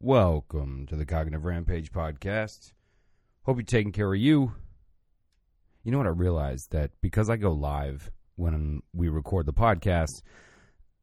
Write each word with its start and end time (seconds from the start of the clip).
Welcome 0.00 0.86
to 0.90 0.94
the 0.94 1.04
Cognitive 1.04 1.44
Rampage 1.44 1.90
podcast. 1.90 2.72
Hope 3.42 3.56
you're 3.56 3.64
taking 3.64 3.90
care 3.90 4.14
of 4.14 4.20
you. 4.20 4.52
You 5.82 5.90
know 5.90 5.98
what 5.98 6.06
I 6.06 6.10
realized 6.10 6.70
that 6.70 6.92
because 7.00 7.28
I 7.28 7.36
go 7.36 7.50
live 7.50 8.12
when 8.36 8.80
we 8.94 9.08
record 9.08 9.46
the 9.46 9.52
podcast, 9.52 10.22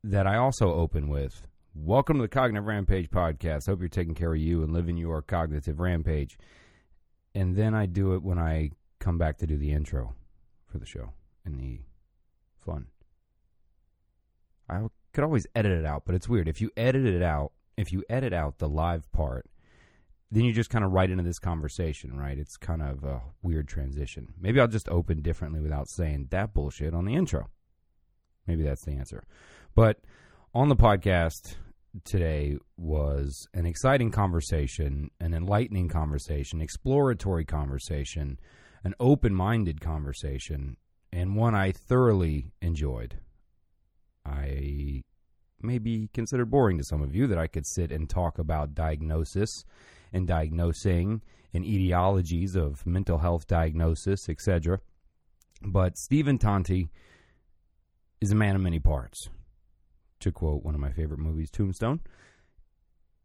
that 0.01 0.25
I 0.25 0.37
also 0.37 0.71
open 0.71 1.09
with 1.09 1.45
Welcome 1.73 2.19
to 2.19 2.21
the 2.21 2.29
Cognitive 2.29 2.67
Rampage 2.67 3.09
podcast. 3.09 3.65
Hope 3.65 3.81
you're 3.81 3.89
taking 3.89 4.15
care 4.15 4.33
of 4.33 4.39
you 4.39 4.63
and 4.63 4.71
living 4.71 4.95
your 4.95 5.21
cognitive 5.21 5.81
rampage. 5.81 6.37
And 7.33 7.57
then 7.57 7.75
I 7.75 7.87
do 7.87 8.13
it 8.13 8.23
when 8.23 8.39
I 8.39 8.71
come 8.99 9.17
back 9.17 9.39
to 9.39 9.45
do 9.45 9.57
the 9.57 9.73
intro 9.73 10.15
for 10.67 10.77
the 10.77 10.85
show 10.85 11.11
and 11.43 11.59
the 11.59 11.81
fun. 12.65 12.87
I 14.69 14.87
could 15.11 15.25
always 15.25 15.47
edit 15.53 15.73
it 15.73 15.85
out, 15.85 16.03
but 16.05 16.15
it's 16.15 16.29
weird. 16.29 16.47
If 16.47 16.61
you 16.61 16.71
edit 16.77 17.05
it 17.05 17.21
out, 17.21 17.51
if 17.77 17.91
you 17.91 18.03
edit 18.09 18.33
out 18.33 18.57
the 18.59 18.69
live 18.69 19.11
part, 19.11 19.45
then 20.31 20.43
you 20.43 20.53
just 20.53 20.69
kind 20.69 20.83
of 20.83 20.91
write 20.91 21.11
into 21.11 21.23
this 21.23 21.39
conversation, 21.39 22.17
right? 22.17 22.37
It's 22.37 22.57
kind 22.57 22.81
of 22.81 23.03
a 23.03 23.21
weird 23.41 23.67
transition. 23.67 24.33
Maybe 24.39 24.59
I'll 24.59 24.67
just 24.67 24.89
open 24.89 25.21
differently 25.21 25.61
without 25.61 25.87
saying 25.87 26.27
that 26.31 26.53
bullshit 26.53 26.93
on 26.93 27.05
the 27.05 27.15
intro. 27.15 27.49
Maybe 28.47 28.63
that's 28.63 28.83
the 28.83 28.93
answer. 28.93 29.23
But 29.75 29.99
on 30.53 30.69
the 30.69 30.75
podcast 30.75 31.55
today 32.03 32.57
was 32.77 33.47
an 33.53 33.65
exciting 33.65 34.11
conversation, 34.11 35.09
an 35.19 35.33
enlightening 35.33 35.87
conversation, 35.87 36.61
exploratory 36.61 37.45
conversation, 37.45 38.39
an 38.83 38.93
open 38.99 39.33
minded 39.33 39.79
conversation, 39.81 40.77
and 41.11 41.35
one 41.35 41.55
I 41.55 41.71
thoroughly 41.71 42.51
enjoyed. 42.61 43.19
I 44.25 45.03
may 45.61 45.77
be 45.77 46.09
considered 46.13 46.49
boring 46.49 46.77
to 46.77 46.83
some 46.83 47.01
of 47.01 47.15
you 47.15 47.27
that 47.27 47.37
I 47.37 47.47
could 47.47 47.65
sit 47.65 47.91
and 47.91 48.09
talk 48.09 48.37
about 48.39 48.75
diagnosis 48.75 49.65
and 50.13 50.27
diagnosing 50.27 51.21
and 51.53 51.65
etiologies 51.65 52.55
of 52.55 52.85
mental 52.85 53.19
health 53.19 53.47
diagnosis, 53.47 54.29
etc. 54.29 54.79
But 55.61 55.97
Stephen 55.97 56.37
Tonti 56.37 56.89
is 58.21 58.31
a 58.31 58.35
man 58.35 58.55
of 58.55 58.61
many 58.61 58.79
parts. 58.79 59.29
To 60.21 60.31
quote 60.31 60.63
one 60.63 60.75
of 60.75 60.81
my 60.81 60.91
favorite 60.91 61.19
movies, 61.19 61.51
Tombstone, 61.51 62.01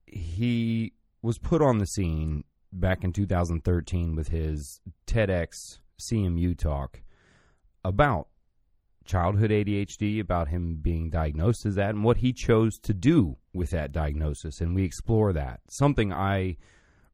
he 0.07 0.93
was 1.23 1.39
put 1.39 1.63
on 1.63 1.79
the 1.79 1.87
scene 1.87 2.45
back 2.73 3.05
in 3.05 3.13
2013 3.13 4.15
with 4.15 4.29
his 4.29 4.81
TEDx 5.07 5.79
CMU 6.01 6.57
talk 6.57 7.03
about 7.85 8.29
childhood 9.05 9.51
ADHD, 9.51 10.21
about 10.21 10.49
him 10.49 10.79
being 10.81 11.11
diagnosed 11.11 11.67
as 11.67 11.75
that, 11.77 11.91
and 11.91 12.05
what 12.05 12.19
he 12.19 12.33
chose 12.33 12.79
to 12.81 12.95
do 12.95 13.37
with 13.53 13.71
that 13.71 13.93
diagnosis. 13.93 14.61
And 14.61 14.75
we 14.75 14.85
explore 14.85 15.33
that. 15.33 15.61
Something 15.69 16.13
I 16.13 16.57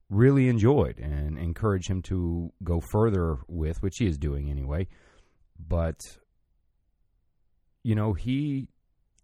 really 0.09 0.49
enjoyed 0.49 0.99
and 0.99 1.39
encourage 1.39 1.89
him 1.89 2.03
to 2.03 2.53
go 2.63 2.81
further 2.81 3.39
with, 3.49 3.83
which 3.83 3.99
he 3.99 4.07
is 4.07 4.19
doing 4.19 4.51
anyway. 4.51 4.87
But, 5.59 5.99
you 7.83 7.95
know, 7.95 8.13
he 8.13 8.69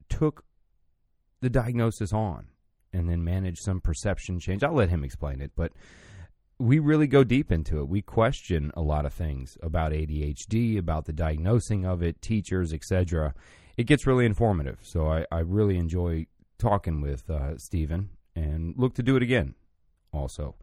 took 0.09 0.45
the 1.41 1.51
diagnosis 1.51 2.13
on 2.13 2.47
and 2.93 3.09
then 3.09 3.25
managed 3.25 3.63
some 3.63 3.81
perception 3.81 4.39
change. 4.39 4.63
I'll 4.63 4.75
let 4.75 4.91
him 4.91 5.05
explain 5.05 5.41
it, 5.41 5.53
but 5.57 5.73
we 6.63 6.79
really 6.79 7.09
go 7.09 7.25
deep 7.25 7.51
into 7.51 7.81
it. 7.81 7.89
We 7.89 8.03
question 8.03 8.71
a 8.77 8.83
lot 8.83 9.05
of 9.05 9.13
things 9.13 9.59
about 9.65 9.91
ADHD, 9.91 10.79
about 10.79 11.07
the 11.07 11.13
diagnosing 11.13 11.85
of 11.85 12.03
it, 12.03 12.23
teachers, 12.23 12.73
etc. 12.73 13.35
It 13.77 13.89
gets 13.89 14.07
really 14.07 14.25
informative. 14.25 14.79
So 14.83 15.11
I, 15.11 15.27
I 15.33 15.41
really 15.41 15.77
enjoy 15.77 16.27
talking 16.59 17.01
with 17.01 17.29
uh, 17.29 17.59
Stephen 17.59 18.11
and 18.37 18.75
look 18.77 18.95
to 18.95 19.03
do 19.03 19.17
it 19.17 19.25
again 19.25 19.57
also. 20.13 20.55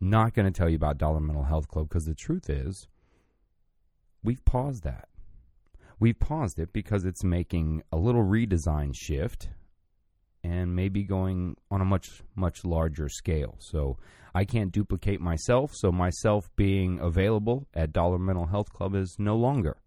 Not 0.00 0.34
going 0.34 0.52
to 0.52 0.56
tell 0.56 0.68
you 0.68 0.76
about 0.76 0.98
Dollar 0.98 1.20
Mental 1.20 1.44
Health 1.44 1.68
Club 1.68 1.88
because 1.88 2.04
the 2.04 2.14
truth 2.14 2.50
is, 2.50 2.88
we've 4.22 4.44
paused 4.44 4.84
that. 4.84 5.08
We've 5.98 6.18
paused 6.18 6.58
it 6.58 6.74
because 6.74 7.06
it's 7.06 7.24
making 7.24 7.82
a 7.90 7.96
little 7.96 8.22
redesign 8.22 8.94
shift 8.94 9.48
and 10.44 10.76
maybe 10.76 11.02
going 11.02 11.56
on 11.70 11.80
a 11.80 11.84
much 11.84 12.22
much 12.36 12.64
larger 12.64 13.08
scale. 13.08 13.56
So 13.58 13.96
I 14.34 14.44
can't 14.44 14.70
duplicate 14.70 15.20
myself, 15.20 15.72
so 15.74 15.90
myself 15.90 16.50
being 16.54 17.00
available 17.00 17.66
at 17.72 17.92
Dollar 17.92 18.18
Mental 18.18 18.46
Health 18.46 18.72
Club 18.72 18.94
is 18.94 19.16
no 19.18 19.36
longer. 19.36 19.78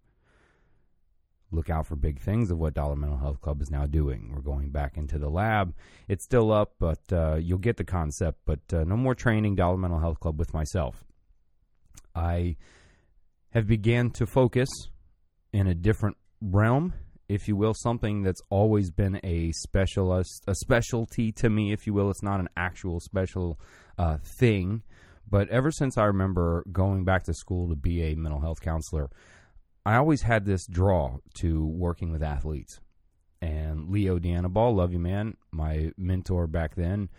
Look 1.52 1.70
out 1.70 1.86
for 1.88 1.96
big 1.96 2.20
things 2.20 2.52
of 2.52 2.58
what 2.58 2.74
Dollar 2.74 2.96
Mental 2.96 3.20
Health 3.20 3.40
Club 3.40 3.62
is 3.62 3.70
now 3.70 3.86
doing. 3.86 4.32
We're 4.34 4.42
going 4.42 4.70
back 4.70 4.98
into 4.98 5.18
the 5.18 5.30
lab. 5.30 5.74
It's 6.10 6.26
still 6.26 6.52
up, 6.52 6.74
but 6.80 7.00
uh, 7.12 7.36
you'll 7.36 7.60
get 7.60 7.78
the 7.78 7.86
concept. 7.86 8.40
But 8.46 8.60
uh, 8.74 8.84
no 8.84 8.98
more 8.98 9.16
training 9.16 9.56
Dollar 9.56 9.78
Mental 9.78 10.00
Health 10.00 10.20
Club 10.20 10.40
with 10.40 10.54
myself. 10.54 11.06
I 12.16 12.58
have 13.52 13.68
began 13.68 14.10
to 14.12 14.26
focus 14.26 14.68
in 15.54 15.68
a 15.68 15.76
different 15.76 16.18
realm 16.42 16.94
if 17.30 17.48
you 17.48 17.56
will, 17.56 17.74
something 17.74 18.24
that's 18.24 18.42
always 18.50 18.90
been 18.90 19.20
a 19.24 19.52
specialist, 19.52 20.44
a 20.48 20.56
specialty 20.56 21.32
to 21.34 21.50
me, 21.50 21.72
if 21.72 21.86
you 21.86 21.94
will. 21.94 22.10
It's 22.10 22.24
not 22.24 22.40
an 22.40 22.50
actual 22.56 23.00
special 23.00 23.60
uh, 23.98 24.18
thing, 24.40 24.84
but 25.30 25.50
ever 25.50 25.72
since 25.72 25.98
I 25.98 26.06
remember 26.06 26.64
going 26.72 27.04
back 27.04 27.24
to 27.24 27.34
school 27.34 27.70
to 27.70 27.76
be 27.76 28.04
a 28.04 28.16
mental 28.16 28.40
health 28.40 28.62
counselor, 28.62 29.10
I 29.86 29.96
always 29.96 30.22
had 30.22 30.46
this 30.46 30.66
draw 30.68 31.18
to 31.40 31.66
working 31.66 32.12
with 32.12 32.24
athletes. 32.24 32.80
And 33.42 33.90
Leo 33.90 34.20
Deanna 34.20 34.52
Ball, 34.52 34.76
love 34.76 34.92
you, 34.92 35.00
man, 35.00 35.36
my 35.52 35.92
mentor 35.98 36.48
back 36.48 36.76
then, 36.76 37.10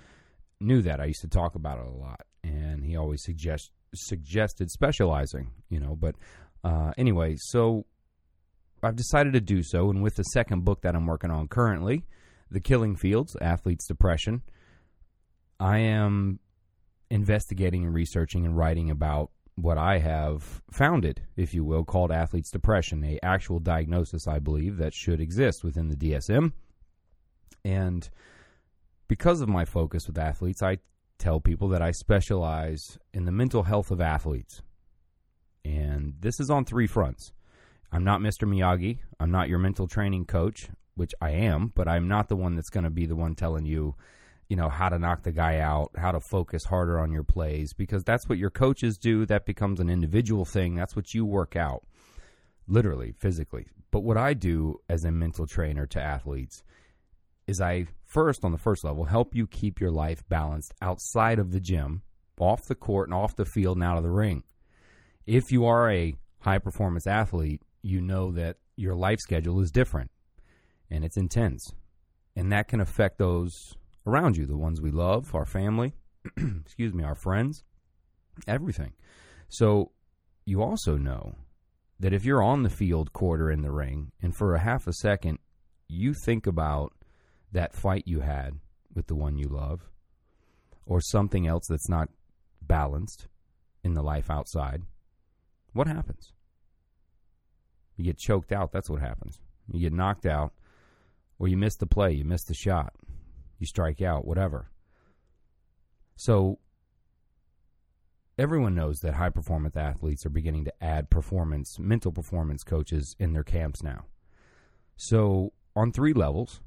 knew 0.60 0.82
that. 0.82 1.00
I 1.00 1.04
used 1.04 1.20
to 1.20 1.28
talk 1.28 1.54
about 1.54 1.78
it 1.78 1.86
a 1.86 1.90
lot, 1.90 2.22
and 2.42 2.84
he 2.84 2.96
always 2.96 3.22
suggest 3.22 3.70
suggested 3.94 4.70
specializing, 4.70 5.52
you 5.68 5.80
know. 5.80 5.94
But 5.94 6.16
uh, 6.64 6.92
anyway, 6.98 7.36
so 7.38 7.86
I've 8.82 8.96
decided 8.96 9.32
to 9.32 9.40
do 9.40 9.62
so, 9.62 9.90
and 9.90 10.02
with 10.02 10.16
the 10.16 10.22
second 10.24 10.64
book 10.64 10.82
that 10.82 10.94
I'm 10.94 11.06
working 11.06 11.30
on 11.30 11.48
currently, 11.48 12.04
The 12.50 12.60
Killing 12.60 12.96
Fields 12.96 13.36
Athletes' 13.40 13.86
Depression, 13.86 14.42
I 15.58 15.78
am 15.78 16.38
investigating 17.10 17.84
and 17.84 17.94
researching 17.94 18.44
and 18.44 18.56
writing 18.56 18.90
about 18.90 19.30
what 19.56 19.78
I 19.78 19.98
have 19.98 20.62
founded, 20.70 21.22
if 21.36 21.52
you 21.52 21.64
will, 21.64 21.84
called 21.84 22.12
athletes' 22.12 22.50
depression, 22.50 23.04
a 23.04 23.18
actual 23.22 23.58
diagnosis, 23.58 24.28
I 24.28 24.38
believe, 24.38 24.76
that 24.76 24.94
should 24.94 25.20
exist 25.20 25.64
within 25.64 25.88
the 25.88 25.96
DSM. 25.96 26.52
And 27.64 28.08
because 29.08 29.40
of 29.40 29.48
my 29.48 29.64
focus 29.64 30.06
with 30.06 30.18
athletes, 30.18 30.62
I 30.62 30.78
tell 31.18 31.40
people 31.40 31.68
that 31.68 31.82
I 31.82 31.90
specialize 31.90 32.98
in 33.12 33.24
the 33.24 33.32
mental 33.32 33.64
health 33.64 33.90
of 33.90 34.00
athletes. 34.00 34.62
And 35.64 36.14
this 36.20 36.38
is 36.38 36.50
on 36.50 36.64
three 36.64 36.86
fronts. 36.86 37.32
I'm 37.90 38.04
not 38.04 38.20
Mr. 38.20 38.46
Miyagi. 38.46 38.98
I'm 39.18 39.30
not 39.30 39.48
your 39.48 39.58
mental 39.58 39.86
training 39.86 40.26
coach, 40.26 40.68
which 40.94 41.14
I 41.20 41.30
am, 41.30 41.72
but 41.74 41.88
I'm 41.88 42.08
not 42.08 42.28
the 42.28 42.36
one 42.36 42.54
that's 42.54 42.70
going 42.70 42.84
to 42.84 42.90
be 42.90 43.06
the 43.06 43.16
one 43.16 43.34
telling 43.34 43.64
you, 43.64 43.94
you 44.48 44.56
know, 44.56 44.68
how 44.68 44.88
to 44.88 44.98
knock 44.98 45.22
the 45.22 45.32
guy 45.32 45.58
out, 45.58 45.90
how 45.96 46.12
to 46.12 46.20
focus 46.20 46.64
harder 46.64 47.00
on 47.00 47.12
your 47.12 47.24
plays, 47.24 47.72
because 47.72 48.04
that's 48.04 48.28
what 48.28 48.38
your 48.38 48.50
coaches 48.50 48.98
do. 48.98 49.24
That 49.24 49.46
becomes 49.46 49.80
an 49.80 49.88
individual 49.88 50.44
thing. 50.44 50.74
That's 50.74 50.96
what 50.96 51.14
you 51.14 51.24
work 51.24 51.56
out, 51.56 51.84
literally, 52.66 53.12
physically. 53.18 53.66
But 53.90 54.00
what 54.00 54.18
I 54.18 54.34
do 54.34 54.80
as 54.88 55.04
a 55.04 55.10
mental 55.10 55.46
trainer 55.46 55.86
to 55.86 56.00
athletes 56.00 56.62
is 57.46 57.60
I 57.60 57.86
first, 58.04 58.44
on 58.44 58.52
the 58.52 58.58
first 58.58 58.84
level, 58.84 59.04
help 59.04 59.34
you 59.34 59.46
keep 59.46 59.80
your 59.80 59.90
life 59.90 60.22
balanced 60.28 60.74
outside 60.82 61.38
of 61.38 61.52
the 61.52 61.60
gym, 61.60 62.02
off 62.38 62.66
the 62.66 62.74
court 62.74 63.08
and 63.08 63.14
off 63.14 63.34
the 63.34 63.46
field 63.46 63.78
and 63.78 63.84
out 63.84 63.96
of 63.96 64.02
the 64.02 64.10
ring. 64.10 64.44
If 65.26 65.50
you 65.50 65.64
are 65.64 65.90
a 65.90 66.14
high 66.40 66.58
performance 66.58 67.06
athlete, 67.06 67.62
you 67.82 68.00
know 68.00 68.32
that 68.32 68.56
your 68.76 68.94
life 68.94 69.18
schedule 69.20 69.60
is 69.60 69.70
different 69.70 70.10
and 70.90 71.04
it's 71.04 71.16
intense. 71.16 71.72
And 72.36 72.52
that 72.52 72.68
can 72.68 72.80
affect 72.80 73.18
those 73.18 73.74
around 74.06 74.36
you, 74.36 74.46
the 74.46 74.56
ones 74.56 74.80
we 74.80 74.90
love, 74.90 75.34
our 75.34 75.44
family, 75.44 75.94
excuse 76.36 76.94
me, 76.94 77.04
our 77.04 77.14
friends, 77.14 77.64
everything. 78.46 78.92
So 79.48 79.92
you 80.44 80.62
also 80.62 80.96
know 80.96 81.34
that 82.00 82.12
if 82.12 82.24
you're 82.24 82.42
on 82.42 82.62
the 82.62 82.70
field 82.70 83.12
quarter 83.12 83.50
in 83.50 83.62
the 83.62 83.72
ring 83.72 84.12
and 84.22 84.34
for 84.34 84.54
a 84.54 84.60
half 84.60 84.86
a 84.86 84.92
second 84.92 85.38
you 85.88 86.14
think 86.24 86.46
about 86.46 86.92
that 87.52 87.74
fight 87.74 88.04
you 88.06 88.20
had 88.20 88.58
with 88.94 89.06
the 89.06 89.14
one 89.14 89.38
you 89.38 89.48
love 89.48 89.88
or 90.86 91.00
something 91.00 91.46
else 91.46 91.64
that's 91.68 91.88
not 91.88 92.08
balanced 92.62 93.26
in 93.82 93.94
the 93.94 94.02
life 94.02 94.30
outside, 94.30 94.82
what 95.72 95.86
happens? 95.86 96.32
You 97.98 98.04
get 98.04 98.16
choked 98.16 98.52
out. 98.52 98.72
That's 98.72 98.88
what 98.88 99.00
happens. 99.00 99.40
You 99.70 99.80
get 99.80 99.92
knocked 99.92 100.24
out, 100.24 100.52
or 101.38 101.48
you 101.48 101.58
miss 101.58 101.76
the 101.76 101.86
play, 101.86 102.12
you 102.12 102.24
miss 102.24 102.44
the 102.44 102.54
shot, 102.54 102.94
you 103.58 103.66
strike 103.66 104.00
out, 104.00 104.24
whatever. 104.24 104.70
So 106.16 106.58
everyone 108.38 108.74
knows 108.74 109.00
that 109.00 109.14
high 109.14 109.30
performance 109.30 109.76
athletes 109.76 110.24
are 110.24 110.30
beginning 110.30 110.64
to 110.64 110.72
add 110.82 111.10
performance, 111.10 111.78
mental 111.78 112.12
performance 112.12 112.64
coaches 112.64 113.14
in 113.18 113.34
their 113.34 113.44
camps 113.44 113.82
now. 113.82 114.06
So 114.96 115.52
on 115.76 115.92
three 115.92 116.14
levels, 116.14 116.60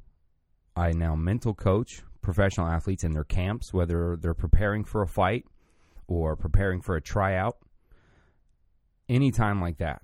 I 0.75 0.91
now 0.91 1.15
mental 1.15 1.53
coach, 1.53 2.03
professional 2.21 2.67
athletes 2.67 3.03
in 3.03 3.13
their 3.13 3.23
camps, 3.23 3.73
whether 3.73 4.15
they're 4.15 4.33
preparing 4.33 4.83
for 4.83 5.01
a 5.01 5.07
fight 5.07 5.45
or 6.07 6.35
preparing 6.35 6.81
for 6.81 6.95
a 6.95 7.01
tryout, 7.01 7.57
anytime 9.09 9.59
like 9.59 9.77
that, 9.77 10.01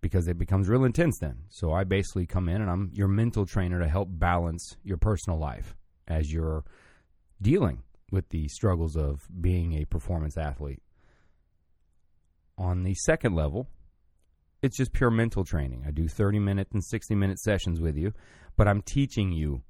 because 0.00 0.28
it 0.28 0.38
becomes 0.38 0.68
real 0.68 0.84
intense 0.84 1.18
then. 1.18 1.38
So 1.48 1.72
I 1.72 1.84
basically 1.84 2.26
come 2.26 2.48
in 2.48 2.60
and 2.60 2.70
I'm 2.70 2.90
your 2.94 3.08
mental 3.08 3.46
trainer 3.46 3.80
to 3.80 3.88
help 3.88 4.08
balance 4.10 4.76
your 4.84 4.96
personal 4.96 5.38
life 5.38 5.76
as 6.06 6.32
you're 6.32 6.64
dealing 7.40 7.82
with 8.10 8.28
the 8.30 8.48
struggles 8.48 8.96
of 8.96 9.26
being 9.40 9.74
a 9.74 9.84
performance 9.84 10.36
athlete. 10.36 10.82
On 12.56 12.82
the 12.82 12.94
second 12.94 13.34
level, 13.34 13.68
it's 14.62 14.76
just 14.76 14.92
pure 14.92 15.10
mental 15.10 15.44
training. 15.44 15.84
I 15.86 15.90
do 15.90 16.08
30 16.08 16.38
minute 16.38 16.68
and 16.72 16.82
60 16.82 17.14
minute 17.14 17.38
sessions 17.38 17.80
with 17.80 17.96
you, 17.96 18.12
but 18.56 18.66
I'm 18.66 18.82
teaching 18.82 19.32
you 19.32 19.62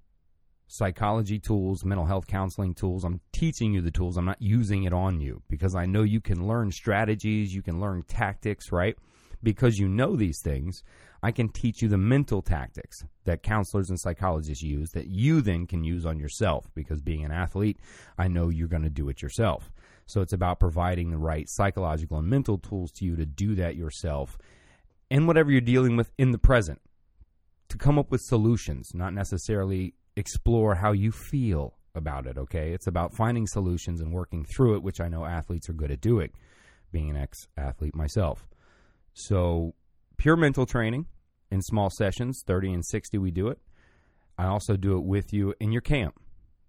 psychology 0.69 1.39
tools, 1.39 1.85
mental 1.85 2.07
health 2.07 2.27
counseling 2.27 2.75
tools. 2.75 3.05
I'm 3.05 3.21
teaching 3.33 3.73
you 3.73 3.81
the 3.81 3.91
tools. 3.91 4.17
I'm 4.17 4.25
not 4.25 4.41
using 4.41 4.85
it 4.85 4.93
on 4.93 5.21
you 5.21 5.43
because 5.49 5.75
I 5.75 5.87
know 5.87 6.03
you 6.03 6.21
can 6.21 6.47
learn 6.47 6.71
strategies, 6.71 7.55
you 7.55 7.63
can 7.63 7.81
learn 7.81 8.03
tactics, 8.07 8.71
right? 8.71 8.97
Because 9.43 9.79
you 9.79 9.89
know 9.89 10.17
these 10.17 10.41
things, 10.43 10.83
I 11.23 11.33
can 11.33 11.49
teach 11.49 11.83
you 11.83 11.89
the 11.89 11.99
mental 11.99 12.43
tactics 12.43 13.05
that 13.25 13.43
counselors 13.43 13.91
and 13.91 13.99
psychologists 13.99 14.63
use 14.63 14.91
that 14.91 15.09
you 15.09 15.41
then 15.41 15.67
can 15.67 15.85
use 15.85 16.07
on 16.07 16.19
yourself 16.19 16.71
because 16.75 17.01
being 17.01 17.25
an 17.25 17.33
athlete, 17.33 17.79
I 18.17 18.29
know 18.29 18.49
you're 18.49 18.69
going 18.69 18.83
to 18.83 18.91
do 18.91 19.09
it 19.09 19.23
yourself. 19.23 19.71
So 20.07 20.21
it's 20.21 20.33
about 20.33 20.61
providing 20.61 21.11
the 21.11 21.19
right 21.19 21.47
psychological 21.49 22.19
and 22.19 22.29
mental 22.29 22.59
tools 22.59 22.91
to 22.93 23.05
you 23.05 23.17
to 23.17 23.27
do 23.27 23.55
that 23.57 23.77
yourself 23.77 24.39
and 25.11 25.27
whatever 25.27 25.51
you're 25.51 25.61
dealing 25.61 25.97
with 25.97 26.11
in 26.19 26.33
the 26.33 26.39
present 26.39 26.81
to 27.69 27.77
come 27.77 27.99
up 27.99 28.11
with 28.11 28.21
solutions, 28.23 28.93
not 28.95 29.13
necessarily 29.13 29.95
explore 30.17 30.77
how 30.77 30.93
you 30.93 31.13
feel 31.13 31.75
about 31.95 32.27
it, 32.27 32.39
okay? 32.39 32.73
It's 32.73 32.87
about 32.87 33.15
finding 33.15 33.47
solutions 33.47 34.01
and 34.01 34.13
working 34.13 34.45
through 34.45 34.77
it, 34.77 34.83
which 34.83 35.01
I 35.01 35.09
know 35.09 35.25
athletes 35.25 35.69
are 35.69 35.75
good 35.75 35.91
at 35.91 36.01
doing, 36.01 36.31
being 36.93 37.11
an 37.11 37.17
ex 37.17 37.47
athlete 37.57 37.95
myself. 37.95 38.47
So, 39.19 39.75
pure 40.17 40.37
mental 40.37 40.65
training 40.65 41.07
in 41.51 41.61
small 41.61 41.91
sessions, 41.91 42.45
30 42.47 42.73
and 42.73 42.87
60, 42.87 43.19
we 43.19 43.33
do 43.33 43.49
it. 43.49 43.59
I 44.39 44.47
also 44.47 44.77
do 44.77 44.97
it 44.97 45.03
with 45.03 45.33
you 45.33 45.55
in 45.59 45.73
your 45.73 45.83
camp. 45.83 46.21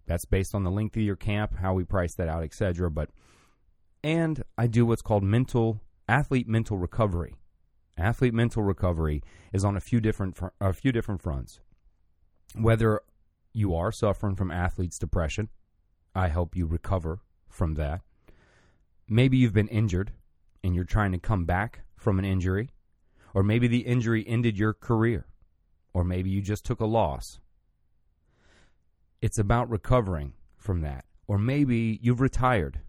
That's 0.07 0.25
based 0.25 0.55
on 0.55 0.63
the 0.63 0.71
length 0.71 0.95
of 0.95 1.03
your 1.03 1.15
camp, 1.15 1.57
how 1.57 1.75
we 1.75 1.83
price 1.83 2.15
that 2.15 2.27
out, 2.27 2.41
etc. 2.41 2.89
But 2.89 3.11
and 4.03 4.43
I 4.57 4.65
do 4.65 4.83
what's 4.83 5.03
called 5.03 5.21
mental 5.21 5.81
athlete 6.07 6.47
mental 6.47 6.79
recovery. 6.79 7.35
Athlete 7.95 8.33
mental 8.33 8.63
recovery 8.63 9.21
is 9.53 9.63
on 9.63 9.77
a 9.77 9.79
few 9.79 9.99
different 9.99 10.39
a 10.59 10.73
few 10.73 10.91
different 10.91 11.21
fronts. 11.21 11.59
Whether 12.55 13.01
you 13.53 13.75
are 13.75 13.91
suffering 13.91 14.35
from 14.35 14.49
athlete's 14.49 14.97
depression, 14.97 15.49
I 16.15 16.29
help 16.29 16.55
you 16.55 16.65
recover 16.65 17.19
from 17.47 17.75
that. 17.75 18.01
Maybe 19.07 19.37
you've 19.37 19.53
been 19.53 19.67
injured 19.67 20.13
and 20.63 20.73
you're 20.73 20.83
trying 20.83 21.11
to 21.11 21.19
come 21.19 21.45
back 21.45 21.83
from 21.99 22.17
an 22.17 22.25
injury, 22.25 22.69
or 23.33 23.43
maybe 23.43 23.67
the 23.67 23.79
injury 23.79 24.25
ended 24.27 24.57
your 24.57 24.73
career, 24.73 25.27
or 25.93 26.03
maybe 26.03 26.29
you 26.29 26.41
just 26.41 26.65
took 26.65 26.79
a 26.79 26.85
loss. 26.85 27.39
It's 29.21 29.37
about 29.37 29.69
recovering 29.69 30.33
from 30.57 30.81
that. 30.81 31.05
Or 31.27 31.37
maybe 31.37 31.99
you've 32.01 32.21
retired 32.21 32.79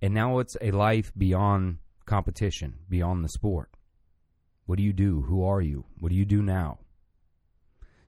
and 0.00 0.14
now 0.14 0.38
it's 0.38 0.56
a 0.60 0.70
life 0.70 1.12
beyond 1.16 1.78
competition, 2.06 2.78
beyond 2.88 3.24
the 3.24 3.28
sport. 3.28 3.70
What 4.66 4.76
do 4.76 4.84
you 4.84 4.92
do? 4.92 5.22
Who 5.22 5.44
are 5.44 5.60
you? 5.60 5.86
What 5.98 6.10
do 6.10 6.14
you 6.14 6.24
do 6.24 6.42
now? 6.42 6.78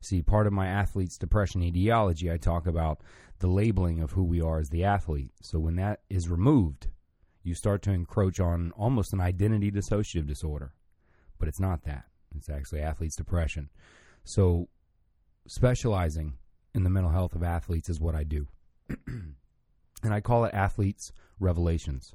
See, 0.01 0.23
part 0.23 0.47
of 0.47 0.53
my 0.53 0.67
athlete's 0.67 1.19
depression 1.19 1.63
etiology, 1.63 2.31
I 2.31 2.37
talk 2.37 2.67
about 2.67 3.01
the 3.41 3.49
labeling 3.49 4.01
of 4.01 4.13
who 4.13 4.25
we 4.25 4.41
are 4.41 4.59
as 4.59 4.71
the 4.71 4.85
athlete. 4.85 5.33
So 5.43 5.59
when 5.59 5.77
that 5.77 6.01
is 6.09 6.29
removed, 6.29 6.89
you 7.43 7.55
start 7.55 7.83
to 7.83 7.93
encroach 7.93 8.41
on 8.41 8.73
almost 8.77 9.13
an 9.13 9.21
identity 9.21 9.71
dissociative 9.71 10.27
disorder. 10.27 10.73
But 11.39 11.49
it's 11.49 11.61
not 11.61 11.85
that. 11.85 12.05
It's 12.37 12.49
actually 12.49 12.81
athlete's 12.81 13.17
depression. 13.17 13.71
So 14.25 14.69
specializing 15.47 16.35
in 16.75 16.85
the 16.85 16.91
mental 16.91 17.13
health 17.13 17.35
of 17.35 17.43
athletes 17.43 17.89
is 17.89 18.01
what 18.01 18.15
I 18.15 18.25
do. 18.25 18.47
and 19.07 19.35
I 20.15 20.21
call 20.21 20.45
it 20.45 20.55
athletes 20.55 21.13
revelations 21.39 22.15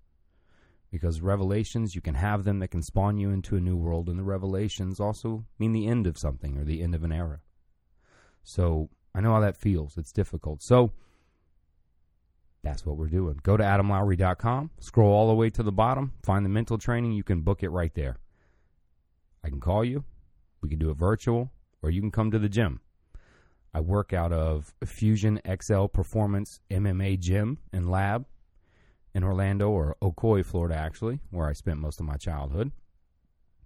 because 0.91 1.21
revelations 1.21 1.95
you 1.95 2.01
can 2.01 2.15
have 2.15 2.43
them 2.43 2.59
that 2.59 2.69
can 2.69 2.81
spawn 2.81 3.17
you 3.17 3.29
into 3.29 3.55
a 3.55 3.61
new 3.61 3.75
world 3.75 4.07
and 4.07 4.17
the 4.17 4.23
revelations 4.23 4.99
also 4.99 5.45
mean 5.59 5.73
the 5.73 5.87
end 5.87 6.07
of 6.07 6.17
something 6.17 6.57
or 6.57 6.63
the 6.63 6.81
end 6.81 6.95
of 6.95 7.03
an 7.03 7.11
era 7.11 7.41
so 8.43 8.89
i 9.13 9.19
know 9.19 9.33
how 9.33 9.39
that 9.39 9.57
feels 9.57 9.97
it's 9.97 10.11
difficult 10.11 10.61
so 10.61 10.93
that's 12.65 12.85
what 12.85 12.97
we're 12.97 13.07
doing 13.07 13.39
go 13.43 13.55
to 13.55 13.63
adamlowry.com 13.63 14.69
scroll 14.79 15.13
all 15.13 15.29
the 15.29 15.33
way 15.33 15.49
to 15.49 15.63
the 15.63 15.71
bottom 15.71 16.11
find 16.23 16.43
the 16.43 16.49
mental 16.49 16.77
training 16.77 17.13
you 17.13 17.23
can 17.23 17.41
book 17.41 17.63
it 17.63 17.69
right 17.69 17.93
there 17.93 18.17
i 19.43 19.49
can 19.49 19.61
call 19.61 19.85
you 19.85 20.03
we 20.61 20.67
can 20.67 20.79
do 20.79 20.89
it 20.89 20.97
virtual 20.97 21.51
or 21.81 21.89
you 21.89 22.01
can 22.01 22.11
come 22.11 22.29
to 22.31 22.39
the 22.39 22.49
gym 22.49 22.81
I 23.75 23.81
work 23.81 24.13
out 24.13 24.31
of 24.31 24.73
Fusion 24.85 25.41
XL 25.45 25.87
Performance 25.87 26.61
MMA 26.71 27.19
Gym 27.19 27.57
and 27.73 27.91
Lab 27.91 28.25
in 29.13 29.21
Orlando 29.21 29.69
or 29.69 29.97
Ocoee, 30.01 30.45
Florida, 30.45 30.75
actually, 30.75 31.19
where 31.29 31.49
I 31.49 31.51
spent 31.51 31.79
most 31.79 31.99
of 31.99 32.05
my 32.05 32.15
childhood. 32.15 32.71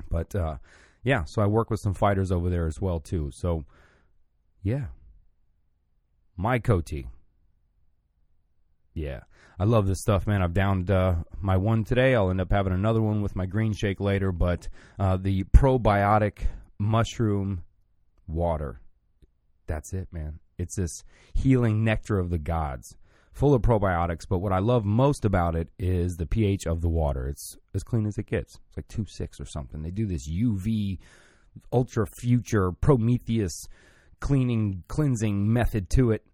But 0.10 0.34
uh, 0.34 0.58
yeah, 1.04 1.26
so 1.26 1.44
I 1.44 1.46
work 1.46 1.70
with 1.70 1.80
some 1.80 1.94
fighters 1.94 2.32
over 2.32 2.50
there 2.50 2.66
as 2.66 2.82
well 2.82 3.00
too. 3.00 3.30
So 3.30 3.66
yeah, 4.64 4.86
my 6.36 6.58
Coty. 6.58 7.06
Yeah, 8.94 9.22
I 9.60 9.64
love 9.64 9.88
this 9.88 10.02
stuff, 10.02 10.28
man. 10.28 10.42
I've 10.42 10.54
downed 10.54 10.92
uh, 10.92 11.16
my 11.40 11.58
one 11.58 11.84
today. 11.84 12.16
I'll 12.16 12.30
end 12.30 12.42
up 12.42 12.52
having 12.52 12.74
another 12.74 13.02
one 13.02 13.22
with 13.22 13.36
my 13.36 13.46
green 13.46 13.74
shake 13.74 14.00
later. 14.00 14.32
But 14.32 14.68
uh, 14.98 15.18
the 15.18 15.44
probiotic 15.46 16.40
mushroom 16.80 17.64
water 18.28 18.82
that's 19.70 19.94
it, 19.94 20.10
man. 20.12 20.40
It's 20.58 20.76
this 20.76 21.04
healing 21.34 21.86
nectar 21.86 22.20
of 22.20 22.32
the 22.32 22.40
gods, 22.40 22.98
full 23.32 23.54
of 23.54 23.62
probiotics. 23.62 24.28
But 24.28 24.40
what 24.40 24.52
I 24.52 24.60
love 24.60 24.84
most 24.84 25.24
about 25.24 25.56
it 25.56 25.70
is 25.78 26.18
the 26.18 26.26
pH 26.26 26.68
of 26.68 26.82
the 26.82 26.90
water. 26.90 27.28
It's 27.30 27.58
as 27.74 27.84
clean 27.84 28.06
as 28.06 28.18
it 28.18 28.26
gets. 28.26 28.56
It's 28.68 28.78
like 28.78 28.88
two 28.90 29.06
six 29.06 29.40
or 29.40 29.46
something. 29.46 29.82
They 29.82 29.92
do 29.92 30.06
this 30.06 30.28
UV 30.28 30.98
ultra 31.72 32.06
future 32.08 32.72
Prometheus 32.72 33.68
cleaning 34.20 34.84
cleansing 34.90 35.54
method 35.54 35.90
to 35.92 36.12
it. 36.12 36.26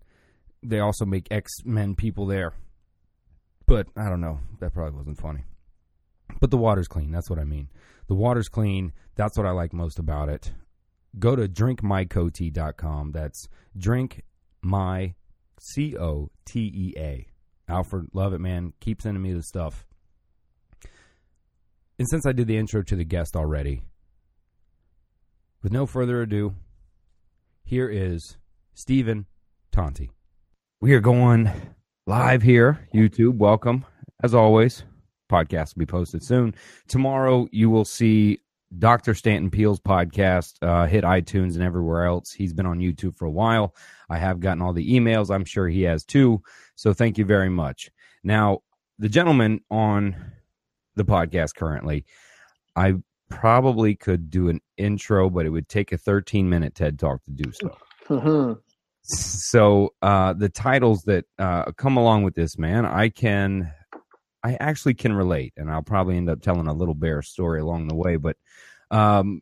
They 0.69 0.79
also 0.79 1.06
make 1.06 1.27
X 1.31 1.51
Men 1.63 1.95
people 1.95 2.25
there. 2.25 2.53
But 3.65 3.88
I 3.98 4.10
don't 4.10 4.22
know. 4.22 4.39
That 4.60 4.74
probably 4.74 4.98
wasn't 4.98 5.19
funny. 5.19 5.43
But 6.39 6.51
the 6.51 6.57
water's 6.57 6.88
clean. 6.88 7.12
That's 7.12 7.29
what 7.29 7.39
I 7.39 7.43
mean. 7.43 7.69
The 8.07 8.15
water's 8.15 8.50
clean. 8.50 8.93
That's 9.15 9.38
what 9.38 9.48
I 9.48 9.51
like 9.51 9.74
most 9.74 10.00
about 10.00 10.29
it 10.29 10.51
go 11.17 11.36
to 11.36 11.48
drinkmycotea.com. 11.48 13.12
That's 13.12 13.48
drink 13.77 14.22
my 14.62 15.15
C 15.60 15.98
O 15.98 16.29
T 16.45 16.60
E 16.60 16.93
A. 16.98 17.27
Alfred, 17.67 18.07
love 18.13 18.34
it, 18.34 18.39
man. 18.39 18.74
Keep 18.79 19.01
sending 19.01 19.24
me 19.24 19.34
the 19.34 19.43
stuff. 19.43 19.86
And 21.98 22.07
since 22.10 22.25
I 22.25 22.31
did 22.31 22.48
the 22.48 22.57
intro 22.57 22.84
to 22.84 22.95
the 22.95 23.05
guest 23.05 23.36
already, 23.36 23.81
with 25.63 25.72
no 25.72 25.86
further 25.86 26.22
ado, 26.22 26.53
here 27.63 27.89
is 27.89 28.38
Stephen 28.74 29.25
Tonti. 29.72 30.12
We 30.82 30.94
are 30.94 31.00
going 31.00 31.50
live 32.05 32.41
here, 32.41 32.88
YouTube. 32.94 33.38
Welcome. 33.38 33.86
As 34.24 34.36
always, 34.36 34.84
podcast 35.32 35.74
will 35.74 35.79
be 35.79 35.86
posted 35.86 36.22
soon. 36.22 36.53
Tomorrow, 36.89 37.48
you 37.51 37.70
will 37.70 37.86
see 37.86 38.41
Dr. 38.77 39.15
Stanton 39.15 39.50
Peele's 39.50 39.79
podcast 39.79 40.55
uh, 40.62 40.86
hit 40.86 41.05
iTunes 41.05 41.55
and 41.55 41.63
everywhere 41.63 42.03
else. 42.03 42.34
He's 42.34 42.53
been 42.53 42.65
on 42.65 42.79
YouTube 42.79 43.15
for 43.15 43.25
a 43.25 43.32
while. 43.32 43.74
I 44.10 44.17
have 44.17 44.41
gotten 44.41 44.62
all 44.62 44.74
the 44.74 44.94
emails. 44.94 45.34
I'm 45.34 45.46
sure 45.46 45.70
he 45.70 45.84
has 45.84 46.03
too. 46.03 46.44
So 46.75 46.94
thank 46.94 47.17
you 47.17 47.24
very 47.24 47.50
much. 47.50 47.89
Now, 48.24 48.60
the 49.00 49.10
gentleman 49.10 49.62
on 49.72 50.15
the 50.96 51.05
podcast 51.05 51.55
currently, 51.55 52.05
I 52.75 52.96
probably 53.29 53.96
could 53.96 54.29
do 54.29 54.50
an 54.50 54.60
intro, 54.77 55.29
but 55.29 55.46
it 55.46 55.50
would 55.50 55.70
take 55.70 55.94
a 55.94 55.98
13 55.98 56.50
minute 56.50 56.75
TED 56.75 57.00
talk 57.00 57.24
to 57.24 57.32
do 57.32 57.51
so. 57.53 57.77
Mm-hmm. 58.10 58.60
So 59.07 59.93
uh, 60.01 60.33
the 60.33 60.50
titles 60.50 61.03
that 61.03 61.25
uh, 61.38 61.71
come 61.74 61.97
along 61.97 62.24
with 62.24 62.33
this 62.33 62.57
man, 62.57 62.85
I 62.85 63.09
can 63.09 63.71
I 64.43 64.57
actually 64.59 64.93
can 64.93 65.13
relate, 65.13 65.53
and 65.57 65.71
I'll 65.71 65.81
probably 65.81 66.17
end 66.17 66.29
up 66.29 66.39
telling 66.39 66.67
a 66.67 66.74
little 66.74 66.93
bear 66.93 67.24
story 67.24 67.62
along 67.62 67.88
the 67.88 67.95
way. 67.95 68.17
But, 68.17 68.38
um, 68.91 69.41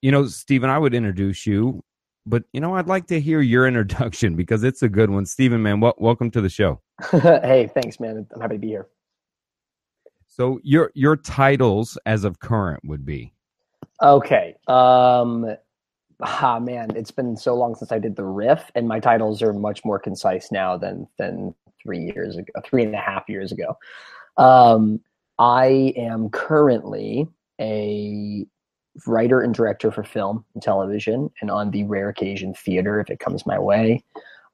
you 0.00 0.10
know, 0.10 0.26
Stephen, 0.28 0.70
I 0.70 0.78
would 0.78 0.94
introduce 0.94 1.46
you, 1.46 1.82
but 2.24 2.44
you 2.54 2.60
know, 2.60 2.74
I'd 2.74 2.86
like 2.86 3.06
to 3.08 3.20
hear 3.20 3.42
your 3.42 3.66
introduction 3.68 4.36
because 4.36 4.64
it's 4.64 4.82
a 4.82 4.88
good 4.88 5.10
one. 5.10 5.26
Stephen, 5.26 5.62
man, 5.62 5.80
w- 5.80 5.92
welcome 5.98 6.30
to 6.30 6.40
the 6.40 6.48
show. 6.48 6.80
hey, 7.10 7.70
thanks, 7.74 8.00
man. 8.00 8.26
I'm 8.34 8.40
happy 8.40 8.54
to 8.54 8.58
be 8.58 8.68
here. 8.68 8.88
So 10.26 10.58
your 10.62 10.90
your 10.94 11.16
titles 11.16 11.98
as 12.06 12.24
of 12.24 12.38
current 12.38 12.80
would 12.84 13.04
be 13.04 13.34
okay. 14.02 14.56
Um, 14.68 15.54
ah 16.22 16.58
man, 16.60 16.94
it's 16.96 17.10
been 17.10 17.36
so 17.36 17.54
long 17.54 17.74
since 17.74 17.92
I 17.92 17.98
did 17.98 18.16
the 18.16 18.24
riff, 18.24 18.70
and 18.74 18.88
my 18.88 19.00
titles 19.00 19.42
are 19.42 19.52
much 19.52 19.84
more 19.84 19.98
concise 19.98 20.50
now 20.50 20.76
than 20.76 21.06
than 21.18 21.54
three 21.82 22.12
years 22.14 22.36
ago, 22.36 22.52
three 22.64 22.82
and 22.84 22.94
a 22.94 23.00
half 23.00 23.28
years 23.28 23.52
ago. 23.52 23.76
Um, 24.36 25.00
I 25.38 25.94
am 25.96 26.30
currently 26.30 27.28
a 27.60 28.46
writer 29.06 29.40
and 29.40 29.54
director 29.54 29.90
for 29.90 30.02
film 30.02 30.44
and 30.54 30.62
television, 30.62 31.30
and 31.40 31.50
on 31.50 31.70
the 31.70 31.84
rare 31.84 32.08
occasion, 32.08 32.54
theater 32.54 33.00
if 33.00 33.10
it 33.10 33.20
comes 33.20 33.46
my 33.46 33.58
way. 33.58 34.04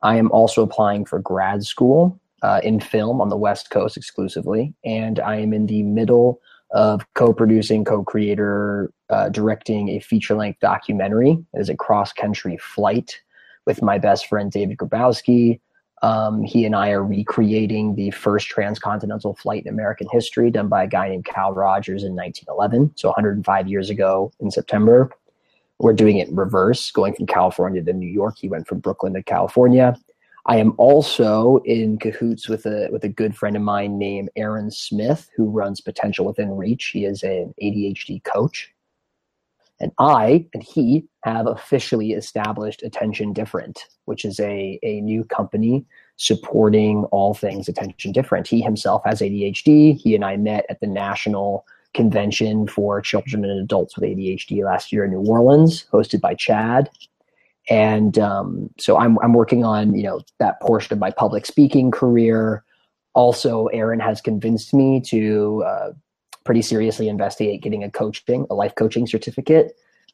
I 0.02 0.16
am 0.16 0.30
also 0.30 0.62
applying 0.62 1.04
for 1.04 1.18
grad 1.18 1.64
school 1.64 2.20
uh, 2.42 2.60
in 2.62 2.80
film 2.80 3.20
on 3.20 3.28
the 3.28 3.36
West 3.36 3.70
Coast 3.70 3.96
exclusively, 3.96 4.74
and 4.84 5.18
I 5.20 5.36
am 5.36 5.52
in 5.52 5.66
the 5.66 5.82
middle 5.82 6.40
of 6.70 7.02
co-producing, 7.14 7.84
co-creator, 7.84 8.92
uh, 9.08 9.28
directing 9.28 9.90
a 9.90 10.00
feature-length 10.00 10.60
documentary. 10.60 11.32
It 11.54 11.60
is 11.60 11.68
a 11.68 11.76
cross-country 11.76 12.58
flight 12.58 13.20
with 13.66 13.82
my 13.82 13.98
best 13.98 14.26
friend 14.26 14.50
David 14.50 14.78
Grabowski. 14.78 15.60
Um, 16.02 16.42
he 16.44 16.66
and 16.66 16.76
I 16.76 16.90
are 16.90 17.02
recreating 17.02 17.94
the 17.94 18.10
first 18.10 18.48
transcontinental 18.48 19.34
flight 19.34 19.64
in 19.64 19.72
American 19.72 20.08
history, 20.12 20.50
done 20.50 20.68
by 20.68 20.84
a 20.84 20.86
guy 20.86 21.08
named 21.08 21.24
Cal 21.24 21.52
Rodgers 21.52 22.04
in 22.04 22.14
1911, 22.14 22.92
so 22.96 23.08
105 23.08 23.68
years 23.68 23.90
ago 23.90 24.30
in 24.40 24.50
September. 24.50 25.10
We're 25.78 25.94
doing 25.94 26.18
it 26.18 26.28
in 26.28 26.36
reverse, 26.36 26.90
going 26.90 27.14
from 27.14 27.26
California 27.26 27.82
to 27.82 27.92
New 27.92 28.08
York. 28.08 28.36
He 28.38 28.48
went 28.48 28.66
from 28.66 28.78
Brooklyn 28.80 29.14
to 29.14 29.22
California. 29.22 29.96
I 30.48 30.58
am 30.58 30.74
also 30.78 31.58
in 31.64 31.98
cahoots 31.98 32.48
with 32.48 32.66
a 32.66 32.88
with 32.92 33.02
a 33.02 33.08
good 33.08 33.36
friend 33.36 33.56
of 33.56 33.62
mine 33.62 33.98
named 33.98 34.30
Aaron 34.36 34.70
Smith, 34.70 35.28
who 35.36 35.50
runs 35.50 35.80
Potential 35.80 36.24
Within 36.24 36.56
Reach. 36.56 36.90
He 36.92 37.04
is 37.04 37.24
an 37.24 37.52
ADHD 37.60 38.22
coach. 38.22 38.72
And 39.80 39.92
I 39.98 40.46
and 40.54 40.62
he 40.62 41.06
have 41.24 41.48
officially 41.48 42.12
established 42.12 42.84
Attention 42.84 43.32
Different, 43.32 43.86
which 44.04 44.24
is 44.24 44.38
a, 44.38 44.78
a 44.84 45.00
new 45.00 45.24
company 45.24 45.84
supporting 46.16 47.04
all 47.10 47.34
things 47.34 47.68
Attention 47.68 48.12
Different. 48.12 48.46
He 48.46 48.62
himself 48.62 49.02
has 49.04 49.20
ADHD. 49.20 50.00
He 50.00 50.14
and 50.14 50.24
I 50.24 50.36
met 50.36 50.64
at 50.70 50.78
the 50.80 50.86
National 50.86 51.66
Convention 51.92 52.68
for 52.68 53.00
Children 53.00 53.44
and 53.44 53.60
Adults 53.60 53.96
with 53.96 54.08
ADHD 54.08 54.64
last 54.64 54.92
year 54.92 55.04
in 55.04 55.10
New 55.10 55.28
Orleans, 55.28 55.86
hosted 55.92 56.20
by 56.20 56.34
CHADD 56.36 56.88
and 57.68 58.18
um, 58.18 58.70
so 58.78 58.98
I'm 58.98 59.18
I'm 59.20 59.32
working 59.32 59.64
on 59.64 59.94
you 59.94 60.02
know 60.02 60.20
that 60.38 60.60
portion 60.60 60.92
of 60.92 60.98
my 60.98 61.10
public 61.10 61.46
speaking 61.46 61.90
career. 61.90 62.64
Also, 63.14 63.66
Aaron 63.66 64.00
has 64.00 64.20
convinced 64.20 64.74
me 64.74 65.00
to 65.00 65.64
uh, 65.66 65.92
pretty 66.44 66.62
seriously 66.62 67.08
investigate 67.08 67.62
getting 67.62 67.82
a 67.82 67.90
coaching, 67.90 68.46
a 68.50 68.54
life 68.54 68.74
coaching 68.74 69.06
certificate, 69.06 69.72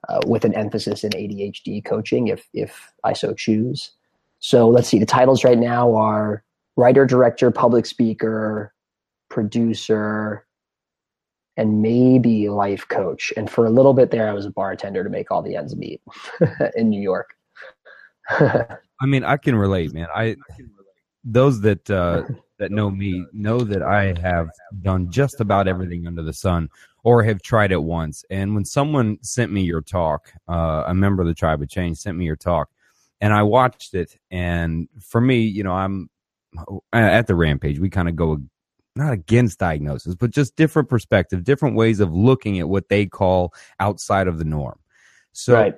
uh, 0.08 0.20
with 0.26 0.44
an 0.44 0.54
emphasis 0.54 1.04
in 1.04 1.10
ADHD 1.10 1.84
coaching, 1.84 2.28
if 2.28 2.48
if 2.54 2.92
I 3.04 3.12
so 3.12 3.34
choose. 3.34 3.92
So 4.38 4.68
let's 4.68 4.88
see. 4.88 4.98
The 4.98 5.06
titles 5.06 5.44
right 5.44 5.58
now 5.58 5.94
are 5.94 6.42
writer, 6.76 7.06
director, 7.06 7.50
public 7.50 7.86
speaker, 7.86 8.72
producer, 9.28 10.46
and 11.56 11.82
maybe 11.82 12.48
life 12.48 12.88
coach. 12.88 13.32
And 13.36 13.48
for 13.48 13.66
a 13.66 13.70
little 13.70 13.94
bit 13.94 14.10
there, 14.10 14.28
I 14.28 14.32
was 14.32 14.46
a 14.46 14.50
bartender 14.50 15.04
to 15.04 15.10
make 15.10 15.30
all 15.30 15.42
the 15.42 15.54
ends 15.54 15.76
meet 15.76 16.00
in 16.76 16.88
New 16.88 17.00
York. 17.00 17.34
I 19.00 19.06
mean, 19.06 19.24
I 19.24 19.36
can 19.36 19.56
relate, 19.56 19.92
man. 19.92 20.08
I 20.14 20.36
those 21.24 21.60
that 21.62 21.88
uh, 21.90 22.22
that 22.58 22.70
know 22.70 22.90
me 22.90 23.24
know 23.32 23.60
that 23.60 23.82
I 23.82 24.14
have 24.20 24.48
done 24.80 25.10
just 25.10 25.40
about 25.40 25.68
everything 25.68 26.06
under 26.06 26.22
the 26.22 26.32
sun, 26.32 26.68
or 27.04 27.22
have 27.22 27.42
tried 27.42 27.72
it 27.72 27.82
once. 27.82 28.24
And 28.30 28.54
when 28.54 28.64
someone 28.64 29.18
sent 29.22 29.52
me 29.52 29.62
your 29.62 29.82
talk, 29.82 30.32
uh, 30.48 30.84
a 30.86 30.94
member 30.94 31.22
of 31.22 31.28
the 31.28 31.34
tribe 31.34 31.62
of 31.62 31.68
change 31.68 31.98
sent 31.98 32.16
me 32.16 32.24
your 32.24 32.36
talk, 32.36 32.70
and 33.20 33.32
I 33.32 33.42
watched 33.42 33.94
it. 33.94 34.16
And 34.30 34.88
for 35.00 35.20
me, 35.20 35.40
you 35.40 35.64
know, 35.64 35.72
I'm 35.72 36.10
at 36.92 37.26
the 37.26 37.34
rampage. 37.34 37.78
We 37.78 37.90
kind 37.90 38.08
of 38.08 38.16
go 38.16 38.38
not 38.94 39.12
against 39.12 39.58
diagnosis, 39.58 40.14
but 40.14 40.30
just 40.30 40.54
different 40.54 40.88
perspective, 40.88 41.44
different 41.44 41.76
ways 41.76 41.98
of 41.98 42.12
looking 42.12 42.58
at 42.58 42.68
what 42.68 42.88
they 42.88 43.06
call 43.06 43.54
outside 43.80 44.28
of 44.28 44.38
the 44.38 44.44
norm. 44.44 44.78
So 45.32 45.54
right 45.54 45.74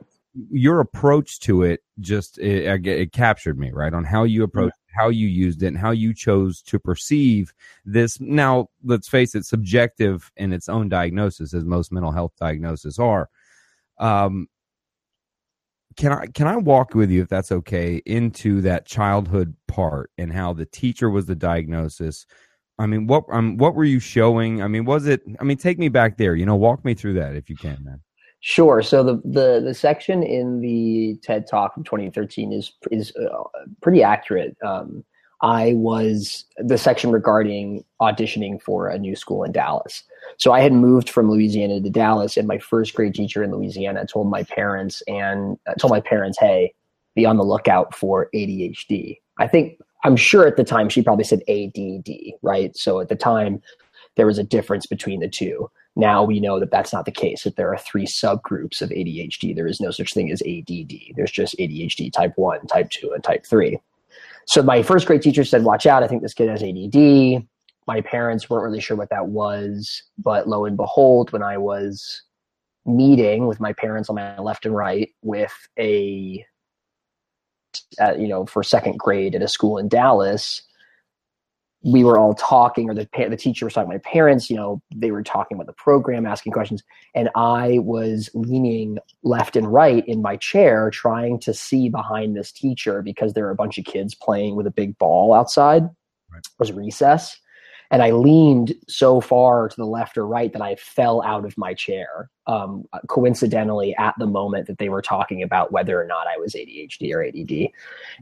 your 0.50 0.80
approach 0.80 1.38
to 1.40 1.62
it 1.62 1.80
just 2.00 2.38
it, 2.38 2.86
it, 2.86 3.12
captured 3.12 3.58
me 3.58 3.70
right 3.70 3.94
on 3.94 4.04
how 4.04 4.24
you 4.24 4.42
approach 4.42 4.72
yeah. 4.88 5.00
how 5.00 5.08
you 5.08 5.28
used 5.28 5.62
it 5.62 5.68
and 5.68 5.78
how 5.78 5.92
you 5.92 6.12
chose 6.12 6.60
to 6.62 6.78
perceive 6.78 7.52
this. 7.84 8.20
Now 8.20 8.68
let's 8.84 9.08
face 9.08 9.34
it 9.34 9.44
subjective 9.44 10.30
in 10.36 10.52
its 10.52 10.68
own 10.68 10.88
diagnosis 10.88 11.54
as 11.54 11.64
most 11.64 11.92
mental 11.92 12.10
health 12.10 12.32
diagnoses 12.38 12.98
are. 12.98 13.28
Um 13.98 14.48
can 15.96 16.10
I 16.10 16.26
can 16.26 16.48
I 16.48 16.56
walk 16.56 16.94
with 16.94 17.10
you 17.10 17.22
if 17.22 17.28
that's 17.28 17.52
okay 17.52 18.02
into 18.04 18.60
that 18.62 18.86
childhood 18.86 19.54
part 19.68 20.10
and 20.18 20.32
how 20.32 20.52
the 20.52 20.66
teacher 20.66 21.10
was 21.10 21.26
the 21.26 21.36
diagnosis? 21.36 22.26
I 22.76 22.86
mean 22.86 23.06
what 23.06 23.24
um 23.30 23.56
what 23.56 23.76
were 23.76 23.84
you 23.84 24.00
showing? 24.00 24.62
I 24.62 24.66
mean 24.66 24.84
was 24.84 25.06
it 25.06 25.22
I 25.38 25.44
mean 25.44 25.58
take 25.58 25.78
me 25.78 25.88
back 25.88 26.16
there 26.16 26.34
you 26.34 26.44
know 26.44 26.56
walk 26.56 26.84
me 26.84 26.94
through 26.94 27.14
that 27.14 27.36
if 27.36 27.48
you 27.48 27.56
can 27.56 27.78
man 27.84 28.00
Sure. 28.46 28.82
So 28.82 29.02
the, 29.02 29.14
the 29.24 29.62
the 29.64 29.72
section 29.72 30.22
in 30.22 30.60
the 30.60 31.18
TED 31.22 31.46
Talk 31.46 31.72
from 31.72 31.82
2013 31.82 32.52
is 32.52 32.72
is 32.90 33.10
uh, 33.16 33.42
pretty 33.80 34.02
accurate. 34.02 34.54
Um, 34.62 35.02
I 35.40 35.72
was 35.72 36.44
the 36.58 36.76
section 36.76 37.10
regarding 37.10 37.86
auditioning 38.02 38.60
for 38.60 38.88
a 38.88 38.98
new 38.98 39.16
school 39.16 39.44
in 39.44 39.52
Dallas. 39.52 40.02
So 40.36 40.52
I 40.52 40.60
had 40.60 40.74
moved 40.74 41.08
from 41.08 41.30
Louisiana 41.30 41.80
to 41.80 41.88
Dallas, 41.88 42.36
and 42.36 42.46
my 42.46 42.58
first 42.58 42.92
grade 42.92 43.14
teacher 43.14 43.42
in 43.42 43.50
Louisiana 43.50 44.04
told 44.04 44.28
my 44.28 44.42
parents 44.42 45.02
and 45.08 45.58
uh, 45.66 45.72
told 45.80 45.90
my 45.90 46.02
parents, 46.02 46.38
"Hey, 46.38 46.74
be 47.14 47.24
on 47.24 47.38
the 47.38 47.44
lookout 47.44 47.94
for 47.94 48.28
ADHD." 48.34 49.20
I 49.38 49.46
think 49.46 49.78
I'm 50.04 50.16
sure 50.16 50.46
at 50.46 50.58
the 50.58 50.64
time 50.64 50.90
she 50.90 51.02
probably 51.02 51.24
said 51.24 51.40
ADD, 51.48 52.10
right? 52.42 52.76
So 52.76 53.00
at 53.00 53.08
the 53.08 53.16
time 53.16 53.62
there 54.16 54.26
was 54.26 54.38
a 54.38 54.44
difference 54.44 54.86
between 54.86 55.20
the 55.20 55.28
two. 55.28 55.70
Now 55.96 56.24
we 56.24 56.40
know 56.40 56.58
that 56.60 56.70
that's 56.70 56.92
not 56.92 57.04
the 57.04 57.12
case, 57.12 57.44
that 57.44 57.56
there 57.56 57.72
are 57.72 57.78
three 57.78 58.06
subgroups 58.06 58.82
of 58.82 58.90
ADHD. 58.90 59.54
There 59.54 59.66
is 59.66 59.80
no 59.80 59.90
such 59.90 60.12
thing 60.12 60.30
as 60.30 60.42
ADD. 60.42 61.14
There's 61.16 61.30
just 61.30 61.56
ADHD 61.58 62.12
type 62.12 62.32
1, 62.36 62.66
type 62.66 62.90
2, 62.90 63.12
and 63.12 63.22
type 63.22 63.46
3. 63.46 63.78
So 64.46 64.62
my 64.62 64.82
first 64.82 65.06
grade 65.06 65.22
teacher 65.22 65.44
said, 65.44 65.64
Watch 65.64 65.86
out, 65.86 66.02
I 66.02 66.08
think 66.08 66.22
this 66.22 66.34
kid 66.34 66.48
has 66.48 66.62
ADD. 66.62 67.46
My 67.86 68.00
parents 68.00 68.48
weren't 68.48 68.64
really 68.64 68.80
sure 68.80 68.96
what 68.96 69.10
that 69.10 69.28
was, 69.28 70.02
but 70.18 70.48
lo 70.48 70.64
and 70.64 70.76
behold, 70.76 71.32
when 71.32 71.42
I 71.42 71.58
was 71.58 72.22
meeting 72.86 73.46
with 73.46 73.60
my 73.60 73.72
parents 73.72 74.08
on 74.08 74.16
my 74.16 74.38
left 74.38 74.66
and 74.66 74.74
right 74.74 75.10
with 75.22 75.54
a, 75.78 76.44
uh, 78.00 78.14
you 78.14 78.28
know, 78.28 78.46
for 78.46 78.62
second 78.62 78.98
grade 78.98 79.34
at 79.34 79.42
a 79.42 79.48
school 79.48 79.78
in 79.78 79.88
Dallas, 79.88 80.62
we 81.84 82.02
were 82.02 82.18
all 82.18 82.34
talking, 82.34 82.88
or 82.88 82.94
the 82.94 83.06
the 83.28 83.36
teacher 83.36 83.66
was 83.66 83.74
talking 83.74 83.90
to 83.90 83.94
my 83.94 83.98
parents. 83.98 84.48
You 84.48 84.56
know, 84.56 84.82
they 84.94 85.10
were 85.10 85.22
talking 85.22 85.56
about 85.56 85.66
the 85.66 85.74
program, 85.74 86.24
asking 86.24 86.52
questions, 86.52 86.82
and 87.14 87.28
I 87.36 87.78
was 87.80 88.30
leaning 88.34 88.98
left 89.22 89.54
and 89.54 89.70
right 89.70 90.06
in 90.08 90.22
my 90.22 90.36
chair, 90.36 90.90
trying 90.90 91.38
to 91.40 91.52
see 91.52 91.90
behind 91.90 92.36
this 92.36 92.50
teacher 92.50 93.02
because 93.02 93.34
there 93.34 93.44
were 93.44 93.50
a 93.50 93.56
bunch 93.56 93.76
of 93.76 93.84
kids 93.84 94.14
playing 94.14 94.56
with 94.56 94.66
a 94.66 94.70
big 94.70 94.96
ball 94.98 95.34
outside. 95.34 95.82
Right. 96.32 96.38
It 96.38 96.58
was 96.58 96.72
recess, 96.72 97.36
and 97.94 98.02
I 98.02 98.10
leaned 98.10 98.74
so 98.88 99.20
far 99.20 99.68
to 99.68 99.76
the 99.76 99.86
left 99.86 100.18
or 100.18 100.26
right 100.26 100.52
that 100.52 100.60
I 100.60 100.74
fell 100.74 101.22
out 101.22 101.44
of 101.44 101.56
my 101.56 101.74
chair. 101.74 102.28
Um, 102.48 102.88
coincidentally, 103.06 103.94
at 103.96 104.16
the 104.18 104.26
moment 104.26 104.66
that 104.66 104.78
they 104.78 104.88
were 104.88 105.00
talking 105.00 105.44
about 105.44 105.70
whether 105.70 106.02
or 106.02 106.04
not 106.04 106.26
I 106.26 106.36
was 106.36 106.54
ADHD 106.54 107.14
or 107.14 107.22
ADD, 107.22 107.70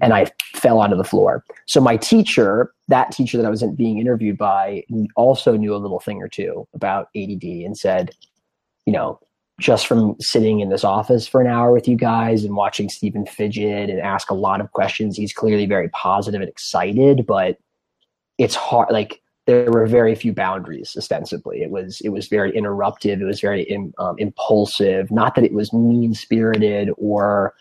and 0.02 0.12
I 0.12 0.26
fell 0.54 0.78
onto 0.78 0.94
the 0.94 1.04
floor. 1.04 1.42
So 1.64 1.80
my 1.80 1.96
teacher, 1.96 2.74
that 2.88 3.12
teacher 3.12 3.38
that 3.38 3.46
I 3.46 3.48
was 3.48 3.62
being 3.74 3.98
interviewed 3.98 4.36
by, 4.36 4.84
also 5.16 5.56
knew 5.56 5.74
a 5.74 5.78
little 5.78 6.00
thing 6.00 6.20
or 6.20 6.28
two 6.28 6.68
about 6.74 7.08
ADD 7.16 7.42
and 7.42 7.74
said, 7.74 8.10
you 8.84 8.92
know, 8.92 9.20
just 9.58 9.86
from 9.86 10.16
sitting 10.20 10.60
in 10.60 10.68
this 10.68 10.84
office 10.84 11.26
for 11.26 11.40
an 11.40 11.46
hour 11.46 11.72
with 11.72 11.88
you 11.88 11.96
guys 11.96 12.44
and 12.44 12.56
watching 12.56 12.90
Stephen 12.90 13.24
fidget 13.24 13.88
and 13.88 14.00
ask 14.00 14.28
a 14.28 14.34
lot 14.34 14.60
of 14.60 14.70
questions, 14.72 15.16
he's 15.16 15.32
clearly 15.32 15.64
very 15.64 15.88
positive 15.88 16.42
and 16.42 16.50
excited, 16.50 17.24
but 17.24 17.56
it's 18.36 18.54
hard. 18.54 18.90
Like 18.90 19.21
there 19.46 19.70
were 19.70 19.87
very 19.87 20.14
few 20.14 20.32
boundaries 20.32 20.94
ostensibly. 20.96 21.62
It 21.62 21.70
was 21.70 22.00
it 22.02 22.11
was 22.11 22.28
very 22.28 22.52
interruptive. 22.52 23.20
It 23.20 23.25
was 23.25 23.40
very 23.40 23.62
in, 23.62 23.92
um, 23.99 24.16
impulsive. 24.18 25.11
Not 25.11 25.34
that 25.34 25.44
it 25.44 25.52
was 25.52 25.72
mean 25.72 26.14
spirited 26.14 26.90
or 26.96 27.54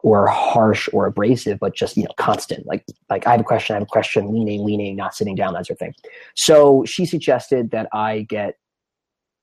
or 0.00 0.28
harsh 0.28 0.88
or 0.92 1.06
abrasive 1.06 1.58
but 1.58 1.74
just 1.74 1.96
you 1.96 2.04
know 2.04 2.10
constant. 2.16 2.66
Like 2.66 2.84
like 3.08 3.26
i 3.26 3.32
have 3.32 3.40
a 3.40 3.44
question 3.44 3.74
i 3.74 3.78
have 3.78 3.82
a 3.82 3.86
question 3.86 4.32
leaning 4.32 4.64
leaning 4.64 4.96
not 4.96 5.14
sitting 5.14 5.34
down 5.34 5.54
that 5.54 5.66
sort 5.66 5.76
of 5.76 5.78
thing. 5.78 5.94
So 6.34 6.84
she 6.84 7.06
suggested 7.06 7.70
that 7.70 7.88
i 7.92 8.22
get 8.28 8.58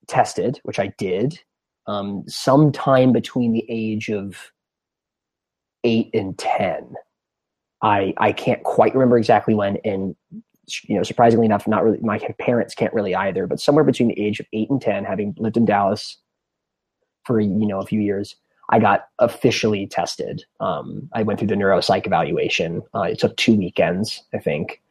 tested 0.07 0.59
which 0.63 0.79
i 0.79 0.87
did 0.97 1.39
um, 1.87 2.23
sometime 2.27 3.11
between 3.11 3.53
the 3.53 3.65
age 3.69 4.09
of 4.09 4.51
eight 5.83 6.09
and 6.13 6.37
ten. 6.37 6.93
I 7.81 8.13
I 8.17 8.31
can't 8.31 8.63
quite 8.63 8.93
remember 8.93 9.17
exactly 9.17 9.53
when, 9.53 9.77
and 9.83 10.15
you 10.83 10.95
know, 10.95 11.03
surprisingly 11.03 11.45
enough, 11.45 11.67
not 11.67 11.83
really, 11.83 11.99
my 12.01 12.19
parents 12.39 12.73
can't 12.73 12.93
really 12.93 13.15
either, 13.15 13.47
but 13.47 13.59
somewhere 13.59 13.83
between 13.83 14.09
the 14.09 14.19
age 14.19 14.39
of 14.39 14.45
eight 14.53 14.69
and 14.69 14.81
10, 14.81 15.03
having 15.03 15.35
lived 15.37 15.57
in 15.57 15.65
Dallas 15.65 16.17
for, 17.25 17.39
you 17.39 17.67
know, 17.67 17.79
a 17.79 17.85
few 17.85 17.99
years, 17.99 18.35
I 18.69 18.79
got 18.79 19.07
officially 19.19 19.87
tested. 19.87 20.43
Um, 20.59 21.09
I 21.13 21.23
went 21.23 21.39
through 21.39 21.49
the 21.49 21.55
neuropsych 21.55 22.05
evaluation. 22.05 22.81
Uh, 22.95 23.03
it 23.03 23.19
took 23.19 23.35
two 23.37 23.55
weekends, 23.55 24.23
I 24.33 24.39
think, 24.39 24.81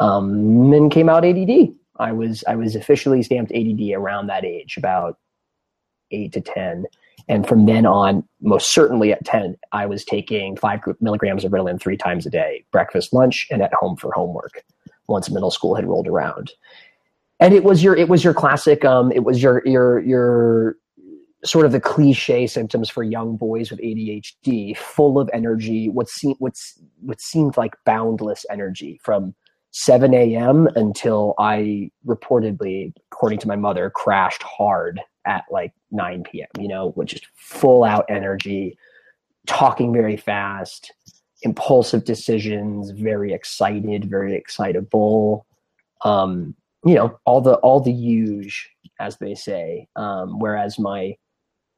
um, 0.00 0.72
and 0.72 0.90
came 0.90 1.08
out 1.08 1.24
ADD. 1.24 1.68
I 1.98 2.12
was 2.12 2.44
I 2.46 2.54
was 2.54 2.74
officially 2.74 3.22
stamped 3.22 3.52
ADD 3.52 3.92
around 3.92 4.28
that 4.28 4.44
age, 4.44 4.76
about 4.76 5.18
eight 6.10 6.32
to 6.32 6.40
ten, 6.40 6.86
and 7.28 7.46
from 7.46 7.66
then 7.66 7.84
on, 7.86 8.24
most 8.40 8.72
certainly 8.72 9.12
at 9.12 9.24
ten, 9.24 9.56
I 9.72 9.86
was 9.86 10.04
taking 10.04 10.56
five 10.56 10.80
milligrams 11.00 11.44
of 11.44 11.52
Ritalin 11.52 11.80
three 11.80 11.96
times 11.96 12.24
a 12.24 12.30
day, 12.30 12.64
breakfast, 12.70 13.12
lunch, 13.12 13.46
and 13.50 13.62
at 13.62 13.74
home 13.74 13.96
for 13.96 14.12
homework. 14.12 14.64
Once 15.08 15.30
middle 15.30 15.50
school 15.50 15.74
had 15.74 15.86
rolled 15.86 16.06
around, 16.06 16.52
and 17.40 17.54
it 17.54 17.64
was 17.64 17.82
your 17.82 17.96
it 17.96 18.08
was 18.08 18.22
your 18.22 18.34
classic. 18.34 18.84
Um, 18.84 19.10
it 19.12 19.24
was 19.24 19.42
your 19.42 19.62
your 19.64 20.00
your 20.00 20.76
sort 21.44 21.64
of 21.64 21.72
the 21.72 21.80
cliche 21.80 22.46
symptoms 22.46 22.90
for 22.90 23.02
young 23.02 23.36
boys 23.36 23.70
with 23.70 23.80
ADHD, 23.80 24.76
full 24.76 25.18
of 25.18 25.30
energy, 25.32 25.88
what 25.88 26.08
seemed 26.08 26.36
what's 26.38 26.80
what 27.00 27.20
seemed 27.20 27.56
like 27.56 27.74
boundless 27.84 28.44
energy 28.50 29.00
from 29.02 29.34
7 29.70 30.14
a.m. 30.14 30.66
until 30.76 31.34
I 31.38 31.90
reportedly, 32.06 32.92
according 33.12 33.38
to 33.40 33.48
my 33.48 33.56
mother, 33.56 33.90
crashed 33.90 34.42
hard 34.42 35.00
at 35.26 35.44
like 35.50 35.72
9 35.90 36.24
p.m. 36.24 36.48
You 36.58 36.68
know, 36.68 36.92
with 36.96 37.08
just 37.08 37.26
full 37.34 37.84
out 37.84 38.06
energy, 38.08 38.76
talking 39.46 39.92
very 39.92 40.16
fast, 40.16 40.92
impulsive 41.42 42.04
decisions, 42.04 42.90
very 42.90 43.32
excited, 43.32 44.08
very 44.08 44.34
excitable. 44.34 45.46
Um, 46.04 46.54
you 46.84 46.94
know, 46.94 47.18
all 47.24 47.40
the 47.40 47.54
all 47.56 47.80
the 47.80 47.92
huge, 47.92 48.70
as 49.00 49.16
they 49.18 49.34
say. 49.34 49.88
Um, 49.96 50.38
whereas 50.38 50.78
my 50.78 51.16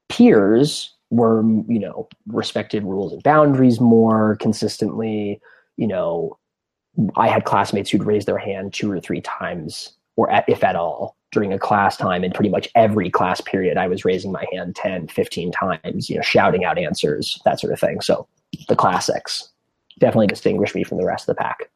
peers 0.09 0.95
were, 1.11 1.43
you 1.69 1.79
know, 1.79 2.09
respected 2.27 2.85
rules 2.85 3.13
and 3.13 3.23
boundaries 3.23 3.81
more 3.81 4.37
consistently. 4.37 5.41
You 5.77 5.87
know, 5.87 6.39
I 7.17 7.29
had 7.29 7.45
classmates 7.45 7.91
who'd 7.91 8.05
raise 8.05 8.27
their 8.27 8.39
hand 8.39 8.73
two 8.75 8.91
or 8.91 9.01
three 9.01 9.21
times, 9.21 9.93
or 10.17 10.31
at, 10.31 10.49
if 10.49 10.63
at 10.63 10.77
all, 10.77 11.17
during 11.33 11.53
a 11.53 11.59
class 11.59 11.97
time. 11.97 12.23
And 12.25 12.35
pretty 12.35 12.51
much 12.51 12.69
every 12.75 13.11
class 13.11 13.41
period, 13.41 13.77
I 13.77 13.89
was 13.89 14.05
raising 14.05 14.33
my 14.33 14.45
hand 14.53 14.77
10, 14.77 15.09
15 15.09 15.53
times, 15.53 16.11
you 16.11 16.17
know, 16.17 16.23
shouting 16.23 16.65
out 16.65 16.79
answers, 16.79 17.41
that 17.45 17.61
sort 17.61 17.73
of 17.73 17.81
thing. 17.81 18.01
So 18.01 18.27
the 18.69 18.77
classics 18.77 19.50
definitely 20.01 20.27
distinguish 20.27 20.75
me 20.75 20.83
from 20.83 20.99
the 20.99 21.07
rest 21.07 21.29
of 21.29 21.37
the 21.37 21.41
pack. 21.41 21.71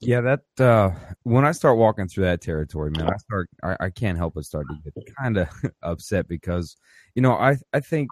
Yeah, 0.00 0.20
that 0.20 0.40
uh, 0.58 0.90
when 1.22 1.44
I 1.44 1.52
start 1.52 1.78
walking 1.78 2.08
through 2.08 2.24
that 2.24 2.42
territory, 2.42 2.90
man, 2.90 3.08
I 3.08 3.16
start 3.16 3.48
I, 3.62 3.76
I 3.86 3.90
can't 3.90 4.18
help 4.18 4.34
but 4.34 4.44
start 4.44 4.66
to 4.68 4.90
get 4.90 5.16
kind 5.16 5.38
of 5.38 5.48
upset 5.82 6.28
because 6.28 6.76
you 7.14 7.22
know 7.22 7.32
I 7.32 7.56
I 7.72 7.80
think 7.80 8.10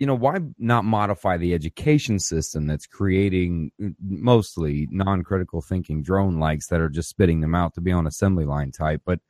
you 0.00 0.06
know 0.06 0.16
why 0.16 0.38
not 0.58 0.84
modify 0.84 1.36
the 1.36 1.54
education 1.54 2.18
system 2.18 2.66
that's 2.66 2.86
creating 2.86 3.70
mostly 4.00 4.88
non-critical 4.90 5.62
thinking 5.62 6.02
drone 6.02 6.40
likes 6.40 6.66
that 6.68 6.80
are 6.80 6.88
just 6.88 7.10
spitting 7.10 7.40
them 7.40 7.54
out 7.54 7.74
to 7.74 7.80
be 7.80 7.92
on 7.92 8.08
assembly 8.08 8.44
line 8.44 8.72
type, 8.72 9.02
but 9.04 9.20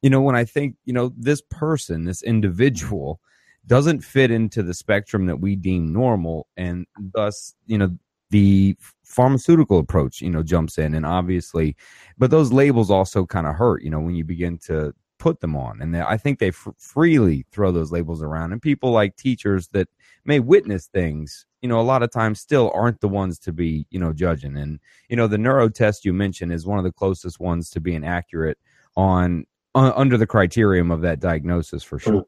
you 0.00 0.08
know 0.08 0.22
when 0.22 0.36
I 0.36 0.46
think 0.46 0.76
you 0.86 0.94
know 0.94 1.12
this 1.14 1.42
person, 1.50 2.04
this 2.04 2.22
individual 2.22 3.20
doesn't 3.66 4.00
fit 4.00 4.30
into 4.30 4.62
the 4.62 4.74
spectrum 4.74 5.26
that 5.26 5.40
we 5.40 5.56
deem 5.56 5.92
normal 5.92 6.46
and 6.56 6.86
thus 6.98 7.54
you 7.66 7.76
know 7.76 7.98
the 8.34 8.76
pharmaceutical 9.04 9.78
approach, 9.78 10.20
you 10.20 10.28
know, 10.28 10.42
jumps 10.42 10.76
in. 10.76 10.92
And 10.92 11.06
obviously, 11.06 11.76
but 12.18 12.32
those 12.32 12.52
labels 12.52 12.90
also 12.90 13.24
kind 13.24 13.46
of 13.46 13.54
hurt, 13.54 13.84
you 13.84 13.90
know, 13.90 14.00
when 14.00 14.16
you 14.16 14.24
begin 14.24 14.58
to 14.66 14.92
put 15.20 15.40
them 15.40 15.54
on. 15.54 15.80
And 15.80 15.94
they, 15.94 16.00
I 16.00 16.16
think 16.16 16.40
they 16.40 16.48
f- 16.48 16.66
freely 16.76 17.46
throw 17.52 17.70
those 17.70 17.92
labels 17.92 18.24
around. 18.24 18.50
And 18.50 18.60
people 18.60 18.90
like 18.90 19.14
teachers 19.16 19.68
that 19.68 19.88
may 20.24 20.40
witness 20.40 20.88
things, 20.88 21.46
you 21.62 21.68
know, 21.68 21.78
a 21.78 21.82
lot 21.82 22.02
of 22.02 22.10
times 22.10 22.40
still 22.40 22.72
aren't 22.74 23.00
the 23.00 23.08
ones 23.08 23.38
to 23.38 23.52
be, 23.52 23.86
you 23.90 24.00
know, 24.00 24.12
judging. 24.12 24.56
And, 24.56 24.80
you 25.08 25.14
know, 25.14 25.28
the 25.28 25.38
neuro 25.38 25.68
test 25.68 26.04
you 26.04 26.12
mentioned 26.12 26.52
is 26.52 26.66
one 26.66 26.78
of 26.78 26.84
the 26.84 26.90
closest 26.90 27.38
ones 27.38 27.70
to 27.70 27.80
being 27.80 28.04
accurate 28.04 28.58
on 28.96 29.44
uh, 29.76 29.92
under 29.94 30.16
the 30.18 30.26
criterion 30.26 30.90
of 30.90 31.02
that 31.02 31.20
diagnosis 31.20 31.84
for 31.84 32.00
sure. 32.00 32.24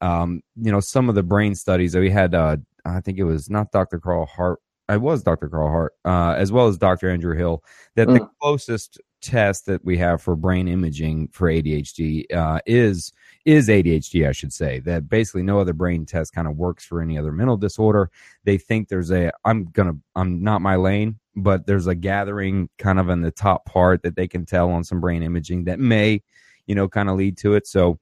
Um, 0.00 0.42
you 0.56 0.72
know, 0.72 0.80
some 0.80 1.08
of 1.08 1.14
the 1.14 1.22
brain 1.22 1.54
studies 1.54 1.92
that 1.92 2.00
we 2.00 2.10
had, 2.10 2.34
uh, 2.34 2.56
I 2.84 3.00
think 3.00 3.18
it 3.18 3.24
was 3.24 3.48
not 3.48 3.70
Dr. 3.70 4.00
Carl 4.00 4.26
Hart 4.26 4.58
I 4.88 4.96
was 4.96 5.22
Dr. 5.22 5.48
Carl 5.48 5.68
Hart, 5.68 5.94
uh, 6.04 6.34
as 6.38 6.52
well 6.52 6.68
as 6.68 6.78
Dr. 6.78 7.10
Andrew 7.10 7.36
Hill, 7.36 7.64
that 7.96 8.08
mm. 8.08 8.18
the 8.18 8.28
closest 8.40 9.00
test 9.20 9.66
that 9.66 9.84
we 9.84 9.98
have 9.98 10.22
for 10.22 10.36
brain 10.36 10.68
imaging 10.68 11.28
for 11.32 11.50
ADHD 11.50 12.32
uh, 12.32 12.60
is 12.66 13.12
is 13.44 13.68
ADHD, 13.68 14.28
I 14.28 14.32
should 14.32 14.52
say. 14.52 14.80
That 14.80 15.08
basically 15.08 15.42
no 15.42 15.58
other 15.58 15.72
brain 15.72 16.06
test 16.06 16.32
kind 16.32 16.46
of 16.46 16.56
works 16.56 16.84
for 16.84 17.00
any 17.00 17.18
other 17.18 17.32
mental 17.32 17.56
disorder. 17.56 18.10
They 18.44 18.58
think 18.58 18.88
there's 18.88 19.10
a 19.10 19.32
I'm 19.44 19.66
gonna 19.66 19.94
I'm 20.14 20.42
not 20.42 20.62
my 20.62 20.76
lane, 20.76 21.18
but 21.34 21.66
there's 21.66 21.86
a 21.86 21.94
gathering 21.94 22.68
kind 22.78 22.98
of 22.98 23.08
in 23.08 23.22
the 23.22 23.30
top 23.30 23.66
part 23.66 24.02
that 24.02 24.16
they 24.16 24.28
can 24.28 24.46
tell 24.46 24.70
on 24.70 24.84
some 24.84 25.00
brain 25.00 25.22
imaging 25.22 25.64
that 25.64 25.80
may, 25.80 26.22
you 26.66 26.74
know, 26.74 26.88
kind 26.88 27.08
of 27.08 27.16
lead 27.16 27.36
to 27.38 27.54
it. 27.54 27.66
So, 27.66 27.98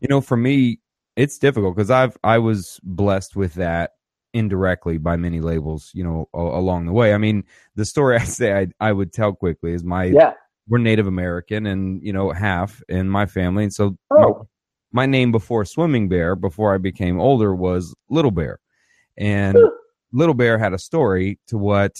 you 0.00 0.08
know, 0.08 0.20
for 0.20 0.36
me, 0.36 0.80
it's 1.16 1.38
difficult 1.38 1.76
because 1.76 1.90
I've 1.90 2.16
I 2.24 2.38
was 2.38 2.80
blessed 2.82 3.36
with 3.36 3.54
that 3.54 3.92
indirectly 4.36 4.98
by 4.98 5.16
many 5.16 5.40
labels, 5.40 5.90
you 5.94 6.04
know, 6.04 6.28
a- 6.34 6.38
along 6.38 6.84
the 6.84 6.92
way. 6.92 7.14
I 7.14 7.18
mean, 7.18 7.44
the 7.74 7.84
story 7.84 8.16
I 8.20 8.24
say 8.24 8.58
I, 8.58 8.66
I 8.80 8.92
would 8.92 9.12
tell 9.12 9.32
quickly 9.32 9.72
is 9.72 9.82
my 9.82 10.04
yeah. 10.04 10.34
we're 10.68 10.78
Native 10.78 11.06
American 11.06 11.66
and 11.66 12.02
you 12.02 12.12
know 12.12 12.30
half 12.30 12.82
in 12.88 13.08
my 13.08 13.26
family, 13.26 13.64
and 13.64 13.72
so 13.72 13.96
oh. 14.10 14.46
my, 14.92 15.04
my, 15.04 15.06
name 15.06 15.32
before 15.32 15.64
Swimming 15.64 16.08
Bear, 16.08 16.36
before 16.36 16.74
I 16.74 16.78
became 16.78 17.18
older, 17.18 17.54
was 17.54 17.94
Little 18.10 18.30
Bear, 18.30 18.60
and 19.16 19.56
Little 20.12 20.34
Bear 20.34 20.58
had 20.58 20.74
a 20.74 20.78
story 20.78 21.38
to 21.48 21.56
what 21.56 21.96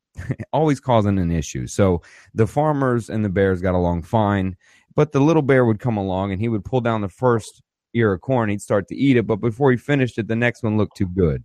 always 0.52 0.78
causing 0.78 1.18
an 1.18 1.30
issue. 1.30 1.66
So 1.66 2.02
the 2.34 2.46
farmers 2.46 3.08
and 3.08 3.24
the 3.24 3.30
bears 3.30 3.62
got 3.62 3.74
along 3.74 4.02
fine, 4.02 4.56
but 4.94 5.12
the 5.12 5.20
little 5.20 5.42
bear 5.42 5.64
would 5.64 5.80
come 5.80 5.96
along 5.96 6.32
and 6.32 6.40
he 6.40 6.48
would 6.48 6.66
pull 6.66 6.82
down 6.82 7.00
the 7.00 7.08
first 7.08 7.62
ear 7.94 8.12
of 8.12 8.20
corn. 8.20 8.50
He'd 8.50 8.60
start 8.60 8.88
to 8.88 8.94
eat 8.94 9.16
it, 9.16 9.26
but 9.26 9.36
before 9.36 9.70
he 9.70 9.78
finished 9.78 10.18
it, 10.18 10.28
the 10.28 10.36
next 10.36 10.62
one 10.62 10.76
looked 10.76 10.98
too 10.98 11.08
good 11.08 11.44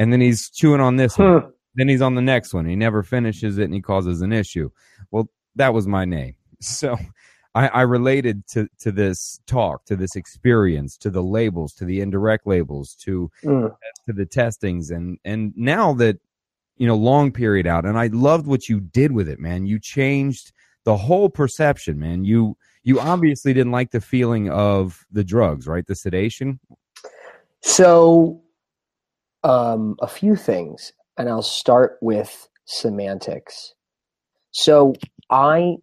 and 0.00 0.10
then 0.10 0.20
he's 0.22 0.48
chewing 0.48 0.80
on 0.80 0.96
this 0.96 1.18
one. 1.18 1.52
Then 1.74 1.88
he's 1.88 2.00
on 2.00 2.14
the 2.14 2.22
next 2.22 2.54
one. 2.54 2.64
He 2.64 2.74
never 2.74 3.02
finishes 3.02 3.58
it 3.58 3.64
and 3.64 3.74
he 3.74 3.82
causes 3.82 4.22
an 4.22 4.32
issue. 4.32 4.70
Well, 5.10 5.28
that 5.56 5.74
was 5.74 5.86
my 5.86 6.04
name. 6.04 6.34
So 6.62 6.98
I, 7.54 7.68
I 7.68 7.82
related 7.82 8.46
to, 8.48 8.68
to 8.80 8.92
this 8.92 9.40
talk, 9.46 9.86
to 9.86 9.96
this 9.96 10.14
experience, 10.14 10.98
to 10.98 11.08
the 11.08 11.22
labels, 11.22 11.72
to 11.76 11.86
the 11.86 12.02
indirect 12.02 12.46
labels, 12.46 12.94
to 12.96 13.30
mm. 13.42 13.74
to 14.06 14.12
the 14.12 14.26
testings, 14.26 14.90
and 14.90 15.18
and 15.24 15.54
now 15.56 15.94
that 15.94 16.18
you 16.76 16.86
know 16.86 16.96
long 16.96 17.32
period 17.32 17.66
out, 17.66 17.86
and 17.86 17.98
I 17.98 18.08
loved 18.08 18.46
what 18.46 18.68
you 18.68 18.78
did 18.78 19.12
with 19.12 19.26
it, 19.26 19.40
man. 19.40 19.64
You 19.64 19.78
changed 19.80 20.52
the 20.84 20.98
whole 20.98 21.30
perception, 21.30 21.98
man. 21.98 22.24
You 22.26 22.58
you 22.82 23.00
obviously 23.00 23.54
didn't 23.54 23.72
like 23.72 23.90
the 23.90 24.02
feeling 24.02 24.50
of 24.50 25.06
the 25.10 25.24
drugs, 25.24 25.66
right? 25.66 25.86
The 25.86 25.96
sedation. 25.96 26.60
So 27.62 28.42
um, 29.42 29.96
a 30.00 30.06
few 30.06 30.36
things, 30.36 30.92
and 31.16 31.28
I'll 31.28 31.42
start 31.42 31.98
with 32.00 32.48
semantics. 32.64 33.74
So, 34.52 34.94
I, 35.30 35.76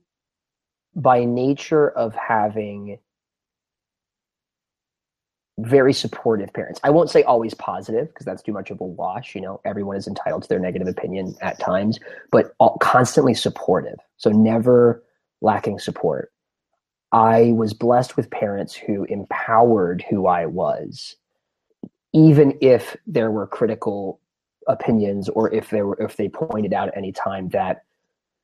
by 0.96 1.24
nature 1.26 1.90
of 1.90 2.16
having 2.16 3.00
very 5.60 5.94
supportive 5.94 6.54
parents, 6.54 6.80
I 6.84 6.90
won't 6.90 7.10
say 7.10 7.24
always 7.24 7.54
positive 7.54 8.08
because 8.10 8.26
that's 8.26 8.44
too 8.44 8.52
much 8.52 8.70
of 8.70 8.82
a 8.82 8.86
wash. 8.86 9.36
You 9.36 9.42
know, 9.42 9.62
everyone 9.66 9.96
is 9.96 10.08
entitled 10.08 10.44
to 10.44 10.50
their 10.50 10.60
negative 10.60 10.88
opinion 10.88 11.36
at 11.42 11.60
times, 11.60 12.00
but 12.32 12.54
constantly 12.82 13.34
supportive. 13.34 13.98
So, 14.18 14.30
never 14.30 15.04
lacking 15.42 15.80
support. 15.80 16.32
I 17.12 17.54
was 17.54 17.74
blessed 17.74 18.18
with 18.18 18.30
parents 18.30 18.76
who 18.76 19.06
empowered 19.06 20.04
who 20.10 20.28
I 20.28 20.46
was 20.46 21.16
even 22.14 22.58
if 22.62 22.96
there 23.06 23.32
were 23.32 23.48
critical 23.48 24.20
opinions 24.68 25.30
or 25.30 25.54
if 25.54 25.70
there 25.70 25.88
were 25.88 25.98
if 26.02 26.18
they 26.18 26.30
pointed 26.30 26.74
out 26.74 26.90
at 26.90 26.98
any 26.98 27.12
time 27.12 27.50
that 27.50 27.84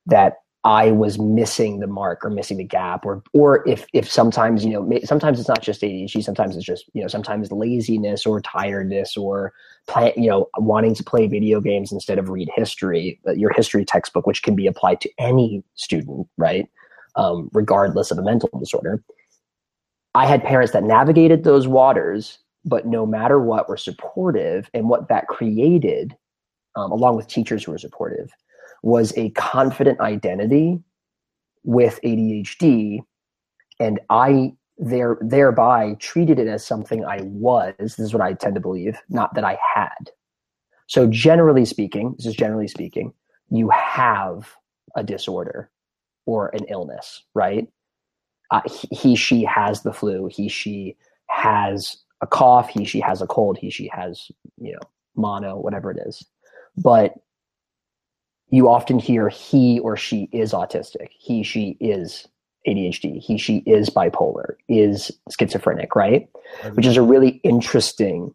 that 0.06 0.36
I 0.66 0.92
was 0.92 1.20
missing 1.20 1.82
the 1.82 1.88
mark 1.88 2.24
or 2.24 2.30
missing 2.30 2.58
the 2.58 2.64
gap 2.64 3.06
or 3.06 3.22
or 3.34 3.68
if 3.68 3.86
if 3.92 4.10
sometimes 4.10 4.64
you 4.64 4.72
know 4.72 5.00
sometimes 5.04 5.40
it's 5.40 5.50
not 5.50 5.62
just 5.62 5.82
ADHD 5.82 6.24
sometimes 6.24 6.56
it's 6.56 6.66
just 6.66 6.86
you 6.94 7.02
know 7.02 7.10
sometimes 7.10 7.52
laziness 7.52 8.26
or 8.26 8.40
tiredness 8.40 9.18
or 9.18 9.54
play, 9.88 10.14
you 10.16 10.30
know 10.30 10.50
wanting 10.58 10.96
to 10.96 11.04
play 11.04 11.28
video 11.28 11.60
games 11.60 11.92
instead 11.92 12.18
of 12.18 12.30
read 12.30 12.50
history 12.56 13.20
your 13.36 13.52
history 13.54 13.84
textbook 13.84 14.26
which 14.26 14.44
can 14.44 14.56
be 14.56 14.68
applied 14.68 15.02
to 15.02 15.10
any 15.20 15.64
student 15.76 16.28
right 16.38 16.70
um, 17.16 17.50
regardless 17.54 18.12
of 18.12 18.18
a 18.18 18.22
mental 18.22 18.50
disorder. 18.60 19.04
I 20.16 20.26
had 20.26 20.44
parents 20.44 20.74
that 20.74 20.84
navigated 20.84 21.44
those 21.44 21.68
waters 21.68 22.40
but 22.66 22.86
no 22.86 23.06
matter 23.06 23.40
what, 23.40 23.70
were 23.70 23.78
supportive. 23.78 24.70
And 24.74 24.90
what 24.90 25.10
that 25.10 25.28
created, 25.28 26.16
um, 26.76 26.92
along 26.92 27.16
with 27.16 27.28
teachers 27.28 27.64
who 27.64 27.72
were 27.72 27.78
supportive, 27.78 28.32
was 28.82 29.14
a 29.18 29.30
confident 29.32 30.00
identity 30.00 30.80
with 31.64 32.00
ADHD. 32.04 33.00
And 33.80 34.00
I 34.10 34.54
there 34.78 35.18
thereby 35.22 35.96
treated 36.00 36.40
it 36.40 36.48
as 36.48 36.66
something 36.66 37.06
I 37.06 37.22
was. 37.22 37.74
This 37.78 38.00
is 38.00 38.14
what 38.14 38.24
I 38.24 38.34
tend 38.34 38.56
to 38.56 38.62
believe, 38.62 38.98
not 39.10 39.36
that 39.36 39.44
I 39.44 39.58
had. 39.76 40.12
So 40.88 41.08
generally 41.08 41.66
speaking, 41.66 42.16
this 42.18 42.26
is 42.26 42.36
generally 42.36 42.68
speaking, 42.68 43.14
you 43.50 43.70
have 43.70 44.56
a 44.96 45.04
disorder 45.04 45.70
or 46.26 46.50
an 46.50 46.66
illness, 46.70 47.24
right? 47.34 47.68
Uh, 48.52 48.62
he, 48.66 48.88
he, 48.96 49.16
she 49.16 49.44
has 49.44 49.84
the 49.84 49.94
flu. 49.94 50.28
He, 50.28 50.50
she 50.50 50.98
has 51.30 52.03
a 52.24 52.28
cough. 52.28 52.70
He, 52.70 52.86
she 52.86 53.00
has 53.02 53.22
a 53.22 53.28
cold. 53.28 53.58
He, 53.58 53.70
she 53.70 53.90
has, 53.94 54.32
you 54.58 54.72
know, 54.72 54.80
mono, 55.16 55.58
whatever 55.58 55.92
it 55.92 56.00
is. 56.08 56.26
But 56.78 57.14
you 58.50 58.70
often 58.70 58.98
hear 58.98 59.30
he 59.30 59.80
or 59.80 59.98
she 59.98 60.30
is 60.32 60.54
autistic. 60.54 61.10
He, 61.12 61.44
she 61.44 61.78
is 61.80 62.28
ADHD. 62.68 63.20
He, 63.20 63.38
she 63.38 63.58
is 63.66 63.90
bipolar, 63.90 64.56
is 64.70 65.12
schizophrenic, 65.38 65.96
right? 65.96 66.30
Which 66.74 66.86
is 66.86 66.98
a 66.98 67.02
really 67.02 67.42
interesting. 67.44 68.34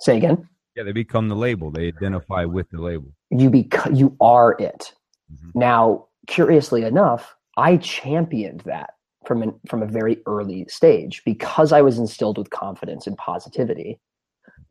Say 0.00 0.16
again. 0.16 0.48
Yeah, 0.74 0.84
they 0.84 0.92
become 0.92 1.28
the 1.28 1.36
label. 1.36 1.70
They 1.70 1.88
identify 1.88 2.44
with 2.46 2.70
the 2.70 2.80
label. 2.80 3.12
You 3.30 3.50
become 3.50 3.94
you 3.94 4.16
are 4.20 4.56
it. 4.58 4.92
Mm-hmm. 5.32 5.58
Now, 5.58 6.06
curiously 6.28 6.84
enough, 6.84 7.34
I 7.56 7.76
championed 7.78 8.60
that 8.60 8.90
from 9.28 9.42
an, 9.42 9.60
from 9.68 9.82
a 9.82 9.86
very 9.86 10.22
early 10.26 10.66
stage 10.68 11.22
because 11.24 11.70
I 11.70 11.82
was 11.82 11.98
instilled 11.98 12.38
with 12.38 12.48
confidence 12.48 13.06
and 13.06 13.16
positivity, 13.16 14.00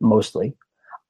mostly. 0.01 0.57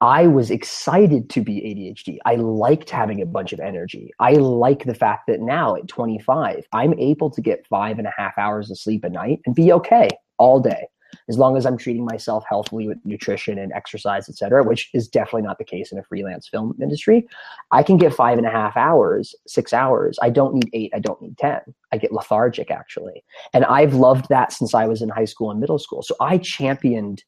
I 0.00 0.28
was 0.28 0.52
excited 0.52 1.28
to 1.30 1.40
be 1.40 1.60
ADHD. 1.62 2.18
I 2.24 2.36
liked 2.36 2.90
having 2.90 3.20
a 3.20 3.26
bunch 3.26 3.52
of 3.52 3.58
energy. 3.58 4.12
I 4.20 4.34
like 4.34 4.84
the 4.84 4.94
fact 4.94 5.26
that 5.26 5.40
now 5.40 5.74
at 5.74 5.88
25, 5.88 6.66
I'm 6.72 6.96
able 7.00 7.30
to 7.30 7.40
get 7.40 7.66
five 7.66 7.98
and 7.98 8.06
a 8.06 8.12
half 8.16 8.38
hours 8.38 8.70
of 8.70 8.78
sleep 8.78 9.02
a 9.02 9.08
night 9.08 9.40
and 9.44 9.56
be 9.56 9.72
okay 9.72 10.08
all 10.38 10.60
day 10.60 10.86
as 11.28 11.38
long 11.38 11.56
as 11.56 11.66
I'm 11.66 11.76
treating 11.76 12.04
myself 12.04 12.44
healthily 12.48 12.86
with 12.86 12.98
nutrition 13.04 13.58
and 13.58 13.72
exercise, 13.72 14.28
et 14.28 14.36
cetera, 14.36 14.64
which 14.64 14.88
is 14.94 15.08
definitely 15.08 15.42
not 15.42 15.58
the 15.58 15.64
case 15.64 15.92
in 15.92 15.98
a 15.98 16.02
freelance 16.02 16.48
film 16.48 16.74
industry. 16.80 17.26
I 17.70 17.82
can 17.82 17.98
get 17.98 18.14
five 18.14 18.38
and 18.38 18.46
a 18.46 18.50
half 18.50 18.76
hours, 18.76 19.34
six 19.46 19.72
hours. 19.72 20.18
I 20.22 20.30
don't 20.30 20.54
need 20.54 20.70
eight. 20.72 20.92
I 20.94 21.00
don't 21.00 21.20
need 21.20 21.36
10. 21.38 21.60
I 21.92 21.98
get 21.98 22.12
lethargic 22.12 22.70
actually. 22.70 23.22
And 23.52 23.64
I've 23.66 23.94
loved 23.94 24.28
that 24.30 24.52
since 24.52 24.74
I 24.74 24.86
was 24.86 25.02
in 25.02 25.10
high 25.10 25.26
school 25.26 25.50
and 25.50 25.60
middle 25.60 25.78
school. 25.78 26.02
So 26.02 26.14
I 26.20 26.38
championed 26.38 27.22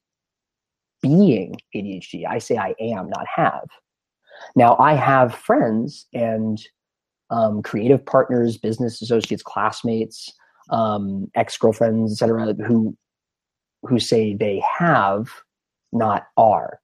being 1.02 1.56
ADHD. 1.74 2.26
I 2.28 2.38
say 2.38 2.56
I 2.56 2.74
am, 2.80 3.08
not 3.08 3.26
have. 3.34 3.68
Now 4.56 4.76
I 4.78 4.94
have 4.94 5.34
friends 5.34 6.06
and 6.14 6.58
um, 7.30 7.62
creative 7.62 8.04
partners, 8.04 8.56
business 8.56 9.00
associates, 9.02 9.42
classmates, 9.42 10.32
um, 10.70 11.30
ex 11.34 11.56
girlfriends, 11.56 12.12
etc., 12.12 12.54
who 12.66 12.96
who 13.82 13.98
say 13.98 14.34
they 14.34 14.62
have, 14.78 15.28
not 15.92 16.26
are, 16.36 16.80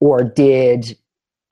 or 0.00 0.22
did 0.22 0.96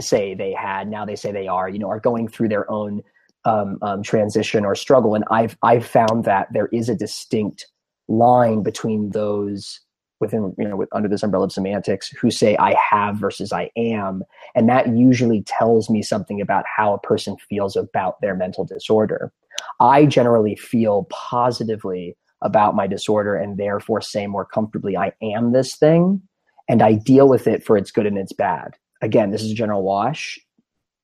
say 0.00 0.34
they 0.34 0.52
had. 0.52 0.88
Now 0.88 1.04
they 1.04 1.16
say 1.16 1.32
they 1.32 1.48
are. 1.48 1.68
You 1.68 1.78
know, 1.78 1.88
are 1.88 2.00
going 2.00 2.28
through 2.28 2.48
their 2.48 2.70
own 2.70 3.02
um, 3.44 3.78
um, 3.82 4.02
transition 4.02 4.64
or 4.64 4.74
struggle. 4.74 5.14
And 5.14 5.24
I've 5.30 5.56
I've 5.62 5.86
found 5.86 6.24
that 6.24 6.48
there 6.52 6.68
is 6.72 6.88
a 6.88 6.94
distinct 6.94 7.66
line 8.08 8.62
between 8.62 9.10
those 9.10 9.80
within 10.20 10.54
you 10.58 10.68
know 10.68 10.76
with, 10.76 10.88
under 10.92 11.08
this 11.08 11.22
umbrella 11.22 11.46
of 11.46 11.52
semantics 11.52 12.08
who 12.08 12.30
say 12.30 12.56
I 12.56 12.74
have 12.74 13.16
versus 13.16 13.52
I 13.52 13.70
am, 13.76 14.22
and 14.54 14.68
that 14.68 14.96
usually 14.96 15.42
tells 15.42 15.90
me 15.90 16.02
something 16.02 16.40
about 16.40 16.64
how 16.76 16.94
a 16.94 17.00
person 17.00 17.36
feels 17.48 17.76
about 17.76 18.20
their 18.20 18.34
mental 18.34 18.64
disorder. 18.64 19.32
I 19.80 20.06
generally 20.06 20.56
feel 20.56 21.06
positively 21.10 22.16
about 22.42 22.74
my 22.74 22.86
disorder 22.86 23.36
and 23.36 23.58
therefore 23.58 24.00
say 24.00 24.26
more 24.26 24.44
comfortably 24.44 24.96
I 24.96 25.12
am 25.22 25.52
this 25.52 25.76
thing 25.76 26.20
and 26.68 26.82
I 26.82 26.94
deal 26.94 27.28
with 27.28 27.46
it 27.46 27.64
for 27.64 27.76
its 27.76 27.90
good 27.90 28.06
and 28.06 28.18
its 28.18 28.32
bad. 28.32 28.76
Again, 29.00 29.30
this 29.30 29.42
is 29.42 29.52
a 29.52 29.54
general 29.54 29.82
wash. 29.82 30.38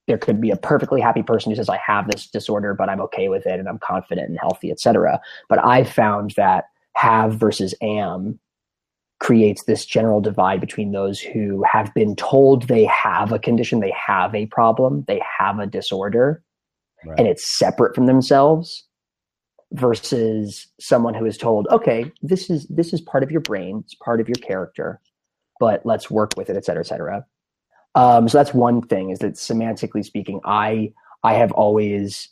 There 0.07 0.18
could 0.18 0.40
be 0.40 0.51
a 0.51 0.57
perfectly 0.57 1.01
happy 1.01 1.22
person 1.22 1.51
who 1.51 1.57
says 1.57 1.68
I 1.68 1.81
have 1.85 2.09
this 2.09 2.29
disorder 2.29 2.74
but 2.74 2.88
I'm 2.88 3.01
okay 3.03 3.29
with 3.29 3.46
it 3.46 3.59
and 3.59 3.68
I'm 3.68 3.79
confident 3.79 4.29
and 4.29 4.38
healthy, 4.40 4.70
etc. 4.70 5.20
But 5.48 5.64
I 5.64 5.85
found 5.85 6.33
that 6.37 6.64
have 6.96 7.35
versus 7.35 7.74
am 7.81 8.38
creates 9.20 9.64
this 9.64 9.85
general 9.85 10.20
divide 10.20 10.61
between 10.61 10.92
those 10.92 11.20
who 11.20 11.64
have 11.70 11.92
been 11.92 12.14
told 12.14 12.68
they 12.68 12.85
have 12.85 13.33
a 13.33 13.38
condition, 13.38 13.81
they 13.81 13.94
have 14.07 14.35
a 14.35 14.46
problem, 14.46 15.05
they 15.09 15.20
have 15.38 15.59
a 15.59 15.66
disorder, 15.66 16.42
right. 17.05 17.18
and 17.18 17.27
it's 17.27 17.46
separate 17.46 17.94
from 17.94 18.07
themselves 18.07 18.88
versus 19.72 20.66
someone 20.81 21.14
who 21.14 21.26
is 21.26 21.37
told, 21.37 21.68
okay, 21.68 22.11
this 22.22 22.50
is 22.50 22.66
this 22.68 22.92
is 22.92 23.00
part 23.00 23.22
of 23.22 23.31
your 23.31 23.40
brain, 23.40 23.83
it's 23.85 23.94
part 23.94 24.20
of 24.20 24.28
your 24.28 24.37
character, 24.37 25.00
but 25.61 25.85
let's 25.85 26.11
work 26.11 26.33
with 26.37 26.50
it, 26.50 26.57
et 26.57 26.64
cetera, 26.64 26.83
et 26.83 26.87
cetera. 26.87 27.26
Um, 27.94 28.28
so 28.28 28.38
that's 28.38 28.54
one 28.54 28.83
thing 28.83 29.11
is 29.11 29.18
that 29.20 29.35
semantically 29.35 30.04
speaking, 30.04 30.40
I 30.44 30.92
I 31.22 31.35
have 31.35 31.52
always 31.52 32.28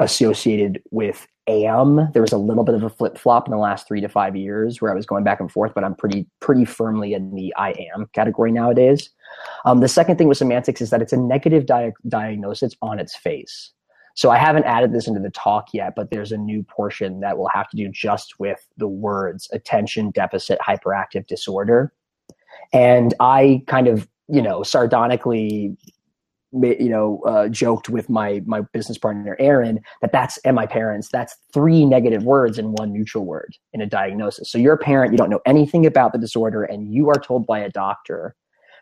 associated 0.00 0.82
with 0.90 1.26
am. 1.48 2.10
There 2.12 2.22
was 2.22 2.32
a 2.32 2.38
little 2.38 2.64
bit 2.64 2.74
of 2.74 2.82
a 2.82 2.90
flip 2.90 3.18
flop 3.18 3.48
in 3.48 3.52
the 3.52 3.58
last 3.58 3.88
three 3.88 4.00
to 4.00 4.08
five 4.08 4.36
years 4.36 4.80
where 4.80 4.92
I 4.92 4.94
was 4.94 5.06
going 5.06 5.24
back 5.24 5.40
and 5.40 5.50
forth, 5.50 5.72
but 5.74 5.84
I'm 5.84 5.94
pretty 5.94 6.26
pretty 6.40 6.64
firmly 6.64 7.14
in 7.14 7.34
the 7.34 7.54
I 7.56 7.70
am 7.94 8.06
category 8.12 8.52
nowadays. 8.52 9.10
Um, 9.64 9.80
the 9.80 9.88
second 9.88 10.18
thing 10.18 10.28
with 10.28 10.38
semantics 10.38 10.80
is 10.80 10.90
that 10.90 11.02
it's 11.02 11.12
a 11.12 11.16
negative 11.16 11.66
di- 11.66 11.92
diagnosis 12.06 12.74
on 12.82 12.98
its 12.98 13.16
face. 13.16 13.72
So 14.18 14.30
I 14.30 14.36
haven't 14.36 14.64
added 14.64 14.92
this 14.92 15.06
into 15.06 15.20
the 15.20 15.30
talk 15.30 15.68
yet, 15.72 15.92
but 15.94 16.10
there's 16.10 16.32
a 16.32 16.36
new 16.36 16.64
portion 16.64 17.20
that 17.20 17.38
will 17.38 17.50
have 17.54 17.68
to 17.68 17.76
do 17.76 17.88
just 17.88 18.40
with 18.40 18.58
the 18.76 18.88
words 18.88 19.48
attention 19.52 20.10
deficit 20.10 20.58
hyperactive 20.58 21.28
disorder. 21.28 21.92
And 22.72 23.14
I 23.20 23.62
kind 23.68 23.86
of, 23.86 24.08
you 24.26 24.42
know, 24.42 24.64
sardonically 24.64 25.76
you 26.50 26.88
know 26.88 27.20
uh, 27.26 27.46
joked 27.48 27.90
with 27.90 28.08
my 28.08 28.42
my 28.46 28.62
business 28.72 28.96
partner 28.96 29.36
aaron 29.38 29.78
that 30.00 30.12
that's 30.12 30.38
and 30.38 30.56
my 30.56 30.64
parents 30.64 31.10
that's 31.12 31.36
three 31.52 31.84
negative 31.84 32.24
words 32.24 32.58
and 32.58 32.72
one 32.78 32.90
neutral 32.90 33.26
word 33.26 33.54
in 33.74 33.82
a 33.82 33.86
diagnosis 33.86 34.50
so 34.50 34.56
you're 34.56 34.72
a 34.72 34.78
parent 34.78 35.12
you 35.12 35.18
don't 35.18 35.28
know 35.28 35.42
anything 35.44 35.84
about 35.84 36.10
the 36.10 36.18
disorder 36.18 36.64
and 36.64 36.90
you 36.90 37.10
are 37.10 37.20
told 37.20 37.46
by 37.46 37.58
a 37.58 37.68
doctor 37.68 38.34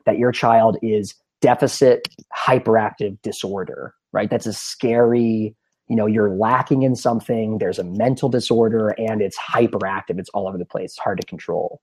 that 0.05 0.17
your 0.17 0.31
child 0.31 0.79
is 0.81 1.17
deficit 1.41 2.07
hyperactive 2.39 3.21
disorder 3.23 3.93
right? 4.17 4.31
That's 4.31 4.47
a 4.47 4.53
scary 4.53 5.55
you 5.89 5.95
know 5.95 6.07
you're 6.07 6.31
lacking 6.31 6.83
in 6.83 6.97
something 6.97 7.59
there's 7.59 7.79
a 7.79 7.85
mental 7.85 8.29
disorder 8.29 8.89
and 8.99 9.23
it's 9.23 9.39
hyperactive 9.39 10.19
it's 10.19 10.31
all 10.31 10.49
over 10.49 10.59
the 10.59 10.65
place 10.65 10.93
it's 10.93 10.99
hard 10.99 11.21
to 11.21 11.27
control. 11.27 11.81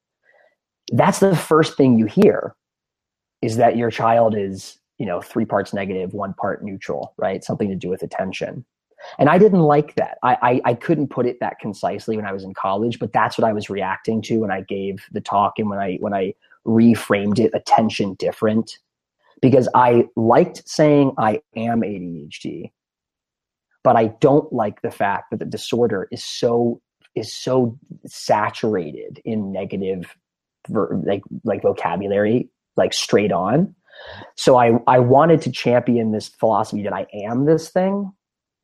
That's 0.92 1.20
the 1.20 1.36
first 1.36 1.78
thing 1.78 1.98
you 1.98 2.06
hear 2.08 2.56
is 3.42 3.56
that 3.58 3.78
your 3.78 3.92
child 3.92 4.36
is 4.36 4.78
you 4.98 5.06
know 5.06 5.22
three 5.22 5.46
parts 5.46 5.74
negative 5.74 6.14
one 6.14 6.34
part 6.34 6.64
neutral 6.64 7.14
right? 7.18 7.44
Something 7.44 7.70
to 7.70 7.76
do 7.76 7.90
with 7.90 8.04
attention. 8.04 8.66
And 9.20 9.30
i 9.30 9.38
didn't 9.38 9.62
like 9.62 9.96
that. 9.96 10.18
I, 10.24 10.38
I, 10.42 10.62
I 10.72 10.74
couldn't 10.74 11.10
put 11.10 11.28
it 11.28 11.40
that 11.40 11.60
concisely 11.60 12.18
when 12.18 12.26
i 12.26 12.34
was 12.34 12.44
in 12.44 12.54
college 12.54 13.00
but 13.00 13.14
that's 13.14 13.38
what 13.38 13.48
i 13.48 13.54
was 13.54 13.70
reacting 13.70 14.22
to 14.24 14.40
when 14.40 14.52
i 14.52 14.62
gave 14.62 15.06
the 15.12 15.22
talk 15.22 15.60
and 15.60 15.70
when 15.70 15.80
i 15.80 15.98
when 16.00 16.14
i 16.14 16.34
reframed 16.66 17.40
it 17.40 17.52
attention 17.54 18.16
different 18.16 18.80
because 19.44 19.70
i 19.76 20.04
liked 20.16 20.68
saying 20.68 21.12
i 21.20 21.40
am 21.56 21.82
adhd 21.82 22.72
but 23.84 23.96
i 23.96 24.08
don't 24.08 24.52
like 24.52 24.82
the 24.82 24.92
fact 24.92 25.30
that 25.30 25.38
the 25.38 25.46
disorder 25.46 26.08
is 26.12 26.26
so 26.26 26.82
is 27.14 27.32
so 27.32 27.78
saturated 28.08 29.22
in 29.24 29.52
negative 29.52 30.16
like 30.70 31.22
like 31.44 31.62
vocabulary 31.62 32.50
like 32.76 32.94
straight 32.94 33.32
on 33.32 33.76
so 34.36 34.58
I, 34.58 34.80
I 34.88 35.00
wanted 35.00 35.42
to 35.44 35.52
champion 35.52 36.12
this 36.12 36.28
philosophy 36.28 36.84
that 36.84 36.94
I 36.94 37.06
am 37.14 37.46
this 37.46 37.70
thing, 37.70 38.12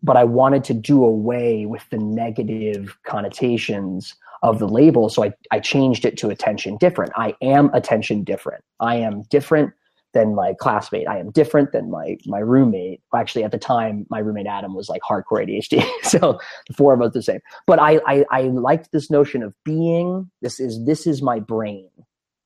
but 0.02 0.18
I 0.18 0.24
wanted 0.24 0.63
to 0.65 0.74
do 0.74 1.04
away 1.04 1.65
with 1.65 1.88
the 1.89 1.98
negative 1.98 2.98
connotations 3.06 4.15
of 4.42 4.60
the 4.60 4.68
label. 4.68 5.10
So 5.10 5.24
I, 5.24 5.34
I 5.52 5.60
changed 5.60 6.06
it 6.06 6.18
to 6.20 6.30
attention 6.30 6.78
different. 6.78 7.12
I 7.15 7.36
am 7.42 7.74
attention 7.74 8.24
different. 8.24 8.63
I 8.80 8.96
am 8.96 9.24
different 9.24 9.74
than 10.13 10.36
my 10.36 10.54
classmate. 10.60 11.08
I 11.08 11.19
am 11.19 11.32
different 11.32 11.72
than 11.72 11.89
my 11.89 12.17
my 12.26 12.39
roommate. 12.39 13.02
Actually, 13.15 13.43
at 13.43 13.52
the 13.52 13.58
time, 13.58 14.06
my 14.10 14.19
roommate 14.19 14.48
Adam 14.48 14.74
was 14.74 14.89
like 14.89 15.02
hardcore 15.02 15.45
ADHD, 15.45 15.84
so 16.04 16.39
the 16.67 16.74
four 16.74 16.93
of 16.93 17.02
us 17.02 17.13
the 17.13 17.22
same. 17.22 17.39
But 17.67 17.80
I, 17.80 18.00
I 18.08 18.26
I 18.32 18.41
liked 18.43 18.91
this 18.91 19.10
notion 19.10 19.43
of 19.43 19.54
being. 19.63 20.30
This 20.41 20.60
is 20.60 20.84
this 20.86 21.06
is 21.06 21.22
my 21.22 21.39
brain. 21.39 21.89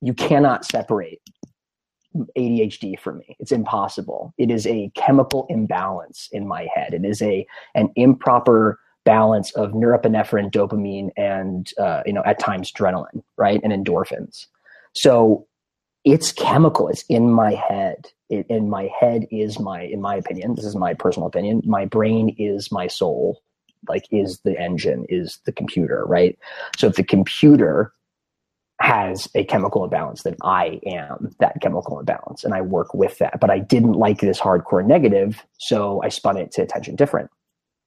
You 0.01 0.13
cannot 0.13 0.65
separate 0.65 1.21
ADHD 2.37 2.99
for 2.99 3.13
me. 3.13 3.35
It's 3.39 3.51
impossible. 3.51 4.33
It 4.37 4.51
is 4.51 4.67
a 4.67 4.91
chemical 4.95 5.45
imbalance 5.49 6.29
in 6.31 6.47
my 6.47 6.67
head. 6.73 6.93
It 6.93 7.05
is 7.05 7.21
a 7.21 7.45
an 7.75 7.89
improper 7.95 8.79
balance 9.05 9.51
of 9.53 9.71
norepinephrine, 9.71 10.51
dopamine, 10.51 11.09
and 11.17 11.71
uh, 11.77 12.03
you 12.05 12.13
know 12.13 12.23
at 12.25 12.39
times 12.39 12.71
adrenaline, 12.71 13.23
right, 13.37 13.61
and 13.63 13.73
endorphins. 13.73 14.47
So 14.93 15.47
it's 16.03 16.31
chemical. 16.31 16.87
It's 16.87 17.03
in 17.09 17.31
my 17.31 17.53
head. 17.53 18.07
It, 18.29 18.45
and 18.49 18.69
my 18.69 18.89
head 18.99 19.27
is 19.31 19.59
my, 19.59 19.81
in 19.81 20.01
my 20.01 20.15
opinion, 20.15 20.55
this 20.55 20.65
is 20.65 20.75
my 20.75 20.93
personal 20.93 21.27
opinion. 21.27 21.61
My 21.65 21.85
brain 21.85 22.35
is 22.37 22.71
my 22.71 22.87
soul. 22.87 23.41
Like 23.89 24.07
is 24.11 24.39
the 24.45 24.57
engine, 24.57 25.05
is 25.09 25.39
the 25.45 25.51
computer, 25.51 26.05
right? 26.07 26.39
So 26.77 26.87
if 26.87 26.95
the 26.95 27.03
computer 27.03 27.91
has 28.79 29.27
a 29.35 29.43
chemical 29.43 29.83
imbalance, 29.83 30.23
then 30.23 30.37
I 30.41 30.79
am 30.85 31.35
that 31.39 31.59
chemical 31.61 31.99
imbalance 31.99 32.45
and 32.45 32.53
I 32.53 32.61
work 32.61 32.93
with 32.93 33.17
that. 33.17 33.41
But 33.41 33.49
I 33.49 33.59
didn't 33.59 33.93
like 33.93 34.21
this 34.21 34.39
hardcore 34.39 34.85
negative, 34.85 35.45
so 35.57 36.01
I 36.01 36.07
spun 36.07 36.37
it 36.37 36.51
to 36.53 36.61
attention 36.61 36.95
different. 36.95 37.29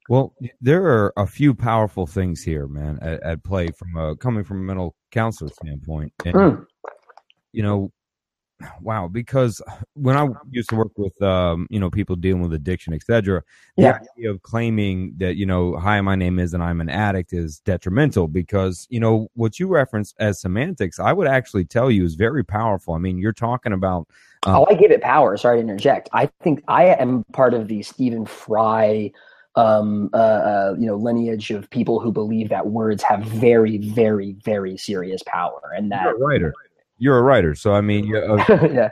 Well, 0.09 0.35
there 0.61 0.85
are 0.85 1.15
a 1.17 1.27
few 1.27 1.55
powerful 1.55 2.07
things 2.07 2.43
here, 2.43 2.69
man, 2.69 2.99
at, 3.01 3.23
at 3.23 3.43
play 3.43 3.69
from 3.69 3.97
a 3.97 4.17
coming 4.17 4.45
from 4.45 4.59
a 4.59 4.65
mental 4.65 4.95
counselor 5.13 5.51
standpoint. 5.51 6.13
And, 6.27 6.35
mm. 6.35 6.67
you 7.53 7.63
know, 7.63 7.91
wow, 8.81 9.09
because 9.09 9.61
when 9.95 10.17
I 10.17 10.29
used 10.51 10.71
to 10.71 10.77
work 10.77 10.93
with, 10.97 11.21
um, 11.23 11.67
you 11.71 11.79
know, 11.79 11.91
people 11.91 12.17
dealing 12.17 12.43
with 12.43 12.55
addiction, 12.55 12.93
etc., 12.93 13.43
the 13.77 13.83
yeah. 13.83 13.99
idea 14.17 14.31
of 14.31 14.43
claiming 14.43 15.15
that, 15.19 15.37
you 15.37 15.47
know, 15.47 15.77
hi, 15.77 16.01
my 16.01 16.15
name 16.15 16.39
is 16.39 16.55
and 16.55 16.63
I'm 16.63 16.81
an 16.81 16.89
addict 16.89 17.33
is 17.33 17.61
detrimental 17.61 18.29
because, 18.29 18.87
you 18.91 19.01
know, 19.01 19.29
what 19.35 19.59
you 19.59 19.69
reference 19.69 20.15
as 20.19 20.41
semantics, 20.41 20.99
I 20.99 21.13
would 21.13 21.27
actually 21.27 21.65
tell 21.65 21.91
you 21.91 22.05
is 22.05 22.15
very 22.15 22.45
powerful. 22.45 22.95
I 22.95 22.99
mean, 22.99 23.19
you're 23.19 23.33
talking 23.33 23.73
about. 23.73 24.09
Um, 24.45 24.57
oh, 24.57 24.67
I 24.71 24.75
give 24.75 24.91
it 24.91 25.03
power. 25.03 25.37
Sorry 25.37 25.57
to 25.57 25.61
interject. 25.61 26.09
I 26.13 26.31
think 26.43 26.63
I 26.69 26.87
am 26.87 27.25
part 27.33 27.55
of 27.55 27.69
the 27.69 27.83
Stephen 27.83 28.25
Fry 28.27 29.13
um, 29.57 30.11
uh, 30.13 30.17
uh, 30.17 30.75
you 30.79 30.87
know 30.87 30.97
lineage 30.97 31.51
of 31.51 31.69
people 31.71 31.99
who 31.99 32.13
believe 32.13 32.51
that 32.51 32.67
words 32.67 33.03
have 33.03 33.23
very, 33.23 33.79
very, 33.79 34.35
very 34.45 34.77
serious 34.77 35.23
power, 35.27 35.73
and 35.75 35.91
that 35.91 36.19
writer. 36.19 36.53
You're 36.99 37.19
a 37.19 37.23
writer, 37.23 37.55
so 37.55 37.73
I 37.75 37.81
mean, 37.81 38.15
uh, 38.15 38.45
yeah, 38.73 38.89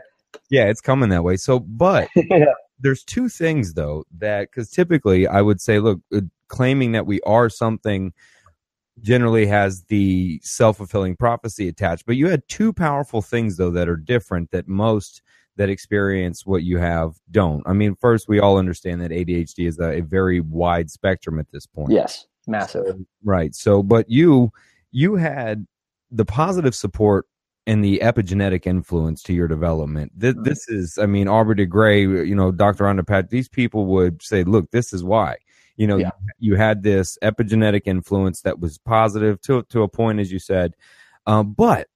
yeah, 0.51 0.67
it's 0.67 0.81
coming 0.81 1.09
that 1.11 1.25
way. 1.25 1.37
So, 1.37 1.61
but 1.61 2.09
yeah. 2.17 2.47
there's 2.79 3.05
two 3.05 3.29
things 3.29 3.75
though 3.75 4.05
that 4.19 4.51
because 4.51 4.71
typically 4.71 5.27
I 5.27 5.41
would 5.41 5.61
say, 5.61 5.79
look, 5.79 6.01
uh, 6.15 6.21
claiming 6.49 6.93
that 6.93 7.07
we 7.07 7.21
are 7.23 7.49
something 7.49 8.13
generally 9.01 9.47
has 9.47 9.83
the 9.85 10.41
self-fulfilling 10.45 11.17
prophecy 11.17 11.67
attached 11.67 12.07
but 12.07 12.15
you 12.15 12.29
had 12.29 12.41
two 12.47 12.73
powerful 12.73 13.21
things 13.21 13.57
though 13.57 13.73
that 13.73 13.89
are 13.89 13.97
different 13.97 14.49
that 14.53 14.69
most 14.69 15.21
that 15.57 15.69
experience 15.69 16.45
what 16.45 16.63
you 16.63 16.79
have 16.79 17.15
don't. 17.31 17.63
I 17.67 17.73
mean, 17.73 17.95
first, 18.01 18.29
we 18.29 18.41
all 18.41 18.59
understand 18.59 19.01
that 19.03 19.11
ADHD 19.11 19.69
is 19.69 19.79
a, 19.79 19.99
a 19.99 20.01
very 20.01 20.41
wide 20.41 20.91
spectrum 20.91 21.39
at 21.39 21.51
this 21.53 21.67
point. 21.67 21.93
Yes, 21.93 22.27
massive. 22.47 22.85
So, 22.87 22.99
right. 23.25 23.55
So, 23.55 23.83
but 23.83 24.11
you 24.11 24.51
you 24.91 25.17
had 25.17 25.67
the 26.11 26.25
positive 26.25 26.75
support 26.75 27.27
and 27.67 27.85
the 27.85 28.01
epigenetic 28.03 28.67
influence 28.67 29.23
to 29.23 29.33
your 29.33 29.49
development. 29.49 30.13
This, 30.15 30.35
mm-hmm. 30.35 30.43
this 30.43 30.69
is, 30.69 30.99
I 30.99 31.07
mean, 31.07 31.29
Aubrey 31.29 31.57
de 31.57 31.67
Grey, 31.67 32.03
you 32.03 32.35
know, 32.35 32.53
Dr. 32.53 32.85
Rhonda 32.85 33.07
Pat, 33.07 33.31
these 33.31 33.49
people 33.49 33.87
would 33.87 34.23
say, 34.23 34.45
look, 34.45 34.71
this 34.71 34.93
is 34.93 35.03
why. 35.03 35.37
You 35.77 35.87
know, 35.87 35.97
yeah. 35.97 36.11
you, 36.39 36.53
you, 36.53 36.57
had 36.57 36.83
this 36.83 37.19
epigenetic 37.23 37.83
influence 37.87 38.43
that 38.43 38.61
was 38.61 38.79
positive 38.79 39.41
to 39.43 39.65
to 39.71 39.83
a 39.83 39.89
point, 39.89 40.21
as 40.21 40.31
you 40.31 40.39
said, 40.39 40.75
um, 41.27 41.53
but 41.53 41.89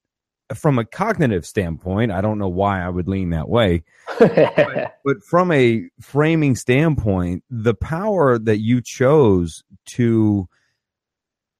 from 0.53 0.79
a 0.79 0.85
cognitive 0.85 1.45
standpoint, 1.45 2.11
I 2.11 2.19
don't 2.21 2.39
know 2.39 2.49
why 2.49 2.81
I 2.81 2.89
would 2.89 3.07
lean 3.07 3.29
that 3.29 3.47
way, 3.47 3.83
but, 4.19 4.95
but, 5.05 5.23
from 5.29 5.51
a 5.51 5.87
framing 6.01 6.55
standpoint, 6.55 7.43
the 7.49 7.73
power 7.73 8.37
that 8.37 8.57
you 8.57 8.81
chose 8.81 9.63
to 9.91 10.49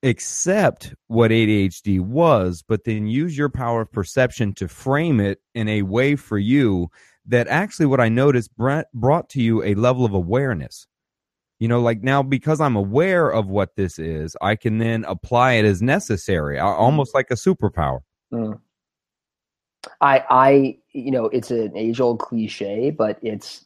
accept 0.03 0.93
what 1.07 1.31
ADHD 1.31 1.99
was, 1.99 2.63
but 2.67 2.83
then 2.83 3.07
use 3.07 3.37
your 3.37 3.49
power 3.49 3.81
of 3.81 3.91
perception 3.91 4.53
to 4.53 4.67
frame 4.67 5.19
it 5.19 5.41
in 5.53 5.67
a 5.67 5.81
way 5.81 6.15
for 6.15 6.37
you 6.37 6.89
that 7.25 7.47
actually 7.47 7.85
what 7.85 7.99
I 7.99 8.09
noticed 8.09 8.51
brought 8.57 9.29
to 9.29 9.41
you 9.41 9.63
a 9.63 9.75
level 9.75 10.05
of 10.05 10.13
awareness. 10.13 10.87
You 11.59 11.67
know, 11.67 11.81
like 11.81 12.01
now 12.01 12.23
because 12.23 12.61
I'm 12.61 12.77
aware 12.77 13.29
of 13.29 13.47
what 13.47 13.75
this 13.75 13.99
is, 13.99 14.35
I 14.41 14.55
can 14.55 14.77
then 14.77 15.03
apply 15.03 15.53
it 15.53 15.65
as 15.65 15.81
necessary, 15.81 16.57
almost 16.57 17.13
like 17.13 17.29
a 17.31 17.35
superpower. 17.35 17.99
Mm. 18.33 18.59
I, 19.99 20.23
I, 20.29 20.77
you 20.93 21.11
know, 21.11 21.25
it's 21.25 21.51
an 21.51 21.75
age 21.75 21.99
old 21.99 22.19
cliche, 22.19 22.91
but 22.91 23.19
it's 23.21 23.65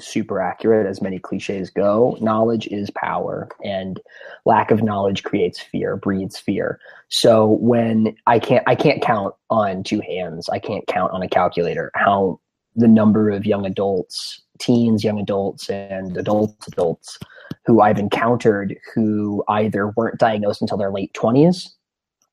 super 0.00 0.40
accurate 0.40 0.86
as 0.86 1.02
many 1.02 1.18
cliches 1.18 1.70
go. 1.70 2.16
Knowledge 2.20 2.66
is 2.68 2.90
power, 2.90 3.48
and 3.64 4.00
lack 4.44 4.70
of 4.70 4.82
knowledge 4.82 5.22
creates 5.22 5.60
fear, 5.60 5.96
breeds 5.96 6.38
fear. 6.38 6.78
So 7.08 7.58
when 7.60 8.16
I 8.26 8.38
can't, 8.38 8.64
I 8.66 8.74
can't 8.74 9.02
count 9.02 9.34
on 9.50 9.82
two 9.82 10.00
hands. 10.00 10.48
I 10.48 10.58
can't 10.58 10.86
count 10.86 11.12
on 11.12 11.22
a 11.22 11.28
calculator 11.28 11.90
how 11.94 12.40
the 12.74 12.88
number 12.88 13.30
of 13.30 13.46
young 13.46 13.64
adults, 13.64 14.42
teens, 14.58 15.02
young 15.02 15.18
adults, 15.18 15.70
and 15.70 16.16
adult 16.16 16.54
adults 16.68 17.18
who 17.64 17.80
I've 17.80 17.98
encountered 17.98 18.76
who 18.94 19.44
either 19.48 19.88
weren't 19.96 20.18
diagnosed 20.18 20.60
until 20.60 20.76
their 20.76 20.92
late 20.92 21.12
twenties, 21.14 21.74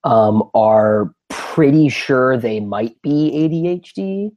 um, 0.04 0.43
are 0.54 1.13
pretty 1.30 1.89
sure 1.89 2.38
they 2.38 2.60
might 2.60 3.02
be 3.02 3.32
ADHD 3.34 4.32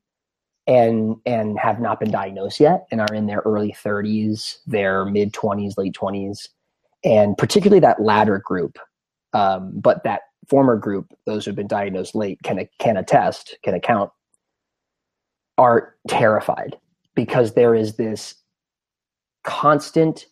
and 0.66 1.16
and 1.24 1.58
have 1.58 1.80
not 1.80 2.00
been 2.00 2.10
diagnosed 2.10 2.60
yet 2.60 2.86
and 2.90 3.00
are 3.00 3.14
in 3.14 3.26
their 3.26 3.42
early 3.44 3.72
30s, 3.72 4.58
their 4.66 5.04
mid 5.04 5.32
20s, 5.32 5.78
late 5.78 5.94
20s, 5.94 6.48
and 7.04 7.38
particularly 7.38 7.80
that 7.80 8.02
latter 8.02 8.38
group. 8.38 8.78
Um, 9.32 9.72
but 9.74 10.02
that 10.04 10.22
former 10.48 10.76
group, 10.76 11.12
those 11.24 11.44
who've 11.44 11.54
been 11.54 11.66
diagnosed 11.66 12.14
late, 12.14 12.42
can 12.42 12.68
can 12.78 12.96
attest, 12.96 13.56
can 13.62 13.74
account, 13.74 14.10
are 15.58 15.94
terrified 16.08 16.76
because 17.14 17.54
there 17.54 17.74
is 17.74 17.96
this 17.96 18.34
constant 19.44 20.26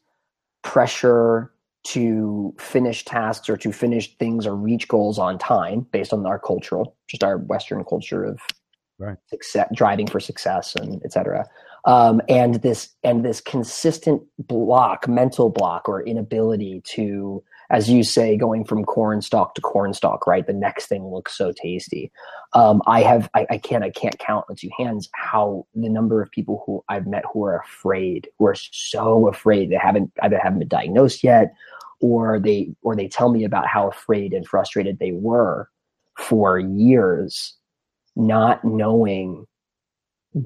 pressure 0.63 1.53
to 1.85 2.55
finish 2.59 3.05
tasks 3.05 3.49
or 3.49 3.57
to 3.59 3.71
finish 3.71 4.17
things 4.17 4.47
or 4.47 4.57
reach 4.57 4.89
goals 4.89 5.19
on 5.19 5.39
time 5.39 5.87
based 5.93 6.13
on 6.13 6.25
our 6.27 6.39
cultural, 6.39 6.97
just 7.09 7.23
our 7.23 7.39
Western 7.39 7.85
culture 7.85 8.25
of 8.25 8.41
right. 8.99 9.17
success, 9.29 9.69
driving 9.75 10.07
for 10.07 10.21
success 10.21 10.75
and 10.77 11.03
etc. 11.05 11.47
Um, 11.87 12.23
and 12.29 12.57
this 12.57 12.91
and 13.03 13.25
this 13.25 13.41
consistent 13.41 14.23
block, 14.39 15.07
mental 15.07 15.51
block 15.51 15.89
or 15.89 16.03
inability 16.03 16.81
to, 16.95 17.43
as 17.71 17.91
you 17.91 18.03
say, 18.03 18.39
going 18.39 18.65
from 18.65 18.85
corn 18.85 19.21
stalk 19.21 19.55
to 19.57 19.61
corn 19.61 19.93
stalk, 19.93 20.27
right? 20.27 20.47
The 20.47 20.55
next 20.55 20.87
thing 20.87 21.07
looks 21.07 21.37
so 21.37 21.53
tasty. 21.53 22.11
Um, 22.55 22.81
I 22.87 23.03
have 23.03 23.29
I, 23.35 23.47
I 23.51 23.59
can't 23.59 23.85
I 23.85 23.91
can't 23.91 24.19
count 24.19 24.47
on 24.49 24.57
two 24.57 24.71
hands 24.79 25.11
how 25.13 25.67
the 25.75 25.91
number 25.91 26.23
of 26.23 26.31
people 26.31 26.63
who 26.65 26.83
I've 26.89 27.07
met 27.07 27.25
who 27.33 27.45
are 27.45 27.59
afraid, 27.59 28.29
who 28.39 28.47
are 28.47 28.55
so 28.55 29.29
afraid 29.29 29.71
they 29.71 29.77
haven't 29.77 30.11
either 30.23 30.39
haven't 30.39 30.61
been 30.61 30.69
diagnosed 30.69 31.23
yet 31.23 31.55
or 32.01 32.41
they 32.41 32.75
or 32.83 32.97
they 32.97 33.09
tell 33.09 33.31
me 33.31 33.45
about 33.45 33.67
how 33.67 33.89
afraid 33.89 34.33
and 34.33 34.47
frustrated 34.47 34.99
they 34.99 35.13
were 35.13 35.69
for 36.17 36.59
years 36.59 37.55
not 38.17 38.65
knowing 38.65 39.47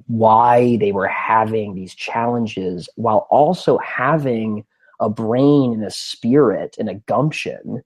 why 0.06 0.76
they 0.76 0.92
were 0.92 1.08
having 1.08 1.74
these 1.74 1.94
challenges 1.94 2.88
while 2.96 3.26
also 3.30 3.78
having 3.78 4.64
a 5.00 5.08
brain 5.08 5.72
and 5.72 5.84
a 5.84 5.90
spirit 5.90 6.76
and 6.78 6.88
a 6.88 6.94
gumption 6.94 7.82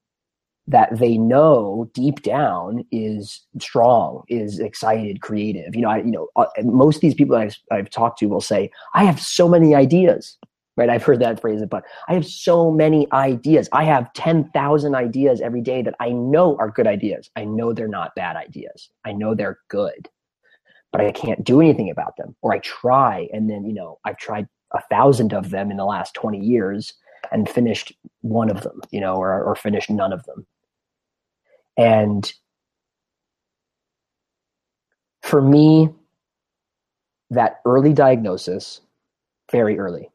that 0.67 0.97
they 0.99 1.19
know 1.19 1.91
deep 1.93 2.23
down 2.23 2.85
is 2.93 3.43
strong, 3.59 4.23
is 4.29 4.61
excited, 4.61 5.21
creative. 5.21 5.75
You 5.75 5.83
know, 5.83 5.91
I, 5.91 5.99
you 5.99 6.11
know, 6.11 6.29
uh, 6.37 6.47
most 6.63 6.97
of 6.97 7.01
these 7.03 7.15
people 7.15 7.37
I've, 7.37 7.57
I've 7.71 7.91
talked 7.91 8.21
to 8.21 8.27
will 8.27 8.41
say, 8.41 8.71
"I 8.95 9.05
have 9.05 9.21
so 9.21 9.49
many 9.49 9.75
ideas 9.75 10.39
right? 10.77 10.89
I've 10.89 11.03
heard 11.03 11.21
that 11.21 11.41
phrase, 11.41 11.63
but 11.71 11.85
I 12.09 12.15
have 12.15 12.27
so 12.27 12.71
many 12.71 13.11
ideas. 13.13 13.69
I 13.73 13.85
have 13.85 14.13
10,000 14.15 14.95
ideas 14.95 15.41
every 15.41 15.61
day 15.61 15.83
that 15.83 15.95
I 16.01 16.11
know 16.11 16.57
are 16.59 16.71
good 16.71 16.87
ideas. 16.87 17.31
I 17.37 17.45
know 17.45 17.73
they're 17.73 17.89
not 17.89 18.15
bad 18.15 18.37
ideas. 18.37 18.91
I 19.05 19.13
know 19.13 19.35
they're 19.35 19.59
good, 19.69 20.09
but 20.91 21.01
I 21.01 21.13
can't 21.13 21.45
do 21.45 21.61
anything 21.61 21.91
about 21.91 22.17
them. 22.17 22.35
Or 22.43 22.53
I 22.53 22.59
try, 22.59 23.29
and 23.33 23.51
then, 23.51 23.65
you 23.65 23.75
know, 23.75 23.99
I've 24.05 24.17
tried 24.17 24.49
a 24.73 24.81
thousand 24.91 25.35
of 25.35 25.51
them 25.51 25.71
in 25.71 25.77
the 25.77 25.85
last 25.85 26.15
20 26.15 26.39
years 26.39 26.95
and 27.31 27.49
finished 27.49 27.93
one 28.23 28.51
of 28.51 28.63
them, 28.63 28.81
you 28.91 29.01
know, 29.01 29.17
or, 29.17 29.43
or 29.43 29.55
finished 29.55 29.91
none 29.91 30.13
of 30.13 30.25
them. 30.25 30.47
And 31.77 32.33
for 35.23 35.41
me, 35.41 35.91
that 37.31 37.61
early 37.65 37.93
diagnosis, 37.93 38.81
very 39.51 39.79
early, 39.79 40.12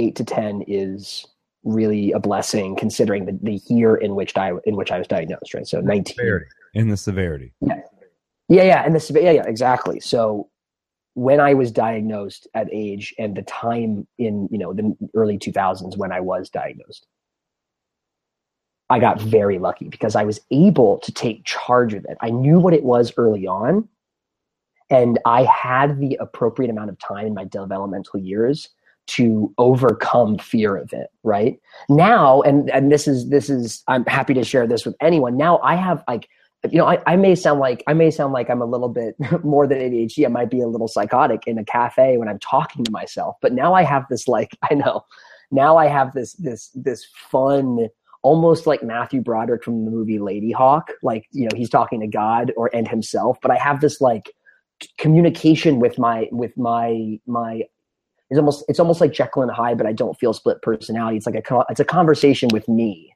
eight 0.00 0.16
to 0.16 0.24
ten 0.24 0.62
is 0.66 1.26
really 1.62 2.10
a 2.12 2.18
blessing 2.18 2.74
considering 2.74 3.26
the, 3.26 3.38
the 3.42 3.60
year 3.72 3.94
in 3.96 4.14
which 4.14 4.36
I 4.36 4.52
in 4.64 4.76
which 4.76 4.90
I 4.90 4.98
was 4.98 5.06
diagnosed, 5.06 5.54
right? 5.54 5.66
So 5.66 5.80
nineteen 5.80 6.40
in 6.74 6.88
the 6.88 6.96
severity. 6.96 7.52
Yeah. 7.60 7.80
Yeah, 8.50 8.64
yeah, 8.64 8.82
and 8.84 8.96
the 8.96 9.20
yeah, 9.22 9.30
yeah, 9.30 9.46
exactly. 9.46 10.00
So 10.00 10.50
when 11.14 11.38
I 11.38 11.54
was 11.54 11.70
diagnosed 11.70 12.48
at 12.54 12.68
age 12.72 13.14
and 13.16 13.36
the 13.36 13.42
time 13.42 14.08
in, 14.18 14.48
you 14.50 14.58
know, 14.58 14.72
the 14.72 14.96
early 15.14 15.38
2000s 15.38 15.96
when 15.96 16.10
I 16.10 16.20
was 16.20 16.50
diagnosed, 16.50 17.06
I 18.88 18.98
got 18.98 19.20
very 19.20 19.60
lucky 19.60 19.88
because 19.88 20.16
I 20.16 20.24
was 20.24 20.40
able 20.50 20.98
to 20.98 21.12
take 21.12 21.44
charge 21.44 21.94
of 21.94 22.04
it. 22.06 22.16
I 22.20 22.30
knew 22.30 22.58
what 22.58 22.74
it 22.74 22.82
was 22.82 23.12
early 23.16 23.46
on, 23.46 23.88
and 24.90 25.20
I 25.24 25.44
had 25.44 26.00
the 26.00 26.16
appropriate 26.20 26.70
amount 26.70 26.90
of 26.90 26.98
time 26.98 27.28
in 27.28 27.34
my 27.34 27.44
developmental 27.44 28.18
years 28.18 28.68
to 29.10 29.52
overcome 29.58 30.38
fear 30.38 30.76
of 30.76 30.92
it 30.92 31.08
right 31.22 31.58
now 31.88 32.40
and 32.42 32.70
and 32.70 32.92
this 32.92 33.08
is 33.08 33.28
this 33.28 33.50
is 33.50 33.82
i'm 33.88 34.04
happy 34.06 34.34
to 34.34 34.44
share 34.44 34.66
this 34.66 34.84
with 34.84 34.94
anyone 35.00 35.36
now 35.36 35.58
i 35.62 35.74
have 35.74 36.02
like 36.06 36.28
you 36.68 36.78
know, 36.78 36.86
I, 36.86 36.98
I 37.06 37.16
may 37.16 37.34
sound 37.34 37.60
like 37.60 37.82
I 37.86 37.94
may 37.94 38.10
sound 38.10 38.32
like 38.32 38.50
I'm 38.50 38.60
a 38.60 38.66
little 38.66 38.88
bit 38.88 39.14
more 39.44 39.66
than 39.66 39.78
ADHD. 39.78 40.24
I 40.26 40.28
might 40.28 40.50
be 40.50 40.60
a 40.60 40.68
little 40.68 40.88
psychotic 40.88 41.46
in 41.46 41.58
a 41.58 41.64
cafe 41.64 42.16
when 42.18 42.28
I'm 42.28 42.38
talking 42.38 42.84
to 42.84 42.90
myself. 42.90 43.36
But 43.40 43.52
now 43.52 43.74
I 43.74 43.82
have 43.82 44.04
this 44.10 44.28
like 44.28 44.56
I 44.70 44.74
know. 44.74 45.04
Now 45.50 45.76
I 45.76 45.86
have 45.86 46.12
this 46.12 46.34
this 46.34 46.70
this 46.74 47.06
fun, 47.14 47.88
almost 48.22 48.66
like 48.66 48.82
Matthew 48.82 49.20
Broderick 49.20 49.64
from 49.64 49.84
the 49.84 49.90
movie 49.90 50.18
Ladyhawke. 50.18 50.90
Like 51.02 51.26
you 51.32 51.44
know, 51.44 51.56
he's 51.56 51.70
talking 51.70 52.00
to 52.00 52.06
God 52.06 52.52
or 52.56 52.70
and 52.74 52.86
himself. 52.86 53.38
But 53.40 53.50
I 53.50 53.56
have 53.56 53.80
this 53.80 54.00
like 54.00 54.30
communication 54.98 55.80
with 55.80 55.98
my 55.98 56.28
with 56.30 56.56
my 56.58 57.18
my 57.26 57.62
it's 58.30 58.38
almost 58.38 58.64
it's 58.68 58.80
almost 58.80 59.00
like 59.00 59.12
Jekyll 59.12 59.42
and 59.42 59.50
Hyde, 59.50 59.76
but 59.76 59.86
I 59.86 59.92
don't 59.92 60.18
feel 60.18 60.32
split 60.32 60.62
personality. 60.62 61.16
It's 61.16 61.26
like 61.26 61.34
a 61.34 61.64
it's 61.68 61.80
a 61.80 61.84
conversation 61.84 62.48
with 62.52 62.68
me, 62.68 63.12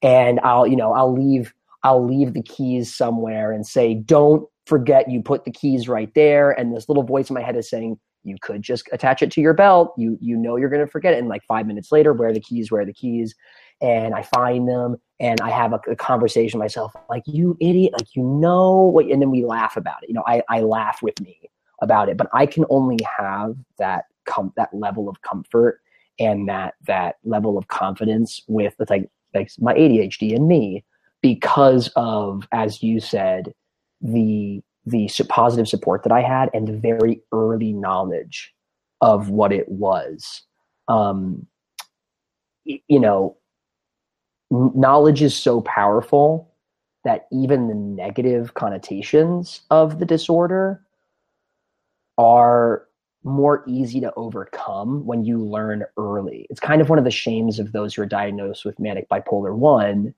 and 0.00 0.38
I'll 0.40 0.66
you 0.66 0.76
know 0.76 0.92
I'll 0.92 1.12
leave 1.12 1.52
I'll 1.82 2.06
leave 2.06 2.34
the 2.34 2.42
keys 2.42 2.94
somewhere 2.94 3.50
and 3.50 3.66
say 3.66 3.94
don't 3.94 4.48
forget 4.66 5.10
you 5.10 5.20
put 5.20 5.44
the 5.44 5.50
keys 5.50 5.88
right 5.88 6.12
there, 6.14 6.52
and 6.52 6.74
this 6.74 6.88
little 6.88 7.02
voice 7.02 7.30
in 7.30 7.34
my 7.34 7.42
head 7.42 7.56
is 7.56 7.68
saying 7.68 7.98
you 8.22 8.36
could 8.40 8.62
just 8.62 8.88
attach 8.92 9.22
it 9.22 9.32
to 9.32 9.40
your 9.40 9.54
belt. 9.54 9.92
You 9.98 10.16
you 10.20 10.36
know 10.36 10.54
you're 10.54 10.70
to 10.70 10.86
forget 10.86 11.14
it, 11.14 11.18
and 11.18 11.28
like 11.28 11.42
five 11.48 11.66
minutes 11.66 11.90
later, 11.90 12.12
where 12.12 12.28
are 12.28 12.32
the 12.32 12.40
keys? 12.40 12.70
Where 12.70 12.82
are 12.82 12.86
the 12.86 12.92
keys? 12.92 13.34
And 13.80 14.14
I 14.14 14.22
find 14.22 14.68
them, 14.68 14.98
and 15.18 15.40
I 15.40 15.50
have 15.50 15.72
a, 15.72 15.80
a 15.90 15.96
conversation 15.96 16.60
with 16.60 16.64
myself, 16.66 16.92
like 17.10 17.24
you 17.26 17.56
idiot, 17.60 17.92
like 17.92 18.14
you 18.14 18.22
know 18.22 18.82
what, 18.82 19.06
and 19.06 19.20
then 19.20 19.32
we 19.32 19.44
laugh 19.44 19.76
about 19.76 20.04
it. 20.04 20.10
You 20.10 20.14
know, 20.14 20.24
I 20.28 20.42
I 20.48 20.60
laugh 20.60 21.02
with 21.02 21.20
me 21.20 21.50
about 21.82 22.08
it, 22.08 22.16
but 22.16 22.28
I 22.32 22.46
can 22.46 22.64
only 22.70 22.98
have 23.18 23.56
that 23.78 24.04
com- 24.24 24.52
that 24.56 24.72
level 24.72 25.08
of 25.08 25.20
comfort 25.22 25.80
and 26.18 26.48
that 26.48 26.74
that 26.86 27.16
level 27.24 27.58
of 27.58 27.68
confidence 27.68 28.42
with 28.46 28.74
like 28.88 29.08
like 29.34 29.50
my 29.58 29.74
ADHD 29.74 30.34
and 30.34 30.46
me 30.46 30.84
because 31.22 31.90
of 31.96 32.46
as 32.52 32.82
you 32.82 33.00
said 33.00 33.52
the 34.00 34.62
the 34.86 35.08
positive 35.28 35.66
support 35.66 36.02
that 36.02 36.12
I 36.12 36.20
had 36.20 36.50
and 36.52 36.68
the 36.68 36.76
very 36.76 37.22
early 37.32 37.72
knowledge 37.72 38.54
of 39.00 39.30
what 39.30 39.52
it 39.52 39.68
was. 39.68 40.42
Um, 40.88 41.46
you 42.64 43.00
know, 43.00 43.36
knowledge 44.50 45.22
is 45.22 45.34
so 45.34 45.60
powerful 45.62 46.50
that 47.04 47.26
even 47.32 47.68
the 47.68 47.74
negative 47.74 48.54
connotations 48.54 49.60
of 49.70 49.98
the 49.98 50.06
disorder 50.06 50.82
are 52.16 52.86
more 53.24 53.64
easy 53.66 54.00
to 54.00 54.12
overcome 54.14 55.04
when 55.06 55.24
you 55.24 55.42
learn 55.42 55.84
early. 55.96 56.46
It's 56.50 56.60
kind 56.60 56.80
of 56.80 56.88
one 56.88 56.98
of 56.98 57.04
the 57.04 57.10
shames 57.10 57.58
of 57.58 57.72
those 57.72 57.94
who 57.94 58.02
are 58.02 58.06
diagnosed 58.06 58.64
with 58.64 58.78
manic 58.78 59.08
bipolar 59.08 59.54
1 59.54 60.14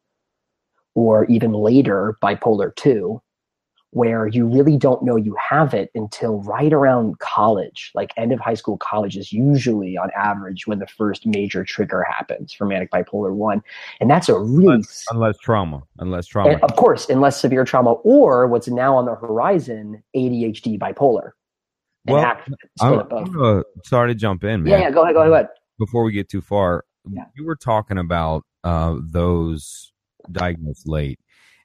or 0.94 1.24
even 1.26 1.52
later 1.52 2.16
bipolar 2.22 2.74
2 2.74 3.20
where 3.90 4.26
you 4.26 4.46
really 4.46 4.76
don't 4.76 5.02
know 5.02 5.16
you 5.16 5.34
have 5.36 5.72
it 5.72 5.90
until 5.94 6.42
right 6.42 6.74
around 6.74 7.18
college. 7.18 7.92
Like 7.94 8.12
end 8.18 8.30
of 8.30 8.38
high 8.38 8.54
school 8.54 8.76
college 8.76 9.16
is 9.16 9.32
usually 9.32 9.96
on 9.96 10.10
average 10.14 10.66
when 10.66 10.80
the 10.80 10.86
first 10.86 11.24
major 11.24 11.64
trigger 11.64 12.04
happens 12.04 12.52
for 12.52 12.66
manic 12.66 12.90
bipolar 12.90 13.32
1. 13.32 13.62
And 14.00 14.10
that's 14.10 14.28
a 14.28 14.38
really 14.38 14.74
unless, 14.74 15.04
unless 15.10 15.38
trauma, 15.38 15.82
unless 15.98 16.26
trauma. 16.26 16.58
Of 16.62 16.76
course, 16.76 17.08
unless 17.08 17.40
severe 17.40 17.64
trauma 17.64 17.92
or 17.92 18.46
what's 18.48 18.68
now 18.68 18.94
on 18.96 19.06
the 19.06 19.14
horizon 19.14 20.02
ADHD 20.14 20.78
bipolar 20.78 21.30
well, 22.08 22.36
I'm, 22.80 23.00
I'm 23.10 23.42
uh, 23.42 23.62
sorry 23.84 24.10
to 24.10 24.14
jump 24.14 24.44
in, 24.44 24.62
man. 24.62 24.72
Yeah, 24.72 24.78
yeah, 24.80 24.90
go 24.90 25.02
ahead, 25.02 25.14
go 25.14 25.32
ahead. 25.32 25.48
Before 25.78 26.04
we 26.04 26.12
get 26.12 26.28
too 26.28 26.40
far, 26.40 26.84
yeah. 27.10 27.24
you 27.36 27.44
were 27.44 27.56
talking 27.56 27.98
about 27.98 28.44
uh, 28.64 28.96
those 29.00 29.92
diagnosed 30.32 30.88
late, 30.88 31.20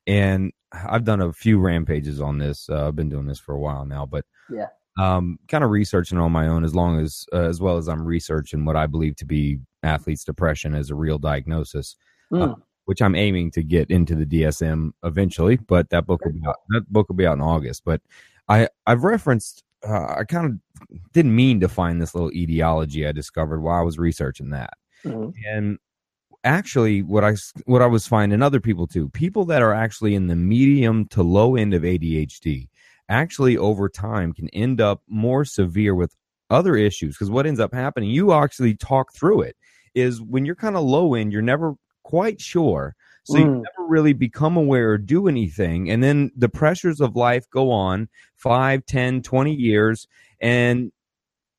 and 0.08 0.51
I've 0.71 1.04
done 1.04 1.21
a 1.21 1.34
few 1.34 1.60
rampages 1.60 2.21
on 2.21 2.38
this. 2.38 2.69
Uh, 2.69 2.88
I've 2.88 2.95
been 2.95 3.10
doing 3.10 3.25
this 3.25 3.39
for 3.39 3.54
a 3.54 3.60
while 3.60 3.86
now, 3.86 4.06
but 4.06 4.25
yeah, 4.49 4.67
um, 4.99 5.39
kind 5.47 5.63
of 5.63 5.69
researching 5.69 6.17
on 6.17 6.32
my 6.32 6.47
own 6.47 6.63
as 6.63 6.75
long 6.75 6.99
as 6.99 7.25
uh, 7.34 7.47
as 7.47 7.62
well 7.62 7.77
as 7.77 7.88
I'm 7.88 8.04
researching 8.04 8.65
what 8.65 8.75
I 8.75 8.88
believe 8.88 9.15
to 9.17 9.25
be 9.25 9.60
athletes' 9.84 10.23
depression 10.23 10.75
as 10.75 10.89
a 10.89 10.95
real 10.95 11.17
diagnosis. 11.17 11.95
Mm. 12.32 12.56
which 12.86 13.01
I'm 13.01 13.13
aiming 13.13 13.51
to 13.51 13.62
get 13.62 13.91
into 13.91 14.15
the 14.15 14.25
DSM 14.25 14.91
eventually, 15.04 15.58
but 15.58 15.89
that 15.89 16.08
book 16.08 16.23
will 16.23 16.32
be 16.32 16.39
out, 16.47 16.56
that 16.69 16.89
book 16.89 17.10
will 17.10 17.17
be 17.17 17.27
out 17.27 17.34
in 17.34 17.41
August. 17.41 17.84
But 17.84 17.99
I 18.47 18.69
I've 18.88 19.04
referenced 19.04 19.63
uh, 19.88 20.15
I 20.17 20.24
kind 20.24 20.46
of 20.46 20.89
didn't 21.13 21.36
mean 21.36 21.60
to 21.62 21.70
find 21.70 22.02
this 22.02 22.13
little 22.13 22.32
etiology 22.32 23.08
I 23.08 23.12
discovered 23.12 23.62
while 23.62 23.80
I 23.80 23.84
was 23.84 23.98
researching 23.98 24.50
that. 24.52 24.74
Mm-hmm. 25.06 25.30
And 25.48 25.80
actually 26.44 27.02
what 27.02 27.24
I 27.24 27.36
what 27.65 27.82
I 27.82 27.88
was 27.88 28.08
finding 28.08 28.41
other 28.41 28.60
people 28.60 28.88
too, 28.88 29.10
people 29.10 29.46
that 29.46 29.62
are 29.62 29.74
actually 29.74 30.15
in 30.15 30.28
the 30.28 30.36
medium 30.36 31.06
to 31.10 31.24
low 31.24 31.56
end 31.56 31.74
of 31.74 31.84
ADHD 31.84 32.67
actually 33.10 33.58
over 33.58 33.89
time 33.89 34.34
can 34.34 34.48
end 34.50 34.80
up 34.80 35.02
more 35.08 35.44
severe 35.44 35.94
with 35.94 36.15
other 36.50 36.76
issues 36.76 37.15
because 37.15 37.30
what 37.30 37.46
ends 37.46 37.60
up 37.60 37.74
happening 37.74 38.10
you 38.10 38.34
actually 38.34 38.76
talk 38.76 39.13
through 39.13 39.41
it 39.41 39.56
is 39.96 40.22
when 40.22 40.46
you're 40.46 40.56
kind 40.56 40.76
of 40.76 40.84
low 40.84 41.13
end 41.13 41.32
you're 41.32 41.41
never 41.41 41.76
quite 42.04 42.39
sure 42.41 42.96
so 43.23 43.36
mm. 43.36 43.39
you 43.39 43.45
never 43.45 43.88
really 43.88 44.13
become 44.13 44.57
aware 44.57 44.91
or 44.91 44.97
do 44.97 45.27
anything. 45.27 45.89
And 45.89 46.03
then 46.03 46.31
the 46.36 46.49
pressures 46.49 47.01
of 47.01 47.15
life 47.15 47.49
go 47.49 47.71
on 47.71 48.10
5, 48.38 48.86
10, 48.86 49.21
20 49.21 49.53
years. 49.53 50.07
And 50.39 50.91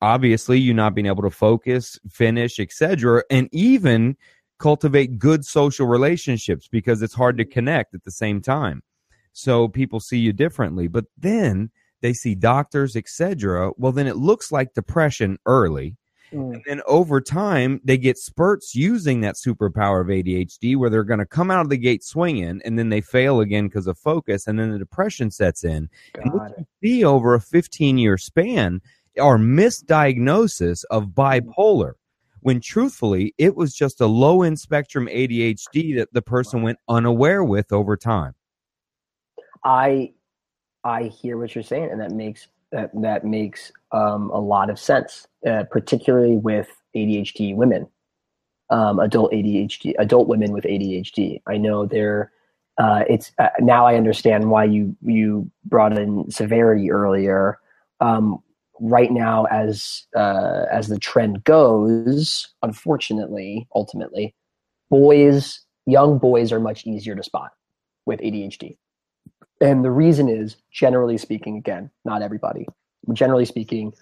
obviously 0.00 0.58
you 0.58 0.74
not 0.74 0.94
being 0.94 1.06
able 1.06 1.22
to 1.22 1.30
focus, 1.30 1.98
finish, 2.10 2.58
etc. 2.58 3.22
And 3.30 3.48
even 3.52 4.16
cultivate 4.58 5.18
good 5.18 5.44
social 5.44 5.86
relationships 5.86 6.68
because 6.68 7.02
it's 7.02 7.14
hard 7.14 7.36
to 7.38 7.44
connect 7.44 7.94
at 7.94 8.04
the 8.04 8.10
same 8.10 8.40
time. 8.40 8.82
So 9.32 9.68
people 9.68 10.00
see 10.00 10.18
you 10.18 10.32
differently. 10.32 10.88
But 10.88 11.06
then 11.16 11.70
they 12.00 12.12
see 12.12 12.34
doctors, 12.34 12.96
etc. 12.96 13.70
Well, 13.76 13.92
then 13.92 14.08
it 14.08 14.16
looks 14.16 14.50
like 14.50 14.74
depression 14.74 15.38
early 15.46 15.96
Mm. 16.32 16.54
And 16.54 16.62
then 16.66 16.82
over 16.86 17.20
time, 17.20 17.80
they 17.84 17.98
get 17.98 18.18
spurts 18.18 18.74
using 18.74 19.20
that 19.20 19.36
superpower 19.36 20.00
of 20.00 20.06
ADHD 20.06 20.76
where 20.76 20.90
they're 20.90 21.04
going 21.04 21.18
to 21.18 21.26
come 21.26 21.50
out 21.50 21.60
of 21.60 21.68
the 21.68 21.76
gate 21.76 22.02
swinging 22.02 22.60
and 22.64 22.78
then 22.78 22.88
they 22.88 23.00
fail 23.00 23.40
again 23.40 23.68
because 23.68 23.86
of 23.86 23.98
focus. 23.98 24.46
And 24.46 24.58
then 24.58 24.70
the 24.70 24.78
depression 24.78 25.30
sets 25.30 25.64
in. 25.64 25.88
Got 26.14 26.24
and 26.24 26.34
what 26.34 26.58
you 26.58 26.66
see 26.82 27.04
over 27.04 27.34
a 27.34 27.40
15 27.40 27.98
year 27.98 28.16
span 28.16 28.80
are 29.20 29.38
misdiagnosis 29.38 30.84
of 30.90 31.08
bipolar 31.08 31.92
when 32.40 32.60
truthfully 32.60 33.34
it 33.38 33.54
was 33.54 33.74
just 33.74 34.00
a 34.00 34.06
low 34.06 34.42
end 34.42 34.58
spectrum 34.58 35.06
ADHD 35.06 35.96
that 35.96 36.12
the 36.12 36.22
person 36.22 36.62
went 36.62 36.78
unaware 36.88 37.44
with 37.44 37.72
over 37.72 37.96
time. 37.96 38.34
I 39.64 40.12
I 40.84 41.04
hear 41.04 41.38
what 41.38 41.54
you're 41.54 41.62
saying 41.62 41.90
and 41.90 42.00
that 42.00 42.10
makes 42.10 42.48
that 42.72 42.90
that 43.00 43.24
makes 43.24 43.70
um, 43.92 44.30
a 44.30 44.40
lot 44.40 44.70
of 44.70 44.78
sense, 44.78 45.26
uh, 45.46 45.64
particularly 45.70 46.36
with 46.36 46.68
ADHD 46.96 47.54
women, 47.54 47.86
um, 48.70 48.98
adult 48.98 49.32
ADHD, 49.32 49.94
adult 49.98 50.28
women 50.28 50.52
with 50.52 50.64
ADHD. 50.64 51.40
I 51.46 51.58
know 51.58 51.86
they're. 51.86 52.32
Uh, 52.78 53.04
it's 53.08 53.30
uh, 53.38 53.48
now 53.60 53.86
I 53.86 53.96
understand 53.96 54.50
why 54.50 54.64
you 54.64 54.96
you 55.02 55.50
brought 55.66 55.96
in 55.96 56.30
severity 56.30 56.90
earlier. 56.90 57.58
Um, 58.00 58.42
right 58.80 59.12
now, 59.12 59.44
as 59.44 60.04
uh, 60.16 60.64
as 60.72 60.88
the 60.88 60.98
trend 60.98 61.44
goes, 61.44 62.48
unfortunately, 62.62 63.68
ultimately, 63.74 64.34
boys, 64.90 65.60
young 65.86 66.18
boys 66.18 66.50
are 66.50 66.60
much 66.60 66.86
easier 66.86 67.14
to 67.14 67.22
spot 67.22 67.50
with 68.06 68.20
ADHD. 68.20 68.76
And 69.62 69.84
the 69.84 69.92
reason 69.92 70.28
is, 70.28 70.56
generally 70.72 71.16
speaking, 71.16 71.56
again, 71.56 71.88
not 72.04 72.20
everybody, 72.20 72.66
generally 73.12 73.44
speaking, 73.44 73.92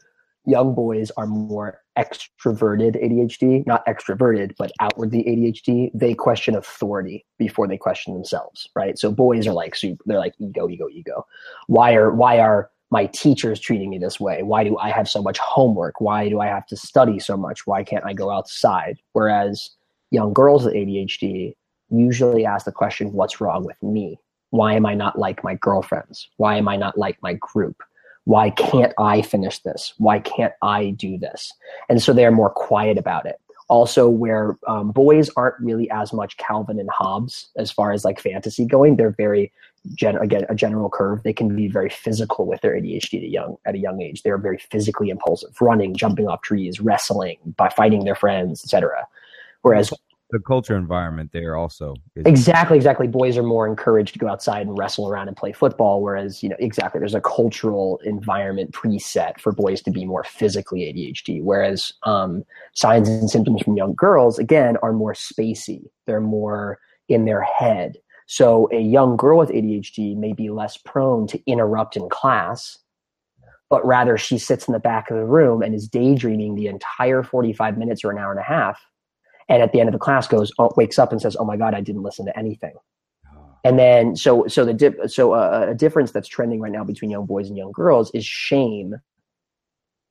young 0.46 0.74
boys 0.74 1.10
are 1.18 1.26
more 1.26 1.82
extroverted 1.98 2.96
ADHD, 3.04 3.66
not 3.66 3.84
extroverted, 3.84 4.52
but 4.56 4.72
outwardly 4.80 5.22
ADHD. 5.24 5.90
They 5.92 6.14
question 6.14 6.56
authority 6.56 7.26
before 7.38 7.68
they 7.68 7.76
question 7.76 8.14
themselves, 8.14 8.70
right? 8.74 8.98
So 8.98 9.12
boys 9.12 9.46
are 9.46 9.52
like 9.52 9.74
super, 9.74 10.02
they're 10.06 10.18
like 10.18 10.34
ego, 10.38 10.66
ego, 10.68 10.88
ego. 10.90 11.26
Why 11.66 11.92
are 11.94 12.10
why 12.10 12.40
are 12.40 12.70
my 12.90 13.06
teachers 13.06 13.60
treating 13.60 13.90
me 13.90 13.98
this 13.98 14.18
way? 14.18 14.42
Why 14.42 14.64
do 14.64 14.78
I 14.78 14.90
have 14.90 15.10
so 15.10 15.22
much 15.22 15.38
homework? 15.38 16.00
Why 16.00 16.30
do 16.30 16.40
I 16.40 16.46
have 16.46 16.66
to 16.68 16.76
study 16.76 17.18
so 17.18 17.36
much? 17.36 17.66
Why 17.66 17.84
can't 17.84 18.06
I 18.06 18.14
go 18.14 18.30
outside? 18.30 18.98
Whereas 19.12 19.70
young 20.10 20.32
girls 20.32 20.64
with 20.64 20.74
ADHD 20.74 21.54
usually 21.90 22.46
ask 22.46 22.64
the 22.64 22.72
question, 22.72 23.12
what's 23.12 23.42
wrong 23.42 23.64
with 23.64 23.80
me? 23.82 24.18
Why 24.50 24.74
am 24.74 24.86
I 24.86 24.94
not 24.94 25.18
like 25.18 25.44
my 25.44 25.54
girlfriends? 25.54 26.28
Why 26.36 26.56
am 26.56 26.68
I 26.68 26.76
not 26.76 26.98
like 26.98 27.18
my 27.22 27.34
group? 27.34 27.82
Why 28.24 28.50
can't 28.50 28.92
I 28.98 29.22
finish 29.22 29.60
this? 29.60 29.94
Why 29.98 30.20
can't 30.20 30.52
I 30.62 30.90
do 30.90 31.18
this? 31.18 31.52
And 31.88 32.02
so 32.02 32.12
they're 32.12 32.30
more 32.30 32.50
quiet 32.50 32.98
about 32.98 33.26
it. 33.26 33.40
Also, 33.68 34.08
where 34.08 34.58
um, 34.66 34.90
boys 34.90 35.30
aren't 35.36 35.58
really 35.60 35.88
as 35.90 36.12
much 36.12 36.36
Calvin 36.36 36.80
and 36.80 36.90
Hobbes 36.90 37.50
as 37.56 37.70
far 37.70 37.92
as 37.92 38.04
like 38.04 38.20
fantasy 38.20 38.66
going, 38.66 38.96
they're 38.96 39.12
very 39.12 39.52
gen- 39.94 40.18
again 40.18 40.44
a 40.48 40.54
general 40.54 40.90
curve. 40.90 41.22
They 41.22 41.32
can 41.32 41.54
be 41.54 41.68
very 41.68 41.88
physical 41.88 42.46
with 42.46 42.60
their 42.62 42.72
ADHD 42.72 43.18
at 43.18 43.24
a 43.24 43.28
young 43.28 43.56
at 43.64 43.74
a 43.76 43.78
young 43.78 44.02
age. 44.02 44.22
They're 44.22 44.38
very 44.38 44.58
physically 44.58 45.08
impulsive, 45.08 45.60
running, 45.60 45.94
jumping 45.94 46.28
off 46.28 46.42
trees, 46.42 46.80
wrestling, 46.80 47.38
by 47.56 47.68
fighting 47.68 48.04
their 48.04 48.16
friends, 48.16 48.64
etc. 48.64 49.06
Whereas 49.62 49.92
the 50.30 50.38
culture 50.40 50.76
environment 50.76 51.30
there 51.32 51.56
also. 51.56 51.94
Is- 52.16 52.26
exactly, 52.26 52.76
exactly. 52.76 53.06
Boys 53.06 53.36
are 53.36 53.42
more 53.42 53.66
encouraged 53.66 54.12
to 54.14 54.18
go 54.18 54.28
outside 54.28 54.66
and 54.66 54.76
wrestle 54.76 55.08
around 55.08 55.28
and 55.28 55.36
play 55.36 55.52
football, 55.52 56.02
whereas 56.02 56.42
you 56.42 56.48
know 56.48 56.56
exactly 56.58 56.98
there's 56.98 57.14
a 57.14 57.20
cultural 57.20 58.00
environment 58.04 58.72
preset 58.72 59.40
for 59.40 59.52
boys 59.52 59.82
to 59.82 59.90
be 59.90 60.04
more 60.04 60.24
physically 60.24 60.80
ADHD. 60.80 61.42
Whereas 61.42 61.92
um, 62.04 62.44
signs 62.74 63.08
and 63.08 63.30
symptoms 63.30 63.62
from 63.62 63.76
young 63.76 63.94
girls 63.94 64.38
again 64.38 64.76
are 64.82 64.92
more 64.92 65.14
spacey. 65.14 65.82
They're 66.06 66.20
more 66.20 66.78
in 67.08 67.24
their 67.24 67.42
head. 67.42 67.96
So 68.26 68.68
a 68.72 68.78
young 68.78 69.16
girl 69.16 69.38
with 69.38 69.50
ADHD 69.50 70.16
may 70.16 70.32
be 70.32 70.50
less 70.50 70.76
prone 70.76 71.26
to 71.28 71.40
interrupt 71.46 71.96
in 71.96 72.08
class 72.08 72.78
but 73.70 73.86
rather 73.86 74.18
she 74.18 74.36
sits 74.36 74.66
in 74.66 74.72
the 74.72 74.80
back 74.80 75.10
of 75.10 75.16
the 75.16 75.24
room 75.24 75.62
and 75.62 75.74
is 75.74 75.88
daydreaming 75.88 76.56
the 76.56 76.66
entire 76.66 77.22
45 77.22 77.78
minutes 77.78 78.04
or 78.04 78.10
an 78.10 78.18
hour 78.18 78.32
and 78.32 78.40
a 78.40 78.42
half 78.42 78.80
and 79.50 79.62
at 79.62 79.72
the 79.72 79.80
end 79.80 79.88
of 79.88 79.92
the 79.92 79.98
class 79.98 80.26
goes 80.26 80.50
oh, 80.58 80.72
wakes 80.76 80.98
up 80.98 81.12
and 81.12 81.20
says 81.20 81.36
oh 81.38 81.44
my 81.44 81.56
god 81.56 81.74
i 81.74 81.80
didn't 81.80 82.02
listen 82.02 82.24
to 82.24 82.38
anything. 82.38 82.72
Oh. 83.26 83.56
and 83.64 83.78
then 83.78 84.16
so 84.16 84.46
so 84.46 84.64
the 84.64 84.72
dip, 84.72 84.96
so 85.08 85.32
uh, 85.32 85.66
a 85.68 85.74
difference 85.74 86.12
that's 86.12 86.28
trending 86.28 86.60
right 86.60 86.72
now 86.72 86.84
between 86.84 87.10
young 87.10 87.26
boys 87.26 87.48
and 87.48 87.58
young 87.58 87.72
girls 87.72 88.10
is 88.14 88.24
shame 88.24 88.94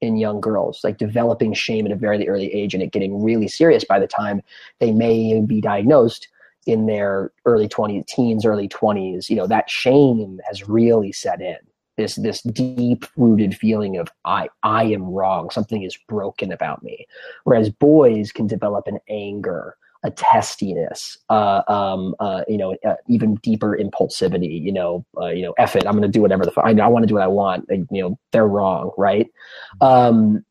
in 0.02 0.18
young 0.18 0.40
girls 0.40 0.82
like 0.84 0.98
developing 0.98 1.54
shame 1.54 1.86
at 1.86 1.92
a 1.92 1.96
very 1.96 2.28
early 2.28 2.54
age 2.54 2.74
and 2.74 2.84
it 2.84 2.92
getting 2.92 3.24
really 3.24 3.48
serious 3.48 3.84
by 3.84 4.00
the 4.00 4.08
time 4.08 4.42
they 4.80 4.92
may 4.92 5.42
be 5.42 5.60
diagnosed 5.60 6.28
in 6.68 6.86
their 6.86 7.32
early 7.46 7.68
20s 7.68 8.06
teens 8.06 8.46
early 8.46 8.68
20s 8.68 9.30
you 9.30 9.36
know 9.36 9.48
that 9.48 9.70
shame 9.70 10.40
has 10.48 10.68
really 10.70 11.12
set 11.12 11.42
in 11.42 11.58
this 12.00 12.16
this 12.16 12.42
deep 12.42 13.06
rooted 13.18 13.56
feeling 13.56 13.98
of 13.98 14.08
I 14.24 14.48
I 14.64 14.86
am 14.86 15.04
wrong, 15.04 15.50
something 15.50 15.84
is 15.84 15.98
broken 16.08 16.52
about 16.52 16.82
me. 16.82 17.06
Whereas 17.44 17.70
boys 17.70 18.32
can 18.32 18.48
develop 18.48 18.88
an 18.88 19.00
anger, 19.10 19.76
a 20.04 20.10
testiness, 20.10 21.18
uh, 21.30 21.62
um, 21.68 22.16
uh, 22.22 22.44
you 22.48 22.58
know, 22.58 22.76
uh, 22.86 22.96
even 23.10 23.36
deeper 23.36 23.78
impulsivity. 23.78 24.62
You 24.64 24.72
know, 24.72 25.06
uh, 25.20 25.28
you 25.28 25.44
know, 25.44 25.54
F 25.58 25.76
it, 25.76 25.86
I'm 25.86 25.92
going 25.92 26.04
to 26.04 26.08
do 26.08 26.22
whatever 26.22 26.46
the 26.46 26.52
fuck. 26.52 26.66
I, 26.66 26.72
I 26.72 26.88
want 26.88 27.04
to 27.04 27.08
do 27.08 27.16
what 27.16 27.24
I 27.24 27.28
want. 27.28 27.66
you 27.70 27.86
know, 27.92 28.20
they're 28.32 28.48
wrong, 28.48 28.92
right? 28.98 29.28
Um, 29.82 30.46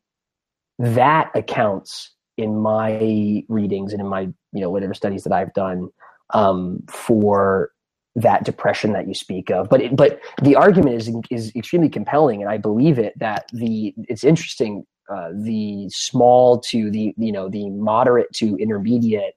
that 0.77 1.31
accounts 1.33 2.11
in 2.37 2.57
my 2.57 3.43
readings 3.49 3.91
and 3.91 4.01
in 4.01 4.07
my 4.07 4.21
you 4.53 4.61
know 4.61 4.69
whatever 4.69 4.93
studies 4.93 5.23
that 5.23 5.33
I've 5.33 5.53
done 5.53 5.89
um, 6.29 6.83
for 6.87 7.71
that 8.15 8.43
depression 8.43 8.93
that 8.93 9.07
you 9.07 9.13
speak 9.13 9.49
of. 9.49 9.69
But 9.69 9.81
it, 9.81 9.95
but 9.95 10.19
the 10.41 10.55
argument 10.55 10.95
is 10.95 11.11
is 11.29 11.51
extremely 11.55 11.89
compelling, 11.89 12.41
and 12.41 12.49
I 12.49 12.57
believe 12.57 12.99
it 12.99 13.17
that 13.19 13.45
the 13.53 13.93
it's 13.97 14.23
interesting. 14.23 14.85
Uh, 15.11 15.29
the 15.33 15.89
small 15.89 16.59
to 16.59 16.91
the 16.91 17.15
you 17.17 17.31
know 17.31 17.49
the 17.49 17.67
moderate 17.71 18.31
to 18.31 18.55
intermediate 18.57 19.33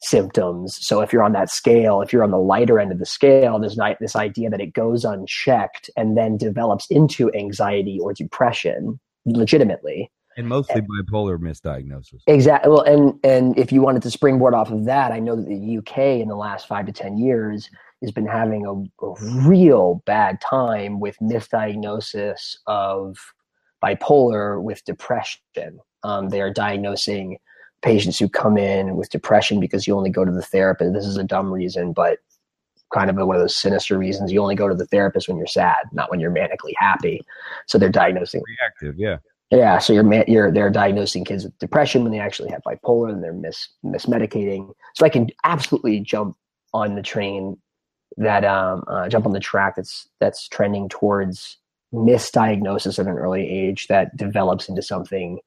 symptoms. 0.00 0.78
So 0.80 1.02
if 1.02 1.12
you're 1.12 1.22
on 1.22 1.32
that 1.32 1.50
scale, 1.50 2.00
if 2.00 2.10
you're 2.10 2.24
on 2.24 2.30
the 2.30 2.38
lighter 2.38 2.80
end 2.80 2.90
of 2.90 2.98
the 2.98 3.04
scale, 3.06 3.58
there's 3.58 3.76
not 3.76 3.98
this 4.00 4.16
idea 4.16 4.48
that 4.48 4.62
it 4.62 4.72
goes 4.72 5.04
unchecked 5.04 5.90
and 5.96 6.16
then 6.16 6.38
develops 6.38 6.86
into 6.90 7.30
anxiety 7.34 7.98
or 8.00 8.14
depression 8.14 8.98
legitimately 9.26 10.10
and 10.36 10.48
mostly 10.48 10.80
bipolar 10.80 11.38
misdiagnosis. 11.38 12.22
Exactly. 12.26 12.70
Well, 12.70 12.82
and 12.82 13.18
and 13.22 13.58
if 13.58 13.72
you 13.72 13.82
wanted 13.82 14.02
to 14.02 14.10
springboard 14.10 14.54
off 14.54 14.70
of 14.70 14.84
that, 14.84 15.12
I 15.12 15.20
know 15.20 15.36
that 15.36 15.46
the 15.46 15.78
UK 15.78 16.20
in 16.20 16.28
the 16.28 16.36
last 16.36 16.66
five 16.66 16.86
to 16.86 16.92
ten 16.92 17.18
years 17.18 17.70
has 18.04 18.12
been 18.12 18.26
having 18.26 18.66
a, 18.66 19.04
a 19.04 19.14
real 19.46 20.02
bad 20.06 20.40
time 20.40 21.00
with 21.00 21.16
misdiagnosis 21.18 22.56
of 22.66 23.16
bipolar 23.82 24.62
with 24.62 24.84
depression. 24.84 25.80
Um, 26.02 26.28
they 26.28 26.40
are 26.40 26.50
diagnosing 26.50 27.38
patients 27.82 28.18
who 28.18 28.28
come 28.28 28.56
in 28.56 28.96
with 28.96 29.10
depression 29.10 29.60
because 29.60 29.86
you 29.86 29.96
only 29.96 30.10
go 30.10 30.24
to 30.24 30.32
the 30.32 30.42
therapist. 30.42 30.94
This 30.94 31.06
is 31.06 31.16
a 31.16 31.24
dumb 31.24 31.52
reason, 31.52 31.92
but 31.92 32.18
kind 32.92 33.10
of 33.10 33.16
one 33.16 33.36
of 33.36 33.42
those 33.42 33.56
sinister 33.56 33.98
reasons. 33.98 34.32
You 34.32 34.40
only 34.40 34.54
go 34.54 34.68
to 34.68 34.74
the 34.74 34.86
therapist 34.86 35.28
when 35.28 35.36
you're 35.36 35.46
sad, 35.46 35.76
not 35.92 36.10
when 36.10 36.20
you're 36.20 36.30
manically 36.30 36.72
happy. 36.78 37.20
So 37.66 37.78
they're 37.78 37.90
diagnosing 37.90 38.42
reactive, 38.46 38.98
yeah. 38.98 39.18
Yeah, 39.50 39.78
so 39.78 39.92
you're 39.92 40.24
you're 40.26 40.50
they're 40.50 40.70
diagnosing 40.70 41.24
kids 41.24 41.44
with 41.44 41.56
depression 41.58 42.02
when 42.02 42.12
they 42.12 42.18
actually 42.18 42.50
have 42.50 42.62
bipolar 42.62 43.10
and 43.10 43.22
they're 43.22 43.32
mis 43.32 43.68
mismedicating. 43.84 44.72
So 44.94 45.04
I 45.04 45.10
can 45.10 45.28
absolutely 45.44 46.00
jump 46.00 46.36
on 46.72 46.94
the 46.96 47.02
train 47.02 47.56
that 48.16 48.44
um, 48.44 48.84
uh, 48.86 49.08
jump 49.08 49.26
on 49.26 49.32
the 49.32 49.40
track 49.40 49.76
that's 49.76 50.08
that's 50.20 50.48
trending 50.48 50.88
towards 50.88 51.58
misdiagnosis 51.92 52.98
at 52.98 53.06
an 53.06 53.18
early 53.18 53.48
age 53.48 53.86
that 53.86 54.16
develops 54.16 54.68
into 54.68 54.82
something 54.82 55.40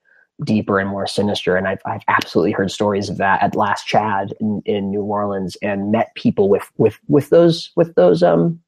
deeper 0.43 0.79
and 0.79 0.89
more 0.89 1.07
sinister. 1.07 1.55
And 1.57 1.67
I've, 1.67 1.81
I've 1.85 2.03
absolutely 2.07 2.51
heard 2.51 2.71
stories 2.71 3.09
of 3.09 3.17
that 3.17 3.41
at 3.41 3.55
Last 3.55 3.87
CHADD 3.87 4.33
in, 4.39 4.61
in 4.65 4.91
New 4.91 5.01
Orleans 5.01 5.57
and 5.61 5.91
met 5.91 6.13
people 6.15 6.49
with 6.49 6.69
with 6.77 6.99
with 7.07 7.29
those 7.29 7.71
with 7.75 7.95
those 7.95 8.23
um 8.23 8.61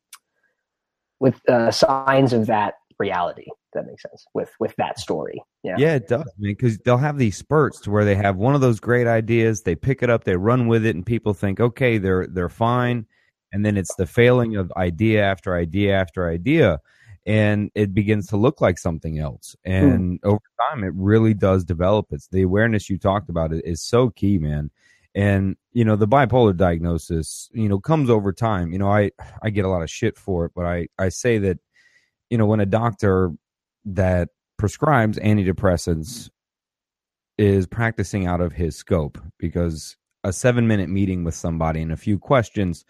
with 1.19 1.47
uh, 1.49 1.71
signs 1.71 2.33
of 2.33 2.47
that 2.47 2.75
reality 2.97 3.45
that 3.73 3.85
makes 3.85 4.01
sense 4.03 4.25
with 4.33 4.51
with 4.59 4.75
that 4.77 4.99
story. 4.99 5.41
Yeah. 5.63 5.75
Yeah 5.77 5.95
it 5.95 6.07
does 6.07 6.31
man 6.37 6.53
because 6.57 6.77
they'll 6.79 6.97
have 6.97 7.17
these 7.17 7.37
spurts 7.37 7.79
to 7.81 7.91
where 7.91 8.05
they 8.05 8.15
have 8.15 8.35
one 8.35 8.55
of 8.55 8.61
those 8.61 8.79
great 8.79 9.07
ideas 9.07 9.61
they 9.61 9.75
pick 9.75 10.01
it 10.01 10.09
up 10.09 10.23
they 10.23 10.35
run 10.35 10.67
with 10.67 10.85
it 10.85 10.95
and 10.95 11.05
people 11.05 11.33
think 11.33 11.59
okay 11.59 11.97
they're 11.97 12.27
they're 12.27 12.49
fine 12.49 13.05
and 13.51 13.65
then 13.65 13.77
it's 13.77 13.95
the 13.95 14.05
failing 14.05 14.55
of 14.55 14.71
idea 14.77 15.23
after 15.23 15.55
idea 15.55 15.95
after 15.95 16.29
idea 16.29 16.79
and 17.25 17.69
it 17.75 17.93
begins 17.93 18.27
to 18.27 18.37
look 18.37 18.61
like 18.61 18.77
something 18.77 19.19
else 19.19 19.55
hmm. 19.65 19.71
and 19.71 20.21
mm. 20.21 20.27
over 20.27 20.41
time 20.69 20.83
it 20.83 20.93
really 20.95 21.33
does 21.33 21.63
develop 21.63 22.07
it's 22.11 22.27
the 22.27 22.41
awareness 22.41 22.89
you 22.89 22.97
talked 22.97 23.29
about 23.29 23.53
it 23.53 23.63
is 23.65 23.81
so 23.81 24.09
key 24.09 24.37
man 24.37 24.69
and 25.15 25.55
you 25.73 25.83
know 25.83 25.95
the 25.95 26.07
bipolar 26.07 26.55
diagnosis 26.55 27.49
you 27.53 27.67
know 27.67 27.79
comes 27.79 28.09
over 28.09 28.31
time 28.31 28.71
you 28.71 28.79
know 28.79 28.89
i 28.89 29.11
i 29.41 29.49
get 29.49 29.65
a 29.65 29.69
lot 29.69 29.81
of 29.81 29.89
shit 29.89 30.17
for 30.17 30.45
it 30.45 30.51
but 30.55 30.65
i 30.65 30.87
i 30.97 31.09
say 31.09 31.37
that 31.37 31.59
you 32.29 32.37
know 32.37 32.45
when 32.45 32.59
a 32.59 32.65
doctor 32.65 33.31
that 33.85 34.29
prescribes 34.57 35.17
antidepressants 35.19 36.29
is 37.37 37.65
practicing 37.65 38.27
out 38.27 38.41
of 38.41 38.53
his 38.53 38.75
scope 38.75 39.17
because 39.37 39.95
a 40.23 40.33
seven 40.33 40.67
minute 40.67 40.89
meeting 40.89 41.23
with 41.23 41.33
somebody 41.33 41.81
and 41.81 41.91
a 41.91 41.97
few 41.97 42.19
questions 42.19 42.83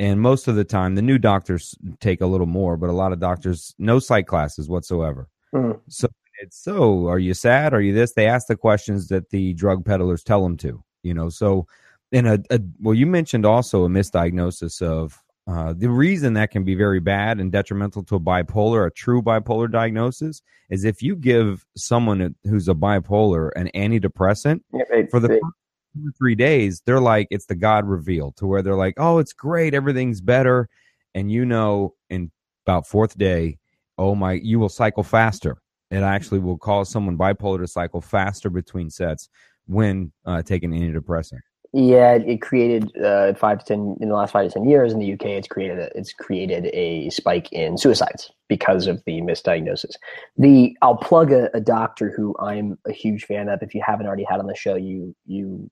and 0.00 0.18
most 0.18 0.48
of 0.48 0.56
the 0.56 0.64
time 0.64 0.94
the 0.94 1.02
new 1.02 1.18
doctors 1.18 1.76
take 2.00 2.22
a 2.22 2.26
little 2.26 2.46
more 2.46 2.76
but 2.76 2.88
a 2.88 2.92
lot 2.92 3.12
of 3.12 3.20
doctors 3.20 3.74
no 3.78 3.98
psych 4.00 4.26
classes 4.26 4.68
whatsoever. 4.68 5.28
Mm. 5.54 5.78
so 5.88 6.08
it's 6.40 6.56
so 6.56 7.06
are 7.06 7.18
you 7.18 7.34
sad? 7.34 7.74
Are 7.74 7.82
you 7.82 7.92
this? 7.92 8.14
They 8.14 8.26
ask 8.26 8.46
the 8.46 8.56
questions 8.56 9.08
that 9.08 9.30
the 9.30 9.52
drug 9.54 9.84
peddlers 9.84 10.24
tell 10.24 10.42
them 10.42 10.56
to 10.58 10.82
you 11.02 11.14
know? 11.14 11.28
So 11.28 11.66
in 12.12 12.26
a, 12.26 12.38
a 12.50 12.60
well 12.80 12.94
you 12.94 13.06
mentioned 13.06 13.46
also 13.46 13.84
a 13.84 13.88
misdiagnosis 13.88 14.82
of 14.82 15.22
uh, 15.46 15.74
the 15.76 15.90
reason 15.90 16.34
that 16.34 16.50
can 16.50 16.64
be 16.64 16.74
very 16.74 17.00
bad 17.00 17.40
and 17.40 17.50
detrimental 17.50 18.04
to 18.04 18.14
a 18.14 18.20
bipolar, 18.20 18.86
a 18.86 18.90
true 18.90 19.20
bipolar 19.20 19.70
diagnosis, 19.70 20.42
is 20.70 20.84
if 20.84 21.02
you 21.02 21.16
give 21.16 21.66
someone 21.76 22.34
who's 22.44 22.68
a 22.68 22.74
bipolar 22.74 23.50
an 23.56 23.68
antidepressant 23.74 24.60
yeah, 24.72 25.02
for 25.10 25.18
the 25.18 25.28
first 25.28 25.54
two 25.94 26.08
or 26.08 26.12
three 26.12 26.34
days, 26.34 26.82
they're 26.86 27.00
like, 27.00 27.28
it's 27.30 27.46
the 27.46 27.54
God 27.54 27.86
revealed 27.86 28.36
to 28.36 28.46
where 28.46 28.62
they're 28.62 28.74
like, 28.74 28.94
oh, 28.98 29.18
it's 29.18 29.32
great, 29.32 29.74
everything's 29.74 30.20
better. 30.20 30.68
And 31.14 31.30
you 31.30 31.44
know, 31.44 31.94
in 32.08 32.30
about 32.66 32.86
fourth 32.86 33.16
day, 33.18 33.58
oh 33.98 34.14
my, 34.14 34.32
you 34.32 34.58
will 34.58 34.68
cycle 34.68 35.02
faster. 35.02 35.60
It 35.90 36.02
actually 36.02 36.40
will 36.40 36.58
cause 36.58 36.88
someone 36.88 37.18
bipolar 37.18 37.58
to 37.58 37.66
cycle 37.66 38.00
faster 38.00 38.48
between 38.48 38.90
sets 38.90 39.28
when 39.66 40.12
uh, 40.24 40.42
taking 40.42 40.70
antidepressant. 40.70 41.40
Yeah, 41.72 42.14
it 42.14 42.42
created 42.42 42.96
uh, 43.00 43.34
five 43.34 43.60
to 43.60 43.64
ten 43.64 43.96
in 44.00 44.08
the 44.08 44.14
last 44.14 44.32
five 44.32 44.48
to 44.48 44.52
ten 44.52 44.68
years 44.68 44.92
in 44.92 44.98
the 44.98 45.12
UK. 45.12 45.26
It's 45.26 45.46
created 45.46 45.78
a, 45.78 45.96
it's 45.96 46.12
created 46.12 46.66
a 46.72 47.10
spike 47.10 47.52
in 47.52 47.78
suicides 47.78 48.32
because 48.48 48.88
of 48.88 49.02
the 49.06 49.20
misdiagnosis. 49.20 49.92
The 50.36 50.76
I'll 50.82 50.96
plug 50.96 51.30
a, 51.30 51.48
a, 51.54 51.60
doctor 51.60 52.10
who 52.10 52.34
I'm 52.40 52.76
a 52.88 52.92
huge 52.92 53.24
fan 53.24 53.48
of. 53.48 53.62
If 53.62 53.72
you 53.72 53.82
haven't 53.86 54.06
already 54.06 54.24
had 54.24 54.40
on 54.40 54.48
the 54.48 54.56
show, 54.56 54.74
you 54.74 55.14
you 55.26 55.70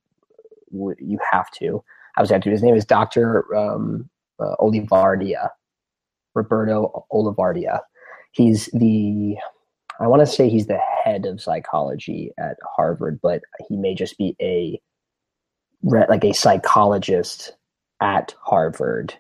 you 0.71 1.19
have 1.31 1.51
to. 1.53 1.83
I 2.17 2.21
was 2.21 2.31
to. 2.31 2.51
His 2.51 2.63
name 2.63 2.75
is 2.75 2.85
Doctor 2.85 3.55
um, 3.55 4.09
uh, 4.41 4.57
Olivardia, 4.61 5.51
Roberto 6.35 7.07
Olivardia. 7.13 7.81
He's 8.33 8.67
the 8.73 9.37
I 10.01 10.07
want 10.07 10.21
to 10.21 10.27
say 10.27 10.49
he's 10.49 10.67
the 10.67 10.79
head 10.79 11.27
of 11.27 11.41
psychology 11.41 12.31
at 12.39 12.57
Harvard, 12.77 13.19
but 13.23 13.43
he 13.69 13.77
may 13.77 13.95
just 13.95 14.17
be 14.17 14.37
a 14.41 14.81
like 15.83 16.25
a 16.25 16.33
psychologist 16.33 17.57
at 18.01 18.35
Harvard, 18.41 19.15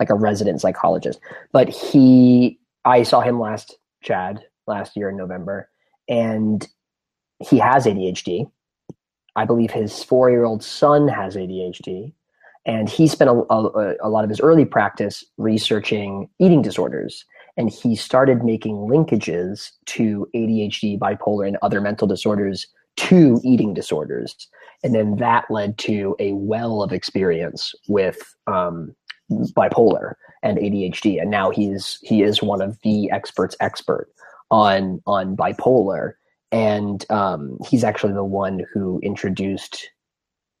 like 0.00 0.10
a 0.10 0.14
resident 0.14 0.60
psychologist. 0.60 1.20
But 1.52 1.68
he, 1.68 2.58
I 2.84 3.02
saw 3.02 3.20
him 3.20 3.38
last 3.38 3.76
CHADD 4.04 4.40
last 4.66 4.96
year 4.96 5.10
in 5.10 5.16
November, 5.16 5.68
and 6.08 6.66
he 7.38 7.58
has 7.58 7.86
ADHD. 7.86 8.50
I 9.36 9.44
believe 9.44 9.70
his 9.70 10.02
four 10.02 10.30
year 10.30 10.44
old 10.44 10.62
son 10.62 11.08
has 11.08 11.36
ADHD. 11.36 12.12
And 12.64 12.88
he 12.88 13.08
spent 13.08 13.28
a, 13.28 13.34
a, 13.52 13.94
a, 14.02 14.08
lot 14.08 14.22
of 14.22 14.30
his 14.30 14.40
early 14.40 14.64
practice 14.64 15.24
researching 15.36 16.28
eating 16.38 16.62
disorders. 16.62 17.24
And 17.56 17.68
he 17.70 17.96
started 17.96 18.44
making 18.44 18.76
linkages 18.76 19.70
to 19.86 20.28
ADHD, 20.34 20.98
bipolar, 20.98 21.48
and 21.48 21.58
other 21.60 21.80
mental 21.80 22.06
disorders 22.06 22.66
to 22.96 23.40
eating 23.44 23.74
disorders. 23.74 24.48
And 24.84 24.94
then 24.94 25.16
that 25.16 25.50
led 25.50 25.76
to 25.78 26.14
a 26.18 26.32
well 26.32 26.82
of 26.82 26.92
experience 26.92 27.74
with 27.88 28.18
um, 28.46 28.94
bipolar 29.30 30.14
and 30.42 30.58
ADHD. 30.58 31.20
And 31.20 31.30
now 31.30 31.50
he's 31.50 31.98
he 32.02 32.22
is 32.22 32.42
one 32.42 32.60
of 32.60 32.78
the 32.82 33.10
experts 33.10 33.56
expert 33.60 34.08
on 34.50 35.02
on 35.06 35.36
bipolar. 35.36 36.14
And 36.52 37.04
um, 37.10 37.58
he's 37.66 37.82
actually 37.82 38.12
the 38.12 38.24
one 38.24 38.64
who 38.72 39.00
introduced 39.02 39.90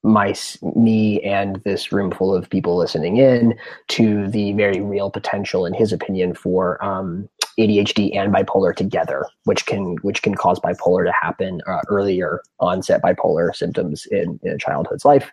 my 0.02 0.34
me 0.74 1.20
and 1.22 1.62
this 1.64 1.92
room 1.92 2.10
full 2.10 2.34
of 2.34 2.50
people 2.50 2.76
listening 2.76 3.18
in 3.18 3.54
to 3.88 4.26
the 4.28 4.52
very 4.54 4.80
real 4.80 5.10
potential, 5.10 5.64
in 5.64 5.74
his 5.74 5.92
opinion, 5.92 6.34
for 6.34 6.82
um, 6.84 7.28
ADHD 7.58 8.16
and 8.16 8.32
bipolar 8.32 8.74
together, 8.74 9.26
which 9.44 9.66
can 9.66 9.96
which 10.02 10.22
can 10.22 10.34
cause 10.34 10.58
bipolar 10.58 11.04
to 11.04 11.12
happen 11.12 11.60
uh, 11.68 11.80
earlier 11.88 12.42
onset 12.58 13.00
bipolar 13.02 13.54
symptoms 13.54 14.06
in, 14.06 14.40
in 14.42 14.52
a 14.52 14.58
childhood's 14.58 15.04
life. 15.04 15.30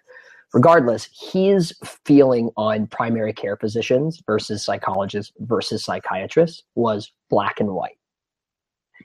Regardless, 0.53 1.07
his 1.31 1.73
feeling 2.05 2.49
on 2.57 2.87
primary 2.87 3.33
care 3.33 3.55
physicians 3.55 4.21
versus 4.25 4.63
psychologists 4.63 5.31
versus 5.39 5.83
psychiatrists 5.83 6.63
was 6.75 7.11
black 7.29 7.59
and 7.59 7.69
white. 7.69 7.98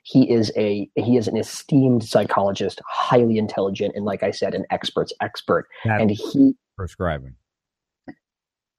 He 0.05 0.31
is 0.31 0.53
a 0.55 0.89
he 0.97 1.17
is 1.17 1.29
an 1.29 1.37
esteemed 1.37 2.05
psychologist, 2.05 2.81
highly 2.87 3.39
intelligent, 3.39 3.95
and 3.97 4.05
like 4.05 4.23
I 4.23 4.33
said, 4.33 4.55
an 4.55 4.67
expert's 4.71 5.15
expert. 5.23 5.67
That's 5.85 6.03
and 6.03 6.11
he 6.11 6.55
prescribing. 6.77 7.35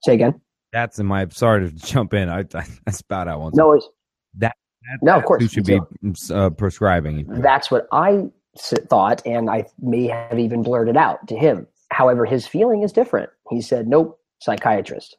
Say 0.04 0.14
again. 0.14 0.40
That's 0.72 1.00
in 1.00 1.06
my. 1.06 1.26
Sorry 1.30 1.68
to 1.68 1.76
jump 1.76 2.14
in. 2.14 2.28
I 2.28 2.44
I, 2.54 2.64
I 2.86 2.90
spout 2.92 3.26
out 3.26 3.40
once. 3.40 3.56
No, 3.56 3.72
it's, 3.72 3.88
that, 4.34 4.54
that 4.82 4.98
no, 5.02 5.16
of 5.16 5.24
course. 5.24 5.42
you 5.42 5.48
should 5.48 5.64
be 5.64 5.80
uh, 6.32 6.50
prescribing. 6.50 7.26
That's 7.28 7.72
what 7.72 7.88
I 7.90 8.26
thought, 8.88 9.20
and 9.26 9.50
I 9.50 9.66
may 9.80 10.06
have 10.06 10.38
even 10.38 10.62
blurted 10.62 10.96
out 10.96 11.26
to 11.26 11.36
him. 11.36 11.66
However, 11.90 12.24
his 12.24 12.46
feeling 12.46 12.82
is 12.82 12.92
different. 12.92 13.30
He 13.50 13.60
said, 13.60 13.88
"Nope, 13.88 14.20
psychiatrist, 14.38 15.16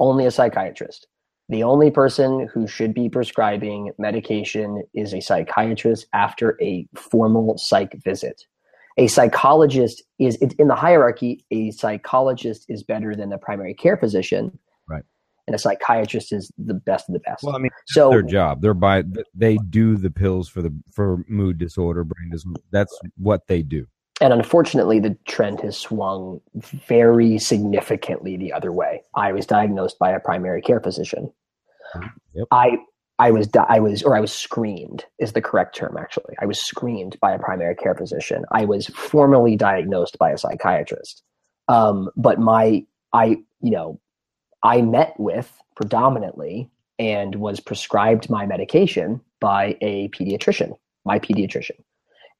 only 0.00 0.26
a 0.26 0.32
psychiatrist." 0.32 1.06
The 1.48 1.62
only 1.62 1.90
person 1.90 2.48
who 2.52 2.66
should 2.66 2.94
be 2.94 3.08
prescribing 3.08 3.92
medication 3.98 4.82
is 4.94 5.12
a 5.12 5.20
psychiatrist 5.20 6.06
after 6.14 6.56
a 6.60 6.86
formal 6.94 7.58
psych 7.58 8.02
visit. 8.02 8.46
A 8.96 9.08
psychologist 9.08 10.02
is 10.18 10.36
in 10.36 10.68
the 10.68 10.74
hierarchy, 10.74 11.44
a 11.50 11.72
psychologist 11.72 12.64
is 12.68 12.82
better 12.82 13.14
than 13.14 13.32
a 13.32 13.38
primary 13.38 13.74
care 13.74 13.96
physician. 13.96 14.56
Right. 14.88 15.02
And 15.46 15.54
a 15.54 15.58
psychiatrist 15.58 16.32
is 16.32 16.50
the 16.56 16.74
best 16.74 17.08
of 17.08 17.12
the 17.12 17.18
best. 17.20 17.42
Well, 17.42 17.56
I 17.56 17.58
mean, 17.58 17.72
so 17.88 18.08
their 18.08 18.22
job. 18.22 18.62
They're 18.62 18.72
by 18.72 19.04
they 19.34 19.58
do 19.68 19.96
the 19.96 20.10
pills 20.10 20.48
for 20.48 20.62
the 20.62 20.72
for 20.92 21.24
mood 21.28 21.58
disorder, 21.58 22.04
brain 22.04 22.30
disorder. 22.30 22.60
That's 22.70 22.96
what 23.16 23.48
they 23.48 23.62
do 23.62 23.86
and 24.20 24.32
unfortunately 24.32 25.00
the 25.00 25.16
trend 25.26 25.60
has 25.60 25.76
swung 25.76 26.40
very 26.86 27.38
significantly 27.38 28.36
the 28.36 28.52
other 28.52 28.72
way. 28.72 29.02
I 29.14 29.32
was 29.32 29.46
diagnosed 29.46 29.98
by 29.98 30.10
a 30.10 30.20
primary 30.20 30.62
care 30.62 30.80
physician. 30.80 31.32
Yep. 32.34 32.48
i 32.50 32.76
i 33.20 33.30
was 33.30 33.48
i 33.68 33.78
was 33.78 34.02
or 34.02 34.16
i 34.16 34.20
was 34.20 34.32
screened 34.32 35.04
is 35.20 35.32
the 35.32 35.42
correct 35.42 35.76
term 35.76 35.96
actually. 35.96 36.34
I 36.40 36.46
was 36.46 36.60
screened 36.60 37.18
by 37.20 37.32
a 37.32 37.38
primary 37.38 37.76
care 37.76 37.94
physician. 37.94 38.44
I 38.50 38.64
was 38.64 38.86
formally 38.88 39.56
diagnosed 39.56 40.18
by 40.18 40.30
a 40.30 40.38
psychiatrist. 40.38 41.22
Um, 41.68 42.10
but 42.16 42.40
my 42.40 42.84
i 43.12 43.36
you 43.60 43.70
know 43.70 44.00
i 44.62 44.82
met 44.82 45.14
with 45.18 45.52
predominantly 45.76 46.70
and 46.98 47.36
was 47.36 47.60
prescribed 47.60 48.30
my 48.30 48.46
medication 48.46 49.20
by 49.40 49.76
a 49.80 50.08
pediatrician 50.08 50.72
my 51.04 51.18
pediatrician 51.18 51.78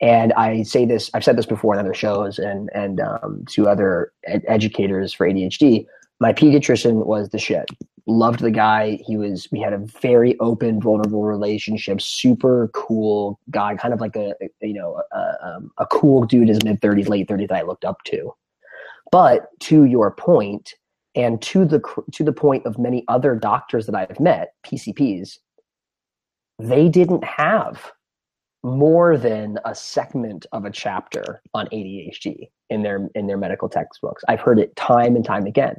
and 0.00 0.32
I 0.34 0.62
say 0.62 0.84
this, 0.84 1.10
I've 1.14 1.24
said 1.24 1.36
this 1.36 1.46
before 1.46 1.74
in 1.74 1.80
other 1.80 1.94
shows 1.94 2.38
and 2.38 2.70
and 2.74 3.00
um, 3.00 3.44
to 3.50 3.68
other 3.68 4.12
ed- 4.26 4.44
educators 4.48 5.12
for 5.12 5.28
ADHD. 5.28 5.86
My 6.20 6.32
pediatrician 6.32 7.06
was 7.06 7.30
the 7.30 7.38
shit. 7.38 7.66
Loved 8.06 8.40
the 8.40 8.50
guy. 8.50 8.98
He 9.06 9.16
was. 9.16 9.48
We 9.50 9.60
had 9.60 9.72
a 9.72 9.78
very 9.78 10.38
open, 10.40 10.80
vulnerable 10.80 11.22
relationship. 11.22 12.02
Super 12.02 12.70
cool 12.74 13.40
guy. 13.50 13.76
Kind 13.76 13.94
of 13.94 14.00
like 14.00 14.14
a, 14.16 14.34
you 14.60 14.74
know 14.74 15.00
a, 15.12 15.34
um, 15.42 15.70
a 15.78 15.86
cool 15.86 16.24
dude, 16.24 16.42
in 16.42 16.48
his 16.48 16.64
mid 16.64 16.82
thirties, 16.82 17.08
late 17.08 17.28
thirties 17.28 17.48
that 17.48 17.56
I 17.56 17.62
looked 17.62 17.84
up 17.84 18.02
to. 18.04 18.34
But 19.10 19.46
to 19.60 19.84
your 19.84 20.10
point, 20.10 20.74
and 21.14 21.40
to 21.42 21.64
the 21.64 21.80
to 22.12 22.24
the 22.24 22.32
point 22.32 22.66
of 22.66 22.78
many 22.78 23.04
other 23.08 23.36
doctors 23.36 23.86
that 23.86 23.94
I've 23.94 24.20
met, 24.20 24.52
PCPs, 24.66 25.38
they 26.58 26.88
didn't 26.88 27.24
have 27.24 27.92
more 28.64 29.18
than 29.18 29.58
a 29.66 29.74
segment 29.74 30.46
of 30.52 30.64
a 30.64 30.70
chapter 30.70 31.42
on 31.52 31.66
ADHD 31.66 32.48
in 32.70 32.82
their 32.82 33.08
in 33.14 33.26
their 33.26 33.36
medical 33.36 33.68
textbooks. 33.68 34.24
I've 34.26 34.40
heard 34.40 34.58
it 34.58 34.74
time 34.74 35.14
and 35.14 35.24
time 35.24 35.46
again. 35.46 35.76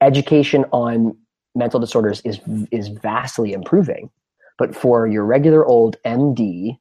Education 0.00 0.64
on 0.72 1.16
mental 1.54 1.78
disorders 1.78 2.20
is 2.22 2.40
is 2.72 2.88
vastly 2.88 3.52
improving, 3.52 4.10
but 4.58 4.74
for 4.74 5.06
your 5.06 5.24
regular 5.24 5.64
old 5.64 5.96
MD, 6.04 6.76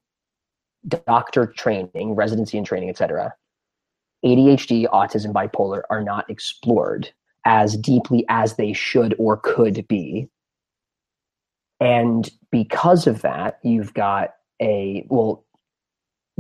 doctor 1.06 1.46
training, 1.46 2.16
residency 2.16 2.58
and 2.58 2.66
training, 2.66 2.90
etc., 2.90 3.36
ADHD, 4.26 4.88
autism, 4.88 5.32
bipolar 5.32 5.84
are 5.92 6.04
not 6.04 6.28
explored 6.28 7.12
as 7.46 7.78
deeply 7.78 8.26
as 8.30 8.56
they 8.56 8.74
should 8.74 9.14
or 9.20 9.38
could 9.38 9.88
be. 9.88 10.28
And 11.80 12.32
because 12.50 13.06
of 13.06 13.22
that, 13.22 13.60
you've 13.64 13.94
got 13.94 14.32
a 14.62 15.06
well 15.10 15.46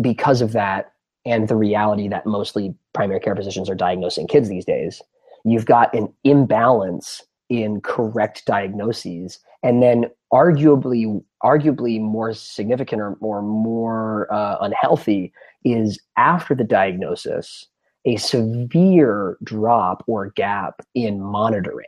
because 0.01 0.41
of 0.41 0.53
that 0.53 0.93
and 1.26 1.47
the 1.47 1.55
reality 1.55 2.07
that 2.07 2.26
mostly 2.26 2.74
primary 2.93 3.20
care 3.20 3.36
physicians 3.36 3.70
are 3.70 3.76
diagnosing 3.76 4.28
kids 4.28 4.49
these 4.49 4.66
days 4.66 5.01
you've 5.45 5.66
got 5.66 5.93
an 5.93 6.11
imbalance 6.24 7.24
in 7.49 7.82
correct 7.82 8.45
diagnoses 8.45 9.39
and 9.61 9.82
then 9.84 10.05
arguably 10.32 11.24
arguably 11.43 11.99
more 12.01 12.34
significant 12.34 13.01
or, 13.01 13.18
or 13.22 13.41
more 13.41 14.32
uh, 14.34 14.57
unhealthy 14.61 15.32
is 15.64 15.99
after 16.18 16.55
the 16.55 16.64
diagnosis 16.64 17.68
a 18.05 18.18
severe 18.18 19.38
drop 19.43 20.03
or 20.07 20.32
gap 20.32 20.82
in 20.93 21.22
monitoring 21.22 21.86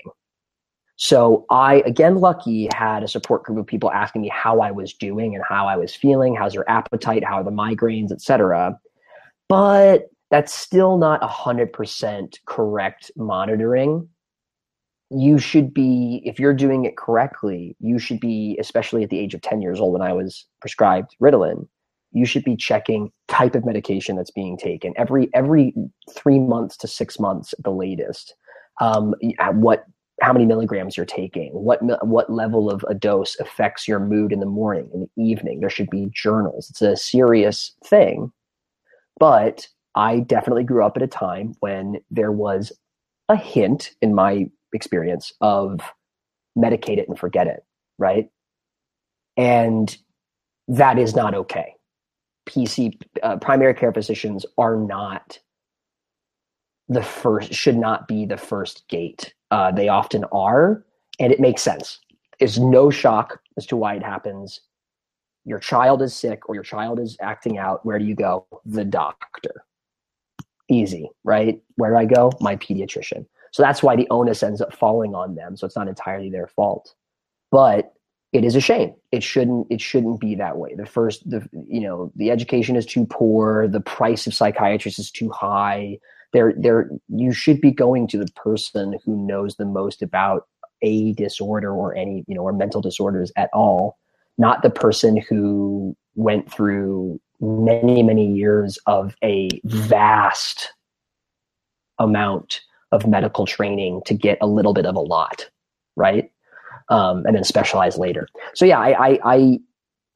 so 0.97 1.45
I, 1.49 1.83
again, 1.85 2.15
lucky 2.15 2.69
had 2.73 3.03
a 3.03 3.07
support 3.07 3.43
group 3.43 3.59
of 3.59 3.67
people 3.67 3.91
asking 3.91 4.21
me 4.21 4.29
how 4.29 4.61
I 4.61 4.71
was 4.71 4.93
doing 4.93 5.35
and 5.35 5.43
how 5.47 5.67
I 5.67 5.75
was 5.75 5.93
feeling. 5.93 6.35
How's 6.35 6.53
your 6.53 6.69
appetite? 6.69 7.23
How 7.23 7.35
are 7.35 7.43
the 7.43 7.51
migraines, 7.51 8.11
etc. 8.11 8.79
But 9.49 10.05
that's 10.31 10.53
still 10.53 10.97
not 10.97 11.23
a 11.23 11.27
hundred 11.27 11.73
percent 11.73 12.39
correct 12.45 13.11
monitoring. 13.17 14.07
You 15.11 15.37
should 15.37 15.73
be, 15.73 16.21
if 16.25 16.39
you're 16.39 16.53
doing 16.53 16.85
it 16.85 16.97
correctly, 16.97 17.75
you 17.79 17.99
should 17.99 18.19
be, 18.19 18.57
especially 18.59 19.03
at 19.03 19.09
the 19.09 19.19
age 19.19 19.35
of 19.35 19.41
10 19.41 19.61
years 19.61 19.79
old 19.79 19.93
when 19.93 20.01
I 20.01 20.13
was 20.13 20.47
prescribed 20.61 21.15
Ritalin, 21.21 21.67
you 22.11 22.25
should 22.25 22.43
be 22.43 22.55
checking 22.55 23.11
type 23.27 23.53
of 23.53 23.65
medication 23.65 24.15
that's 24.15 24.31
being 24.31 24.57
taken 24.57 24.93
every 24.95 25.29
every 25.33 25.73
three 26.15 26.39
months 26.39 26.77
to 26.77 26.87
six 26.87 27.19
months 27.19 27.53
at 27.53 27.63
the 27.63 27.71
latest. 27.71 28.35
Um, 28.81 29.13
at 29.39 29.55
what 29.55 29.85
how 30.21 30.31
many 30.31 30.45
milligrams 30.45 30.95
you're 30.95 31.05
taking, 31.05 31.51
what 31.51 31.79
what 32.05 32.29
level 32.29 32.71
of 32.71 32.85
a 32.87 32.93
dose 32.93 33.37
affects 33.39 33.87
your 33.87 33.99
mood 33.99 34.31
in 34.31 34.39
the 34.39 34.45
morning, 34.45 34.89
in 34.93 35.01
the 35.01 35.23
evening. 35.23 35.59
There 35.59 35.69
should 35.69 35.89
be 35.89 36.09
journals. 36.13 36.69
It's 36.69 36.81
a 36.81 36.95
serious 36.95 37.73
thing, 37.83 38.31
but 39.19 39.67
I 39.95 40.19
definitely 40.19 40.63
grew 40.63 40.85
up 40.85 40.97
at 40.97 41.03
a 41.03 41.07
time 41.07 41.55
when 41.59 41.97
there 42.11 42.31
was 42.31 42.71
a 43.29 43.35
hint, 43.35 43.91
in 44.01 44.15
my 44.15 44.47
experience, 44.73 45.33
of 45.41 45.79
medicate 46.57 46.97
it 46.97 47.09
and 47.09 47.19
forget 47.19 47.47
it, 47.47 47.63
right? 47.97 48.29
And 49.37 49.95
that 50.67 50.97
is 50.97 51.15
not 51.15 51.35
okay. 51.35 51.75
PC 52.47 52.99
uh, 53.23 53.37
primary 53.37 53.73
care 53.73 53.91
physicians 53.91 54.45
are 54.57 54.77
not 54.77 55.39
the 56.87 57.01
first 57.01 57.53
should 57.53 57.77
not 57.77 58.07
be 58.07 58.25
the 58.25 58.37
first 58.37 58.87
gate 58.87 59.33
uh, 59.51 59.71
they 59.71 59.87
often 59.87 60.23
are, 60.25 60.83
and 61.19 61.31
it 61.31 61.39
makes 61.39 61.61
sense. 61.61 61.99
There's 62.39 62.59
no 62.59 62.89
shock 62.89 63.39
as 63.57 63.65
to 63.67 63.77
why 63.77 63.95
it 63.95 64.03
happens. 64.03 64.61
Your 65.45 65.59
child 65.59 66.01
is 66.01 66.15
sick 66.15 66.49
or 66.49 66.55
your 66.55 66.63
child 66.63 66.99
is 66.99 67.17
acting 67.21 67.57
out. 67.57 67.85
Where 67.85 67.99
do 67.99 68.05
you 68.05 68.15
go? 68.15 68.47
The 68.65 68.83
doctor. 68.83 69.63
Easy, 70.69 71.09
right? 71.23 71.61
Where 71.75 71.91
do 71.91 71.97
I 71.97 72.05
go? 72.05 72.31
My 72.41 72.55
pediatrician. 72.55 73.25
So 73.51 73.63
that's 73.63 73.83
why 73.83 73.95
the 73.95 74.07
onus 74.09 74.43
ends 74.43 74.59
up 74.59 74.73
falling 74.73 75.13
on 75.13 75.35
them. 75.35 75.55
So 75.55 75.65
it's 75.65 75.75
not 75.75 75.87
entirely 75.87 76.29
their 76.29 76.47
fault. 76.47 76.93
But 77.51 77.93
it 78.33 78.43
is 78.43 78.55
a 78.55 78.59
shame. 78.59 78.93
It 79.13 79.23
shouldn't 79.23 79.67
it 79.69 79.79
shouldn't 79.79 80.19
be 80.19 80.35
that 80.35 80.57
way. 80.57 80.75
The 80.75 80.85
first 80.85 81.29
the 81.29 81.47
you 81.69 81.79
know, 81.79 82.11
the 82.17 82.31
education 82.31 82.75
is 82.75 82.85
too 82.85 83.05
poor, 83.05 83.67
the 83.67 83.79
price 83.79 84.27
of 84.27 84.33
psychiatrists 84.33 84.99
is 84.99 85.09
too 85.09 85.29
high, 85.29 85.99
there 86.35 86.53
there 86.57 86.89
you 87.09 87.31
should 87.31 87.61
be 87.61 87.71
going 87.71 88.07
to 88.07 88.17
the 88.17 88.31
person 88.35 88.99
who 89.03 89.25
knows 89.25 89.55
the 89.55 89.65
most 89.65 90.01
about 90.01 90.47
a 90.81 91.13
disorder 91.13 91.71
or 91.71 91.95
any 91.95 92.23
you 92.27 92.35
know 92.35 92.43
or 92.43 92.53
mental 92.53 92.81
disorders 92.81 93.31
at 93.35 93.49
all 93.53 93.97
not 94.37 94.61
the 94.61 94.69
person 94.69 95.17
who 95.17 95.95
went 96.15 96.51
through 96.51 97.19
many, 97.39 98.03
many 98.03 98.33
years 98.33 98.77
of 98.87 99.15
a 99.23 99.49
vast 99.65 100.73
amount 101.99 102.61
of 102.91 103.07
medical 103.07 103.45
training 103.45 104.01
to 104.05 104.13
get 104.13 104.37
a 104.41 104.47
little 104.47 104.73
bit 104.73 104.85
of 104.85 104.95
a 104.95 105.01
lot, 105.01 105.49
right? 105.95 106.31
Um, 106.89 107.25
and 107.25 107.35
then 107.35 107.43
specialize 107.43 107.97
later. 107.97 108.27
So 108.53 108.65
yeah, 108.65 108.79
I, 108.79 109.09
I, 109.09 109.19
I, 109.25 109.59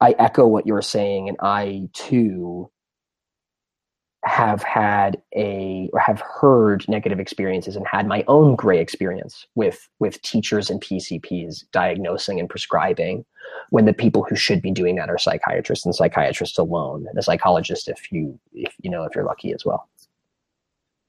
I 0.00 0.14
echo 0.18 0.46
what 0.46 0.66
you're 0.66 0.82
saying, 0.82 1.28
and 1.28 1.36
I 1.42 1.88
too 1.92 2.70
have 4.24 4.62
had 4.62 5.20
a 5.34 5.88
or 5.94 5.98
have 5.98 6.20
heard 6.20 6.86
negative 6.88 7.18
experiences 7.18 7.74
and 7.74 7.86
had 7.86 8.06
my 8.06 8.22
own 8.28 8.54
gray 8.54 8.78
experience 8.78 9.46
with 9.54 9.88
with 9.98 10.20
teachers 10.22 10.68
and 10.68 10.80
PCPs 10.82 11.64
diagnosing 11.72 12.38
and 12.38 12.48
prescribing 12.48 13.24
when 13.70 13.86
the 13.86 13.94
people 13.94 14.22
who 14.22 14.36
should 14.36 14.60
be 14.60 14.70
doing 14.70 14.96
that 14.96 15.08
are 15.08 15.18
psychiatrists 15.18 15.86
and 15.86 15.94
psychiatrists 15.94 16.58
alone 16.58 17.06
and 17.08 17.18
a 17.18 17.22
psychologist 17.22 17.88
if 17.88 18.12
you 18.12 18.38
if 18.52 18.74
you 18.82 18.90
know 18.90 19.04
if 19.04 19.14
you're 19.14 19.24
lucky 19.24 19.52
as 19.52 19.64
well. 19.64 19.88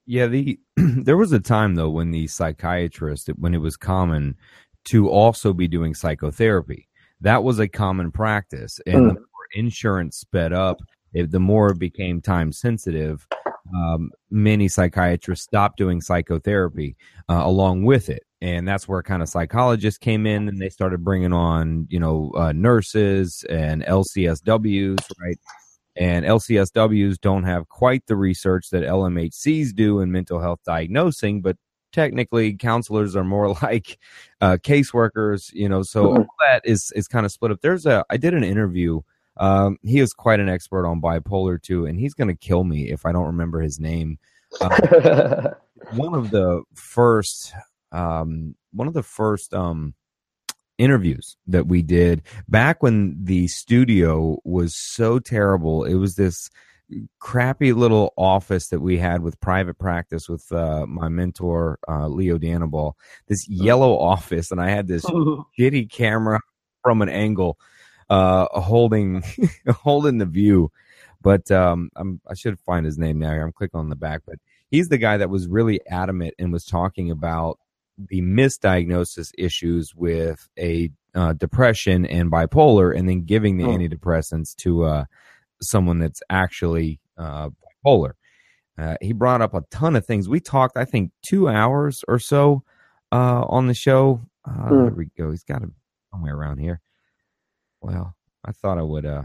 Yeah, 0.06 0.28
the 0.28 0.58
there 0.78 1.18
was 1.18 1.34
a 1.34 1.40
time 1.40 1.76
though 1.76 1.90
when 1.90 2.12
the 2.12 2.28
psychiatrist 2.28 3.28
when 3.38 3.54
it 3.54 3.62
was 3.62 3.76
common 3.76 4.38
to 4.86 5.10
also 5.10 5.54
be 5.54 5.68
doing 5.68 5.94
psychotherapy. 5.94 6.88
That 7.20 7.44
was 7.44 7.60
a 7.60 7.68
common 7.68 8.12
practice 8.12 8.80
and 8.86 8.96
mm. 8.96 9.08
the 9.10 9.20
more 9.20 9.48
insurance 9.54 10.18
sped 10.18 10.54
up 10.54 10.82
the 11.14 11.40
more 11.40 11.72
it 11.72 11.80
became 11.80 12.22
time 12.22 12.52
sensitive, 12.52 13.28
um, 13.76 14.12
many 14.30 14.68
psychiatrists 14.68 15.46
stopped 15.46 15.78
doing 15.78 16.02
psychotherapy 16.02 16.96
uh, 17.30 17.42
along 17.44 17.84
with 17.84 18.10
it. 18.10 18.24
And 18.42 18.68
that's 18.68 18.88
where 18.88 19.04
kind 19.04 19.22
of 19.22 19.30
psychologists 19.30 20.00
came 20.00 20.26
in 20.26 20.48
and 20.48 20.60
they 20.60 20.70
started 20.70 21.04
bringing 21.04 21.34
on, 21.34 21.88
you 21.90 22.00
know, 22.00 22.32
uh, 22.36 22.52
nurses 22.54 23.46
and 23.50 23.84
LCSWs, 23.84 25.12
right? 25.20 25.38
And 25.96 26.26
LCSWs 26.26 27.20
don't 27.22 27.44
have 27.44 27.70
quite 27.70 28.06
the 28.08 28.16
research 28.16 28.70
that 28.72 28.84
LMHCs 28.84 29.76
do 29.76 30.00
in 30.00 30.12
mental 30.12 30.40
health 30.40 30.60
diagnosing, 30.66 31.42
but 31.42 31.58
technically 31.92 32.54
counselors 32.54 33.16
are 33.16 33.24
more 33.24 33.50
like 33.62 34.00
uh, 34.40 34.58
caseworkers, 34.64 35.54
you 35.54 35.70
know, 35.70 35.84
so 35.84 36.06
mm-hmm. 36.06 36.18
all 36.18 36.28
that 36.50 36.62
is, 36.66 36.92
is 36.96 37.08
kind 37.08 37.26
of 37.26 37.32
split 37.32 37.52
up. 37.52 37.62
There's 37.62 37.86
a, 37.86 38.04
I 38.10 38.18
did 38.18 38.34
an 38.34 38.44
interview 38.44 39.02
um, 39.38 39.78
he 39.82 40.00
is 40.00 40.14
quite 40.14 40.40
an 40.40 40.50
expert 40.50 40.86
on 40.86 41.02
bipolar 41.02 41.62
too, 41.62 41.86
and 41.86 42.00
he's 42.00 42.14
going 42.14 42.28
to 42.28 42.36
kill 42.36 42.64
me 42.64 42.90
if 42.90 43.06
I 43.06 43.12
don't 43.12 43.28
remember 43.28 43.62
his 43.62 43.80
name. 43.80 44.20
Um, 44.60 44.72
one 45.96 46.14
of 46.14 46.32
the 46.32 46.64
first, 46.74 47.54
um, 47.92 48.56
one 48.74 48.88
of 48.88 48.94
the 48.94 49.04
first 49.04 49.54
um, 49.54 49.94
interviews 50.78 51.38
that 51.48 51.68
we 51.68 51.82
did 51.82 52.24
back 52.48 52.84
when 52.84 53.18
the 53.24 53.48
studio 53.48 54.40
was 54.44 54.76
so 54.76 55.20
terrible. 55.20 55.86
It 55.86 55.96
was 55.96 56.16
this 56.16 56.50
crappy 57.20 57.72
little 57.74 58.14
office 58.18 58.68
that 58.68 58.82
we 58.82 58.98
had 58.98 59.22
with 59.22 59.40
private 59.40 59.78
practice 59.78 60.28
with 60.28 60.52
uh, 60.52 60.86
my 60.88 61.08
mentor 61.08 61.80
uh, 61.88 62.08
Leo 62.08 62.38
Danabal. 62.38 62.94
This 63.28 63.48
yellow 63.48 63.98
office, 64.00 64.52
and 64.52 64.60
I 64.60 64.70
had 64.70 64.88
this 64.88 65.06
shitty 65.60 65.90
camera 65.90 66.40
from 66.84 67.02
an 67.02 67.10
angle 67.10 67.58
uh, 68.12 68.60
holding 68.60 69.24
holding 69.70 70.18
the 70.18 70.26
view. 70.26 70.72
But 71.22 71.50
um, 71.50 71.90
I'm, 71.96 72.20
I 72.28 72.34
should 72.34 72.60
find 72.60 72.86
his 72.86 72.98
name 72.98 73.20
now. 73.20 73.32
I'm 73.32 73.54
clicking 73.54 73.80
on 73.80 73.90
the 73.90 73.96
back, 73.96 74.22
but 74.28 74.36
he's 74.70 74.90
the 74.90 74.98
guy 74.98 75.18
that 75.18 75.30
was 75.30 75.48
really 75.48 75.80
adamant 75.88 76.34
and 76.38 76.52
was 76.52 76.66
talking 76.66 77.10
about 77.10 77.60
the 77.98 78.22
misdiagnosis 78.22 79.32
issues 79.38 79.94
with 79.96 80.50
a 80.60 80.90
uh, 81.14 81.34
depression 81.34 82.06
and 82.06 82.32
bipolar, 82.32 82.96
and 82.96 83.08
then 83.08 83.24
giving 83.24 83.58
the 83.58 83.66
oh. 83.66 83.70
antidepressants 83.70 84.56
to 84.58 84.84
uh, 84.84 85.06
someone 85.62 86.00
that's 86.00 86.22
actually 86.30 87.00
uh, 87.18 87.50
bipolar. 87.86 88.14
Uh, 88.78 88.96
he 89.00 89.14
brought 89.14 89.42
up 89.42 89.54
a 89.54 89.62
ton 89.70 89.96
of 89.96 90.06
things. 90.06 90.28
We 90.28 90.40
talked, 90.40 90.76
I 90.76 90.86
think, 90.86 91.12
two 91.22 91.48
hours 91.48 92.04
or 92.08 92.20
so 92.20 92.64
uh, 93.12 93.46
on 93.48 93.68
the 93.68 93.74
show. 93.74 94.22
Uh, 94.44 94.70
mm. 94.70 94.86
There 94.86 94.96
we 94.96 95.10
go. 95.18 95.32
He's 95.32 95.44
got 95.44 95.62
him 95.62 95.76
somewhere 96.12 96.36
around 96.36 96.58
here. 96.58 96.82
Well, 97.82 98.16
I 98.46 98.52
thought 98.52 98.78
I 98.78 98.84
would. 98.84 99.06
Uh, 99.06 99.24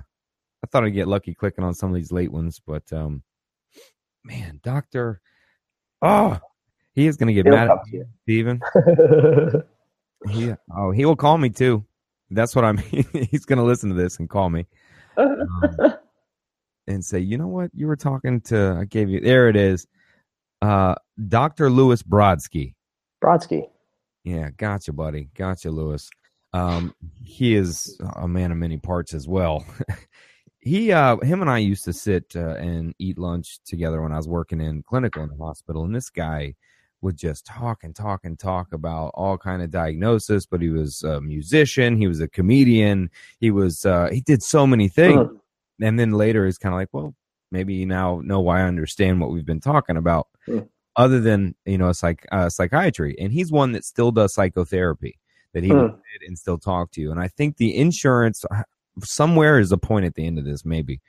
I 0.65 0.67
thought 0.67 0.85
I'd 0.85 0.91
get 0.91 1.09
lucky 1.09 1.35
clicking 1.35 1.65
on 1.65 1.75
some 1.75 1.91
of 1.91 1.97
these 1.97 2.13
late 2.13 2.33
ones, 2.33 2.61
but 2.65 2.93
um, 2.93 3.23
man, 4.25 4.61
Doctor, 4.63 5.21
oh, 6.03 6.39
he 6.95 7.07
is 7.07 7.17
going 7.17 7.29
to 7.29 7.35
get 7.35 7.47
He'll 7.47 7.55
mad 7.55 7.71
at 7.71 7.79
you, 7.93 8.07
Stephen. 8.23 8.61
he, 10.31 10.55
oh, 10.75 10.91
he 10.91 11.05
will 11.05 11.17
call 11.17 11.39
me 11.39 11.51
too. 11.51 11.85
That's 12.31 12.57
what 12.57 12.65
I 12.65 12.73
mean. 12.73 13.05
He's 13.31 13.45
going 13.45 13.59
to 13.59 13.65
listen 13.65 13.91
to 13.91 13.95
this 13.95 14.19
and 14.19 14.29
call 14.29 14.51
me 14.51 14.67
um, 15.17 15.95
and 16.87 17.05
say, 17.05 17.21
you 17.21 17.39
know 17.39 17.47
what, 17.47 17.71
you 17.75 17.87
were 17.87 17.97
talking 17.97 18.41
to. 18.43 18.79
I 18.81 18.85
gave 18.85 19.09
you. 19.09 19.21
There 19.21 19.49
it 19.49 19.57
is. 19.57 19.87
Uh, 20.63 20.95
Doctor 21.29 21.71
Lewis 21.71 22.03
Brodsky. 22.03 22.75
Brodsky. 23.23 23.69
Yeah, 24.25 24.51
gotcha, 24.57 24.93
buddy. 24.93 25.29
Gotcha, 25.35 25.71
Lewis. 25.71 26.11
Um, 26.53 26.95
he 27.23 27.55
is 27.55 28.01
a 28.17 28.29
man 28.29 28.53
of 28.53 28.59
many 28.59 28.79
parts 28.79 29.15
as 29.15 29.29
well. 29.29 29.65
he, 30.61 30.93
uh, 30.93 31.19
him 31.19 31.43
and 31.43 31.51
I 31.51 31.59
used 31.59 31.85
to 31.85 31.93
sit 31.93 32.35
uh, 32.35 32.55
and 32.55 32.95
eat 32.99 33.19
lunch 33.19 33.59
together 33.65 34.03
when 34.03 34.13
I 34.13 34.17
was 34.17 34.29
working 34.29 34.61
in 34.61 34.83
clinical 34.83 35.23
in 35.23 35.29
the 35.29 35.37
hospital, 35.37 35.85
and 35.85 35.95
this 35.95 36.11
guy 36.11 36.55
would 37.03 37.17
just 37.17 37.45
talk 37.47 37.85
and 37.85 37.95
talk 37.95 38.25
and 38.25 38.39
talk 38.39 38.73
about 38.73 39.13
all 39.15 39.37
kind 39.37 39.63
of 39.63 39.71
diagnosis. 39.71 40.47
But 40.47 40.63
he 40.63 40.71
was 40.71 41.03
a 41.03 41.21
musician, 41.21 41.97
he 41.97 42.09
was 42.09 42.21
a 42.21 42.29
comedian, 42.29 43.11
he 43.39 43.51
was 43.51 43.85
uh, 43.85 44.09
he 44.11 44.21
did 44.21 44.43
so 44.43 44.67
many 44.67 44.89
things. 44.89 45.19
Uh-huh. 45.19 45.35
And 45.81 46.01
then 46.01 46.13
later, 46.13 46.47
he's 46.47 46.59
kind 46.59 46.75
of 46.75 46.81
like, 46.81 46.89
well, 46.93 47.15
maybe 47.51 47.75
you 47.75 47.87
now 47.87 48.21
know 48.25 48.41
why 48.41 48.61
I 48.61 48.65
understand 48.65 49.21
what 49.21 49.31
we've 49.31 49.47
been 49.47 49.61
talking 49.61 49.97
about. 49.97 50.29
Uh-huh. 50.49 50.63
Other 50.97 51.21
than 51.21 51.55
you 51.67 51.77
know, 51.77 51.93
psych 51.93 52.27
uh, 52.33 52.49
psychiatry, 52.49 53.15
and 53.19 53.31
he's 53.31 53.53
one 53.53 53.73
that 53.73 53.85
still 53.85 54.11
does 54.11 54.33
psychotherapy 54.33 55.19
that 55.57 55.65
he 55.65 55.71
hmm. 55.71 55.87
and 56.27 56.39
still 56.39 56.59
talk 56.59 56.91
to 56.93 57.01
you. 57.01 57.11
And 57.11 57.19
I 57.19 57.29
think 57.29 57.57
the 57.57 57.75
insurance 57.75 58.45
uh, 58.51 58.63
somewhere 59.03 59.59
is 59.59 59.73
a 59.73 59.79
point 59.79 60.05
at 60.05 60.15
the 60.15 60.27
end 60.27 60.39
of 60.39 60.45
this, 60.45 60.67
maybe, 60.67 61.01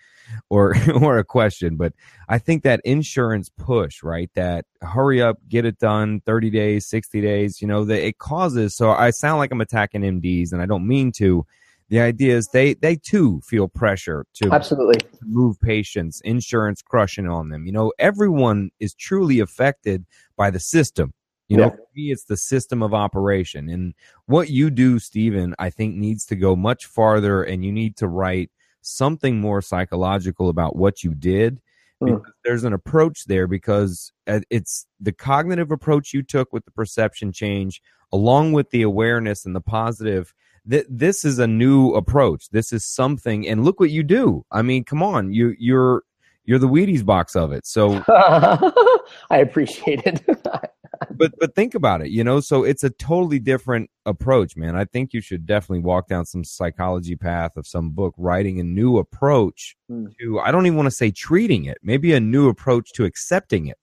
or 0.50 0.74
or 1.02 1.18
a 1.18 1.26
question. 1.26 1.76
But 1.76 1.92
I 2.30 2.38
think 2.38 2.64
that 2.64 2.80
insurance 2.86 3.50
push, 3.50 4.02
right? 4.02 4.30
That 4.36 4.64
hurry 4.82 5.22
up, 5.22 5.38
get 5.50 5.66
it 5.66 5.80
done, 5.80 6.22
thirty 6.22 6.50
days, 6.50 6.88
sixty 6.88 7.20
days. 7.20 7.62
You 7.62 7.68
know 7.68 7.84
that 7.86 8.08
it 8.08 8.20
causes. 8.20 8.78
So 8.78 8.92
I 8.92 9.10
sound 9.10 9.40
like 9.40 9.52
I'm 9.52 9.60
attacking 9.60 10.02
MDs, 10.02 10.54
and 10.54 10.62
I 10.62 10.66
don't 10.66 10.88
mean 10.88 11.12
to. 11.18 11.46
The 11.90 12.00
idea 12.00 12.38
is 12.38 12.48
they 12.54 12.74
they 12.76 12.96
too 12.96 13.42
feel 13.46 13.68
pressure 13.68 14.26
to 14.36 14.50
absolutely 14.54 15.06
move 15.24 15.60
patients, 15.60 16.22
insurance 16.22 16.82
crushing 16.82 17.28
on 17.28 17.50
them. 17.50 17.66
You 17.66 17.74
know, 17.74 17.92
everyone 18.00 18.70
is 18.80 18.94
truly 18.94 19.42
affected 19.42 20.06
by 20.38 20.52
the 20.52 20.60
system 20.60 21.14
you 21.48 21.58
know, 21.58 21.70
for 21.70 21.88
me, 21.96 22.12
it's 22.12 22.26
the 22.26 22.38
system 22.38 22.84
of 22.84 22.94
operation. 22.94 23.70
And 23.70 23.94
what 24.26 24.50
you 24.50 24.70
do, 24.70 25.00
Stephen, 25.00 25.56
I 25.60 25.70
think 25.70 25.96
needs 25.96 26.26
to 26.28 26.36
go 26.36 26.56
much 26.56 26.86
farther 26.86 27.44
and 27.44 27.64
you 27.64 27.72
need 27.72 27.96
to 27.98 28.08
write 28.08 28.52
something 28.82 29.40
more 29.40 29.62
psychological 29.62 30.50
about 30.50 30.76
what 30.76 31.04
you 31.04 31.14
did. 31.14 31.62
Mm. 32.02 32.22
There's 32.44 32.64
an 32.64 32.74
approach 32.74 33.26
there 33.26 33.48
because 33.48 34.12
uh, 34.28 34.42
it's 34.50 34.86
the 35.00 35.12
cognitive 35.12 35.72
approach 35.72 36.14
you 36.14 36.22
took 36.22 36.52
with 36.54 36.66
the 36.66 36.72
perception 36.72 37.32
change, 37.32 37.82
along 38.12 38.54
with 38.54 38.70
the 38.70 38.84
awareness 38.84 39.46
and 39.46 39.56
the 39.56 39.62
positive. 39.62 40.34
That 40.66 40.86
this 40.90 41.24
is 41.24 41.40
a 41.40 41.48
new 41.48 41.94
approach. 41.94 42.50
This 42.50 42.74
is 42.74 42.86
something, 42.86 43.48
and 43.48 43.64
look 43.64 43.80
what 43.80 43.90
you 43.90 44.04
do. 44.04 44.46
I 44.52 44.62
mean, 44.62 44.84
come 44.84 45.02
on, 45.02 45.32
you 45.32 45.56
you're 45.58 46.04
you're 46.44 46.60
the 46.60 46.68
Wheaties 46.68 47.06
box 47.06 47.36
of 47.36 47.52
it. 47.54 47.66
So 47.66 48.04
I 48.10 49.38
appreciate 49.38 50.02
it. 50.06 50.26
but 51.12 51.34
but 51.40 51.56
think 51.56 51.76
about 51.76 52.02
it, 52.02 52.10
you 52.10 52.24
know. 52.24 52.40
So 52.40 52.64
it's 52.64 52.84
a 52.84 52.90
totally 52.90 53.40
different 53.40 53.90
approach, 54.06 54.56
man. 54.56 54.76
I 54.76 54.86
think 54.86 55.14
you 55.14 55.22
should 55.22 55.46
definitely 55.46 55.84
walk 55.84 56.08
down 56.08 56.26
some 56.26 56.44
psychology 56.44 57.16
path 57.16 57.58
of 57.58 57.68
some 57.68 57.92
book, 57.92 58.14
writing 58.18 58.60
a 58.60 58.64
new 58.64 58.98
approach 58.98 59.76
hmm. 59.90 60.08
to. 60.20 60.40
I 60.40 60.52
don't 60.52 60.66
even 60.66 60.78
want 60.78 60.88
to 60.88 60.92
say 60.96 61.12
treating 61.12 61.66
it. 61.66 61.78
Maybe 61.82 62.14
a 62.14 62.20
new 62.20 62.50
approach 62.50 62.92
to 62.94 63.06
accepting 63.06 63.68
it. 63.68 63.78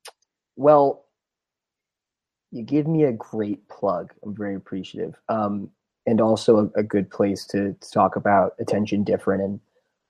Well, 0.56 1.04
you 2.50 2.62
give 2.62 2.86
me 2.86 3.04
a 3.04 3.12
great 3.12 3.68
plug. 3.68 4.12
I'm 4.24 4.34
very 4.34 4.54
appreciative, 4.54 5.14
um, 5.28 5.70
and 6.06 6.20
also 6.20 6.70
a, 6.76 6.80
a 6.80 6.82
good 6.82 7.10
place 7.10 7.44
to, 7.46 7.74
to 7.80 7.90
talk 7.90 8.16
about 8.16 8.52
attention 8.60 9.04
different 9.04 9.42
and 9.42 9.60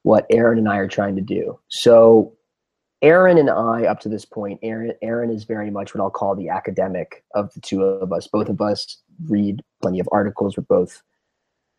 what 0.03 0.27
Aaron 0.31 0.59
and 0.59 0.69
I 0.69 0.77
are 0.77 0.89
trying 0.89 1.17
to 1.17 1.23
do. 1.23 1.59
So 1.69 2.37
Aaron 3.05 3.37
and 3.37 3.51
I, 3.51 3.85
up 3.85 4.01
to 4.01 4.09
this 4.09 4.25
point, 4.25 4.59
Aaron, 4.63 4.95
Aaron 5.03 5.31
is 5.31 5.45
very 5.45 5.71
much 5.71 5.95
what 5.95 6.01
I'll 6.01 6.11
call 6.11 6.35
the 6.35 6.49
academic 6.49 7.23
of 7.35 7.53
the 7.53 7.61
two 7.61 7.83
of 7.83 8.15
us. 8.15 8.27
Both 8.27 8.49
of 8.49 8.63
us 8.63 8.97
read 9.29 9.63
plenty 9.83 10.01
of 10.01 10.09
articles. 10.11 10.57
We're 10.57 10.63
both 10.63 11.03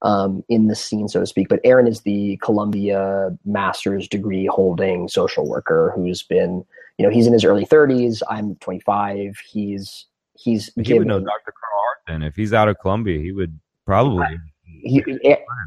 um, 0.04 0.44
in 0.50 0.68
the 0.68 0.76
scene, 0.76 1.08
so 1.08 1.20
to 1.20 1.26
speak. 1.26 1.50
But 1.50 1.62
Aaron 1.64 1.88
is 1.88 2.02
the 2.02 2.38
Columbia 2.44 3.36
master's 3.44 4.08
degree 4.08 4.46
holding 4.46 5.08
social 5.08 5.50
worker 5.50 5.92
who's 5.96 6.22
been, 6.22 6.64
you 7.00 7.06
know, 7.06 7.12
he's 7.12 7.26
in 7.26 7.34
his 7.34 7.44
early 7.44 7.66
30s. 7.66 8.22
I'm 8.30 8.56
25. 8.58 9.40
He's 9.50 10.06
he's 10.34 10.72
he 10.76 10.84
given, 10.84 11.00
would 11.00 11.08
know 11.08 11.20
Dr. 11.20 11.54
Carl 11.54 11.82
Hart 11.86 11.98
then 12.08 12.22
if 12.22 12.36
he's 12.36 12.54
out 12.54 12.68
of 12.68 12.78
Columbia, 12.80 13.20
he 13.20 13.32
would 13.32 13.60
probably 13.88 14.38
he, 14.64 15.04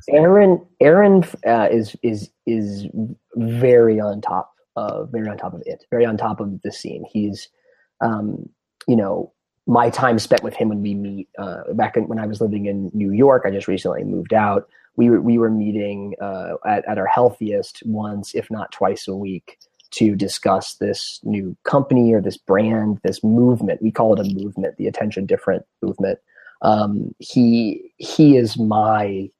Aaron 0.08 0.64
Aaron 0.80 1.24
uh, 1.44 1.66
is 1.68 1.96
is 2.04 2.30
is 2.46 2.86
very 3.34 3.98
on 3.98 4.20
top 4.20 4.52
of 4.76 5.10
very 5.10 5.28
on 5.28 5.36
top 5.36 5.54
of 5.54 5.62
it, 5.66 5.84
very 5.90 6.04
on 6.04 6.16
top 6.16 6.40
of 6.40 6.60
the 6.62 6.72
scene. 6.72 7.04
He's, 7.10 7.48
um, 8.00 8.48
you 8.86 8.96
know, 8.96 9.32
my 9.66 9.90
time 9.90 10.18
spent 10.18 10.42
with 10.42 10.54
him 10.54 10.70
when 10.70 10.80
we 10.80 10.94
meet 10.94 11.28
uh, 11.38 11.72
back 11.74 11.96
in, 11.96 12.08
when 12.08 12.18
I 12.18 12.26
was 12.26 12.40
living 12.40 12.66
in 12.66 12.90
New 12.94 13.12
York. 13.12 13.42
I 13.44 13.50
just 13.50 13.68
recently 13.68 14.04
moved 14.04 14.32
out. 14.32 14.68
We 14.96 15.10
were 15.10 15.20
we 15.20 15.38
were 15.38 15.50
meeting 15.50 16.14
uh, 16.20 16.54
at 16.66 16.88
at 16.88 16.98
our 16.98 17.06
healthiest 17.06 17.82
once, 17.84 18.34
if 18.34 18.50
not 18.50 18.72
twice 18.72 19.06
a 19.06 19.14
week, 19.14 19.58
to 19.92 20.16
discuss 20.16 20.74
this 20.76 21.20
new 21.22 21.56
company 21.64 22.12
or 22.12 22.20
this 22.20 22.36
brand, 22.36 22.98
this 23.04 23.22
movement. 23.22 23.82
We 23.82 23.92
call 23.92 24.14
it 24.14 24.26
a 24.26 24.34
movement, 24.34 24.76
the 24.76 24.86
Attention 24.86 25.26
Different 25.26 25.64
movement. 25.82 26.18
Um, 26.62 27.14
he 27.18 27.92
he 27.98 28.36
is 28.36 28.58
my 28.58 29.30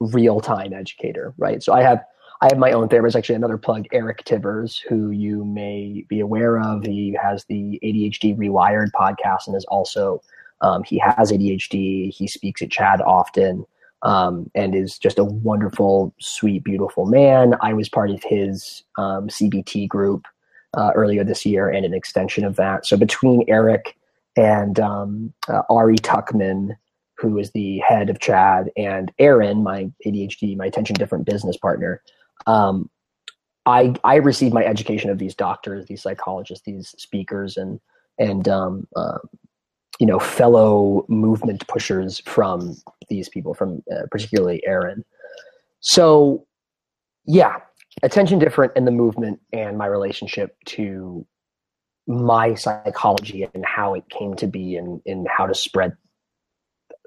real 0.00 0.40
time 0.40 0.72
educator, 0.72 1.34
right? 1.38 1.62
So 1.62 1.72
I 1.72 1.82
have 1.82 2.04
I 2.40 2.46
have 2.46 2.58
my 2.58 2.72
own 2.72 2.88
therapist. 2.88 3.16
Actually, 3.16 3.34
another 3.34 3.58
plug, 3.58 3.86
Eric 3.92 4.24
Tivers, 4.24 4.80
who 4.88 5.10
you 5.10 5.44
may 5.44 6.04
be 6.08 6.20
aware 6.20 6.60
of. 6.60 6.84
He 6.84 7.18
has 7.20 7.44
the 7.44 7.80
ADHD 7.82 8.36
Rewired 8.36 8.90
podcast 8.92 9.46
and 9.46 9.56
is 9.56 9.64
also 9.64 10.22
um, 10.60 10.82
he 10.84 10.98
has 10.98 11.32
ADHD. 11.32 12.12
He 12.12 12.26
speaks 12.28 12.62
at 12.62 12.68
CHADD 12.68 13.00
often 13.00 13.64
um, 14.02 14.50
and 14.54 14.74
is 14.74 14.98
just 14.98 15.18
a 15.18 15.24
wonderful, 15.24 16.14
sweet, 16.20 16.64
beautiful 16.64 17.06
man. 17.06 17.54
I 17.60 17.72
was 17.72 17.88
part 17.88 18.10
of 18.10 18.22
his 18.22 18.82
um, 18.96 19.28
CBT 19.28 19.88
group 19.88 20.26
uh, 20.74 20.92
earlier 20.94 21.24
this 21.24 21.44
year 21.44 21.68
and 21.68 21.84
an 21.84 21.94
extension 21.94 22.44
of 22.44 22.56
that. 22.56 22.86
So 22.86 22.96
between 22.96 23.44
Eric 23.48 23.96
and 24.36 24.78
um, 24.78 25.32
uh, 25.48 25.62
Ari 25.70 25.96
Tuckman, 25.96 26.76
who 27.16 27.38
is 27.38 27.50
the 27.50 27.78
head 27.78 28.10
of 28.10 28.20
CHADD, 28.20 28.68
and 28.76 29.10
Aaron, 29.18 29.64
my 29.64 29.90
ADHD, 30.06 30.56
my 30.56 30.66
attention 30.66 30.94
different 30.94 31.24
business 31.26 31.56
partner, 31.56 32.00
um, 32.46 32.90
I 33.66 33.94
I 34.04 34.16
received 34.16 34.54
my 34.54 34.64
education 34.64 35.10
of 35.10 35.18
these 35.18 35.34
doctors, 35.34 35.86
these 35.86 36.02
psychologists, 36.02 36.64
these 36.64 36.94
speakers, 36.98 37.56
and 37.56 37.80
and 38.18 38.48
um, 38.48 38.86
uh, 38.96 39.18
you 39.98 40.06
know 40.06 40.18
fellow 40.18 41.04
movement 41.08 41.66
pushers 41.68 42.20
from 42.20 42.76
these 43.08 43.28
people, 43.28 43.54
from 43.54 43.82
uh, 43.92 44.06
particularly 44.10 44.62
Aaron. 44.66 45.04
So, 45.80 46.46
yeah, 47.24 47.56
attention 48.02 48.38
different 48.38 48.72
in 48.76 48.84
the 48.84 48.90
movement 48.90 49.40
and 49.52 49.78
my 49.78 49.86
relationship 49.86 50.56
to 50.66 51.26
my 52.06 52.54
psychology 52.54 53.46
and 53.54 53.64
how 53.64 53.94
it 53.94 54.08
came 54.08 54.34
to 54.36 54.46
be 54.46 54.76
and, 54.76 55.00
and 55.04 55.28
how 55.28 55.46
to 55.46 55.54
spread 55.54 55.94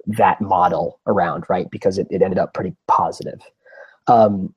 that 0.05 0.39
model 0.41 0.99
around, 1.07 1.45
right? 1.49 1.69
Because 1.71 1.97
it, 1.97 2.07
it 2.11 2.21
ended 2.21 2.37
up 2.37 2.53
pretty 2.53 2.75
positive. 2.87 3.41
Um, 4.07 4.53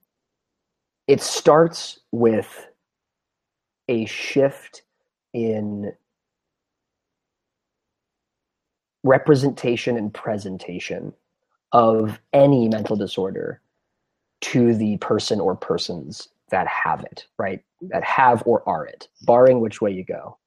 it 1.07 1.21
starts 1.21 2.01
with 2.13 2.67
a 3.89 4.07
shift 4.07 4.83
in 5.33 5.93
representation 9.03 9.97
and 9.97 10.13
presentation 10.15 11.13
of 11.73 12.21
any 12.33 12.69
mental 12.69 12.97
disorder 12.97 13.61
to 14.41 14.75
the 14.75 14.97
person 14.99 15.41
or 15.41 15.55
persons 15.55 16.29
that 16.51 16.67
have 16.67 17.03
it, 17.03 17.27
right? 17.39 17.63
That 17.83 18.05
have 18.05 18.43
or 18.47 18.67
are 18.69 18.87
it, 18.87 19.09
barring 19.23 19.61
which 19.61 19.81
way 19.83 19.91
you 19.91 20.05
go. 20.05 20.39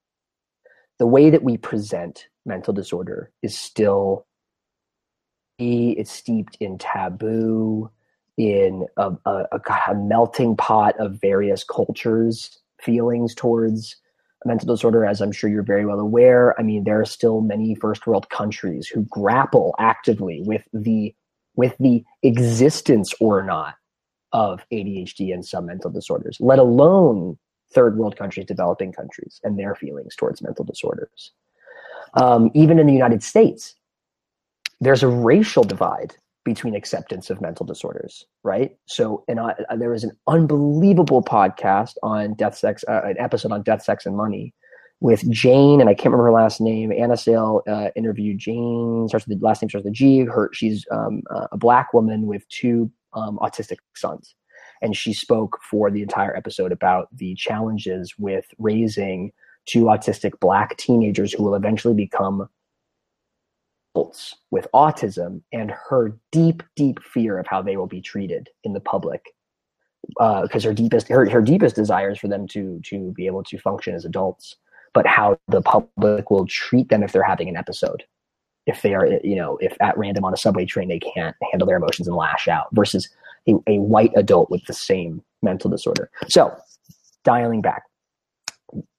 The 1.00 1.08
way 1.08 1.30
that 1.30 1.44
we 1.44 1.58
present 1.58 2.28
mental 2.46 2.74
disorder 2.74 3.32
is 3.44 3.58
still 3.58 4.26
it's 5.60 6.12
steeped 6.12 6.58
in 6.60 6.78
taboo, 6.78 7.90
in 8.38 8.86
a, 8.98 9.12
a, 9.26 9.60
a, 9.88 9.96
melting 9.96 10.56
pot 10.56 10.96
of 11.00 11.20
various 11.20 11.64
cultures' 11.64 12.60
feelings 12.80 13.34
towards 13.34 13.96
mental 14.46 14.68
disorder, 14.68 15.06
as 15.06 15.22
I'm 15.22 15.32
sure 15.32 15.50
you're 15.50 15.64
very 15.64 15.86
well 15.86 16.00
aware. 16.00 16.58
I 16.60 16.64
mean, 16.64 16.84
there 16.84 17.02
are 17.02 17.06
still 17.06 17.42
many 17.42 17.74
first 17.76 18.06
world 18.06 18.30
countries 18.30 18.88
who 18.88 19.04
grapple 19.10 19.76
actively 19.80 20.42
with 20.46 20.68
the 20.74 21.14
with 21.56 21.76
the 21.80 22.04
existence 22.22 23.16
or 23.20 23.42
not 23.42 23.76
of 24.32 24.64
ADHD 24.72 25.34
and 25.34 25.44
some 25.44 25.66
mental 25.66 25.90
disorders, 25.90 26.38
let 26.40 26.60
alone 26.60 27.38
third 27.74 27.98
world 27.98 28.16
countries, 28.16 28.46
developing 28.46 28.92
countries, 28.92 29.42
and 29.44 29.58
their 29.58 29.74
feelings 29.74 30.16
towards 30.16 30.42
mental 30.42 30.64
disorders. 30.64 31.32
Um, 32.14 32.52
even 32.54 32.78
in 32.78 32.86
the 32.86 32.94
United 32.94 33.24
States, 33.24 33.76
there's 34.80 35.02
a 35.02 35.08
racial 35.08 35.64
divide 35.64 36.16
between 36.48 36.74
acceptance 36.76 37.30
of 37.30 37.42
mental 37.42 37.66
disorders, 37.66 38.26
right? 38.44 38.78
So, 38.86 39.26
and 39.28 39.38
I, 39.38 39.54
there 39.76 39.90
was 39.90 40.06
an 40.06 40.14
unbelievable 40.28 41.22
podcast 41.22 41.96
on 42.04 42.36
death, 42.36 42.58
sex, 42.58 42.86
uh, 42.88 43.02
an 43.04 43.18
episode 43.20 43.52
on 43.52 43.64
death, 43.64 43.84
sex, 43.84 44.06
and 44.06 44.16
money 44.16 44.54
with 45.02 45.30
Jane, 45.30 45.82
and 45.82 45.90
I 45.90 45.94
can't 45.94 46.06
remember 46.06 46.24
her 46.24 46.32
last 46.32 46.62
name. 46.62 46.94
Anna 46.94 47.18
Sale 47.18 47.64
uh, 47.68 47.90
interviewed 47.98 48.38
Jane. 48.38 49.10
Starts 49.10 49.28
with 49.28 49.38
the 49.38 49.46
last 49.46 49.62
name 49.62 49.68
starts 49.68 49.84
with 49.84 49.92
a 49.92 49.94
G. 49.94 50.22
Her, 50.22 50.50
she's 50.54 50.86
um, 50.90 51.22
a 51.52 51.58
black 51.58 51.94
woman 51.94 52.28
with 52.28 52.48
two 52.48 52.90
um, 53.12 53.38
autistic 53.40 53.80
sons, 53.94 54.34
and 54.82 54.96
she 54.96 55.12
spoke 55.12 55.60
for 55.70 55.92
the 55.92 56.02
entire 56.02 56.34
episode 56.34 56.72
about 56.72 57.10
the 57.14 57.36
challenges 57.36 58.14
with 58.18 58.46
raising 58.58 59.34
two 59.66 59.84
autistic 59.84 60.40
black 60.40 60.78
teenagers 60.78 61.34
who 61.34 61.44
will 61.44 61.56
eventually 61.56 61.94
become 61.94 62.48
adults 63.98 64.36
with 64.52 64.68
autism 64.74 65.42
and 65.52 65.72
her 65.90 66.16
deep, 66.32 66.64
deep 66.76 67.00
fear 67.04 67.40
of 67.40 67.48
how 67.48 67.62
they 67.62 67.78
will 67.78 67.88
be 67.88 68.02
treated 68.02 68.50
in 68.64 68.74
the 68.74 68.80
public. 68.80 69.34
Because 70.18 70.66
uh, 70.66 70.70
her 70.70 70.74
deepest, 70.74 71.08
her, 71.10 71.30
her 71.30 71.42
deepest 71.42 71.76
desire 71.76 72.12
is 72.12 72.20
for 72.20 72.28
them 72.28 72.48
to 72.50 72.80
to 72.86 73.12
be 73.14 73.26
able 73.26 73.44
to 73.44 73.58
function 73.58 73.94
as 73.94 74.06
adults, 74.06 74.56
but 74.94 75.06
how 75.06 75.38
the 75.48 75.62
public 75.62 76.32
will 76.32 76.46
treat 76.46 76.90
them 76.90 77.04
if 77.04 77.12
they're 77.12 77.24
having 77.24 77.50
an 77.50 77.58
episode, 77.58 78.04
if 78.68 78.84
they 78.84 78.94
are, 78.94 79.08
you 79.24 79.36
know, 79.36 79.58
if 79.58 79.76
at 79.82 79.98
random 79.98 80.24
on 80.24 80.34
a 80.34 80.38
subway 80.38 80.66
train 80.66 80.88
they 80.88 81.00
can't 81.00 81.36
handle 81.52 81.68
their 81.68 81.78
emotions 81.78 82.08
and 82.08 82.16
lash 82.16 82.48
out, 82.48 82.68
versus 82.72 83.10
a, 83.50 83.56
a 83.68 83.80
white 83.80 84.12
adult 84.16 84.50
with 84.50 84.64
the 84.66 84.74
same 84.74 85.22
mental 85.42 85.70
disorder. 85.70 86.10
So, 86.30 86.56
dialing 87.26 87.62
back, 87.62 87.84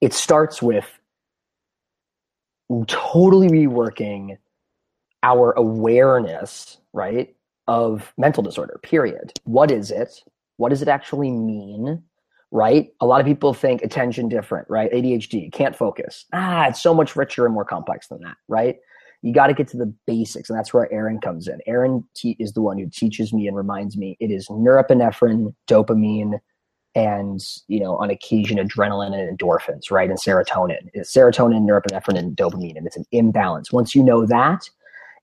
it 0.01 0.13
starts 0.13 0.61
with 0.61 0.99
totally 2.87 3.47
reworking 3.47 4.37
our 5.23 5.51
awareness, 5.53 6.77
right, 6.93 7.35
of 7.67 8.13
mental 8.17 8.43
disorder, 8.43 8.79
period. 8.83 9.33
What 9.43 9.71
is 9.71 9.91
it? 9.91 10.23
What 10.57 10.69
does 10.69 10.81
it 10.81 10.87
actually 10.87 11.31
mean? 11.31 12.03
Right? 12.51 12.89
A 12.99 13.05
lot 13.05 13.21
of 13.21 13.27
people 13.27 13.53
think 13.53 13.83
attention 13.83 14.27
different, 14.27 14.67
right? 14.69 14.91
ADHD, 14.91 15.51
can't 15.53 15.75
focus. 15.75 16.25
Ah, 16.33 16.67
it's 16.67 16.81
so 16.81 16.95
much 16.95 17.15
richer 17.15 17.45
and 17.45 17.53
more 17.53 17.65
complex 17.65 18.07
than 18.07 18.21
that, 18.21 18.37
right? 18.47 18.77
You 19.21 19.33
got 19.33 19.47
to 19.47 19.53
get 19.53 19.67
to 19.69 19.77
the 19.77 19.93
basics, 20.07 20.49
and 20.49 20.57
that's 20.57 20.73
where 20.73 20.91
Aaron 20.91 21.19
comes 21.19 21.47
in. 21.47 21.59
Aaron 21.67 22.03
te- 22.15 22.37
is 22.39 22.53
the 22.53 22.61
one 22.61 22.79
who 22.79 22.89
teaches 22.89 23.33
me 23.33 23.47
and 23.47 23.55
reminds 23.55 23.97
me 23.97 24.17
it 24.19 24.31
is 24.31 24.47
norepinephrine, 24.47 25.53
dopamine, 25.67 26.39
and 26.95 27.41
you 27.67 27.79
know 27.79 27.97
on 27.97 28.09
occasion 28.09 28.57
adrenaline 28.57 29.13
and 29.13 29.37
endorphins 29.37 29.91
right 29.91 30.09
and 30.09 30.19
serotonin 30.19 30.89
it's 30.93 31.13
serotonin 31.13 31.61
norepinephrine 31.61 32.17
and 32.17 32.35
dopamine 32.35 32.75
and 32.75 32.87
it's 32.87 32.97
an 32.97 33.05
imbalance 33.11 33.71
once 33.71 33.93
you 33.93 34.03
know 34.03 34.25
that 34.25 34.67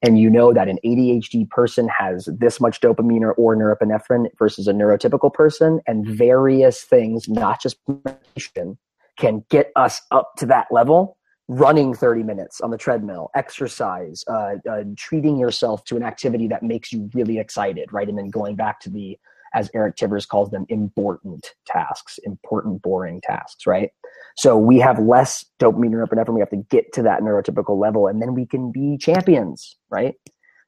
and 0.02 0.18
you 0.18 0.30
know 0.30 0.52
that 0.52 0.68
an 0.68 0.78
ADHD 0.84 1.48
person 1.50 1.88
has 1.88 2.28
this 2.38 2.60
much 2.60 2.80
dopamine 2.80 3.22
or, 3.22 3.32
or 3.32 3.56
norepinephrine 3.56 4.26
versus 4.38 4.68
a 4.68 4.72
neurotypical 4.72 5.32
person, 5.32 5.80
and 5.86 6.06
various 6.06 6.82
things, 6.82 7.28
not 7.28 7.60
just 7.60 7.78
medication, 8.04 8.78
can 9.18 9.44
get 9.50 9.72
us 9.76 10.02
up 10.10 10.32
to 10.38 10.46
that 10.46 10.66
level. 10.70 11.16
Running 11.48 11.94
30 11.94 12.24
minutes 12.24 12.60
on 12.60 12.72
the 12.72 12.76
treadmill, 12.76 13.30
exercise, 13.36 14.24
uh, 14.26 14.56
uh, 14.68 14.82
treating 14.96 15.38
yourself 15.38 15.84
to 15.84 15.96
an 15.96 16.02
activity 16.02 16.48
that 16.48 16.64
makes 16.64 16.92
you 16.92 17.08
really 17.14 17.38
excited, 17.38 17.92
right? 17.92 18.08
And 18.08 18.18
then 18.18 18.30
going 18.30 18.56
back 18.56 18.80
to 18.80 18.90
the 18.90 19.16
as 19.56 19.70
Eric 19.74 19.96
Tivers 19.96 20.28
calls 20.28 20.50
them, 20.50 20.66
important 20.68 21.54
tasks, 21.66 22.18
important, 22.24 22.82
boring 22.82 23.20
tasks, 23.22 23.66
right? 23.66 23.90
So 24.36 24.56
we 24.58 24.78
have 24.80 24.98
less 24.98 25.44
dopamine 25.58 25.90
norepinephrine. 25.90 26.34
We 26.34 26.40
have 26.40 26.50
to 26.50 26.64
get 26.70 26.92
to 26.94 27.02
that 27.02 27.22
neurotypical 27.22 27.78
level, 27.78 28.06
and 28.06 28.20
then 28.20 28.34
we 28.34 28.46
can 28.46 28.70
be 28.70 28.98
champions, 28.98 29.76
right? 29.90 30.14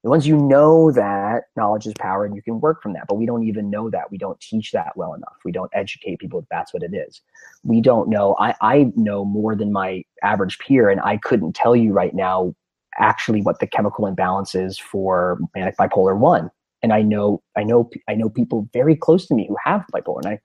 And 0.04 0.10
once 0.10 0.26
you 0.26 0.36
know 0.36 0.90
that 0.92 1.44
knowledge 1.56 1.86
is 1.86 1.92
power, 1.98 2.24
and 2.24 2.34
you 2.34 2.42
can 2.42 2.60
work 2.60 2.82
from 2.82 2.94
that, 2.94 3.04
but 3.08 3.16
we 3.16 3.26
don't 3.26 3.44
even 3.44 3.68
know 3.68 3.90
that. 3.90 4.10
We 4.10 4.16
don't 4.16 4.40
teach 4.40 4.72
that 4.72 4.96
well 4.96 5.12
enough. 5.12 5.36
We 5.44 5.52
don't 5.52 5.70
educate 5.74 6.18
people 6.18 6.40
that 6.40 6.48
that's 6.50 6.72
what 6.72 6.82
it 6.82 6.94
is. 6.94 7.20
We 7.62 7.80
don't 7.80 8.08
know. 8.08 8.36
I, 8.38 8.54
I 8.62 8.92
know 8.96 9.24
more 9.24 9.54
than 9.54 9.72
my 9.72 10.02
average 10.22 10.58
peer, 10.58 10.88
and 10.88 11.00
I 11.02 11.18
couldn't 11.18 11.54
tell 11.54 11.76
you 11.76 11.92
right 11.92 12.14
now 12.14 12.54
actually 12.98 13.42
what 13.42 13.60
the 13.60 13.66
chemical 13.66 14.06
imbalance 14.06 14.54
is 14.54 14.78
for 14.78 15.38
manic 15.54 15.76
bipolar 15.76 16.18
one 16.18 16.50
and 16.82 16.92
I 16.92 17.02
know 17.02 17.42
I 17.56 17.64
know 17.64 17.90
I 18.08 18.14
know 18.14 18.28
people 18.28 18.68
very 18.72 18.96
close 18.96 19.26
to 19.26 19.34
me 19.34 19.46
who 19.48 19.56
have 19.64 19.84
bipolar, 19.94 20.20
and 20.24 20.28
I 20.34 20.38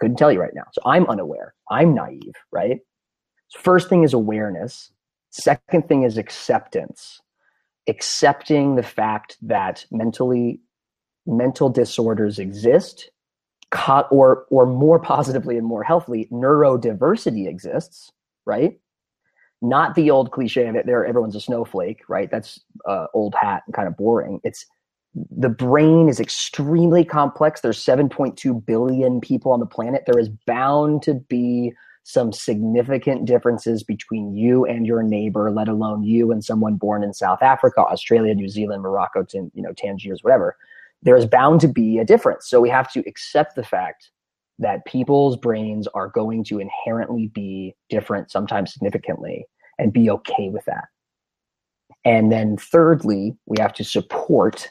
couldn't 0.00 0.16
tell 0.16 0.32
you 0.32 0.40
right 0.40 0.54
now. 0.54 0.64
So 0.72 0.82
I'm 0.84 1.06
unaware. 1.06 1.54
I'm 1.70 1.94
naive, 1.94 2.34
right? 2.52 2.80
So 3.48 3.60
first 3.60 3.88
thing 3.88 4.02
is 4.02 4.12
awareness. 4.12 4.90
Second 5.30 5.88
thing 5.88 6.02
is 6.02 6.18
acceptance. 6.18 7.20
Accepting 7.88 8.76
the 8.76 8.82
fact 8.82 9.36
that 9.42 9.86
mentally 9.90 10.60
mental 11.26 11.68
disorders 11.68 12.38
exist, 12.38 13.10
or 14.10 14.46
or 14.50 14.66
more 14.66 14.98
positively 14.98 15.56
and 15.56 15.66
more 15.66 15.82
healthily, 15.82 16.28
neurodiversity 16.32 17.48
exists, 17.48 18.12
right? 18.44 18.78
Not 19.62 19.94
the 19.94 20.10
old 20.10 20.32
cliche 20.32 20.66
of 20.66 20.76
it. 20.76 20.86
There, 20.86 21.04
everyone's 21.06 21.36
a 21.36 21.40
snowflake, 21.40 22.02
right? 22.08 22.30
That's 22.30 22.60
uh, 22.86 23.06
old 23.14 23.34
hat 23.34 23.62
and 23.66 23.74
kind 23.74 23.88
of 23.88 23.96
boring. 23.96 24.40
It's 24.44 24.66
the 25.30 25.48
brain 25.48 26.08
is 26.08 26.20
extremely 26.20 27.04
complex. 27.04 27.60
There's 27.60 27.82
7.2 27.82 28.66
billion 28.66 29.20
people 29.20 29.52
on 29.52 29.60
the 29.60 29.66
planet. 29.66 30.04
There 30.06 30.18
is 30.18 30.28
bound 30.46 31.02
to 31.02 31.14
be 31.14 31.72
some 32.02 32.32
significant 32.32 33.24
differences 33.24 33.82
between 33.82 34.34
you 34.34 34.64
and 34.64 34.86
your 34.86 35.02
neighbor, 35.02 35.50
let 35.50 35.68
alone 35.68 36.04
you 36.04 36.30
and 36.30 36.44
someone 36.44 36.76
born 36.76 37.02
in 37.02 37.12
South 37.12 37.42
Africa, 37.42 37.80
Australia, 37.80 38.34
New 38.34 38.48
Zealand, 38.48 38.82
Morocco, 38.82 39.24
you 39.32 39.50
know, 39.54 39.72
Tangiers, 39.72 40.22
whatever. 40.22 40.56
There 41.02 41.16
is 41.16 41.26
bound 41.26 41.60
to 41.62 41.68
be 41.68 41.98
a 41.98 42.04
difference. 42.04 42.48
So 42.48 42.60
we 42.60 42.68
have 42.68 42.92
to 42.92 43.00
accept 43.08 43.56
the 43.56 43.64
fact 43.64 44.10
that 44.58 44.84
people's 44.84 45.36
brains 45.36 45.86
are 45.88 46.08
going 46.08 46.44
to 46.44 46.58
inherently 46.58 47.28
be 47.28 47.74
different, 47.88 48.30
sometimes 48.30 48.72
significantly, 48.72 49.46
and 49.78 49.92
be 49.92 50.08
okay 50.10 50.48
with 50.48 50.64
that. 50.66 50.84
And 52.04 52.30
then 52.30 52.56
thirdly, 52.56 53.36
we 53.46 53.56
have 53.58 53.72
to 53.74 53.84
support 53.84 54.70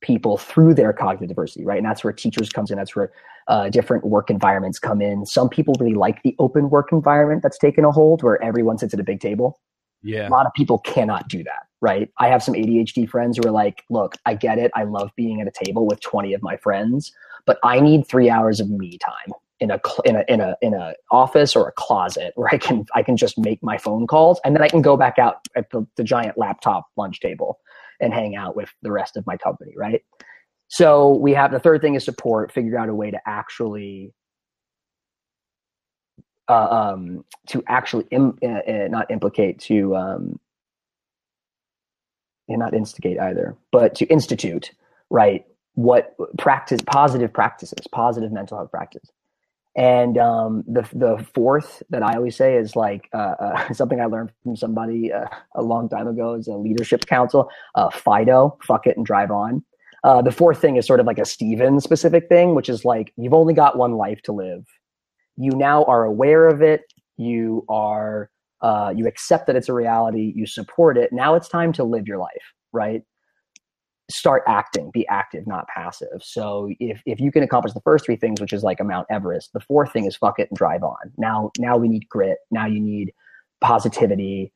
people 0.00 0.36
through 0.36 0.74
their 0.74 0.92
cognitive 0.92 1.28
diversity, 1.28 1.64
right? 1.64 1.78
And 1.78 1.86
that's 1.86 2.04
where 2.04 2.12
teachers 2.12 2.50
comes 2.50 2.70
in. 2.70 2.76
That's 2.78 2.94
where 2.94 3.12
uh, 3.48 3.68
different 3.68 4.04
work 4.04 4.30
environments 4.30 4.78
come 4.78 5.00
in. 5.00 5.26
Some 5.26 5.48
people 5.48 5.74
really 5.80 5.94
like 5.94 6.22
the 6.22 6.36
open 6.38 6.70
work 6.70 6.92
environment 6.92 7.42
that's 7.42 7.58
taken 7.58 7.84
a 7.84 7.90
hold, 7.90 8.22
where 8.22 8.42
everyone 8.42 8.78
sits 8.78 8.94
at 8.94 9.00
a 9.00 9.04
big 9.04 9.20
table. 9.20 9.60
Yeah, 10.02 10.28
a 10.28 10.30
lot 10.30 10.46
of 10.46 10.52
people 10.54 10.78
cannot 10.78 11.28
do 11.28 11.42
that, 11.42 11.66
right? 11.80 12.08
I 12.18 12.28
have 12.28 12.42
some 12.42 12.54
ADHD 12.54 13.08
friends 13.08 13.36
who 13.36 13.48
are 13.48 13.52
like, 13.52 13.82
"Look, 13.90 14.16
I 14.26 14.34
get 14.34 14.58
it. 14.58 14.70
I 14.74 14.84
love 14.84 15.10
being 15.16 15.40
at 15.40 15.48
a 15.48 15.64
table 15.64 15.86
with 15.86 16.00
twenty 16.00 16.34
of 16.34 16.42
my 16.42 16.56
friends, 16.56 17.12
but 17.46 17.58
I 17.64 17.80
need 17.80 18.06
three 18.06 18.30
hours 18.30 18.60
of 18.60 18.70
me 18.70 18.98
time." 18.98 19.34
In 19.60 19.72
a, 19.72 19.80
in 20.04 20.14
a 20.14 20.24
in 20.28 20.40
a 20.40 20.56
in 20.62 20.72
a 20.72 20.94
office 21.10 21.56
or 21.56 21.66
a 21.66 21.72
closet 21.72 22.32
where 22.36 22.48
I 22.52 22.58
can 22.58 22.86
I 22.94 23.02
can 23.02 23.16
just 23.16 23.36
make 23.36 23.60
my 23.60 23.76
phone 23.76 24.06
calls 24.06 24.40
and 24.44 24.54
then 24.54 24.62
I 24.62 24.68
can 24.68 24.82
go 24.82 24.96
back 24.96 25.18
out 25.18 25.48
at 25.56 25.68
the, 25.70 25.84
the 25.96 26.04
giant 26.04 26.38
laptop 26.38 26.86
lunch 26.96 27.18
table 27.18 27.58
and 28.00 28.12
hang 28.12 28.36
out 28.36 28.56
with 28.56 28.70
the 28.82 28.92
rest 28.92 29.16
of 29.16 29.26
my 29.26 29.36
company, 29.36 29.72
right? 29.76 30.02
So 30.68 31.14
we 31.14 31.32
have 31.32 31.50
the 31.50 31.58
third 31.58 31.80
thing 31.80 31.94
is 31.94 32.04
support, 32.04 32.52
figure 32.52 32.78
out 32.78 32.88
a 32.88 32.94
way 32.94 33.10
to 33.10 33.18
actually 33.26 34.12
uh, 36.48 36.92
um, 36.94 37.24
to 37.48 37.62
actually 37.68 38.06
Im- 38.10 38.38
uh, 38.42 38.46
uh, 38.46 38.88
not 38.88 39.10
implicate 39.10 39.58
to 39.60 39.94
um, 39.96 40.40
and 42.48 42.58
not 42.58 42.74
instigate 42.74 43.18
either, 43.20 43.56
but 43.70 43.94
to 43.96 44.06
institute 44.06 44.72
right 45.10 45.46
what 45.74 46.14
practice 46.38 46.80
positive 46.84 47.32
practices, 47.32 47.86
positive 47.92 48.32
mental 48.32 48.58
health 48.58 48.70
practice. 48.70 49.10
And 49.78 50.18
um, 50.18 50.64
the 50.66 50.82
the 50.92 51.24
fourth 51.34 51.84
that 51.90 52.02
I 52.02 52.14
always 52.14 52.34
say 52.34 52.56
is 52.56 52.74
like 52.74 53.08
uh, 53.14 53.34
uh, 53.38 53.72
something 53.72 54.00
I 54.00 54.06
learned 54.06 54.32
from 54.42 54.56
somebody 54.56 55.12
uh, 55.12 55.26
a 55.54 55.62
long 55.62 55.88
time 55.88 56.08
ago 56.08 56.34
is 56.34 56.48
a 56.48 56.56
leadership 56.56 57.06
council. 57.06 57.48
Uh, 57.76 57.88
Fido, 57.88 58.58
fuck 58.66 58.88
it 58.88 58.96
and 58.96 59.06
drive 59.06 59.30
on. 59.30 59.64
Uh, 60.02 60.20
the 60.20 60.32
fourth 60.32 60.60
thing 60.60 60.76
is 60.76 60.86
sort 60.86 60.98
of 60.98 61.06
like 61.06 61.18
a 61.20 61.24
Stephen 61.24 61.80
specific 61.80 62.28
thing, 62.28 62.56
which 62.56 62.68
is 62.68 62.84
like 62.84 63.12
you've 63.16 63.32
only 63.32 63.54
got 63.54 63.78
one 63.78 63.92
life 63.92 64.20
to 64.22 64.32
live. 64.32 64.64
You 65.36 65.52
now 65.52 65.84
are 65.84 66.04
aware 66.04 66.48
of 66.48 66.60
it. 66.60 66.82
You 67.16 67.64
are 67.68 68.30
uh, 68.60 68.92
you 68.96 69.06
accept 69.06 69.46
that 69.46 69.54
it's 69.54 69.68
a 69.68 69.74
reality. 69.74 70.32
You 70.34 70.46
support 70.46 70.98
it. 70.98 71.12
Now 71.12 71.36
it's 71.36 71.48
time 71.48 71.72
to 71.74 71.84
live 71.84 72.08
your 72.08 72.18
life, 72.18 72.52
right? 72.72 73.02
Start 74.10 74.42
acting 74.46 74.90
be 74.90 75.06
active 75.08 75.46
not 75.46 75.68
passive. 75.68 76.22
So 76.22 76.70
if 76.80 77.02
if 77.04 77.20
you 77.20 77.30
can 77.30 77.42
accomplish 77.42 77.74
the 77.74 77.80
first 77.80 78.06
three 78.06 78.16
things 78.16 78.40
which 78.40 78.52
is 78.52 78.62
like 78.62 78.80
a 78.80 78.84
mount 78.84 79.06
everest 79.10 79.52
the 79.52 79.60
fourth 79.60 79.92
thing 79.92 80.06
is 80.06 80.16
fuck 80.16 80.38
it 80.38 80.48
and 80.50 80.56
drive 80.56 80.82
on. 80.82 81.12
Now 81.18 81.50
now 81.58 81.76
we 81.76 81.88
need 81.88 82.08
grit. 82.08 82.38
Now 82.50 82.66
you 82.66 82.80
need 82.80 83.12
positivity. 83.60 84.52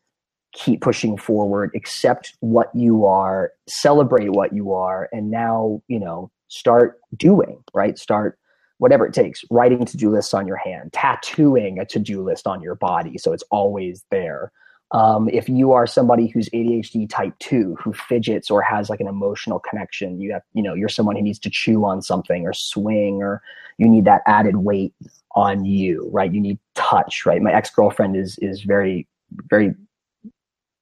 Keep 0.54 0.80
pushing 0.80 1.16
forward. 1.16 1.70
Accept 1.74 2.34
what 2.40 2.70
you 2.74 3.04
are. 3.04 3.52
Celebrate 3.68 4.30
what 4.30 4.52
you 4.52 4.72
are. 4.72 5.08
And 5.12 5.30
now 5.30 5.82
you 5.88 6.00
know 6.00 6.30
start 6.48 6.98
doing 7.16 7.62
right? 7.74 7.98
Start 7.98 8.38
whatever 8.78 9.06
it 9.06 9.12
takes. 9.12 9.44
Writing 9.50 9.84
to-do 9.84 10.10
lists 10.10 10.34
on 10.34 10.46
your 10.46 10.56
hand. 10.56 10.92
Tattooing 10.92 11.78
a 11.78 11.84
to-do 11.84 12.22
list 12.22 12.46
on 12.46 12.62
your 12.62 12.74
body 12.74 13.18
so 13.18 13.32
it's 13.32 13.44
always 13.50 14.04
there 14.10 14.50
um, 14.92 15.30
if 15.30 15.48
you 15.48 15.72
are 15.72 15.86
somebody 15.86 16.26
who's 16.26 16.50
ADHD 16.50 17.08
type 17.08 17.32
two, 17.38 17.76
who 17.82 17.94
fidgets 17.94 18.50
or 18.50 18.60
has 18.60 18.90
like 18.90 19.00
an 19.00 19.08
emotional 19.08 19.58
connection, 19.58 20.20
you 20.20 20.32
have, 20.32 20.42
you 20.52 20.62
know, 20.62 20.74
you're 20.74 20.90
someone 20.90 21.16
who 21.16 21.22
needs 21.22 21.38
to 21.40 21.50
chew 21.50 21.84
on 21.84 22.02
something 22.02 22.46
or 22.46 22.52
swing, 22.52 23.22
or 23.22 23.42
you 23.78 23.88
need 23.88 24.04
that 24.04 24.20
added 24.26 24.56
weight 24.56 24.94
on 25.34 25.64
you, 25.64 26.10
right? 26.12 26.32
You 26.32 26.40
need 26.42 26.58
touch, 26.74 27.24
right? 27.24 27.40
My 27.40 27.52
ex 27.52 27.70
girlfriend 27.70 28.16
is 28.16 28.38
is 28.38 28.62
very, 28.62 29.08
very 29.48 29.74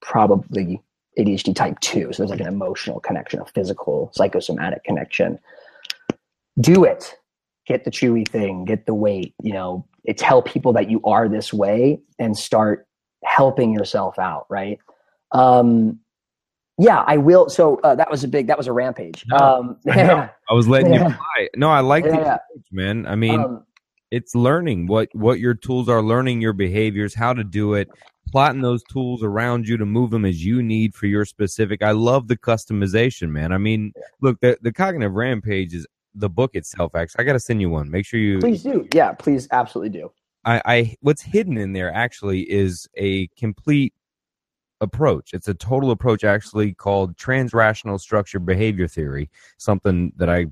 probably 0.02 0.82
ADHD 1.16 1.54
type 1.54 1.78
two, 1.78 2.12
so 2.12 2.22
there's 2.22 2.30
like 2.30 2.40
an 2.40 2.52
emotional 2.52 2.98
connection, 2.98 3.40
a 3.40 3.44
physical, 3.44 4.10
psychosomatic 4.12 4.82
connection. 4.82 5.38
Do 6.60 6.82
it. 6.82 7.14
Get 7.64 7.84
the 7.84 7.92
chewy 7.92 8.26
thing. 8.26 8.64
Get 8.64 8.86
the 8.86 8.94
weight. 8.94 9.34
You 9.40 9.52
know, 9.52 9.86
tell 10.16 10.42
people 10.42 10.72
that 10.72 10.90
you 10.90 11.00
are 11.04 11.28
this 11.28 11.52
way, 11.52 12.00
and 12.18 12.36
start 12.36 12.88
helping 13.24 13.72
yourself 13.72 14.18
out, 14.18 14.46
right? 14.48 14.78
Um, 15.32 16.00
yeah, 16.78 17.04
I 17.06 17.18
will. 17.18 17.50
So 17.50 17.78
uh, 17.84 17.94
that 17.96 18.10
was 18.10 18.24
a 18.24 18.28
big, 18.28 18.46
that 18.46 18.56
was 18.56 18.66
a 18.66 18.72
rampage. 18.72 19.24
Um, 19.32 19.76
I, 19.88 20.30
I, 20.48 20.54
was 20.54 20.66
letting 20.66 20.92
yeah. 20.94 21.08
you 21.08 21.14
fly. 21.14 21.48
No, 21.56 21.70
I 21.70 21.80
like 21.80 22.04
yeah, 22.04 22.10
the 22.10 22.16
yeah. 22.16 22.34
approach, 22.34 22.66
man. 22.72 23.06
I 23.06 23.16
mean, 23.16 23.40
um, 23.40 23.64
it's 24.10 24.34
learning 24.34 24.86
what 24.86 25.08
what 25.12 25.40
your 25.40 25.54
tools 25.54 25.88
are, 25.88 26.02
learning 26.02 26.40
your 26.40 26.52
behaviors, 26.52 27.14
how 27.14 27.32
to 27.32 27.44
do 27.44 27.74
it, 27.74 27.88
plotting 28.30 28.62
those 28.62 28.82
tools 28.84 29.22
around 29.22 29.68
you 29.68 29.76
to 29.76 29.86
move 29.86 30.10
them 30.10 30.24
as 30.24 30.44
you 30.44 30.62
need 30.62 30.94
for 30.94 31.06
your 31.06 31.24
specific. 31.24 31.82
I 31.82 31.92
love 31.92 32.28
the 32.28 32.36
customization, 32.36 33.28
man. 33.28 33.52
I 33.52 33.58
mean, 33.58 33.92
look, 34.20 34.40
the 34.40 34.58
the 34.62 34.72
cognitive 34.72 35.12
rampage 35.12 35.74
is 35.74 35.86
the 36.14 36.30
book 36.30 36.54
itself. 36.54 36.94
Actually, 36.94 37.24
I 37.24 37.26
got 37.26 37.34
to 37.34 37.40
send 37.40 37.60
you 37.60 37.70
one. 37.70 37.90
Make 37.90 38.06
sure 38.06 38.18
you 38.18 38.38
please 38.38 38.62
do. 38.62 38.88
Yeah, 38.94 39.12
please, 39.12 39.48
absolutely 39.52 39.90
do. 40.00 40.10
I, 40.44 40.62
I 40.64 40.96
what's 41.00 41.22
hidden 41.22 41.56
in 41.56 41.72
there 41.72 41.92
actually 41.92 42.50
is 42.50 42.88
a 42.96 43.26
complete 43.38 43.94
approach. 44.80 45.34
It's 45.34 45.48
a 45.48 45.54
total 45.54 45.90
approach 45.90 46.24
actually 46.24 46.72
called 46.72 47.16
transrational 47.16 48.00
structure 48.00 48.38
behavior 48.38 48.88
theory, 48.88 49.30
something 49.58 50.12
that 50.16 50.30
I 50.30 50.46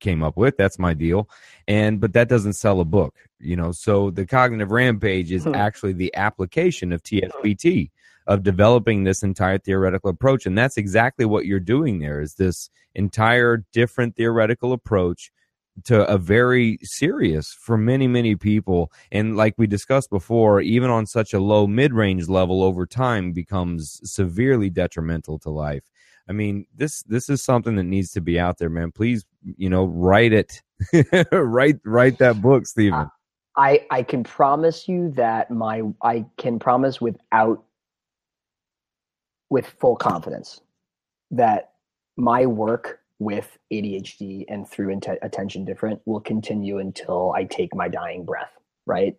came 0.00 0.22
up 0.22 0.36
with. 0.36 0.56
That's 0.56 0.78
my 0.78 0.94
deal. 0.94 1.28
And 1.68 2.00
but 2.00 2.12
that 2.14 2.28
doesn't 2.28 2.54
sell 2.54 2.80
a 2.80 2.84
book, 2.84 3.14
you 3.38 3.56
know. 3.56 3.72
So 3.72 4.10
the 4.10 4.26
cognitive 4.26 4.70
rampage 4.70 5.32
is 5.32 5.44
hmm. 5.44 5.54
actually 5.54 5.92
the 5.92 6.14
application 6.14 6.92
of 6.92 7.02
TSBT 7.02 7.90
of 8.26 8.42
developing 8.42 9.04
this 9.04 9.22
entire 9.22 9.58
theoretical 9.58 10.08
approach 10.08 10.46
and 10.46 10.56
that's 10.56 10.78
exactly 10.78 11.26
what 11.26 11.44
you're 11.44 11.60
doing 11.60 11.98
there 11.98 12.22
is 12.22 12.36
this 12.36 12.70
entire 12.94 13.62
different 13.72 14.16
theoretical 14.16 14.72
approach 14.72 15.30
to 15.84 16.06
a 16.08 16.18
very 16.18 16.78
serious 16.82 17.52
for 17.52 17.76
many 17.76 18.06
many 18.06 18.36
people. 18.36 18.92
And 19.10 19.36
like 19.36 19.54
we 19.56 19.66
discussed 19.66 20.10
before 20.10 20.60
even 20.60 20.90
on 20.90 21.06
such 21.06 21.32
a 21.32 21.40
low 21.40 21.66
mid-range 21.66 22.28
level 22.28 22.62
over 22.62 22.86
time 22.86 23.32
becomes 23.32 24.00
severely 24.04 24.70
detrimental 24.70 25.38
to 25.40 25.50
life. 25.50 25.84
I 26.28 26.32
mean 26.32 26.66
this 26.74 27.02
this 27.02 27.28
is 27.28 27.42
something 27.42 27.76
that 27.76 27.84
needs 27.84 28.10
to 28.12 28.20
be 28.20 28.38
out 28.38 28.58
there 28.58 28.70
man. 28.70 28.92
Please 28.92 29.24
you 29.56 29.68
know 29.68 29.84
write 29.84 30.32
it. 30.32 30.62
Write 31.32 31.76
write 31.84 32.18
that 32.18 32.42
book 32.42 32.66
stephen 32.66 33.08
i 33.56 33.80
i 33.90 34.02
can 34.02 34.24
promise 34.24 34.88
you 34.88 35.12
that 35.16 35.50
my 35.50 35.82
i 36.02 36.24
can 36.36 36.58
promise 36.58 37.00
without 37.00 37.64
with 39.50 39.66
full 39.66 39.96
confidence 39.96 40.60
that 41.30 41.72
my 42.16 42.46
work 42.46 43.00
with 43.18 43.58
ADHD 43.72 44.44
and 44.48 44.68
through 44.68 44.90
int- 44.90 45.18
attention 45.22 45.64
different 45.64 46.00
will 46.04 46.20
continue 46.20 46.78
until 46.78 47.32
I 47.32 47.44
take 47.44 47.74
my 47.74 47.88
dying 47.88 48.24
breath, 48.24 48.50
right? 48.86 49.16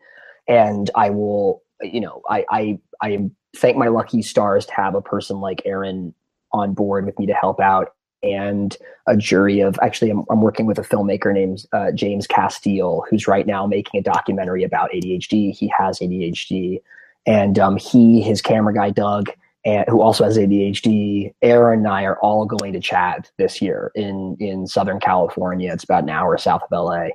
And 0.47 0.89
I 0.95 1.09
will, 1.11 1.63
you 1.81 2.01
know, 2.01 2.21
I 2.29 2.45
I 2.49 2.79
I 3.01 3.29
thank 3.55 3.77
my 3.77 3.87
lucky 3.87 4.21
stars 4.21 4.65
to 4.67 4.73
have 4.73 4.95
a 4.95 5.01
person 5.01 5.39
like 5.39 5.61
Aaron 5.65 6.13
on 6.51 6.73
board 6.73 7.05
with 7.05 7.17
me 7.17 7.25
to 7.27 7.33
help 7.33 7.59
out 7.59 7.93
and 8.23 8.75
a 9.07 9.15
jury 9.15 9.59
of 9.59 9.77
actually 9.81 10.09
I'm, 10.09 10.23
I'm 10.29 10.41
working 10.41 10.65
with 10.65 10.79
a 10.79 10.81
filmmaker 10.81 11.33
named 11.33 11.65
uh, 11.71 11.91
James 11.91 12.27
Castile 12.27 13.05
who's 13.09 13.27
right 13.27 13.45
now 13.45 13.67
making 13.67 13.99
a 13.99 14.03
documentary 14.03 14.63
about 14.63 14.91
ADHD. 14.91 15.55
He 15.55 15.71
has 15.77 15.99
ADHD 15.99 16.81
and 17.25 17.57
um, 17.59 17.77
he 17.77 18.21
his 18.21 18.41
camera 18.41 18.73
guy 18.73 18.89
Doug 18.89 19.29
and 19.65 19.85
who 19.89 20.01
also 20.01 20.23
has 20.23 20.37
ADHD. 20.37 21.33
Aaron 21.41 21.79
and 21.79 21.87
I 21.87 22.03
are 22.03 22.19
all 22.19 22.45
going 22.45 22.73
to 22.73 22.79
chat 22.79 23.31
this 23.37 23.61
year 23.61 23.91
in 23.95 24.37
in 24.39 24.67
Southern 24.67 24.99
California. 24.99 25.73
It's 25.73 25.83
about 25.83 26.03
an 26.03 26.09
hour 26.09 26.37
south 26.37 26.63
of 26.63 26.71
LA. 26.71 27.07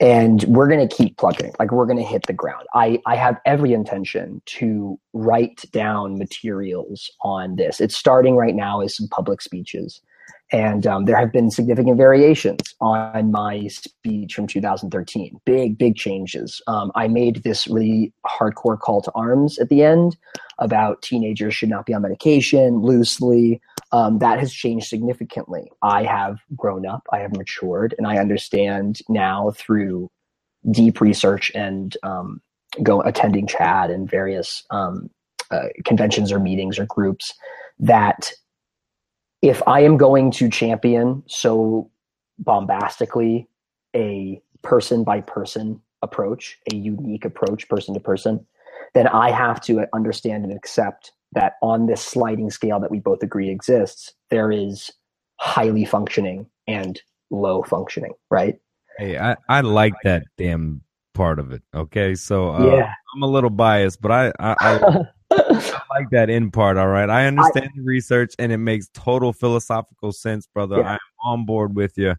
And 0.00 0.42
we're 0.44 0.68
going 0.68 0.86
to 0.86 0.94
keep 0.94 1.16
plugging. 1.18 1.52
Like 1.60 1.70
we're 1.70 1.86
going 1.86 1.98
to 1.98 2.02
hit 2.02 2.26
the 2.26 2.32
ground. 2.32 2.66
I, 2.74 3.00
I 3.06 3.14
have 3.14 3.40
every 3.46 3.72
intention 3.72 4.42
to 4.46 4.98
write 5.12 5.64
down 5.70 6.18
materials 6.18 7.08
on 7.22 7.54
this. 7.56 7.80
It's 7.80 7.96
starting 7.96 8.34
right 8.34 8.56
now 8.56 8.80
as 8.80 8.96
some 8.96 9.06
public 9.08 9.40
speeches. 9.40 10.00
And 10.52 10.86
um, 10.86 11.04
there 11.06 11.16
have 11.16 11.32
been 11.32 11.50
significant 11.50 11.96
variations 11.96 12.60
on 12.80 13.32
my 13.32 13.66
speech 13.66 14.34
from 14.34 14.46
2013. 14.46 15.40
Big, 15.44 15.78
big 15.78 15.96
changes. 15.96 16.60
Um, 16.66 16.92
I 16.94 17.08
made 17.08 17.42
this 17.42 17.66
really 17.66 18.12
hardcore 18.26 18.78
call 18.78 19.02
to 19.02 19.12
arms 19.14 19.58
at 19.58 19.68
the 19.68 19.82
end 19.82 20.16
about 20.58 21.02
teenagers 21.02 21.54
should 21.54 21.70
not 21.70 21.86
be 21.86 21.94
on 21.94 22.02
medication 22.02 22.80
loosely. 22.82 23.60
Um, 23.90 24.18
that 24.18 24.38
has 24.38 24.52
changed 24.52 24.86
significantly. 24.86 25.70
I 25.82 26.04
have 26.04 26.38
grown 26.54 26.86
up, 26.86 27.02
I 27.12 27.18
have 27.18 27.36
matured, 27.36 27.94
and 27.96 28.06
I 28.06 28.18
understand 28.18 29.00
now 29.08 29.52
through 29.56 30.10
deep 30.70 31.00
research 31.00 31.50
and 31.54 31.96
um, 32.02 32.40
go 32.82 33.00
attending 33.02 33.46
CHADD 33.46 33.92
and 33.92 34.10
various 34.10 34.64
um, 34.70 35.10
uh, 35.50 35.68
conventions 35.84 36.32
or 36.32 36.38
meetings 36.38 36.78
or 36.78 36.86
groups 36.86 37.34
that 37.78 38.30
if 39.44 39.62
I 39.68 39.80
am 39.80 39.98
going 39.98 40.30
to 40.32 40.48
champion 40.48 41.22
so 41.26 41.90
bombastically 42.38 43.46
a 43.94 44.40
person 44.62 45.04
by 45.04 45.20
person 45.20 45.82
approach, 46.00 46.58
a 46.72 46.74
unique 46.74 47.26
approach, 47.26 47.68
person 47.68 47.92
to 47.92 48.00
person, 48.00 48.46
then 48.94 49.06
I 49.06 49.30
have 49.30 49.60
to 49.62 49.84
understand 49.92 50.44
and 50.44 50.52
accept 50.54 51.12
that 51.32 51.56
on 51.60 51.86
this 51.86 52.00
sliding 52.00 52.48
scale 52.50 52.80
that 52.80 52.90
we 52.90 53.00
both 53.00 53.22
agree 53.22 53.50
exists, 53.50 54.14
there 54.30 54.50
is 54.50 54.90
highly 55.36 55.84
functioning 55.84 56.46
and 56.66 57.02
low 57.30 57.62
functioning, 57.64 58.14
right? 58.30 58.58
Hey, 58.96 59.18
I, 59.18 59.36
I 59.50 59.60
like 59.60 59.92
that 60.04 60.22
damn 60.38 60.80
part 61.12 61.38
of 61.38 61.52
it. 61.52 61.62
Okay, 61.74 62.14
so 62.14 62.48
uh, 62.48 62.76
yeah. 62.76 62.94
I'm 63.14 63.22
a 63.22 63.26
little 63.26 63.50
biased, 63.50 64.00
but 64.00 64.10
I 64.10 64.32
I, 64.38 64.56
I, 64.58 65.00
I 65.30 65.80
like 65.90 66.10
that 66.10 66.30
end 66.30 66.52
part. 66.52 66.76
All 66.76 66.88
right, 66.88 67.08
I 67.08 67.26
understand 67.26 67.70
I, 67.74 67.76
the 67.76 67.82
research, 67.82 68.34
and 68.38 68.52
it 68.52 68.58
makes 68.58 68.88
total 68.92 69.32
philosophical 69.32 70.12
sense, 70.12 70.46
brother. 70.46 70.78
Yeah. 70.78 70.92
I'm 70.92 70.98
on 71.24 71.46
board 71.46 71.74
with 71.74 71.96
you. 71.98 72.14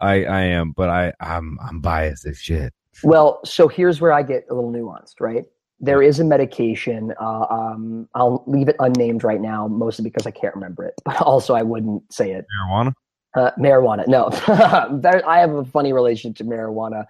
I 0.00 0.24
I 0.24 0.40
am, 0.42 0.72
but 0.72 0.90
I 0.90 1.12
I'm 1.20 1.58
I'm 1.60 1.80
biased 1.80 2.26
as 2.26 2.38
shit. 2.38 2.72
Well, 3.02 3.40
so 3.44 3.68
here's 3.68 4.00
where 4.00 4.12
I 4.12 4.22
get 4.22 4.46
a 4.50 4.54
little 4.54 4.72
nuanced, 4.72 5.20
right? 5.20 5.44
There 5.80 6.02
is 6.02 6.18
a 6.18 6.24
medication. 6.24 7.14
Uh, 7.20 7.46
um, 7.48 8.08
I'll 8.14 8.42
leave 8.46 8.68
it 8.68 8.76
unnamed 8.80 9.22
right 9.22 9.40
now, 9.40 9.68
mostly 9.68 10.02
because 10.02 10.26
I 10.26 10.32
can't 10.32 10.54
remember 10.54 10.84
it, 10.84 10.94
but 11.04 11.20
also 11.22 11.54
I 11.54 11.62
wouldn't 11.62 12.12
say 12.12 12.32
it. 12.32 12.46
Marijuana. 12.60 12.92
Uh, 13.34 13.50
marijuana. 13.58 14.06
No, 14.08 14.30
I 15.26 15.38
have 15.38 15.52
a 15.52 15.64
funny 15.64 15.92
relationship 15.92 16.38
to 16.38 16.44
marijuana. 16.44 17.04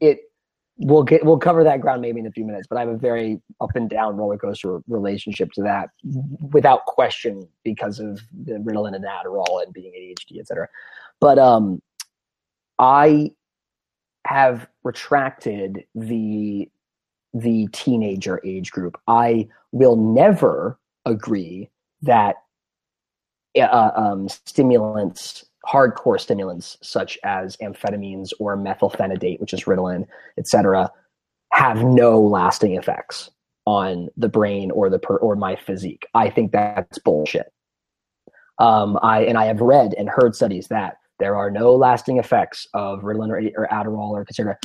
It 0.00 0.29
we'll 0.80 1.02
get 1.02 1.24
we'll 1.24 1.38
cover 1.38 1.62
that 1.62 1.80
ground 1.80 2.00
maybe 2.00 2.20
in 2.20 2.26
a 2.26 2.30
few 2.30 2.44
minutes 2.44 2.66
but 2.68 2.76
i 2.76 2.80
have 2.80 2.88
a 2.88 2.96
very 2.96 3.40
up 3.60 3.70
and 3.74 3.90
down 3.90 4.16
roller 4.16 4.38
coaster 4.38 4.80
relationship 4.88 5.52
to 5.52 5.62
that 5.62 5.90
without 6.52 6.84
question 6.86 7.46
because 7.64 8.00
of 8.00 8.20
the 8.44 8.52
ritalin 8.54 8.94
and 8.94 9.04
adderall 9.04 9.62
and 9.62 9.72
being 9.72 9.92
adhd 9.92 10.38
etc 10.38 10.66
but 11.20 11.38
um 11.38 11.80
i 12.78 13.30
have 14.26 14.68
retracted 14.84 15.84
the 15.94 16.68
the 17.34 17.68
teenager 17.72 18.40
age 18.44 18.70
group. 18.70 19.00
I 19.06 19.48
will 19.72 19.96
never 19.96 20.78
agree 21.06 21.70
that 22.02 22.36
uh, 23.58 23.90
um, 23.94 24.28
stimulants 24.28 25.44
hardcore 25.70 26.20
stimulants 26.20 26.76
such 26.82 27.18
as 27.24 27.56
amphetamines 27.58 28.30
or 28.38 28.56
methylphenidate, 28.56 29.40
which 29.40 29.52
is 29.52 29.64
Ritalin, 29.64 30.06
etc., 30.38 30.90
have 31.52 31.82
no 31.82 32.20
lasting 32.20 32.76
effects 32.76 33.30
on 33.66 34.08
the 34.16 34.28
brain 34.28 34.70
or 34.70 34.88
the 34.88 34.98
per, 34.98 35.16
or 35.16 35.36
my 35.36 35.56
physique. 35.56 36.06
I 36.14 36.30
think 36.30 36.52
that's 36.52 36.98
bullshit. 36.98 37.52
Um, 38.58 38.98
I 39.02 39.22
and 39.22 39.38
I 39.38 39.46
have 39.46 39.60
read 39.60 39.94
and 39.96 40.08
heard 40.08 40.34
studies 40.34 40.68
that 40.68 40.96
there 41.18 41.36
are 41.36 41.50
no 41.50 41.74
lasting 41.74 42.18
effects 42.18 42.66
of 42.74 43.00
Ritalin 43.00 43.28
or, 43.28 43.62
or 43.62 43.68
Adderall 43.68 44.10
or 44.10 44.22
etc. 44.22 44.58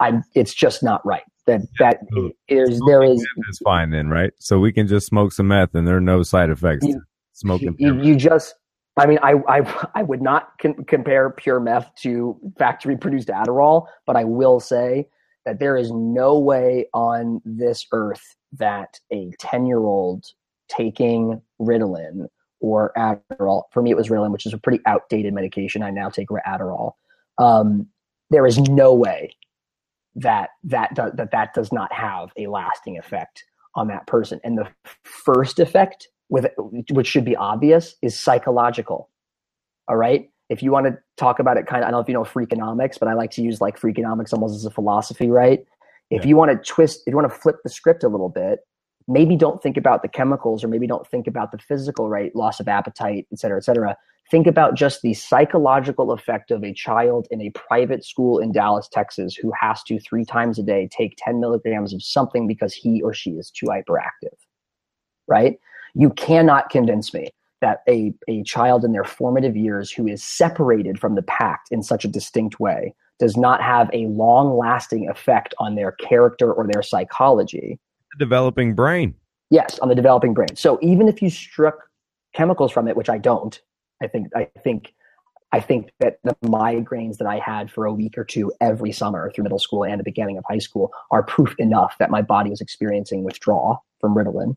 I'm. 0.00 0.22
It's 0.34 0.54
just 0.54 0.82
not 0.82 1.04
right. 1.04 1.22
That 1.46 1.60
that 1.78 2.00
is 2.48 2.80
there 2.86 3.02
is. 3.02 3.20
Is 3.20 3.60
fine 3.64 3.90
then, 3.90 4.08
right? 4.08 4.32
So 4.38 4.58
we 4.58 4.72
can 4.72 4.86
just 4.86 5.06
smoke 5.06 5.32
some 5.32 5.48
meth 5.48 5.74
and 5.74 5.86
there 5.86 5.96
are 5.96 6.00
no 6.00 6.22
side 6.22 6.50
effects. 6.50 6.86
You, 6.86 7.02
smoking. 7.32 7.76
You, 7.78 8.00
you, 8.00 8.16
just 8.16 8.54
I 8.96 9.06
mean, 9.06 9.18
I 9.22 9.34
I, 9.48 9.88
I 9.94 10.02
would 10.02 10.22
not 10.22 10.58
compare 10.58 11.30
pure 11.30 11.60
meth 11.60 11.94
to 12.02 12.38
factory 12.58 12.96
produced 12.96 13.28
Adderall, 13.28 13.86
but 14.06 14.16
I 14.16 14.24
will 14.24 14.60
say 14.60 15.08
that 15.44 15.58
there 15.58 15.76
is 15.76 15.90
no 15.90 16.38
way 16.38 16.86
on 16.94 17.40
this 17.44 17.86
earth 17.92 18.36
that 18.52 19.00
a 19.12 19.32
10 19.40 19.66
year 19.66 19.80
old 19.80 20.24
taking 20.68 21.40
Ritalin 21.60 22.26
or 22.60 22.92
Adderall, 22.96 23.64
for 23.72 23.82
me 23.82 23.90
it 23.90 23.96
was 23.96 24.08
Ritalin, 24.08 24.30
which 24.30 24.46
is 24.46 24.52
a 24.52 24.58
pretty 24.58 24.80
outdated 24.86 25.34
medication. 25.34 25.82
I 25.82 25.90
now 25.90 26.08
take 26.08 26.28
Adderall. 26.28 26.92
Um, 27.38 27.88
there 28.30 28.46
is 28.46 28.58
no 28.58 28.94
way 28.94 29.34
that 30.14 30.50
that, 30.64 30.94
do, 30.94 31.10
that 31.14 31.32
that 31.32 31.54
does 31.54 31.72
not 31.72 31.92
have 31.92 32.30
a 32.36 32.46
lasting 32.46 32.98
effect 32.98 33.44
on 33.74 33.88
that 33.88 34.06
person. 34.06 34.40
And 34.44 34.56
the 34.56 34.68
first 35.02 35.58
effect 35.58 36.08
with 36.32 36.46
which 36.90 37.06
should 37.06 37.26
be 37.26 37.36
obvious 37.36 37.94
is 38.00 38.18
psychological. 38.18 39.10
All 39.86 39.96
right. 39.96 40.30
If 40.48 40.62
you 40.62 40.72
want 40.72 40.86
to 40.86 40.98
talk 41.18 41.38
about 41.38 41.58
it, 41.58 41.66
kind 41.66 41.84
of, 41.84 41.88
I 41.88 41.90
don't 41.90 41.98
know 41.98 42.02
if 42.02 42.08
you 42.08 42.14
know 42.14 42.24
Freakonomics, 42.24 42.98
but 42.98 43.08
I 43.08 43.12
like 43.12 43.30
to 43.32 43.42
use 43.42 43.60
like 43.60 43.78
Freakonomics 43.78 44.32
almost 44.32 44.54
as 44.54 44.64
a 44.64 44.70
philosophy, 44.70 45.30
right? 45.30 45.62
If 46.10 46.22
yeah. 46.22 46.30
you 46.30 46.36
want 46.36 46.50
to 46.50 46.56
twist, 46.56 47.02
if 47.06 47.12
you 47.12 47.16
want 47.16 47.30
to 47.30 47.38
flip 47.38 47.56
the 47.62 47.68
script 47.68 48.02
a 48.02 48.08
little 48.08 48.30
bit, 48.30 48.60
maybe 49.06 49.36
don't 49.36 49.62
think 49.62 49.76
about 49.76 50.00
the 50.00 50.08
chemicals 50.08 50.64
or 50.64 50.68
maybe 50.68 50.86
don't 50.86 51.06
think 51.06 51.26
about 51.26 51.52
the 51.52 51.58
physical, 51.58 52.08
right? 52.08 52.34
Loss 52.34 52.60
of 52.60 52.68
appetite, 52.68 53.26
et 53.30 53.38
cetera, 53.38 53.58
et 53.58 53.64
cetera. 53.64 53.94
Think 54.30 54.46
about 54.46 54.74
just 54.74 55.02
the 55.02 55.12
psychological 55.12 56.12
effect 56.12 56.50
of 56.50 56.64
a 56.64 56.72
child 56.72 57.28
in 57.30 57.42
a 57.42 57.50
private 57.50 58.06
school 58.06 58.38
in 58.38 58.52
Dallas, 58.52 58.88
Texas, 58.90 59.34
who 59.34 59.52
has 59.60 59.82
to 59.82 60.00
three 60.00 60.24
times 60.24 60.58
a 60.58 60.62
day 60.62 60.88
take 60.90 61.14
10 61.18 61.40
milligrams 61.40 61.92
of 61.92 62.02
something 62.02 62.46
because 62.46 62.72
he 62.72 63.02
or 63.02 63.12
she 63.12 63.32
is 63.32 63.50
too 63.50 63.66
hyperactive, 63.66 64.38
right? 65.28 65.58
You 65.94 66.10
cannot 66.10 66.70
convince 66.70 67.12
me 67.12 67.30
that 67.60 67.82
a, 67.88 68.12
a 68.28 68.42
child 68.42 68.84
in 68.84 68.92
their 68.92 69.04
formative 69.04 69.56
years 69.56 69.90
who 69.90 70.06
is 70.06 70.22
separated 70.22 70.98
from 70.98 71.14
the 71.14 71.22
pact 71.22 71.68
in 71.70 71.82
such 71.82 72.04
a 72.04 72.08
distinct 72.08 72.60
way 72.60 72.94
does 73.18 73.36
not 73.36 73.62
have 73.62 73.88
a 73.92 74.06
long 74.06 74.56
lasting 74.58 75.08
effect 75.08 75.54
on 75.58 75.76
their 75.76 75.92
character 75.92 76.52
or 76.52 76.66
their 76.66 76.82
psychology. 76.82 77.78
The 78.12 78.24
developing 78.24 78.74
brain. 78.74 79.14
Yes, 79.50 79.78
on 79.78 79.88
the 79.88 79.94
developing 79.94 80.34
brain. 80.34 80.56
So 80.56 80.78
even 80.82 81.08
if 81.08 81.22
you 81.22 81.30
struck 81.30 81.76
chemicals 82.34 82.72
from 82.72 82.88
it, 82.88 82.96
which 82.96 83.08
I 83.08 83.18
don't, 83.18 83.60
I 84.02 84.08
think 84.08 84.28
I 84.34 84.48
think 84.64 84.92
I 85.52 85.60
think 85.60 85.90
that 86.00 86.18
the 86.24 86.34
migraines 86.42 87.18
that 87.18 87.28
I 87.28 87.38
had 87.38 87.70
for 87.70 87.84
a 87.84 87.92
week 87.92 88.16
or 88.16 88.24
two 88.24 88.50
every 88.60 88.90
summer 88.90 89.30
through 89.30 89.44
middle 89.44 89.58
school 89.58 89.84
and 89.84 90.00
the 90.00 90.04
beginning 90.04 90.38
of 90.38 90.44
high 90.48 90.58
school 90.58 90.90
are 91.10 91.22
proof 91.22 91.54
enough 91.58 91.94
that 91.98 92.10
my 92.10 92.22
body 92.22 92.50
was 92.50 92.60
experiencing 92.60 93.22
withdrawal 93.22 93.84
from 94.00 94.14
Ritalin 94.14 94.56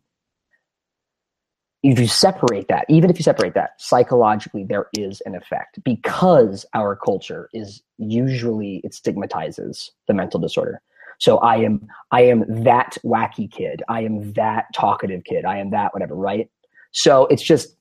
if 1.85 1.99
you 1.99 2.07
separate 2.07 2.67
that, 2.67 2.83
even 2.89 3.11
if 3.11 3.19
you 3.19 3.23
separate 3.23 3.53
that, 3.53 3.79
psychologically 3.79 4.63
there 4.63 4.87
is 4.97 5.21
an 5.27 5.35
effect 5.35 5.77
because 5.83 6.65
our 6.73 6.95
culture 6.95 7.47
is 7.53 7.83
usually 7.99 8.81
it 8.83 8.95
stigmatizes 8.95 9.91
the 10.07 10.13
mental 10.15 10.39
disorder. 10.39 10.81
So 11.19 11.37
I 11.37 11.57
am 11.57 11.87
I 12.11 12.21
am 12.21 12.43
that 12.63 12.97
wacky 13.05 13.49
kid. 13.51 13.83
I 13.87 14.01
am 14.01 14.33
that 14.33 14.65
talkative 14.73 15.25
kid. 15.25 15.45
I 15.45 15.59
am 15.59 15.69
that 15.71 15.93
whatever, 15.93 16.15
right? 16.15 16.49
So 16.91 17.27
it's 17.27 17.43
just 17.43 17.77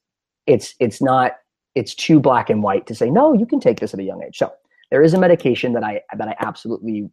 it's 0.46 0.74
it's 0.80 1.00
not 1.00 1.36
it's 1.74 1.94
too 1.94 2.20
black 2.20 2.50
and 2.50 2.62
white 2.62 2.86
to 2.88 2.94
say 2.94 3.08
no, 3.08 3.32
you 3.32 3.46
can 3.46 3.58
take 3.58 3.80
this 3.80 3.94
at 3.94 4.00
a 4.00 4.04
young 4.04 4.22
age. 4.22 4.36
So 4.36 4.52
there 4.90 5.02
is 5.02 5.14
a 5.14 5.18
medication 5.18 5.72
that 5.72 5.82
I 5.82 6.02
that 6.14 6.28
I 6.28 6.36
absolutely 6.40 7.08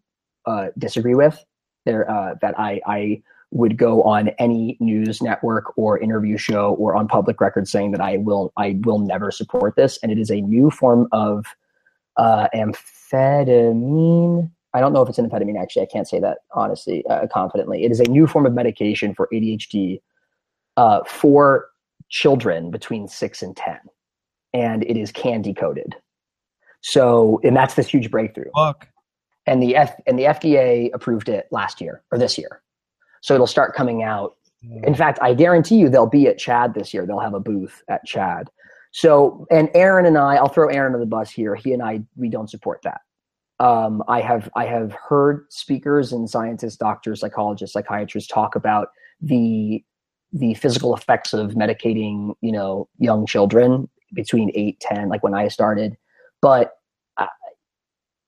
uh, 0.45 0.67
disagree 0.77 1.15
with. 1.15 1.41
There 1.85 2.11
uh, 2.11 2.35
that 2.41 2.59
I 2.59 2.81
I 2.85 3.23
would 3.51 3.77
go 3.77 4.01
on 4.03 4.29
any 4.39 4.77
news 4.79 5.21
network 5.21 5.77
or 5.77 5.99
interview 5.99 6.37
show 6.37 6.73
or 6.75 6.95
on 6.95 7.07
public 7.07 7.41
record 7.41 7.67
saying 7.67 7.91
that 7.91 8.01
I 8.01 8.17
will 8.17 8.53
I 8.57 8.79
will 8.83 8.99
never 8.99 9.29
support 9.29 9.75
this. 9.75 9.99
And 10.01 10.11
it 10.11 10.17
is 10.17 10.31
a 10.31 10.41
new 10.41 10.71
form 10.71 11.07
of 11.11 11.45
uh, 12.17 12.47
amphetamine. 12.55 14.49
I 14.73 14.79
don't 14.79 14.93
know 14.93 15.01
if 15.01 15.09
it's 15.09 15.17
an 15.17 15.29
amphetamine. 15.29 15.61
Actually, 15.61 15.81
I 15.83 15.87
can't 15.87 16.07
say 16.07 16.19
that 16.21 16.39
honestly, 16.53 17.05
uh, 17.07 17.27
confidently. 17.27 17.83
It 17.83 17.91
is 17.91 17.99
a 17.99 18.05
new 18.05 18.25
form 18.25 18.45
of 18.45 18.53
medication 18.53 19.13
for 19.13 19.27
ADHD 19.33 20.01
uh, 20.77 21.03
for 21.03 21.67
children 22.09 22.71
between 22.71 23.09
six 23.09 23.41
and 23.41 23.55
ten, 23.55 23.79
and 24.53 24.83
it 24.83 24.95
is 24.95 25.11
candy 25.11 25.53
coated. 25.53 25.95
So, 26.79 27.41
and 27.43 27.55
that's 27.55 27.75
this 27.75 27.87
huge 27.87 28.09
breakthrough. 28.09 28.49
Fuck. 28.55 28.87
And 29.45 29.61
the 29.61 29.75
F 29.75 29.99
and 30.07 30.17
the 30.17 30.23
FDA 30.23 30.89
approved 30.93 31.27
it 31.27 31.47
last 31.51 31.81
year 31.81 32.01
or 32.11 32.17
this 32.17 32.37
year. 32.37 32.61
So 33.21 33.33
it'll 33.33 33.47
start 33.47 33.75
coming 33.75 34.03
out. 34.03 34.35
In 34.83 34.93
fact, 34.93 35.17
I 35.23 35.33
guarantee 35.33 35.77
you 35.77 35.89
they'll 35.89 36.05
be 36.05 36.27
at 36.27 36.37
CHADD 36.37 36.75
this 36.75 36.93
year. 36.93 37.05
They'll 37.05 37.19
have 37.19 37.33
a 37.33 37.39
booth 37.39 37.81
at 37.89 38.05
CHADD. 38.07 38.47
So, 38.91 39.47
and 39.49 39.69
Aaron 39.73 40.05
and 40.05 40.17
I, 40.17 40.35
I'll 40.35 40.49
throw 40.49 40.67
Aaron 40.67 40.93
on 40.93 40.99
the 40.99 41.05
bus 41.07 41.31
here. 41.31 41.55
He 41.55 41.73
and 41.73 41.81
I, 41.81 42.01
we 42.15 42.29
don't 42.29 42.49
support 42.49 42.81
that. 42.83 43.01
Um, 43.59 44.03
I 44.07 44.21
have 44.21 44.49
I 44.55 44.65
have 44.65 44.91
heard 44.91 45.45
speakers 45.49 46.13
and 46.13 46.29
scientists, 46.29 46.77
doctors, 46.77 47.21
psychologists, 47.21 47.73
psychiatrists 47.73 48.31
talk 48.31 48.55
about 48.55 48.89
the 49.21 49.83
the 50.33 50.53
physical 50.55 50.95
effects 50.95 51.33
of 51.33 51.51
medicating, 51.51 52.33
you 52.41 52.51
know, 52.51 52.87
young 52.99 53.25
children 53.25 53.89
between 54.13 54.51
8 54.53 54.79
10 54.79 55.09
like 55.09 55.23
when 55.23 55.33
i 55.33 55.47
started 55.47 55.97
but 56.41 56.73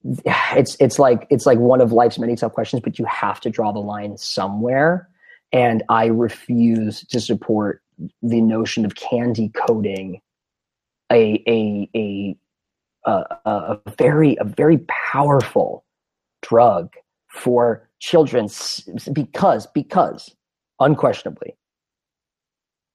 it's 0.04 0.76
it's 0.80 1.00
like 1.00 1.26
it's 1.30 1.46
like 1.46 1.60
one 1.60 1.82
of 1.82 1.92
life's 1.92 2.20
many 2.20 2.36
tough 2.36 2.54
questions 2.54 2.82
but 2.84 3.00
you 3.00 3.06
have 3.06 3.40
to 3.42 3.50
draw 3.50 3.72
the 3.72 3.80
line 3.80 4.18
somewhere. 4.18 5.10
And 5.52 5.84
i 5.90 6.06
refuse 6.06 7.06
to 7.08 7.20
support 7.20 7.82
the 8.22 8.42
notion 8.42 8.86
of 8.86 8.96
candy 8.96 9.50
coating 9.50 10.22
a 11.12 11.44
a 11.48 11.90
a 11.96 12.36
a, 13.06 13.26
a 13.46 13.92
very 13.98 14.36
a 14.40 14.44
very 14.44 14.80
powerful 15.12 15.86
drug 16.42 16.94
for 17.28 17.88
children 18.00 18.48
because 19.14 19.68
because 19.68 20.36
unquestionably 20.80 21.56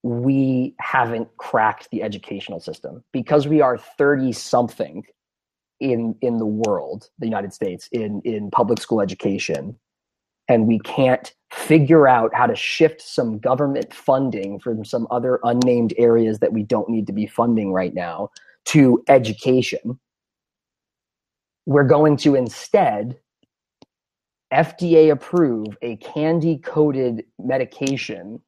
we 0.03 0.75
haven't 0.81 1.29
cracked 1.39 1.89
the 1.91 2.03
educational 2.03 2.61
system. 2.61 3.03
Because 3.13 3.49
we 3.49 3.61
are 3.61 3.79
30 3.79 4.33
something 4.33 5.05
in 5.81 6.15
in 6.23 6.39
the 6.39 6.47
world 6.47 7.09
the 7.19 7.27
united 7.27 7.53
states 7.53 7.89
in 7.93 8.21
in 8.25 8.51
public 8.51 8.81
school 8.81 9.01
education. 9.01 9.79
And 10.51 10.67
we 10.67 10.79
can't 10.79 11.35
figure 11.53 12.09
out 12.09 12.35
how 12.35 12.47
to 12.47 12.57
shift 12.57 13.03
some 13.03 13.39
government 13.39 13.93
funding 13.93 14.59
from 14.59 14.83
some 14.83 15.07
other 15.11 15.41
unnamed 15.45 15.93
areas 15.99 16.39
that 16.39 16.55
we 16.55 16.63
don't 16.63 16.89
need 16.89 17.07
to 17.07 17.13
be 17.13 17.27
funding 17.27 17.71
right 17.71 17.93
now 17.93 18.31
to 18.67 19.05
education. 19.09 20.01
We're 21.67 21.85
going 21.85 22.17
to 22.19 22.35
instead 22.35 23.19
FDA 24.53 25.11
approve 25.11 25.77
a 25.83 25.97
candy 25.97 26.57
coated 26.59 27.25
medication 27.39 28.41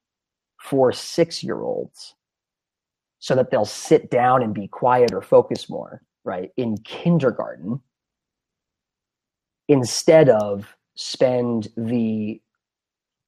for 0.58 0.92
six 0.92 1.42
year 1.42 1.60
olds 1.60 2.14
so 3.18 3.34
that 3.34 3.50
they'll 3.50 3.66
sit 3.66 4.10
down 4.10 4.42
and 4.42 4.54
be 4.54 4.66
quiet 4.66 5.12
or 5.12 5.20
focus 5.20 5.68
more, 5.68 6.02
right? 6.24 6.50
In 6.56 6.76
kindergarten, 6.78 7.80
instead 9.68 10.28
of 10.28 10.76
spend 10.94 11.68
the 11.76 12.40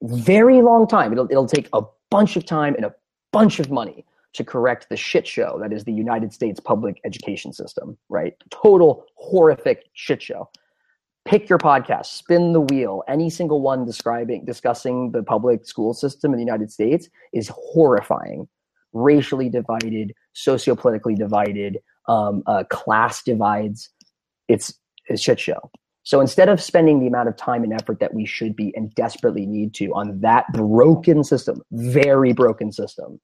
very 0.01 0.61
long 0.61 0.87
time, 0.87 1.11
it'll, 1.11 1.27
it'll 1.31 1.47
take 1.47 1.69
a 1.73 1.81
bunch 2.11 2.35
of 2.35 2.45
time 2.45 2.75
and 2.75 2.85
a 2.85 2.93
bunch 3.31 3.59
of 3.59 3.71
money 3.71 4.05
to 4.33 4.43
correct 4.43 4.87
the 4.89 4.97
shit 4.97 5.27
show 5.27 5.59
that 5.61 5.71
is 5.71 5.83
the 5.83 5.93
United 5.93 6.33
States 6.33 6.59
public 6.59 6.99
education 7.05 7.53
system, 7.53 7.97
right? 8.09 8.33
Total 8.49 9.05
horrific 9.15 9.85
shit 9.93 10.21
show 10.21 10.49
pick 11.25 11.47
your 11.49 11.59
podcast, 11.59 12.07
spin 12.07 12.53
the 12.53 12.61
wheel. 12.61 13.03
Any 13.07 13.29
single 13.29 13.61
one 13.61 13.85
describing 13.85 14.45
discussing 14.45 15.11
the 15.11 15.23
public 15.23 15.65
school 15.65 15.93
system 15.93 16.33
in 16.33 16.37
the 16.37 16.45
United 16.45 16.71
States 16.71 17.09
is 17.31 17.49
horrifying. 17.53 18.47
Racially 18.91 19.49
divided, 19.49 20.13
sociopolitically 20.35 21.17
divided, 21.17 21.79
um, 22.07 22.43
uh, 22.45 22.63
class 22.69 23.23
divides. 23.23 23.89
It's 24.47 24.73
a 25.09 25.17
shit 25.17 25.39
show. 25.39 25.71
So 26.03 26.19
instead 26.19 26.49
of 26.49 26.61
spending 26.61 26.99
the 26.99 27.07
amount 27.07 27.29
of 27.29 27.37
time 27.37 27.63
and 27.63 27.73
effort 27.73 27.99
that 28.01 28.13
we 28.13 28.25
should 28.25 28.55
be 28.55 28.75
and 28.75 28.93
desperately 28.93 29.45
need 29.45 29.73
to 29.75 29.93
on 29.93 30.19
that 30.19 30.51
broken 30.51 31.23
system, 31.23 31.61
very 31.71 32.33
broken 32.33 32.73
system, 32.73 33.21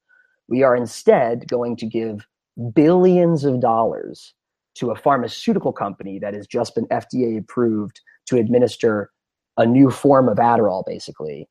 we 0.48 0.64
are 0.64 0.76
instead 0.76 1.48
going 1.48 1.76
to 1.78 1.86
give 1.86 2.26
billions 2.74 3.44
of 3.44 3.60
dollars 3.60 4.34
to 4.76 4.92
a 4.92 4.96
pharmaceutical 4.96 5.74
company 5.74 6.20
that 6.20 6.34
has 6.34 6.48
just 6.48 6.74
been 6.74 6.86
FDA 6.88 7.38
approved 7.38 8.00
to 8.28 8.38
administer 8.38 9.12
a 9.58 9.66
new 9.66 9.92
form 9.92 10.30
of 10.30 10.38
Adderall, 10.38 10.84
basically. 10.86 11.50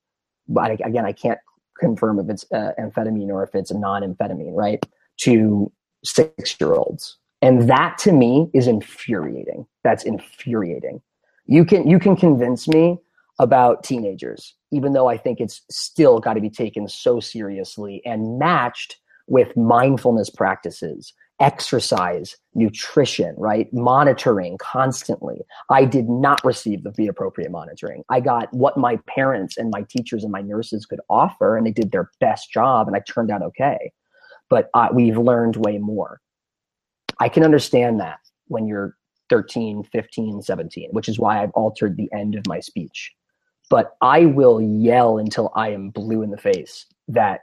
But 0.49 0.71
again, 0.71 1.05
I 1.05 1.13
can't 1.13 1.39
confirm 1.79 2.19
if 2.19 2.31
it's 2.31 2.47
uh, 2.53 2.73
amphetamine 2.81 3.29
or 3.29 3.43
if 3.43 3.55
it's 3.55 3.71
a 3.71 3.79
non-amphetamine, 3.79 4.55
right? 4.55 4.85
To 5.23 5.71
six-year-olds, 6.05 7.17
and 7.43 7.69
that 7.69 7.99
to 7.99 8.13
me 8.13 8.51
is 8.55 8.67
infuriating. 8.67 9.67
That's 9.85 10.05
infuriating. 10.05 11.01
You 11.47 11.65
can 11.65 11.89
you 11.89 11.99
can 11.99 12.17
convince 12.17 12.69
me 12.69 12.99
about 13.39 13.85
teenagers, 13.85 14.55
even 14.73 14.93
though 14.93 15.09
I 15.09 15.17
think 15.17 15.41
it's 15.41 15.63
still 15.71 16.19
got 16.19 16.35
to 16.35 16.41
be 16.41 16.51
taken 16.51 16.89
so 16.89 17.21
seriously 17.21 18.03
and 18.05 18.39
matched 18.39 18.97
with 19.29 19.57
mindfulness 19.57 20.31
practices 20.31 21.13
exercise, 21.41 22.37
nutrition, 22.55 23.35
right? 23.39 23.73
Monitoring 23.73 24.59
constantly. 24.59 25.39
I 25.71 25.85
did 25.85 26.09
not 26.09 26.45
receive 26.45 26.83
the, 26.83 26.91
the 26.91 27.07
appropriate 27.07 27.51
monitoring. 27.51 28.03
I 28.09 28.21
got 28.21 28.53
what 28.53 28.77
my 28.77 28.97
parents 29.07 29.57
and 29.57 29.71
my 29.71 29.85
teachers 29.89 30.25
and 30.25 30.33
my 30.33 30.43
nurses 30.43 30.85
could 30.87 31.01
offer, 31.09 31.57
and 31.57 31.67
they 31.67 31.71
did 31.71 31.93
their 31.93 32.11
best 32.21 32.51
job, 32.53 32.89
and 32.89 32.97
I 32.97 33.01
turned 33.01 33.31
out 33.31 33.43
okay. 33.43 33.93
But 34.51 34.71
uh, 34.75 34.89
we've 34.93 35.19
learned 35.19 35.57
way 35.57 35.79
more. 35.79 36.21
I 37.21 37.29
can 37.29 37.45
understand 37.45 38.01
that 38.01 38.19
when 38.47 38.67
you're 38.67 38.97
13, 39.29 39.85
15, 39.85 40.43
17, 40.43 40.91
which 40.93 41.09
is 41.09 41.19
why 41.19 41.43
I've 41.43 41.51
altered 41.51 41.97
the 41.97 42.11
end 42.13 42.35
of 42.35 42.47
my 42.47 42.61
speech. 42.61 43.13
But 43.71 43.97
I 44.01 44.25
will 44.25 44.61
yell 44.63 45.19
until 45.19 45.53
I 45.55 45.71
am 45.71 45.91
blue 45.91 46.23
in 46.23 46.31
the 46.31 46.39
face 46.39 46.87
that 47.09 47.41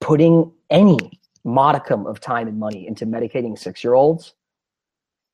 putting 0.00 0.50
any 0.70 0.98
modicum 1.44 2.06
of 2.06 2.20
time 2.20 2.48
and 2.48 2.58
money 2.58 2.86
into 2.86 3.06
medicating 3.06 3.56
six 3.56 3.84
year 3.84 3.94
olds 3.94 4.34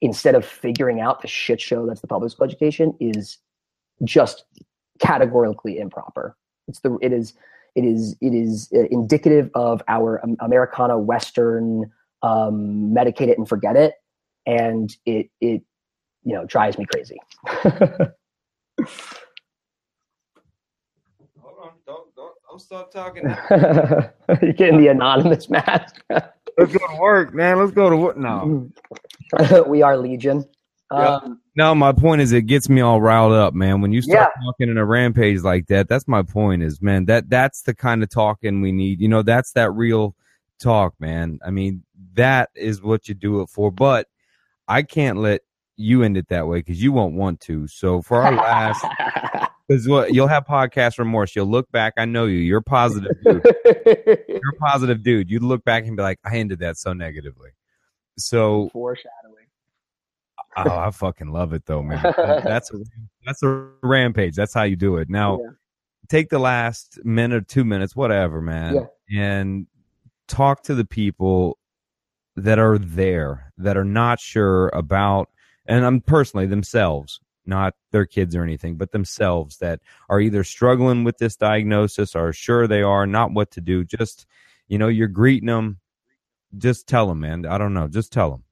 instead 0.03 0.35
of 0.35 0.45
figuring 0.45 1.01
out 1.01 1.23
the 1.23 1.29
shit 1.29 1.61
show 1.61 1.87
that's 1.87 2.01
the 2.01 2.07
public 2.07 2.31
school 2.31 2.45
education 2.45 2.95
is 3.01 3.39
just 4.05 4.45
categorically 5.01 5.79
improper. 5.79 6.37
It's 6.69 6.81
the 6.81 6.99
it 7.01 7.13
is 7.13 7.35
it 7.77 7.85
is 7.85 8.17
it 8.21 8.35
is 8.35 8.69
uh, 8.75 8.85
indicative 8.91 9.51
of 9.55 9.83
our 9.87 10.21
Americana 10.41 10.99
Western 10.99 11.91
um, 12.23 12.93
medicate 12.93 13.29
it 13.29 13.39
and 13.39 13.49
forget 13.49 13.77
it, 13.77 13.95
and 14.47 14.97
it 15.05 15.31
it 15.41 15.63
you 16.25 16.35
know 16.35 16.45
drives 16.47 16.79
me 16.79 16.87
crazy. 16.93 17.19
Hold 17.47 18.11
on, 21.63 21.73
don't 21.87 22.15
don't 22.17 22.35
don't 22.49 22.61
stop 22.61 22.91
talking. 22.91 23.25
You're 24.43 24.53
getting 24.55 24.81
the 24.81 24.89
anonymous 24.89 25.51
mask. 25.51 26.03
Let's 26.11 26.73
go 26.73 26.87
to 26.87 26.97
work, 26.99 27.35
man. 27.35 27.59
Let's 27.59 27.73
go 27.73 27.91
to 27.91 27.97
work. 27.97 28.17
now. 28.17 28.67
we 29.67 29.83
are 29.83 29.99
Legion. 29.99 30.45
Um, 30.91 31.41
no, 31.57 31.75
my 31.75 31.93
point 31.93 32.21
is, 32.21 32.33
it 32.33 32.43
gets 32.43 32.69
me 32.69 32.81
all 32.81 33.01
riled 33.01 33.33
up, 33.33 33.55
man. 33.55 33.81
When 33.81 33.93
you 33.93 34.03
start 34.03 34.31
yeah. 34.37 34.45
talking 34.45 34.69
in 34.69 34.79
a 34.79 34.85
rampage 34.85 35.41
like 35.41 35.67
that, 35.67 35.89
that's 35.89 36.07
my 36.07 36.23
point. 36.23 36.63
Is 36.63 36.81
man, 36.81 37.07
that 37.07 37.29
that's 37.29 37.63
the 37.63 37.75
kind 37.75 38.03
of 38.03 38.09
talking 38.09 38.61
we 38.61 38.73
need. 38.73 39.01
You 39.01 39.09
know, 39.09 39.23
that's 39.23 39.53
that 39.53 39.73
real 39.73 40.15
talk, 40.61 40.95
man. 40.99 41.39
I 41.45 41.51
mean, 41.51 41.85
that 42.15 42.51
is 42.55 42.83
what 42.83 43.09
you 43.09 43.15
do 43.15 43.41
it 43.41 43.49
for. 43.49 43.71
But 43.71 44.09
I 44.69 44.83
can't 44.83 45.19
let 45.19 45.43
you 45.77 46.03
end 46.03 46.17
it 46.17 46.29
that 46.29 46.47
way 46.47 46.59
because 46.59 46.83
you 46.83 46.93
won't 46.93 47.15
want 47.15 47.41
to. 47.43 47.67
So 47.69 48.03
for 48.03 48.23
our 48.23 48.33
last 48.33 48.85
Because 49.69 49.89
what 49.89 50.15
you'll 50.15 50.29
have 50.29 50.47
podcast 50.47 50.99
remorse. 50.99 51.35
You'll 51.35 51.47
look 51.47 51.71
back. 51.73 51.95
I 51.97 52.05
know 52.05 52.27
you. 52.27 52.39
You're 52.39 52.61
positive 52.61 53.17
dude. 53.25 53.45
You're 54.29 54.53
a 54.53 54.57
positive 54.61 55.03
dude. 55.03 55.29
You'd 55.29 55.43
look 55.43 55.65
back 55.65 55.87
and 55.87 55.97
be 55.97 56.03
like, 56.03 56.21
I 56.25 56.37
ended 56.37 56.61
that 56.61 56.77
so 56.77 56.93
negatively. 56.93 57.51
So 58.17 58.69
foreshadowing. 58.73 59.46
Oh, 60.57 60.79
I 60.79 60.91
fucking 60.91 61.29
love 61.29 61.53
it 61.53 61.67
though, 61.67 61.83
man. 61.83 62.03
That's 62.03 62.73
a 62.73 62.79
that's 63.25 63.43
a 63.43 63.69
rampage. 63.83 64.35
That's 64.35 64.55
how 64.55 64.63
you 64.65 64.77
do 64.77 64.97
it. 64.97 65.09
Now, 65.09 65.39
yeah. 65.41 65.51
take 66.09 66.31
the 66.31 66.39
last 66.39 66.99
minute 67.05 67.37
or 67.37 67.41
two 67.43 67.65
minutes, 67.65 67.95
whatever, 67.95 68.41
man, 68.41 68.75
yeah. 69.09 69.23
and 69.23 69.67
talk 70.29 70.63
to 70.65 70.75
the 70.75 70.85
people 70.85 71.59
that 72.37 72.59
are 72.59 72.79
there 72.79 73.53
that 73.59 73.77
are 73.77 73.85
not 73.85 74.21
sure 74.21 74.69
about, 74.69 75.31
and 75.67 75.85
I'm 75.85 76.01
personally 76.01 76.47
themselves 76.47 77.21
not 77.47 77.75
their 77.93 78.07
kids 78.07 78.35
or 78.35 78.43
anything, 78.43 78.77
but 78.77 78.93
themselves 78.93 79.59
that 79.59 79.81
are 80.09 80.21
either 80.21 80.45
struggling 80.45 81.05
with 81.05 81.19
this 81.19 81.37
diagnosis 81.37 82.15
or 82.15 82.33
sure 82.33 82.67
they 82.67 82.83
are, 82.83 83.07
not 83.07 83.33
what 83.33 83.51
to 83.53 83.61
do. 83.61 83.85
Just, 83.85 84.27
you 84.69 84.79
know, 84.79 84.89
you're 84.89 85.09
greeting 85.09 85.47
them. 85.47 85.79
Just 86.59 86.87
tell 86.87 87.07
them, 87.07 87.21
man. 87.21 87.47
I 87.47 87.59
don't 87.59 87.75
know. 87.75 87.89
Just 87.89 88.13
tell 88.13 88.31
them. 88.31 88.43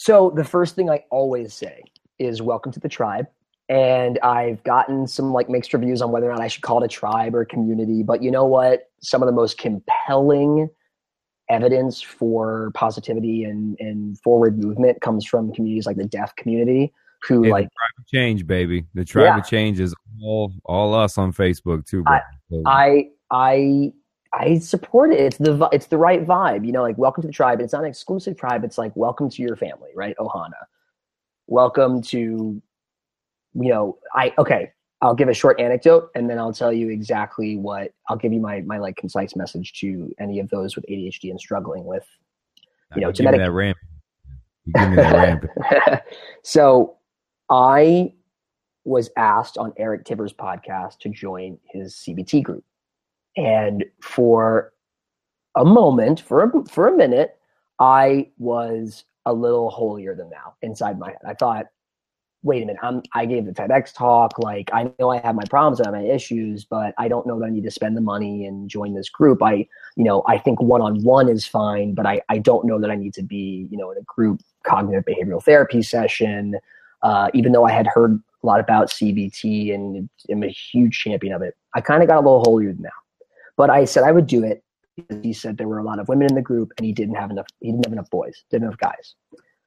So 0.00 0.32
the 0.34 0.44
first 0.44 0.76
thing 0.76 0.88
I 0.88 1.04
always 1.10 1.52
say 1.52 1.82
is 2.18 2.40
welcome 2.40 2.72
to 2.72 2.80
the 2.80 2.88
tribe. 2.88 3.26
And 3.68 4.18
I've 4.20 4.64
gotten 4.64 5.06
some 5.06 5.34
like 5.34 5.50
mixed 5.50 5.74
reviews 5.74 6.00
on 6.00 6.10
whether 6.10 6.30
or 6.30 6.32
not 6.32 6.40
I 6.40 6.48
should 6.48 6.62
call 6.62 6.82
it 6.82 6.86
a 6.86 6.88
tribe 6.88 7.34
or 7.34 7.42
a 7.42 7.46
community. 7.46 8.02
But 8.02 8.22
you 8.22 8.30
know 8.30 8.46
what? 8.46 8.88
Some 9.02 9.20
of 9.22 9.26
the 9.26 9.32
most 9.32 9.58
compelling 9.58 10.70
evidence 11.50 12.00
for 12.00 12.70
positivity 12.74 13.44
and, 13.44 13.76
and 13.78 14.18
forward 14.20 14.58
movement 14.58 15.02
comes 15.02 15.26
from 15.26 15.52
communities 15.52 15.84
like 15.84 15.98
the 15.98 16.06
deaf 16.06 16.34
community 16.34 16.94
who 17.22 17.44
like 17.44 17.64
tribe 17.64 17.98
of 17.98 18.06
change, 18.06 18.46
baby. 18.46 18.86
The 18.94 19.04
tribe 19.04 19.24
yeah. 19.24 19.38
of 19.38 19.46
change 19.46 19.80
is 19.80 19.94
all 20.24 20.50
all 20.64 20.94
us 20.94 21.18
on 21.18 21.34
Facebook 21.34 21.84
too. 21.84 22.04
Bro. 22.04 22.20
I, 22.66 22.70
I 22.70 23.08
I 23.30 23.92
support 24.60 25.12
it. 25.12 25.20
It's 25.20 25.38
the 25.38 25.68
it's 25.72 25.86
the 25.86 25.98
right 25.98 26.26
vibe. 26.26 26.64
You 26.64 26.72
know, 26.72 26.82
like 26.82 26.98
welcome 26.98 27.22
to 27.22 27.26
the 27.26 27.32
tribe. 27.32 27.60
It's 27.60 27.72
not 27.72 27.82
an 27.82 27.88
exclusive 27.88 28.36
tribe. 28.36 28.64
It's 28.64 28.78
like 28.78 28.94
welcome 28.94 29.28
to 29.30 29.42
your 29.42 29.56
family, 29.56 29.90
right? 29.94 30.16
Ohana. 30.18 30.52
Welcome 31.46 32.00
to, 32.02 32.18
you 32.18 32.62
know, 33.54 33.98
I 34.14 34.32
okay. 34.38 34.72
I'll 35.02 35.14
give 35.14 35.28
a 35.28 35.34
short 35.34 35.58
anecdote 35.58 36.10
and 36.14 36.28
then 36.28 36.38
I'll 36.38 36.52
tell 36.52 36.72
you 36.72 36.90
exactly 36.90 37.56
what 37.56 37.92
I'll 38.08 38.16
give 38.16 38.32
you 38.32 38.40
my 38.40 38.60
my 38.62 38.78
like 38.78 38.96
concise 38.96 39.34
message 39.34 39.72
to 39.80 40.12
any 40.20 40.38
of 40.38 40.50
those 40.50 40.76
with 40.76 40.84
ADHD 40.90 41.30
and 41.30 41.40
struggling 41.40 41.84
with 41.84 42.04
you 42.94 43.00
know 43.02 43.12
give 43.12 43.30
me 43.30 43.38
that 43.38 43.50
ramp. 43.50 43.78
You 44.66 44.72
give 44.74 44.90
me 44.90 44.96
that 44.96 45.40
ramp. 45.82 46.02
so 46.42 46.98
I 47.48 48.12
was 48.84 49.10
asked 49.16 49.58
on 49.58 49.72
Eric 49.76 50.04
Tivers' 50.04 50.32
podcast 50.32 50.98
to 51.00 51.08
join 51.08 51.58
his 51.64 51.94
CBT 51.94 52.42
group. 52.42 52.64
And 53.36 53.84
for 54.02 54.72
a 55.56 55.64
moment, 55.64 56.20
for 56.20 56.42
a, 56.44 56.64
for 56.68 56.88
a 56.88 56.96
minute, 56.96 57.36
I 57.78 58.30
was 58.38 59.04
a 59.26 59.32
little 59.32 59.70
holier 59.70 60.14
than 60.14 60.30
thou 60.30 60.54
inside 60.62 60.98
my 60.98 61.08
head. 61.08 61.18
I 61.26 61.34
thought, 61.34 61.66
wait 62.42 62.62
a 62.62 62.66
minute, 62.66 62.80
I'm, 62.82 63.02
I 63.14 63.26
gave 63.26 63.44
the 63.44 63.52
TEDx 63.52 63.92
talk. 63.92 64.38
Like, 64.38 64.70
I 64.72 64.90
know 64.98 65.10
I 65.10 65.18
have 65.18 65.34
my 65.34 65.44
problems, 65.50 65.78
and 65.78 65.88
I 65.88 65.98
have 65.98 66.06
my 66.06 66.14
issues, 66.14 66.64
but 66.64 66.94
I 66.98 67.08
don't 67.08 67.26
know 67.26 67.38
that 67.38 67.46
I 67.46 67.50
need 67.50 67.64
to 67.64 67.70
spend 67.70 67.96
the 67.96 68.00
money 68.00 68.46
and 68.46 68.68
join 68.68 68.94
this 68.94 69.10
group. 69.10 69.42
I, 69.42 69.66
you 69.96 70.04
know, 70.04 70.22
I 70.26 70.38
think 70.38 70.60
one 70.60 70.80
on 70.80 71.02
one 71.02 71.28
is 71.28 71.46
fine, 71.46 71.94
but 71.94 72.06
I, 72.06 72.22
I 72.28 72.38
don't 72.38 72.66
know 72.66 72.80
that 72.80 72.90
I 72.90 72.96
need 72.96 73.14
to 73.14 73.22
be, 73.22 73.66
you 73.70 73.76
know, 73.76 73.90
in 73.90 73.98
a 73.98 74.02
group 74.02 74.40
cognitive 74.64 75.04
behavioral 75.04 75.42
therapy 75.42 75.82
session. 75.82 76.56
Uh, 77.02 77.28
even 77.34 77.52
though 77.52 77.64
I 77.64 77.72
had 77.72 77.86
heard 77.86 78.20
a 78.42 78.46
lot 78.46 78.60
about 78.60 78.88
CBT 78.88 79.74
and 79.74 80.08
am 80.30 80.42
a 80.42 80.48
huge 80.48 80.98
champion 80.98 81.34
of 81.34 81.42
it, 81.42 81.56
I 81.74 81.80
kind 81.80 82.02
of 82.02 82.08
got 82.08 82.16
a 82.16 82.20
little 82.20 82.42
holier 82.42 82.72
than 82.72 82.82
thou. 82.82 82.90
But 83.60 83.68
I 83.68 83.84
said 83.84 84.04
I 84.04 84.12
would 84.12 84.26
do 84.26 84.42
it 84.42 84.64
because 84.96 85.22
he 85.22 85.34
said 85.34 85.58
there 85.58 85.68
were 85.68 85.80
a 85.80 85.84
lot 85.84 85.98
of 85.98 86.08
women 86.08 86.28
in 86.30 86.34
the 86.34 86.40
group 86.40 86.72
and 86.78 86.86
he 86.86 86.92
didn't 86.92 87.16
have 87.16 87.30
enough. 87.30 87.44
He 87.60 87.70
didn't 87.70 87.84
have 87.84 87.92
enough 87.92 88.08
boys, 88.08 88.42
didn't 88.50 88.70
have 88.70 88.78
guys. 88.78 89.16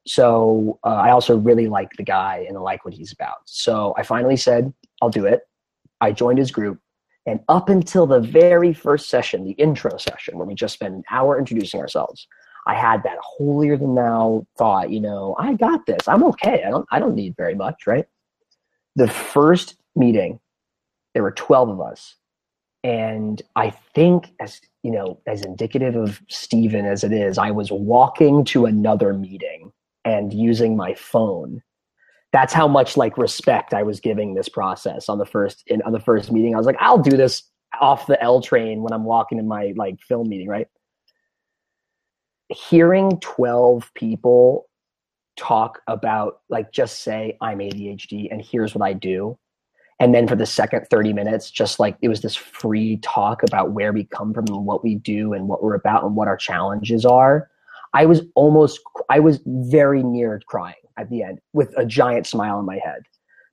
So 0.08 0.80
uh, 0.84 0.96
I 0.96 1.12
also 1.12 1.38
really 1.38 1.68
like 1.68 1.92
the 1.96 2.02
guy 2.02 2.44
and 2.48 2.58
I 2.58 2.60
like 2.60 2.86
what 2.86 2.96
he's 2.96 3.12
about. 3.12 3.42
So 3.46 3.94
I 3.96 4.02
finally 4.02 4.36
said, 4.36 4.74
I'll 5.00 5.12
do 5.12 5.28
it. 5.28 5.42
I 6.02 6.12
joined 6.12 6.40
his 6.40 6.50
group. 6.50 6.80
And 7.28 7.42
up 7.50 7.70
until 7.70 8.08
the 8.08 8.20
very 8.20 8.74
first 8.74 9.10
session, 9.10 9.46
the 9.46 9.52
intro 9.52 9.96
session, 9.98 10.40
where 10.40 10.48
we 10.48 10.56
just 10.56 10.74
spent 10.74 10.96
an 10.96 11.04
hour 11.12 11.38
introducing 11.38 11.80
ourselves, 11.80 12.28
I 12.66 12.74
had 12.74 13.04
that 13.04 13.20
holier 13.22 13.78
than 13.78 13.94
thou 13.94 14.48
thought, 14.58 14.90
you 14.90 15.02
know, 15.02 15.36
I 15.38 15.54
got 15.54 15.86
this. 15.86 16.08
I'm 16.08 16.24
okay. 16.24 16.64
I 16.66 16.72
don't 16.72 16.88
I 16.90 16.98
don't 16.98 17.14
need 17.14 17.36
very 17.38 17.54
much, 17.54 17.86
right? 17.86 18.08
The 18.96 19.08
first 19.08 19.76
meeting, 19.96 20.40
there 21.14 21.22
were 21.22 21.32
12 21.32 21.70
of 21.70 21.80
us. 21.80 22.16
And 22.84 23.42
I 23.56 23.70
think 23.70 24.34
as 24.40 24.60
you 24.84 24.92
know, 24.92 25.20
as 25.28 25.44
indicative 25.44 25.96
of 25.96 26.22
Stephen 26.30 26.86
as 26.86 27.04
it 27.04 27.14
is, 27.14 27.38
I 27.38 27.52
was 27.52 27.72
walking 27.72 28.44
to 28.46 28.66
another 28.66 29.14
meeting 29.14 29.72
and 30.04 30.34
using 30.34 30.76
my 30.76 30.94
phone 30.94 31.62
that's 32.34 32.52
how 32.52 32.68
much 32.68 32.98
like 32.98 33.18
respect 33.18 33.74
I 33.74 33.84
was 33.84 34.00
giving 34.00 34.34
this 34.34 34.50
process 34.50 35.08
on 35.08 35.20
the 35.20 35.26
first 35.26 35.64
in 35.68 35.82
on 35.84 35.94
the 35.94 36.00
first 36.00 36.32
meeting. 36.32 36.56
I 36.56 36.58
was 36.58 36.66
like, 36.66 36.76
I'll 36.80 36.98
do 36.98 37.16
this 37.16 37.44
off 37.80 38.08
the 38.08 38.22
L 38.22 38.42
train 38.42 38.82
when 38.82 38.92
I'm 38.92 39.06
walking 39.06 39.38
in 39.38 39.48
my 39.48 39.74
like 39.78 40.02
film 40.02 40.28
meeting, 40.28 40.48
right? 40.48 40.68
Hearing 42.50 43.20
12 43.22 43.92
people 43.94 44.68
talk 45.38 45.80
about 45.88 46.42
like 46.50 46.72
just 46.72 47.02
say 47.02 47.38
I'm 47.40 47.60
ADHD 47.60 48.28
and 48.32 48.42
here's 48.44 48.76
what 48.76 48.86
I 48.86 48.94
do. 48.94 49.38
And 50.00 50.14
then 50.14 50.28
for 50.28 50.36
the 50.36 50.46
second 50.46 50.88
30 50.90 51.14
minutes, 51.14 51.52
just 51.52 51.80
like 51.80 51.96
it 52.02 52.10
was 52.10 52.22
this 52.22 52.36
free 52.36 52.98
talk 52.98 53.44
about 53.44 53.72
where 53.72 53.94
we 53.94 54.06
come 54.06 54.34
from 54.34 54.46
and 54.48 54.66
what 54.66 54.84
we 54.84 54.96
do 54.96 55.34
and 55.34 55.48
what 55.48 55.64
we're 55.64 55.76
about 55.76 56.04
and 56.04 56.16
what 56.16 56.28
our 56.28 56.38
challenges 56.38 57.06
are 57.06 57.50
I 57.94 58.06
was 58.06 58.22
almost, 58.36 58.80
I 59.10 59.20
was 59.20 59.40
very 59.46 60.04
near 60.04 60.42
crying 60.48 60.76
at 60.98 61.10
the 61.10 61.24
end 61.24 61.40
with 61.54 61.74
a 61.78 61.86
giant 61.86 62.26
smile 62.26 62.58
on 62.58 62.66
my 62.66 62.80
head 62.84 63.04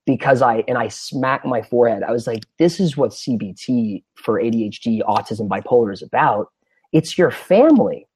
because 0.05 0.41
I, 0.41 0.63
and 0.67 0.77
I 0.77 0.87
smacked 0.87 1.45
my 1.45 1.61
forehead. 1.61 2.03
I 2.03 2.11
was 2.11 2.25
like, 2.25 2.43
this 2.57 2.79
is 2.79 2.97
what 2.97 3.11
CBT 3.11 4.03
for 4.15 4.41
ADHD, 4.41 5.01
autism, 5.03 5.47
bipolar 5.47 5.93
is 5.93 6.01
about. 6.01 6.47
It's 6.91 7.17
your 7.17 7.31
family. 7.31 8.07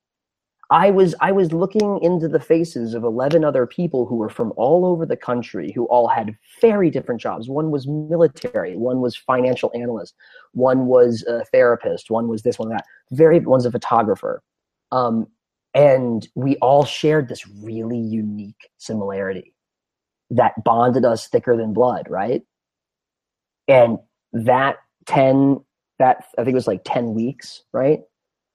I 0.76 0.92
was 0.92 1.16
I 1.22 1.32
was 1.32 1.54
looking 1.54 2.00
into 2.04 2.28
the 2.28 2.40
faces 2.40 2.96
of 2.96 3.06
11 3.06 3.46
other 3.46 3.66
people 3.66 4.06
who 4.06 4.18
were 4.18 4.28
from 4.28 4.52
all 4.58 4.86
over 4.86 5.06
the 5.06 5.16
country 5.16 5.72
who 5.72 5.86
all 5.86 6.10
had 6.10 6.38
very 6.60 6.90
different 6.90 7.22
jobs. 7.22 7.48
One 7.48 7.72
was 7.72 7.88
military, 7.88 8.76
one 8.76 9.00
was 9.00 9.16
financial 9.16 9.72
analyst, 9.74 10.16
one 10.52 10.88
was 10.88 11.24
a 11.30 11.46
therapist, 11.46 12.12
one 12.12 12.28
was 12.28 12.44
this 12.44 12.60
one 12.60 12.68
that. 12.70 12.84
Very 13.12 13.40
one's 13.40 13.66
a 13.66 13.72
photographer. 13.72 14.44
Um, 14.92 15.28
and 15.74 16.28
we 16.36 16.58
all 16.58 16.84
shared 16.84 17.30
this 17.30 17.48
really 17.64 17.98
unique 17.98 18.70
similarity 18.78 19.54
that 20.30 20.62
bonded 20.66 21.06
us 21.06 21.30
thicker 21.30 21.56
than 21.56 21.72
blood, 21.72 22.08
right? 22.10 22.42
And 23.70 23.98
that 24.34 24.76
10, 25.06 25.64
that 26.00 26.26
I 26.38 26.44
think 26.44 26.52
it 26.52 26.56
was 26.56 26.68
like 26.68 26.82
10 26.84 27.14
weeks, 27.14 27.64
right? 27.72 28.02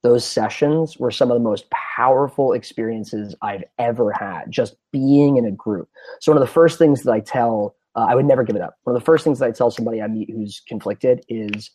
Those 0.03 0.25
sessions 0.25 0.97
were 0.99 1.11
some 1.11 1.31
of 1.31 1.35
the 1.35 1.45
most 1.45 1.67
powerful 1.71 2.53
experiences 2.53 3.35
I've 3.43 3.65
ever 3.79 4.13
had, 4.13 4.51
just 4.51 4.77
being 4.93 5.37
in 5.37 5.45
a 5.45 5.51
group. 5.51 5.89
So, 6.21 6.33
one 6.33 6.41
of 6.41 6.47
the 6.47 6.53
first 6.53 6.79
things 6.79 7.03
that 7.03 7.13
I 7.13 7.21
tell, 7.21 7.77
uh, 7.95 8.07
I 8.09 8.15
would 8.15 8.25
never 8.25 8.43
give 8.43 8.57
it 8.57 8.63
up. 8.63 8.77
One 8.85 8.97
of 8.97 9.01
the 9.01 9.05
first 9.05 9.25
things 9.25 9.39
that 9.41 9.47
I 9.47 9.51
tell 9.51 9.71
somebody 9.71 10.01
I 10.01 10.07
meet 10.07 10.31
who's 10.31 10.63
conflicted 10.67 11.25
is 11.29 11.71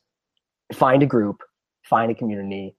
find 0.73 1.03
a 1.03 1.05
group, 1.05 1.43
find 1.83 2.11
a 2.11 2.15
community, 2.15 2.75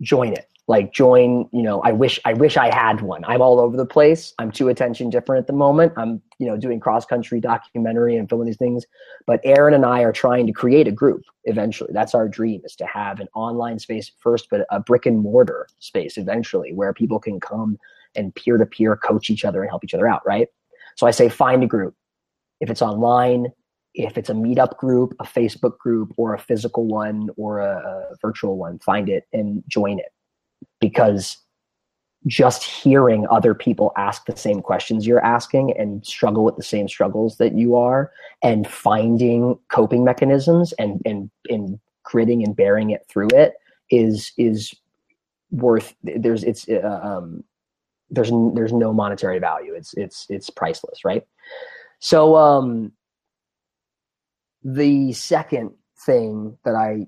join 0.00 0.32
it 0.32 0.46
like 0.68 0.92
join 0.92 1.48
you 1.52 1.62
know 1.62 1.80
i 1.82 1.92
wish 1.92 2.18
i 2.24 2.32
wish 2.32 2.56
i 2.56 2.74
had 2.74 3.00
one. 3.00 3.24
I'm 3.24 3.40
all 3.40 3.60
over 3.60 3.76
the 3.76 3.86
place. 3.86 4.34
I'm 4.38 4.50
too 4.50 4.68
attention 4.68 5.10
different 5.10 5.40
at 5.40 5.46
the 5.46 5.52
moment. 5.52 5.92
I'm 5.96 6.20
you 6.38 6.46
know 6.46 6.56
doing 6.56 6.80
cross 6.80 7.04
country 7.04 7.40
documentary 7.40 8.16
and 8.16 8.28
filming 8.28 8.46
these 8.46 8.56
things. 8.56 8.84
But 9.26 9.40
aaron 9.44 9.74
and 9.74 9.86
i 9.86 10.02
are 10.02 10.12
trying 10.12 10.46
to 10.46 10.52
create 10.52 10.88
a 10.88 10.92
group 10.92 11.22
eventually. 11.44 11.90
That's 11.92 12.14
our 12.14 12.28
dream 12.28 12.62
is 12.64 12.74
to 12.76 12.86
have 12.86 13.20
an 13.20 13.28
online 13.34 13.78
space 13.78 14.10
first 14.20 14.48
but 14.50 14.66
a 14.70 14.80
brick 14.80 15.06
and 15.06 15.20
mortar 15.20 15.68
space 15.78 16.16
eventually 16.16 16.72
where 16.72 16.92
people 16.92 17.20
can 17.20 17.38
come 17.40 17.78
and 18.16 18.34
peer 18.34 18.56
to 18.56 18.66
peer 18.66 18.96
coach 18.96 19.30
each 19.30 19.44
other 19.44 19.62
and 19.62 19.70
help 19.70 19.84
each 19.84 19.94
other 19.94 20.08
out 20.08 20.26
right? 20.26 20.48
So 20.96 21.06
i 21.06 21.10
say 21.10 21.28
find 21.28 21.62
a 21.62 21.66
group. 21.66 21.94
If 22.60 22.70
it's 22.70 22.82
online 22.82 23.52
if 23.94 24.18
it's 24.18 24.28
a 24.28 24.34
meetup 24.34 24.76
group 24.76 25.14
a 25.20 25.24
facebook 25.24 25.78
group 25.78 26.12
or 26.18 26.34
a 26.34 26.38
physical 26.38 26.86
one 26.86 27.30
or 27.38 27.60
a, 27.60 27.78
a 27.78 28.16
virtual 28.20 28.58
one 28.58 28.78
find 28.78 29.08
it 29.08 29.24
and 29.32 29.62
join 29.68 29.98
it 29.98 30.12
because 30.80 31.36
just 32.26 32.64
hearing 32.64 33.26
other 33.30 33.54
people 33.54 33.92
ask 33.96 34.26
the 34.26 34.36
same 34.36 34.60
questions 34.60 35.06
you're 35.06 35.24
asking 35.24 35.76
and 35.78 36.04
struggle 36.04 36.44
with 36.44 36.56
the 36.56 36.62
same 36.62 36.88
struggles 36.88 37.36
that 37.36 37.54
you 37.54 37.76
are 37.76 38.10
and 38.42 38.66
finding 38.66 39.56
coping 39.68 40.04
mechanisms 40.04 40.74
and 40.78 41.00
and 41.04 41.30
and 41.48 41.78
gritting 42.02 42.42
and 42.42 42.56
bearing 42.56 42.90
it 42.90 43.06
through 43.08 43.28
it 43.28 43.54
is 43.90 44.32
is 44.36 44.74
worth 45.52 45.94
there's 46.02 46.42
it's 46.42 46.68
uh, 46.68 47.00
um 47.02 47.44
there's 48.10 48.30
there's 48.54 48.72
no 48.72 48.92
monetary 48.92 49.38
value. 49.38 49.74
It's 49.74 49.94
it's 49.94 50.26
it's 50.28 50.50
priceless 50.50 51.04
right? 51.04 51.26
So 51.98 52.36
um 52.36 52.92
the 54.62 55.12
second 55.12 55.72
thing 56.04 56.58
that 56.64 56.74
i 56.74 57.06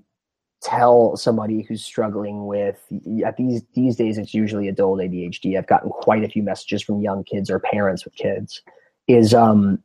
tell 0.61 1.15
somebody 1.15 1.61
who's 1.61 1.83
struggling 1.83 2.45
with 2.45 2.81
at 3.25 3.37
these 3.37 3.61
these 3.73 3.95
days 3.95 4.17
it's 4.17 4.33
usually 4.33 4.67
adult 4.67 4.99
ADHD. 4.99 5.57
I've 5.57 5.67
gotten 5.67 5.89
quite 5.89 6.23
a 6.23 6.29
few 6.29 6.43
messages 6.43 6.81
from 6.81 7.01
young 7.01 7.23
kids 7.23 7.49
or 7.49 7.59
parents 7.59 8.03
with 8.03 8.15
kids 8.15 8.61
is 9.07 9.33
um 9.33 9.81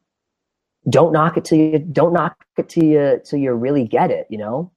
don't 0.91 1.13
knock 1.13 1.37
it 1.37 1.45
till 1.45 1.59
you 1.59 1.79
don't 1.79 2.13
knock 2.13 2.45
it 2.59 2.69
till 2.69 2.85
you 2.85 3.21
till 3.25 3.39
you 3.39 3.53
really 3.53 3.85
get 3.85 4.11
it, 4.11 4.27
you 4.29 4.39
know? 4.39 4.71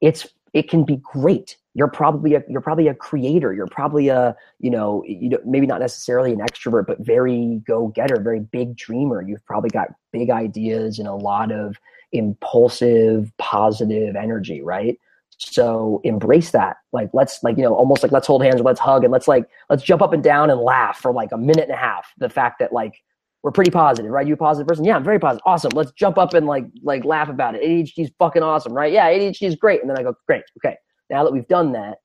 It's 0.00 0.28
it 0.54 0.70
can 0.70 0.84
be 0.84 0.96
great. 0.96 1.56
You're 1.74 1.88
probably 1.88 2.34
a 2.34 2.42
you're 2.48 2.60
probably 2.60 2.88
a 2.88 2.94
creator. 2.94 3.52
You're 3.52 3.66
probably 3.66 4.08
a 4.08 4.36
you 4.60 4.70
know 4.70 5.02
you 5.06 5.30
know, 5.30 5.38
maybe 5.44 5.66
not 5.66 5.80
necessarily 5.80 6.32
an 6.32 6.38
extrovert, 6.38 6.86
but 6.86 7.00
very 7.00 7.60
go 7.66 7.88
getter, 7.88 8.20
very 8.20 8.40
big 8.40 8.76
dreamer. 8.76 9.20
You've 9.20 9.44
probably 9.46 9.70
got 9.70 9.88
big 10.12 10.30
ideas 10.30 10.98
and 10.98 11.08
a 11.08 11.14
lot 11.14 11.50
of 11.50 11.76
impulsive, 12.12 13.30
positive 13.38 14.16
energy, 14.16 14.62
right? 14.62 14.98
So 15.38 16.00
embrace 16.04 16.50
that. 16.50 16.78
Like 16.92 17.10
let's 17.12 17.42
like 17.42 17.56
you 17.56 17.62
know 17.62 17.74
almost 17.74 18.02
like 18.02 18.12
let's 18.12 18.26
hold 18.26 18.42
hands 18.42 18.60
let's 18.60 18.80
hug 18.80 19.04
and 19.04 19.12
let's 19.12 19.28
like 19.28 19.46
let's 19.70 19.82
jump 19.82 20.02
up 20.02 20.12
and 20.12 20.22
down 20.22 20.50
and 20.50 20.60
laugh 20.60 21.00
for 21.00 21.12
like 21.12 21.30
a 21.32 21.38
minute 21.38 21.64
and 21.64 21.72
a 21.72 21.76
half. 21.76 22.12
The 22.18 22.28
fact 22.28 22.58
that 22.58 22.72
like 22.72 22.94
we're 23.42 23.52
pretty 23.52 23.70
positive, 23.70 24.10
right? 24.10 24.26
You 24.26 24.34
a 24.34 24.36
positive 24.36 24.66
person? 24.66 24.84
Yeah, 24.84 24.96
I'm 24.96 25.04
very 25.04 25.20
positive. 25.20 25.42
Awesome. 25.46 25.70
Let's 25.74 25.92
jump 25.92 26.18
up 26.18 26.34
and 26.34 26.46
like 26.46 26.64
like 26.82 27.04
laugh 27.04 27.28
about 27.28 27.54
it. 27.54 27.62
ADHD 27.62 28.04
is 28.04 28.10
fucking 28.18 28.42
awesome, 28.42 28.72
right? 28.72 28.92
Yeah, 28.92 29.08
ADHD 29.08 29.42
is 29.42 29.54
great. 29.54 29.80
And 29.80 29.88
then 29.88 29.96
I 29.96 30.02
go, 30.02 30.14
great. 30.26 30.42
Okay. 30.58 30.76
Now 31.08 31.22
that 31.24 31.32
we've 31.32 31.48
done 31.48 31.72
that, 31.72 31.98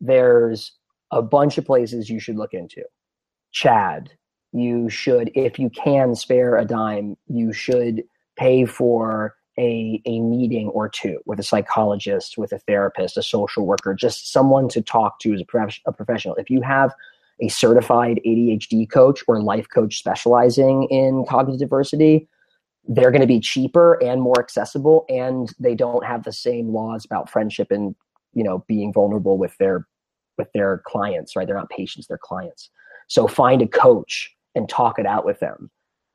there's 0.00 0.72
a 1.12 1.22
bunch 1.22 1.58
of 1.58 1.64
places 1.64 2.10
you 2.10 2.18
should 2.18 2.36
look 2.36 2.52
into. 2.52 2.82
CHADD, 3.54 4.08
you 4.52 4.90
should, 4.90 5.30
if 5.34 5.58
you 5.58 5.70
can 5.70 6.14
spare 6.14 6.56
a 6.56 6.64
dime, 6.64 7.16
you 7.28 7.52
should 7.52 8.02
pay 8.36 8.66
for 8.66 9.34
a, 9.58 10.02
a 10.04 10.20
meeting 10.20 10.68
or 10.68 10.88
two 10.88 11.18
with 11.24 11.38
a 11.40 11.42
psychologist, 11.42 12.36
with 12.36 12.52
a 12.52 12.58
therapist, 12.60 13.16
a 13.16 13.22
social 13.22 13.66
worker, 13.66 13.94
just 13.94 14.32
someone 14.32 14.68
to 14.68 14.82
talk 14.82 15.18
to 15.20 15.32
as 15.32 15.40
a, 15.40 15.44
prof- 15.44 15.80
a 15.86 15.92
professional. 15.92 16.34
If 16.34 16.50
you 16.50 16.60
have 16.62 16.94
a 17.40 17.48
certified 17.48 18.20
ADHD 18.26 18.90
coach 18.90 19.22
or 19.28 19.42
life 19.42 19.66
coach 19.72 19.98
specializing 19.98 20.84
in 20.84 21.24
cognitive 21.28 21.60
diversity, 21.60 22.28
they're 22.88 23.10
going 23.10 23.20
to 23.20 23.26
be 23.26 23.40
cheaper 23.40 23.94
and 24.02 24.22
more 24.22 24.38
accessible 24.38 25.04
and 25.08 25.52
they 25.58 25.74
don't 25.74 26.04
have 26.04 26.22
the 26.22 26.32
same 26.32 26.68
laws 26.68 27.04
about 27.04 27.28
friendship 27.28 27.70
and 27.70 27.96
you 28.32 28.44
know 28.44 28.64
being 28.68 28.92
vulnerable 28.92 29.38
with 29.38 29.56
their 29.58 29.86
with 30.38 30.48
their 30.52 30.82
clients 30.86 31.34
right? 31.34 31.46
They're 31.46 31.56
not 31.56 31.70
patients 31.70 32.06
they're 32.06 32.18
clients. 32.18 32.70
So 33.08 33.26
find 33.26 33.60
a 33.60 33.66
coach 33.66 34.32
and 34.54 34.68
talk 34.68 34.98
it 34.98 35.06
out 35.06 35.24
with 35.24 35.40
them. 35.40 35.70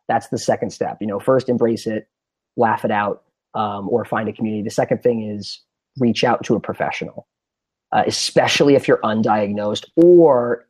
That's 0.08 0.30
the 0.30 0.38
second 0.38 0.72
step. 0.72 0.98
You 1.02 1.08
know 1.08 1.20
first 1.20 1.50
embrace 1.50 1.88
it 1.88 2.08
laugh 2.56 2.86
it 2.86 2.92
out 2.92 3.24
um, 3.54 3.90
or 3.90 4.06
find 4.06 4.30
a 4.30 4.34
community. 4.34 4.64
The 4.64 4.70
second 4.70 5.04
thing 5.04 5.30
is 5.30 5.62
reach 6.00 6.24
out 6.24 6.44
to 6.46 6.56
a 6.56 6.60
professional 6.60 7.28
uh, 7.92 8.04
especially 8.08 8.76
if 8.76 8.88
you're 8.88 9.00
undiagnosed 9.00 9.86
or 9.96 10.68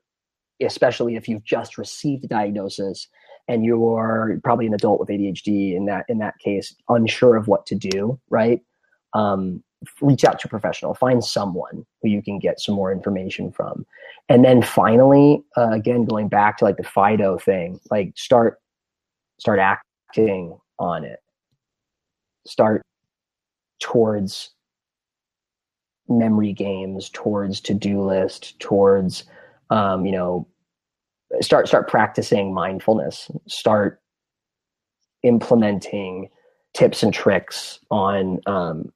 especially 0.61 1.15
if 1.15 1.27
you've 1.27 1.43
just 1.43 1.77
received 1.77 2.23
a 2.23 2.27
diagnosis 2.27 3.07
and 3.47 3.65
you're 3.65 4.39
probably 4.43 4.67
an 4.67 4.73
adult 4.73 4.99
with 4.99 5.09
ADHD 5.09 5.75
in 5.75 5.85
that 5.85 6.05
in 6.07 6.19
that 6.19 6.37
case, 6.39 6.75
unsure 6.89 7.35
of 7.35 7.47
what 7.47 7.65
to 7.67 7.75
do, 7.75 8.19
right? 8.29 8.61
Um, 9.13 9.63
reach 9.99 10.23
out 10.23 10.39
to 10.39 10.47
a 10.47 10.49
professional, 10.49 10.93
find 10.93 11.23
someone 11.23 11.85
who 12.01 12.09
you 12.09 12.21
can 12.21 12.37
get 12.37 12.59
some 12.59 12.75
more 12.75 12.91
information 12.91 13.51
from, 13.51 13.85
and 14.29 14.45
then 14.45 14.61
finally, 14.61 15.43
uh, 15.57 15.71
again, 15.71 16.05
going 16.05 16.27
back 16.27 16.57
to 16.57 16.65
like 16.65 16.77
the 16.77 16.83
Fido 16.83 17.37
thing, 17.37 17.79
like 17.89 18.13
start 18.15 18.59
start 19.39 19.59
acting 19.59 20.57
on 20.77 21.03
it, 21.03 21.19
start 22.45 22.81
towards 23.81 24.51
memory 26.09 26.53
games, 26.53 27.09
towards 27.09 27.61
to 27.61 27.73
do 27.73 28.01
list, 28.01 28.59
towards 28.59 29.23
um, 29.69 30.05
you 30.05 30.11
know 30.11 30.47
start 31.39 31.67
start 31.67 31.87
practicing 31.87 32.53
mindfulness 32.53 33.31
start 33.47 34.01
implementing 35.23 36.29
tips 36.73 37.03
and 37.03 37.13
tricks 37.13 37.79
on 37.89 38.39
um, 38.45 38.91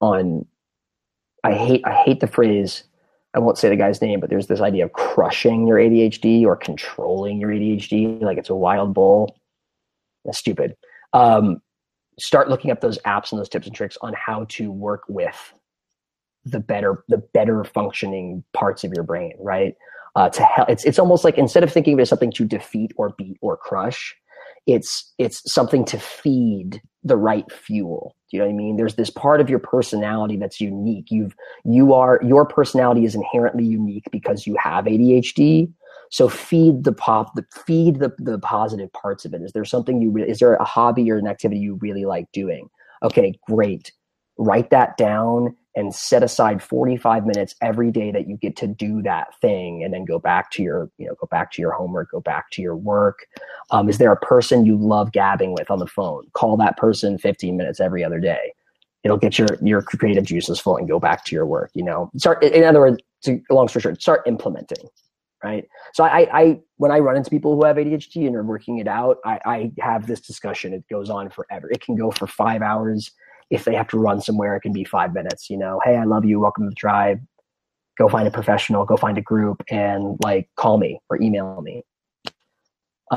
on 0.00 0.46
i 1.42 1.52
hate 1.52 1.82
i 1.84 1.92
hate 1.92 2.20
the 2.20 2.26
phrase 2.26 2.84
i 3.34 3.38
won't 3.38 3.58
say 3.58 3.68
the 3.68 3.76
guy's 3.76 4.02
name 4.02 4.20
but 4.20 4.30
there's 4.30 4.46
this 4.46 4.60
idea 4.60 4.84
of 4.84 4.92
crushing 4.92 5.66
your 5.66 5.78
adhd 5.78 6.44
or 6.44 6.54
controlling 6.54 7.40
your 7.40 7.50
adhd 7.50 8.22
like 8.22 8.38
it's 8.38 8.50
a 8.50 8.54
wild 8.54 8.94
bull. 8.94 9.36
That's 10.24 10.38
stupid. 10.38 10.76
Um, 11.12 11.60
start 12.18 12.48
looking 12.48 12.70
up 12.70 12.80
those 12.80 12.98
apps 12.98 13.32
and 13.32 13.38
those 13.38 13.48
tips 13.48 13.66
and 13.66 13.74
tricks 13.74 13.96
on 14.02 14.14
how 14.14 14.44
to 14.48 14.70
work 14.70 15.02
with 15.08 15.54
the 16.44 16.60
better 16.60 17.04
the 17.08 17.18
better 17.18 17.64
functioning 17.64 18.42
parts 18.54 18.82
of 18.84 18.92
your 18.94 19.04
brain 19.04 19.32
right 19.38 19.74
uh, 20.16 20.28
to 20.30 20.42
help. 20.42 20.68
It's 20.68 20.84
it's 20.84 20.98
almost 20.98 21.24
like 21.24 21.38
instead 21.38 21.62
of 21.62 21.72
thinking 21.72 21.94
of 21.94 22.00
it 22.00 22.02
as 22.02 22.08
something 22.08 22.32
to 22.32 22.44
defeat 22.44 22.92
or 22.96 23.14
beat 23.16 23.36
or 23.40 23.56
crush, 23.56 24.14
it's 24.66 25.12
it's 25.18 25.42
something 25.52 25.84
to 25.86 25.98
feed 25.98 26.80
the 27.02 27.16
right 27.16 27.50
fuel. 27.50 28.14
Do 28.30 28.36
you 28.36 28.42
know 28.42 28.46
what 28.46 28.52
I 28.52 28.56
mean? 28.56 28.76
There's 28.76 28.96
this 28.96 29.10
part 29.10 29.40
of 29.40 29.48
your 29.48 29.58
personality 29.58 30.36
that's 30.36 30.60
unique. 30.60 31.10
You've 31.10 31.34
you 31.64 31.94
are 31.94 32.20
your 32.22 32.44
personality 32.44 33.04
is 33.04 33.14
inherently 33.14 33.64
unique 33.64 34.04
because 34.10 34.46
you 34.46 34.56
have 34.62 34.84
ADHD. 34.84 35.72
So 36.10 36.28
feed 36.28 36.84
the 36.84 36.92
pop, 36.92 37.34
the 37.34 37.44
feed 37.66 38.00
the 38.00 38.12
the 38.18 38.38
positive 38.40 38.92
parts 38.92 39.24
of 39.24 39.32
it. 39.32 39.42
Is 39.42 39.52
there 39.52 39.64
something 39.64 40.02
you 40.02 40.10
really? 40.10 40.28
Is 40.28 40.40
there 40.40 40.54
a 40.54 40.64
hobby 40.64 41.10
or 41.10 41.16
an 41.16 41.26
activity 41.26 41.60
you 41.60 41.76
really 41.76 42.04
like 42.04 42.30
doing? 42.32 42.68
Okay, 43.02 43.38
great. 43.46 43.92
Write 44.36 44.70
that 44.70 44.96
down 44.96 45.56
and 45.76 45.94
set 45.94 46.22
aside 46.22 46.62
45 46.62 47.26
minutes 47.26 47.54
every 47.62 47.90
day 47.90 48.10
that 48.10 48.28
you 48.28 48.36
get 48.36 48.56
to 48.56 48.66
do 48.66 49.02
that 49.02 49.38
thing 49.40 49.84
and 49.84 49.94
then 49.94 50.04
go 50.04 50.18
back 50.18 50.50
to 50.52 50.62
your 50.62 50.90
you 50.98 51.06
know 51.06 51.14
go 51.20 51.28
back 51.30 51.52
to 51.52 51.62
your 51.62 51.70
homework 51.70 52.10
go 52.10 52.20
back 52.20 52.50
to 52.50 52.62
your 52.62 52.76
work 52.76 53.26
um, 53.70 53.88
is 53.88 53.98
there 53.98 54.12
a 54.12 54.16
person 54.16 54.66
you 54.66 54.76
love 54.76 55.12
gabbing 55.12 55.52
with 55.52 55.70
on 55.70 55.78
the 55.78 55.86
phone 55.86 56.24
call 56.32 56.56
that 56.56 56.76
person 56.76 57.18
15 57.18 57.56
minutes 57.56 57.78
every 57.78 58.02
other 58.02 58.18
day 58.18 58.52
it'll 59.04 59.16
get 59.16 59.38
your 59.38 59.48
your 59.62 59.80
creative 59.80 60.24
juices 60.24 60.58
full 60.58 60.76
and 60.76 60.88
go 60.88 60.98
back 60.98 61.24
to 61.24 61.36
your 61.36 61.46
work 61.46 61.70
you 61.74 61.84
know 61.84 62.10
start 62.16 62.42
in 62.42 62.64
other 62.64 62.80
words 62.80 63.00
to 63.22 63.40
long 63.50 63.68
story 63.68 63.82
short 63.82 64.02
start 64.02 64.22
implementing 64.26 64.88
right 65.42 65.66
so 65.94 66.04
I, 66.04 66.28
I 66.32 66.60
when 66.76 66.90
i 66.90 66.98
run 66.98 67.16
into 67.16 67.30
people 67.30 67.54
who 67.54 67.64
have 67.64 67.76
adhd 67.76 68.26
and 68.26 68.36
are 68.36 68.42
working 68.42 68.78
it 68.78 68.88
out 68.88 69.18
I, 69.24 69.40
I 69.44 69.72
have 69.80 70.06
this 70.06 70.20
discussion 70.20 70.72
it 70.72 70.84
goes 70.90 71.10
on 71.10 71.30
forever 71.30 71.70
it 71.70 71.80
can 71.80 71.96
go 71.96 72.10
for 72.10 72.26
five 72.26 72.62
hours 72.62 73.12
if 73.50 73.64
they 73.64 73.74
have 73.74 73.88
to 73.88 73.98
run 73.98 74.20
somewhere, 74.20 74.54
it 74.56 74.60
can 74.60 74.72
be 74.72 74.84
five 74.84 75.12
minutes. 75.12 75.50
You 75.50 75.58
know, 75.58 75.80
hey, 75.84 75.96
I 75.96 76.04
love 76.04 76.24
you. 76.24 76.40
Welcome 76.40 76.64
to 76.64 76.70
the 76.70 76.74
tribe. 76.74 77.20
Go 77.98 78.08
find 78.08 78.26
a 78.26 78.30
professional. 78.30 78.86
Go 78.86 78.96
find 78.96 79.18
a 79.18 79.22
group, 79.22 79.62
and 79.68 80.16
like 80.22 80.48
call 80.56 80.78
me 80.78 80.98
or 81.10 81.20
email 81.20 81.60
me. 81.60 81.82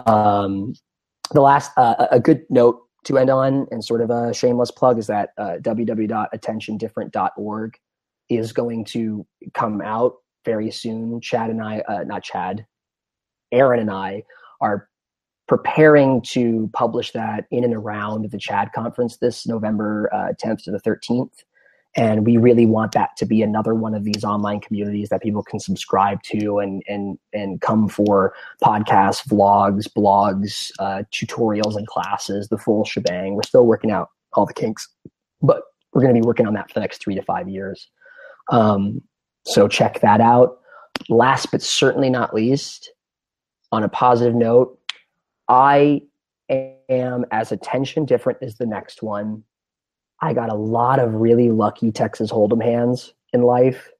Um, 0.06 0.74
the 1.32 1.40
last 1.42 1.72
uh, 1.78 2.08
a 2.12 2.20
good 2.20 2.44
note 2.50 2.82
to 3.06 3.18
end 3.18 3.30
on, 3.30 3.66
and 3.72 3.82
sort 3.84 4.02
of 4.02 4.10
a 4.10 4.34
shameless 4.34 4.72
plug, 4.72 4.98
is 4.98 5.08
that 5.08 5.30
uh, 5.38 5.58
www.attentiondifferent.org 5.62 7.78
is 8.30 8.54
going 8.54 8.86
to 8.86 9.28
come 9.54 9.82
out 9.82 10.16
very 10.46 10.72
soon. 10.72 11.22
Chad 11.22 11.50
and 11.50 11.62
I, 11.62 11.80
uh, 11.88 12.04
not 12.04 12.24
Chad, 12.24 12.66
Aaron 13.52 13.80
and 13.80 13.92
I 13.92 14.24
are 14.62 14.90
preparing 15.48 16.22
to 16.22 16.70
publish 16.74 17.12
that 17.12 17.46
in 17.52 17.64
and 17.64 17.74
around 17.74 18.32
the 18.32 18.38
CHADD 18.38 18.72
conference 18.74 19.18
this 19.18 19.46
November 19.46 20.10
uh, 20.14 20.34
10th 20.44 20.64
to 20.64 20.72
the 20.72 20.80
13th. 20.80 21.44
And 21.96 22.26
we 22.26 22.38
really 22.38 22.66
want 22.66 22.94
that 22.94 23.12
to 23.18 23.26
be 23.26 23.44
another 23.44 23.76
one 23.76 23.94
of 23.94 24.04
these 24.04 24.24
online 24.24 24.62
communities 24.62 25.10
that 25.10 25.22
people 25.22 25.44
can 25.44 25.60
subscribe 25.60 26.24
to 26.24 26.58
and 26.58 26.82
and 26.88 27.20
and 27.34 27.62
come 27.62 27.88
for 27.88 28.34
podcasts, 28.64 29.28
vlogs, 29.28 29.88
blogs, 29.96 30.72
uh, 30.80 31.04
tutorials, 31.12 31.76
and 31.76 31.86
classes, 31.86 32.48
the 32.48 32.58
full 32.58 32.84
shebang. 32.84 33.36
We're 33.36 33.44
still 33.44 33.68
working 33.68 33.92
out 33.92 34.10
all 34.34 34.48
the 34.48 34.56
kinks, 34.56 34.90
but 35.44 35.62
we're 35.94 36.02
going 36.02 36.16
to 36.16 36.20
be 36.20 36.26
working 36.26 36.48
on 36.48 36.56
that 36.56 36.68
for 36.68 36.74
the 36.74 36.80
next 36.80 37.00
three 37.00 37.14
to 37.14 37.22
five 37.22 37.48
years. 37.48 37.88
Um, 38.50 39.02
so 39.46 39.68
check 39.68 40.02
that 40.02 40.22
out. 40.22 40.60
Last 41.10 41.52
but 41.52 41.62
certainly 41.62 42.10
not 42.10 42.34
least, 42.34 42.92
on 43.72 43.84
a 43.84 43.90
positive 43.90 44.36
note, 44.36 44.78
I 45.48 46.02
am 46.50 47.26
as 47.32 47.52
attention 47.52 48.06
different 48.06 48.40
as 48.42 48.58
the 48.58 48.66
next 48.66 49.02
one. 49.02 49.44
I 50.22 50.34
got 50.34 50.50
a 50.50 50.56
lot 50.56 51.00
of 51.00 51.16
really 51.16 51.52
lucky 51.52 51.92
Texas 51.92 52.32
Hold'em 52.32 52.64
hands 52.64 53.14
in 53.34 53.42
life 53.42 53.92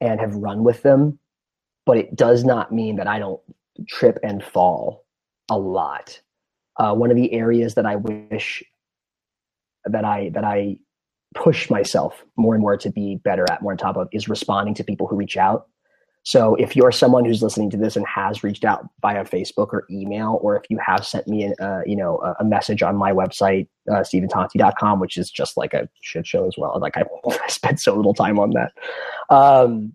and 0.00 0.20
have 0.20 0.34
run 0.34 0.64
with 0.64 0.82
them, 0.82 1.18
but 1.84 1.98
it 1.98 2.16
does 2.16 2.44
not 2.44 2.72
mean 2.72 2.96
that 2.96 3.06
I 3.06 3.18
don't 3.18 3.40
trip 3.88 4.18
and 4.22 4.42
fall 4.42 5.04
a 5.50 5.58
lot. 5.58 6.20
Uh, 6.78 6.94
one 6.94 7.10
of 7.10 7.16
the 7.16 7.32
areas 7.32 7.74
that 7.74 7.84
I 7.84 7.96
wish 7.96 8.62
that 9.84 10.04
I 10.04 10.30
that 10.30 10.44
I 10.44 10.78
push 11.34 11.70
myself 11.70 12.24
more 12.36 12.54
and 12.54 12.62
more 12.62 12.76
to 12.76 12.90
be 12.90 13.16
better 13.16 13.44
at, 13.50 13.62
more 13.62 13.72
on 13.72 13.78
top 13.78 13.96
of, 13.96 14.08
is 14.12 14.28
responding 14.28 14.74
to 14.74 14.84
people 14.84 15.06
who 15.06 15.16
reach 15.16 15.36
out. 15.36 15.68
So 16.22 16.54
if 16.56 16.76
you're 16.76 16.92
someone 16.92 17.24
who's 17.24 17.42
listening 17.42 17.70
to 17.70 17.78
this 17.78 17.96
and 17.96 18.06
has 18.06 18.44
reached 18.44 18.64
out 18.64 18.86
via 19.00 19.24
Facebook 19.24 19.68
or 19.72 19.86
email, 19.90 20.38
or 20.42 20.56
if 20.56 20.64
you 20.68 20.78
have 20.84 21.06
sent 21.06 21.26
me 21.26 21.44
a 21.46 21.64
uh, 21.64 21.80
you 21.86 21.96
know, 21.96 22.18
a, 22.38 22.44
message 22.44 22.82
on 22.82 22.94
my 22.96 23.12
website, 23.12 23.68
uh, 23.90 24.00
stephentonti.com, 24.00 25.00
which 25.00 25.16
is 25.16 25.30
just 25.30 25.56
like 25.56 25.72
a 25.72 25.88
shit 26.02 26.26
show 26.26 26.46
as 26.46 26.56
well. 26.58 26.78
Like 26.78 26.98
I, 26.98 27.04
I 27.26 27.48
spent 27.48 27.80
so 27.80 27.96
little 27.96 28.12
time 28.12 28.38
on 28.38 28.50
that. 28.50 28.72
Um, 29.34 29.94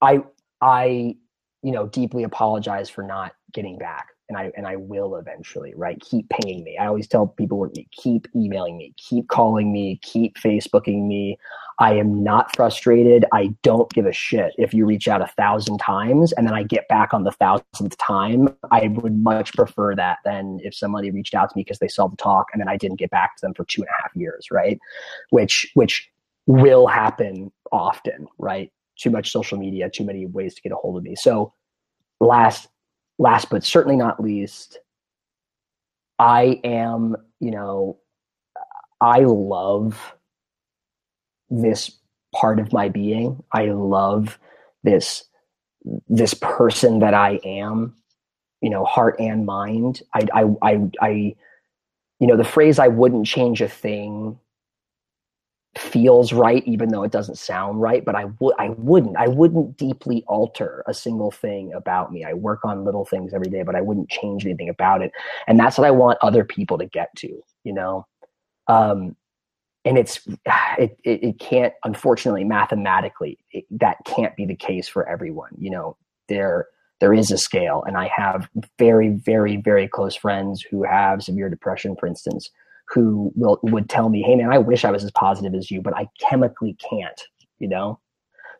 I, 0.00 0.22
I, 0.62 1.16
you 1.62 1.72
know, 1.72 1.88
deeply 1.88 2.22
apologize 2.22 2.88
for 2.88 3.02
not 3.02 3.32
getting 3.52 3.76
back 3.76 4.08
and 4.28 4.36
I 4.36 4.52
and 4.56 4.66
I 4.66 4.76
will 4.76 5.16
eventually, 5.16 5.72
right? 5.74 5.98
Keep 6.00 6.28
pinging 6.28 6.64
me. 6.64 6.76
I 6.78 6.86
always 6.86 7.08
tell 7.08 7.26
people 7.26 7.58
with 7.58 7.74
me, 7.74 7.88
keep 7.92 8.28
emailing 8.36 8.76
me, 8.76 8.94
keep 8.96 9.28
calling 9.28 9.72
me, 9.72 9.98
keep 10.02 10.36
Facebooking 10.36 11.06
me. 11.06 11.38
I 11.78 11.94
am 11.94 12.24
not 12.24 12.54
frustrated. 12.56 13.24
I 13.32 13.54
don't 13.62 13.90
give 13.92 14.04
a 14.04 14.12
shit 14.12 14.52
if 14.58 14.74
you 14.74 14.84
reach 14.84 15.06
out 15.06 15.22
a 15.22 15.28
thousand 15.28 15.78
times 15.78 16.32
and 16.32 16.46
then 16.46 16.54
I 16.54 16.64
get 16.64 16.88
back 16.88 17.14
on 17.14 17.22
the 17.22 17.30
thousandth 17.32 17.96
time. 17.98 18.48
I 18.70 18.88
would 18.88 19.16
much 19.22 19.52
prefer 19.52 19.94
that 19.94 20.18
than 20.24 20.58
if 20.62 20.74
somebody 20.74 21.10
reached 21.10 21.34
out 21.34 21.50
to 21.50 21.56
me 21.56 21.62
because 21.62 21.78
they 21.78 21.88
saw 21.88 22.08
the 22.08 22.16
talk 22.16 22.48
and 22.52 22.60
then 22.60 22.68
I 22.68 22.76
didn't 22.76 22.98
get 22.98 23.10
back 23.10 23.36
to 23.36 23.40
them 23.42 23.54
for 23.54 23.64
two 23.64 23.82
and 23.82 23.88
a 23.88 24.02
half 24.02 24.14
years, 24.14 24.48
right? 24.50 24.78
Which 25.30 25.70
which 25.74 26.10
will 26.46 26.86
happen 26.86 27.52
often, 27.70 28.26
right? 28.38 28.72
Too 28.96 29.10
much 29.10 29.30
social 29.30 29.56
media, 29.56 29.88
too 29.88 30.04
many 30.04 30.26
ways 30.26 30.54
to 30.56 30.62
get 30.62 30.72
a 30.72 30.76
hold 30.76 30.96
of 30.96 31.04
me. 31.04 31.14
So 31.14 31.52
last 32.20 32.68
last 33.18 33.50
but 33.50 33.64
certainly 33.64 33.96
not 33.96 34.22
least, 34.22 34.78
I 36.18 36.60
am, 36.64 37.16
you 37.40 37.50
know, 37.50 37.98
I 39.00 39.20
love 39.20 40.14
this 41.50 41.90
part 42.34 42.58
of 42.58 42.72
my 42.72 42.88
being. 42.88 43.42
I 43.52 43.66
love 43.66 44.38
this 44.82 45.24
this 46.08 46.34
person 46.34 46.98
that 46.98 47.14
I 47.14 47.40
am, 47.44 47.94
you 48.60 48.70
know, 48.70 48.84
heart 48.84 49.16
and 49.20 49.46
mind. 49.46 50.02
I 50.12 50.26
I 50.34 50.44
I, 50.62 50.80
I 51.00 51.08
you 52.20 52.26
know, 52.26 52.36
the 52.36 52.44
phrase 52.44 52.78
I 52.78 52.88
wouldn't 52.88 53.26
change 53.26 53.60
a 53.62 53.68
thing 53.68 54.38
feels 55.76 56.32
right 56.32 56.62
even 56.66 56.88
though 56.88 57.02
it 57.02 57.12
doesn't 57.12 57.36
sound 57.36 57.80
right 57.80 58.04
but 58.04 58.14
i 58.14 58.24
would 58.40 58.54
i 58.58 58.70
wouldn't 58.70 59.16
i 59.16 59.28
wouldn't 59.28 59.76
deeply 59.76 60.24
alter 60.26 60.82
a 60.86 60.94
single 60.94 61.30
thing 61.30 61.72
about 61.74 62.10
me. 62.10 62.24
I 62.24 62.32
work 62.32 62.64
on 62.64 62.84
little 62.84 63.04
things 63.04 63.34
every 63.34 63.50
day 63.50 63.62
but 63.62 63.76
i 63.76 63.80
wouldn't 63.80 64.08
change 64.08 64.44
anything 64.44 64.68
about 64.68 65.02
it. 65.02 65.12
And 65.46 65.58
that's 65.58 65.78
what 65.78 65.86
i 65.86 65.90
want 65.90 66.18
other 66.22 66.44
people 66.44 66.78
to 66.78 66.86
get 66.86 67.14
to 67.18 67.42
you 67.64 67.72
know? 67.72 68.06
Um 68.66 69.14
and 69.84 69.98
it's 69.98 70.20
it 70.78 70.98
it, 71.04 71.22
it 71.22 71.38
can't 71.38 71.74
unfortunately 71.84 72.44
mathematically 72.44 73.38
it, 73.52 73.64
that 73.70 73.98
can't 74.04 74.34
be 74.36 74.46
the 74.46 74.56
case 74.56 74.88
for 74.88 75.08
everyone 75.08 75.50
you 75.58 75.70
know? 75.70 75.96
There 76.28 76.66
there 77.00 77.14
is 77.14 77.30
a 77.30 77.38
scale 77.38 77.84
and 77.86 77.96
i 77.96 78.08
have 78.08 78.48
very 78.78 79.10
very 79.10 79.56
very 79.56 79.86
close 79.86 80.16
friends 80.16 80.62
who 80.62 80.82
have 80.82 81.22
severe 81.22 81.48
depression 81.48 81.94
for 81.96 82.06
instance 82.06 82.50
who 82.90 83.32
will 83.34 83.58
would 83.62 83.88
tell 83.88 84.08
me, 84.08 84.22
"Hey 84.22 84.36
man, 84.36 84.52
I 84.52 84.58
wish 84.58 84.84
I 84.84 84.90
was 84.90 85.04
as 85.04 85.10
positive 85.12 85.54
as 85.54 85.70
you, 85.70 85.82
but 85.82 85.96
I 85.96 86.08
chemically 86.20 86.74
can't." 86.74 87.20
You 87.58 87.68
know, 87.68 88.00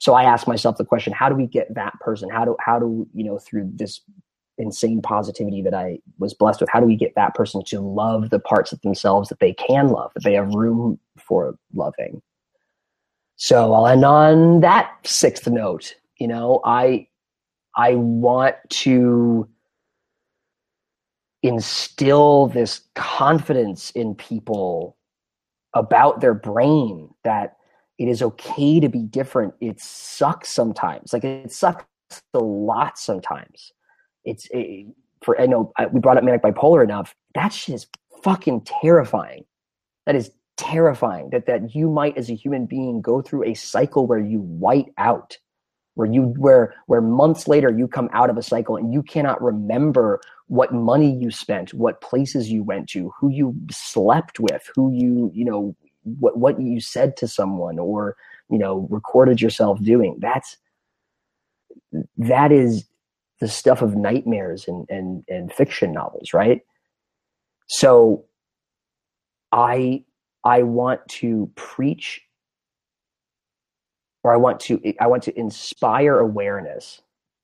so 0.01 0.15
I 0.15 0.25
ask 0.25 0.47
myself 0.47 0.77
the 0.77 0.85
question: 0.85 1.13
How 1.13 1.29
do 1.29 1.35
we 1.35 1.47
get 1.47 1.75
that 1.75 1.95
person? 2.01 2.29
How 2.31 2.45
do 2.45 2.57
how 2.61 2.79
do 2.79 3.07
you 3.15 3.25
know 3.25 3.39
through 3.39 3.71
this 3.75 4.01
insane 4.59 5.01
positivity 5.01 5.63
that 5.63 5.75
I 5.75 5.99
was 6.19 6.35
blessed 6.35 6.61
with? 6.61 6.71
How 6.71 6.81
do 6.81 6.87
we 6.87 6.97
get 6.97 7.15
that 7.15 7.35
person 7.35 7.63
to 7.67 7.81
love 7.81 8.31
the 8.31 8.41
parts 8.41 8.73
of 8.73 8.81
themselves 8.83 9.29
that 9.29 9.41
they 9.41 9.53
can 9.55 9.89
love, 9.89 10.13
that 10.15 10.25
they 10.25 10.35
have 10.35 10.55
room 10.55 10.99
for 11.17 11.57
loving? 11.75 12.23
So 13.37 13.73
I'll 13.73 13.87
end 13.87 14.05
on 14.05 14.61
that 14.61 14.93
sixth 15.05 15.47
note. 15.47 15.95
You 16.19 16.29
know, 16.29 16.61
I 16.65 17.07
I 17.77 17.95
want 17.95 18.57
to 18.71 19.49
instill 21.43 22.49
this 22.49 22.83
confidence 22.95 23.91
in 23.93 24.15
people 24.15 24.97
about 25.75 26.21
their 26.21 26.35
brain 26.35 27.11
that 27.25 27.57
it 27.99 28.09
is 28.09 28.23
okay 28.23 28.81
to 28.81 28.89
be 28.89 29.03
different. 29.03 29.55
It 29.61 29.81
sucks 29.81 30.49
sometimes. 30.51 31.13
Like 31.13 31.25
it 31.25 31.53
sucks 31.53 31.85
a 32.35 32.39
lot 32.39 32.99
sometimes. 32.99 33.73
It's 34.25 34.49
it, 34.51 34.87
for 35.23 35.41
I 35.41 35.47
know 35.47 35.73
we 35.93 36.01
brought 36.01 36.17
up 36.17 36.25
manic 36.25 36.43
bipolar 36.43 36.83
enough. 36.83 37.15
That 37.35 37.53
shit 37.53 37.75
is 37.75 37.87
fucking 38.23 38.63
terrifying. 38.63 39.45
That 40.07 40.15
is 40.15 40.31
terrifying. 40.57 41.31
That 41.31 41.47
that 41.47 41.75
you 41.75 41.91
might 41.91 42.17
as 42.17 42.31
a 42.31 42.35
human 42.35 42.67
being 42.67 43.01
go 43.01 43.21
through 43.21 43.45
a 43.45 43.55
cycle 43.55 44.07
where 44.07 44.19
you 44.19 44.41
white 44.41 44.93
out 44.97 45.39
where 45.99 46.07
you 46.07 46.33
where 46.39 46.75
where 46.87 47.01
months 47.01 47.49
later 47.49 47.71
you 47.71 47.89
come 47.89 48.09
out 48.13 48.31
of 48.31 48.37
a 48.39 48.43
cycle 48.43 48.77
and 48.77 48.93
you 48.93 49.03
cannot 49.03 49.43
remember 49.43 50.21
what 50.49 50.73
money 50.73 51.15
you 51.15 51.31
spent 51.31 51.73
what 51.75 52.01
places 52.01 52.51
you 52.51 52.63
went 52.63 52.89
to 52.89 53.13
who 53.19 53.29
you 53.31 53.55
slept 53.71 54.41
with 54.41 54.69
who 54.75 54.93
you 54.93 55.31
you 55.35 55.45
know 55.45 55.77
what 56.19 56.39
what 56.39 56.61
you 56.61 56.81
said 56.81 57.17
to 57.17 57.29
someone 57.29 57.79
or 57.79 58.17
you 58.51 58.59
know 58.59 58.87
recorded 58.91 59.41
yourself 59.41 59.81
doing. 59.83 60.17
That's 60.19 60.57
that 62.17 62.53
is 62.53 62.85
the 63.41 63.49
stuff 63.49 63.83
of 63.83 63.95
nightmares 63.95 64.67
and 64.67 64.87
and 64.89 65.25
and 65.29 65.53
fiction 65.53 65.93
novels 65.93 66.33
right? 66.33 66.63
So 67.67 68.25
i 69.51 70.05
i 70.45 70.63
want 70.63 71.01
to 71.09 71.51
preach 71.55 72.21
or 74.25 74.33
I 74.33 74.37
want 74.37 74.61
to 74.61 74.81
I 75.01 75.07
want 75.07 75.23
to 75.25 75.39
inspire 75.39 76.19
awareness 76.19 77.01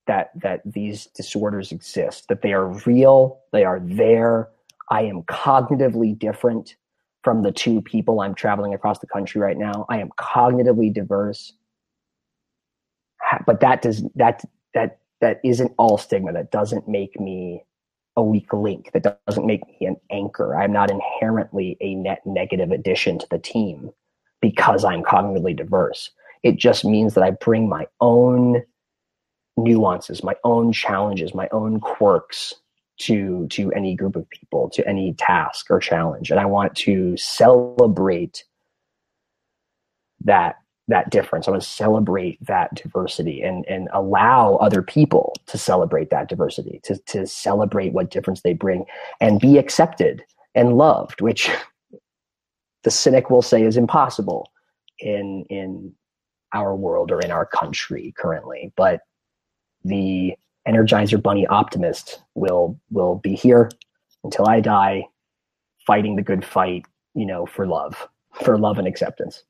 that 0.07 0.31
that 0.43 0.61
these 0.65 1.07
disorders 1.07 1.73
exist, 1.73 2.29
that 2.29 2.43
they 2.43 2.53
are 2.53 2.69
real, 2.87 3.41
they 3.53 3.65
are 3.65 3.81
there. 3.81 4.49
I 4.91 5.03
am 5.03 5.23
cognitively 5.23 6.19
different 6.19 6.77
from 7.23 7.43
the 7.43 7.53
two 7.53 7.81
people 7.81 8.21
I'm 8.21 8.35
traveling 8.35 8.75
across 8.75 8.99
the 8.99 9.07
country 9.07 9.41
right 9.41 9.57
now. 9.57 9.87
I 9.89 9.99
am 9.99 10.11
cognitively 10.19 10.93
diverse. 10.93 11.55
But 13.47 13.61
that 13.61 13.83
does 13.83 14.05
that 14.15 14.45
that 14.75 14.99
that 15.21 15.41
isn't 15.43 15.73
all 15.79 15.97
stigma. 15.97 16.33
That 16.33 16.51
doesn't 16.51 16.87
make 16.87 17.19
me 17.19 17.65
a 18.17 18.23
weak 18.23 18.53
link. 18.53 18.91
That 18.93 19.25
doesn't 19.27 19.47
make 19.47 19.67
me 19.67 19.87
an 19.87 19.97
anchor. 20.11 20.57
I'm 20.57 20.73
not 20.73 20.91
inherently 20.91 21.77
a 21.81 21.95
net 21.95 22.21
negative 22.27 22.71
addition 22.71 23.19
to 23.19 23.27
the 23.31 23.39
team 23.39 23.91
because 24.41 24.85
I'm 24.85 25.03
cognitively 25.03 25.57
diverse. 25.57 26.11
It 26.43 26.57
just 26.57 26.85
means 26.85 27.15
that 27.15 27.25
I 27.25 27.31
bring 27.31 27.69
my 27.69 27.87
own 28.01 28.63
nuances, 29.57 30.23
my 30.23 30.35
own 30.45 30.73
challenges, 30.73 31.35
my 31.35 31.49
own 31.53 31.81
quirks 31.81 32.55
to 32.99 33.47
to 33.49 33.73
any 33.73 33.95
group 33.95 34.17
of 34.17 34.29
people, 34.31 34.71
to 34.71 34.87
any 34.87 35.15
task 35.15 35.71
or 35.71 35.81
challenge, 35.81 36.31
and 36.31 36.39
I 36.39 36.45
want 36.45 36.75
to 36.77 37.17
celebrate 37.17 38.45
that 40.25 40.57
that 40.89 41.11
difference. 41.11 41.49
I 41.49 41.53
want 41.53 41.63
to 41.63 41.69
celebrate 41.69 42.45
that 42.47 42.75
diversity 42.75 43.43
and 43.43 43.65
and 43.69 43.89
allow 43.93 44.57
other 44.57 44.83
people 44.83 45.35
to 45.47 45.59
celebrate 45.59 46.11
that 46.11 46.29
diversity, 46.29 46.81
to 46.85 46.99
to 47.07 47.27
celebrate 47.27 47.93
what 47.93 48.11
difference 48.11 48.43
they 48.43 48.55
bring, 48.55 48.85
and 49.21 49.41
be 49.41 49.59
accepted 49.59 50.23
and 50.55 50.77
loved, 50.77 51.21
which 51.21 51.51
the 52.85 52.91
cynic 52.91 53.31
will 53.31 53.43
say 53.43 53.65
is 53.65 53.77
impossible 53.77 54.51
in 55.01 55.45
in 55.51 55.93
our 56.53 56.77
world 56.77 57.11
or 57.11 57.21
in 57.21 57.33
our 57.33 57.45
country 57.45 58.15
currently. 58.17 58.73
But 58.77 59.01
the 59.85 60.35
Energizer 60.67 61.23
Bunny 61.23 61.47
optimist 61.47 62.23
will 62.35 62.79
will 62.91 63.17
be 63.17 63.35
here 63.35 63.71
until 64.23 64.49
I 64.49 64.61
die, 64.61 65.05
fighting 65.87 66.17
the 66.17 66.23
good 66.23 66.45
fight, 66.45 66.87
you 67.15 67.27
know, 67.27 67.45
for 67.47 67.67
love, 67.67 68.09
for 68.43 68.59
love 68.59 68.79
and 68.79 68.89
acceptance. 68.89 69.45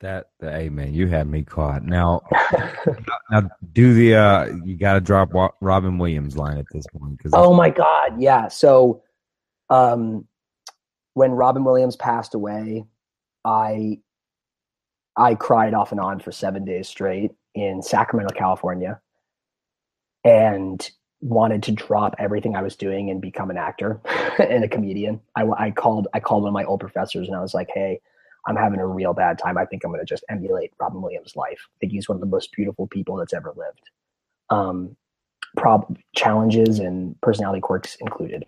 That, 0.00 0.30
hey 0.40 0.70
man, 0.70 0.94
you 0.94 1.08
had 1.08 1.28
me 1.28 1.42
caught. 1.42 1.84
Now, 1.84 2.22
now 3.30 3.50
do 3.72 3.94
the 3.94 4.14
uh 4.14 4.46
you 4.64 4.76
got 4.76 4.94
to 4.94 5.00
drop 5.00 5.30
Robin 5.60 5.98
Williams 5.98 6.36
line 6.36 6.58
at 6.58 6.66
this 6.72 6.86
point 6.96 7.18
because 7.18 7.32
oh 7.34 7.54
my 7.54 7.70
god, 7.70 8.20
yeah. 8.20 8.48
So, 8.48 9.02
um, 9.68 10.26
when 11.14 11.32
Robin 11.32 11.64
Williams 11.64 11.96
passed 11.96 12.34
away, 12.34 12.86
I 13.44 14.00
I 15.16 15.34
cried 15.34 15.74
off 15.74 15.92
and 15.92 16.00
on 16.00 16.18
for 16.18 16.32
seven 16.32 16.64
days 16.64 16.88
straight 16.88 17.32
in 17.54 17.82
Sacramento, 17.82 18.34
California, 18.34 19.00
and 20.24 20.90
wanted 21.20 21.62
to 21.64 21.72
drop 21.72 22.14
everything 22.18 22.56
I 22.56 22.62
was 22.62 22.76
doing 22.76 23.10
and 23.10 23.20
become 23.20 23.50
an 23.50 23.58
actor 23.58 24.00
and 24.38 24.64
a 24.64 24.68
comedian. 24.68 25.20
I, 25.36 25.46
I 25.58 25.70
called 25.70 26.08
I 26.14 26.20
called 26.20 26.44
one 26.44 26.50
of 26.50 26.54
my 26.54 26.64
old 26.64 26.80
professors 26.80 27.28
and 27.28 27.36
I 27.36 27.40
was 27.40 27.54
like, 27.54 27.68
"Hey, 27.72 28.00
I'm 28.46 28.56
having 28.56 28.80
a 28.80 28.86
real 28.86 29.12
bad 29.12 29.38
time. 29.38 29.58
I 29.58 29.66
think 29.66 29.84
I'm 29.84 29.90
going 29.90 30.00
to 30.00 30.06
just 30.06 30.24
emulate 30.28 30.72
Robin 30.80 31.02
Williams' 31.02 31.36
life. 31.36 31.60
I 31.60 31.76
think 31.80 31.92
he's 31.92 32.08
one 32.08 32.16
of 32.16 32.20
the 32.20 32.26
most 32.26 32.52
beautiful 32.52 32.86
people 32.86 33.16
that's 33.16 33.34
ever 33.34 33.52
lived. 33.56 33.90
Um, 34.50 34.96
prob- 35.56 35.98
challenges 36.16 36.78
and 36.78 37.20
personality 37.20 37.60
quirks 37.60 37.96
included. 37.96 38.44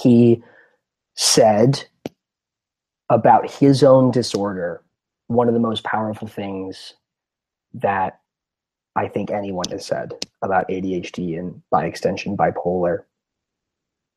He 0.00 0.42
said 1.14 1.84
about 3.08 3.50
his 3.50 3.82
own 3.82 4.10
disorder 4.10 4.82
one 5.28 5.48
of 5.48 5.54
the 5.54 5.60
most 5.60 5.84
powerful 5.84 6.28
things 6.28 6.94
that 7.80 8.20
I 8.96 9.08
think 9.08 9.30
anyone 9.30 9.66
has 9.70 9.86
said 9.86 10.12
about 10.42 10.68
ADHD 10.68 11.38
and 11.38 11.62
by 11.70 11.86
extension 11.86 12.36
bipolar. 12.36 13.04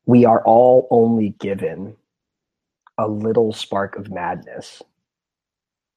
We 0.06 0.24
are 0.24 0.42
all 0.44 0.88
only 0.90 1.30
given 1.38 1.96
a 2.98 3.08
little 3.08 3.52
spark 3.52 3.96
of 3.96 4.10
madness. 4.10 4.82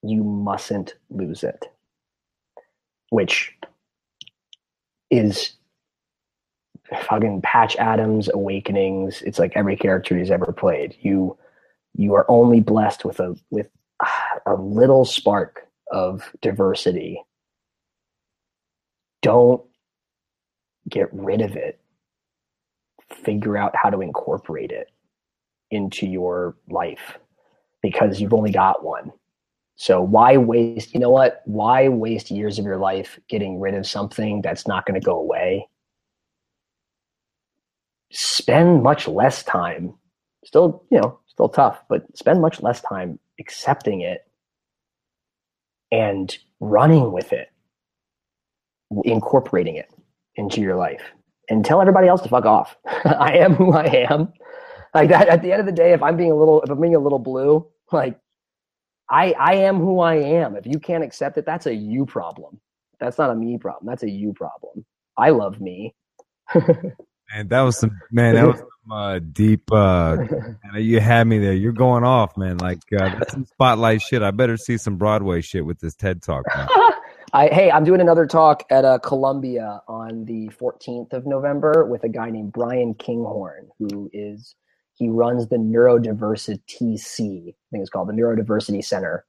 You 0.04 0.24
mustn't 0.24 0.96
lose 1.10 1.44
it, 1.44 1.66
which 3.10 3.58
is 5.10 5.54
fucking 7.02 7.42
Patch 7.42 7.76
Adams 7.78 8.30
awakenings. 8.32 9.22
It's 9.24 9.40
like 9.40 9.54
every 9.56 9.76
character 9.76 10.18
he's 10.18 10.32
ever 10.32 10.52
played. 10.52 10.96
You 11.02 11.38
you 11.96 12.14
are 12.14 12.30
only 12.30 12.60
blessed 12.60 13.06
with 13.06 13.20
a 13.20 13.36
with 13.50 13.70
a 14.46 14.56
little 14.56 15.06
spark 15.06 15.68
of 15.92 16.30
diversity, 16.42 17.22
don't 19.26 19.64
get 20.88 21.10
rid 21.12 21.42
of 21.42 21.56
it. 21.56 21.80
Figure 23.24 23.58
out 23.58 23.76
how 23.76 23.90
to 23.90 24.02
incorporate 24.02 24.72
it 24.72 24.92
into 25.72 26.06
your 26.06 26.56
life 26.70 27.18
because 27.82 28.22
you've 28.22 28.36
only 28.36 28.52
got 28.52 28.84
one. 28.84 29.12
So 29.78 30.00
why 30.00 30.38
waste, 30.38 30.94
you 30.94 31.00
know 31.00 31.10
what? 31.10 31.42
Why 31.46 31.90
waste 31.90 32.30
years 32.30 32.60
of 32.60 32.66
your 32.66 32.78
life 32.78 33.20
getting 33.28 33.60
rid 33.60 33.74
of 33.74 33.88
something 33.88 34.44
that's 34.44 34.68
not 34.68 34.86
going 34.86 35.00
to 35.00 35.04
go 35.04 35.18
away? 35.18 35.68
Spend 38.12 38.84
much 38.84 39.08
less 39.08 39.42
time, 39.42 39.96
still, 40.44 40.84
you 40.92 41.00
know, 41.00 41.20
still 41.26 41.50
tough, 41.50 41.82
but 41.90 42.06
spend 42.16 42.42
much 42.42 42.62
less 42.62 42.80
time 42.80 43.18
accepting 43.40 44.02
it 44.02 44.22
and 45.92 46.38
running 46.60 47.12
with 47.12 47.34
it, 47.34 47.50
incorporating 49.04 49.76
it 49.76 49.90
into 50.36 50.62
your 50.62 50.76
life, 50.76 51.02
and 51.50 51.64
tell 51.66 51.82
everybody 51.82 52.08
else 52.08 52.22
to 52.22 52.30
fuck 52.30 52.46
off. 52.46 52.78
I 53.06 53.38
am 53.38 53.54
who 53.54 53.74
I 53.74 53.86
am. 54.10 54.34
Like 54.94 55.10
that. 55.10 55.28
At 55.28 55.42
the 55.42 55.52
end 55.52 55.60
of 55.60 55.66
the 55.66 55.72
day, 55.72 55.94
if 55.94 56.02
I'm 56.02 56.18
being 56.18 56.32
a 56.32 56.36
little, 56.36 56.62
if 56.62 56.70
I'm 56.70 56.80
being 56.80 56.96
a 56.96 57.00
little 57.00 57.20
blue, 57.20 57.68
like 57.92 58.20
I 59.10 59.34
I 59.34 59.56
am 59.56 59.78
who 59.78 60.00
I 60.00 60.16
am. 60.16 60.56
If 60.56 60.66
you 60.66 60.80
can't 60.80 61.04
accept 61.04 61.38
it, 61.38 61.46
that's 61.46 61.66
a 61.66 61.74
you 61.74 62.06
problem. 62.06 62.60
That's 63.00 63.18
not 63.18 63.30
a 63.30 63.36
me 63.36 63.58
problem. 63.58 63.86
That's 63.88 64.04
a 64.04 64.10
you 64.10 64.34
problem. 64.34 64.86
I 65.18 65.30
love 65.30 65.60
me. 65.60 65.94
And 67.34 67.50
that 67.50 67.62
was 67.62 67.80
some 67.80 67.92
man. 68.12 68.36
That 68.36 68.48
was 68.48 68.60
some 68.60 68.92
uh, 68.92 69.20
deep. 69.20 69.72
Uh, 69.72 70.18
you 70.76 71.00
had 71.00 71.26
me 71.26 71.40
there. 71.40 71.54
You're 71.54 71.74
going 71.74 72.04
off, 72.04 72.38
man. 72.38 72.58
Like 72.58 72.80
uh, 72.94 73.10
that's 73.10 73.34
some 73.34 73.46
spotlight 73.46 74.02
shit. 74.02 74.22
I 74.22 74.32
better 74.32 74.58
see 74.58 74.78
some 74.78 74.98
Broadway 74.98 75.42
shit 75.42 75.66
with 75.66 75.80
this 75.80 75.96
TED 75.96 76.22
talk. 76.22 76.46
I, 77.36 77.50
hey, 77.50 77.70
I'm 77.70 77.84
doing 77.84 78.00
another 78.00 78.26
talk 78.26 78.64
at 78.70 78.86
uh, 78.86 78.98
Columbia 79.00 79.82
on 79.90 80.24
the 80.24 80.48
14th 80.58 81.12
of 81.12 81.26
November 81.26 81.84
with 81.84 82.06
a 82.06 82.08
guy 82.08 82.30
named 82.30 82.54
Brian 82.54 82.94
Kinghorn, 82.94 83.68
who 83.78 84.10
is 84.14 84.56
he 84.94 85.10
runs 85.10 85.50
the 85.50 85.58
Neurodiversity 85.58 86.98
C, 86.98 87.48
I 87.50 87.68
think 87.72 87.82
it's 87.82 87.90
called 87.90 88.08
the 88.08 88.14
Neurodiversity 88.14 88.82
Center 88.82 89.26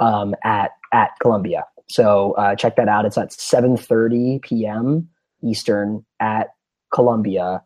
um, 0.00 0.36
at 0.44 0.70
at 0.92 1.10
Columbia. 1.20 1.64
So 1.88 2.34
uh, 2.34 2.54
check 2.54 2.76
that 2.76 2.88
out. 2.88 3.04
It's 3.06 3.18
at 3.18 3.30
7:30 3.30 4.40
p.m. 4.40 5.08
Eastern 5.42 6.06
at 6.20 6.50
Columbia 6.94 7.64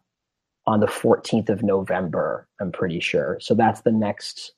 on 0.66 0.80
the 0.80 0.86
14th 0.86 1.50
of 1.50 1.62
November. 1.62 2.48
I'm 2.62 2.72
pretty 2.72 3.00
sure. 3.00 3.36
So 3.42 3.54
that's 3.54 3.82
the 3.82 3.92
next. 3.92 4.54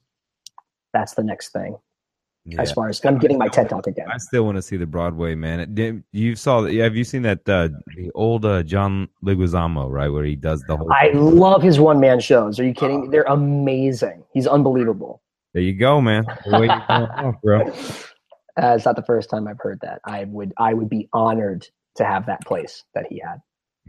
That's 0.93 1.15
the 1.15 1.25
next 1.25 1.49
thing 1.49 1.77
Yeah. 2.47 2.61
as 2.61 2.73
far 2.73 2.91
as 2.91 3.03
I'm 3.07 3.19
getting 3.19 3.39
my 3.39 3.49
TED 3.49 3.71
talk 3.71 3.87
again. 3.87 4.07
I 4.13 4.19
still 4.19 4.45
want 4.45 4.57
to 4.57 4.63
see 4.63 4.77
the 4.77 4.85
Broadway, 4.87 5.35
man. 5.35 5.73
Did- 5.75 6.05
You 6.13 6.37
saw 6.37 6.61
that? 6.61 6.75
Have 6.75 6.95
you 6.95 7.03
seen 7.05 7.23
that? 7.23 7.49
Uh, 7.49 7.69
the 7.97 8.11
old 8.15 8.45
uh, 8.45 8.63
John 8.63 9.09
Leguizamo, 9.25 9.91
right, 9.91 10.09
where 10.11 10.25
he 10.25 10.37
does 10.37 10.63
the 10.69 10.77
whole. 10.77 10.93
I 10.93 11.11
love 11.15 11.63
his 11.63 11.81
one 11.81 12.01
man 12.01 12.21
shows. 12.21 12.61
Are 12.61 12.65
you 12.65 12.75
kidding 12.75 13.03
me? 13.03 13.09
They're 13.09 13.23
amazing. 13.25 14.25
He's 14.35 14.47
unbelievable. 14.47 15.23
there 15.55 15.63
you 15.63 15.73
go, 15.73 16.03
man. 16.03 16.27
The 16.45 16.59
way 16.61 16.67
you're 16.67 16.73
off, 16.91 17.35
bro. 17.43 17.63
Uh, 18.63 18.75
it's 18.77 18.85
not 18.85 18.97
the 18.97 19.03
first 19.07 19.31
time 19.31 19.49
I've 19.49 19.59
heard 19.59 19.79
that. 19.81 20.01
I 20.05 20.25
would 20.25 20.53
I 20.59 20.75
would 20.75 20.91
be 20.91 21.09
honored 21.15 21.67
to 21.97 22.05
have 22.05 22.27
that 22.27 22.45
place 22.45 22.85
that 22.95 23.07
he 23.09 23.21
had 23.25 23.39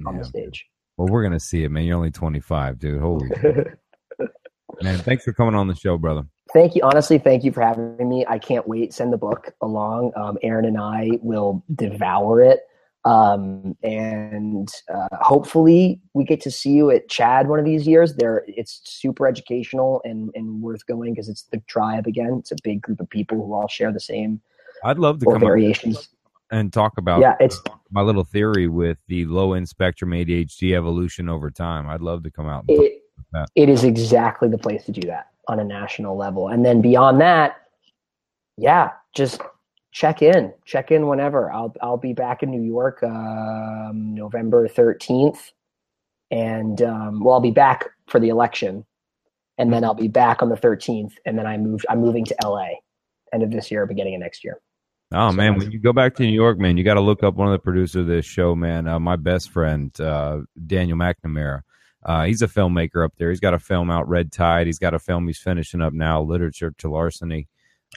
on 0.08 0.18
the 0.18 0.24
stage. 0.24 0.66
Well, 0.98 1.10
we're 1.10 1.24
gonna 1.24 1.42
see 1.42 1.66
it, 1.66 1.70
man. 1.72 1.84
You're 1.84 1.98
only 1.98 2.10
25, 2.12 2.80
dude. 2.80 3.02
Holy 3.02 3.28
man! 4.82 4.98
Thanks 5.00 5.24
for 5.26 5.34
coming 5.34 5.56
on 5.56 5.68
the 5.68 5.76
show, 5.76 5.98
brother. 5.98 6.24
Thank 6.56 6.74
you. 6.74 6.82
Honestly, 6.84 7.18
thank 7.18 7.44
you 7.44 7.52
for 7.52 7.60
having 7.60 8.08
me. 8.08 8.26
I 8.30 8.40
can't 8.40 8.66
wait. 8.66 8.94
Send 8.94 9.12
the 9.12 9.18
book 9.18 9.54
along. 9.60 10.14
Um, 10.16 10.38
Aaron 10.42 10.64
and 10.64 10.78
I 10.78 11.10
will 11.22 11.66
devour 11.76 12.42
it. 12.42 12.62
Um, 13.04 13.76
and 13.84 14.70
uh, 14.88 15.10
hopefully 15.20 16.00
we 16.14 16.24
get 16.24 16.40
to 16.44 16.50
see 16.50 16.70
you 16.70 16.92
at 16.92 17.10
CHADD 17.10 17.48
one 17.48 17.60
of 17.60 17.66
these 17.66 17.86
years. 17.86 18.16
There, 18.16 18.46
it's 18.48 18.80
super 18.86 19.28
educational 19.28 20.00
and, 20.06 20.32
and 20.34 20.62
worth 20.62 20.86
going 20.86 21.14
because 21.14 21.28
it's 21.28 21.44
the 21.44 21.62
tribe 21.68 22.08
again. 22.08 22.38
It's 22.40 22.54
a 22.54 22.58
big 22.64 22.82
group 22.82 23.02
of 23.02 23.10
people 23.10 23.46
who 23.46 23.54
all 23.54 23.68
share 23.68 23.92
the 23.92 24.00
same 24.00 24.40
I'd 24.86 24.98
love 24.98 25.20
to 25.20 25.26
come 25.26 25.36
on 25.36 25.42
variations. 25.42 26.08
and 26.52 26.72
talk 26.72 26.98
about 26.98 27.20
Yeah, 27.20 27.36
it's 27.42 27.62
my 27.92 28.02
little 28.02 28.24
theory 28.24 28.70
with 28.70 28.98
the 29.10 29.26
low 29.26 29.54
end 29.54 29.68
spectrum 29.68 30.12
ADHD 30.12 30.74
evolution 30.74 31.28
over 31.28 31.52
time. 31.52 31.90
I'd 31.90 32.02
love 32.02 32.24
to 32.24 32.32
come 32.32 32.48
out. 32.48 32.64
It, 32.70 33.02
that. 33.34 33.50
it 33.56 33.68
is 33.68 33.84
exactly 33.84 34.48
the 34.48 34.58
place 34.58 34.86
to 34.86 34.94
do 34.94 35.06
that 35.08 35.28
on 35.48 35.60
a 35.60 35.64
national 35.64 36.18
level. 36.18 36.48
And 36.50 36.66
then 36.66 36.82
beyond 36.82 37.22
that, 37.22 37.58
yeah, 38.58 38.92
just 39.16 39.42
check 39.92 40.22
in, 40.22 40.54
check 40.66 40.92
in 40.92 41.08
whenever. 41.08 41.52
I'll 41.52 41.74
I'll 41.82 41.98
be 41.98 42.14
back 42.14 42.44
in 42.44 42.52
New 42.52 42.62
York 42.64 43.04
um, 43.04 44.14
November 44.16 44.68
thirteenth, 44.68 45.52
and 46.32 46.82
um, 46.82 47.24
well, 47.24 47.36
I'll 47.36 47.42
be 47.42 47.52
back 47.52 47.86
for 48.08 48.20
the 48.20 48.30
election, 48.30 48.86
and 49.58 49.74
then 49.74 49.84
I'll 49.84 49.94
be 49.94 50.08
back 50.08 50.42
on 50.44 50.50
the 50.50 50.58
thirteenth, 50.58 51.16
and 51.26 51.38
then 51.38 51.48
I 51.48 51.58
move. 51.58 51.86
I'm 51.90 52.02
moving 52.02 52.26
to 52.26 52.36
LA, 52.44 52.70
end 53.34 53.44
of 53.44 53.52
this 53.52 53.72
year, 53.72 53.86
beginning 53.86 54.16
of 54.16 54.22
next 54.22 54.44
year. 54.44 54.60
Oh 55.12 55.32
So 55.32 55.34
man, 55.34 55.58
when 55.58 55.72
you 55.72 55.80
go 55.80 55.94
back 55.94 56.16
to 56.16 56.24
New 56.24 56.34
York, 56.34 56.60
man, 56.60 56.78
you 56.78 56.84
got 56.84 56.96
to 56.96 57.02
look 57.02 57.24
up 57.24 57.36
one 57.36 57.48
of 57.48 57.54
the 57.54 57.60
producers 57.60 58.02
of 58.02 58.08
this 58.08 58.26
show, 58.26 58.56
man. 58.56 58.88
Uh, 58.88 59.00
my 59.00 59.16
best 59.18 59.52
friend, 59.52 59.98
uh, 60.02 60.42
Daniel 60.68 60.98
McNamara. 60.98 61.62
Uh, 62.06 62.26
he's 62.26 62.44
a 62.44 62.48
filmmaker 62.48 63.04
up 63.04 63.14
there. 63.18 63.30
He's 63.32 63.40
got 63.40 63.56
a 63.56 63.60
film 63.60 63.90
out, 63.90 64.08
Red 64.08 64.32
Tide. 64.32 64.68
He's 64.68 64.78
got 64.78 64.94
a 64.94 65.00
film 65.00 65.26
he's 65.26 65.40
finishing 65.40 65.82
up 65.82 65.92
now, 65.92 66.22
Literature 66.22 66.74
to 66.78 66.90
Larceny. 66.90 67.48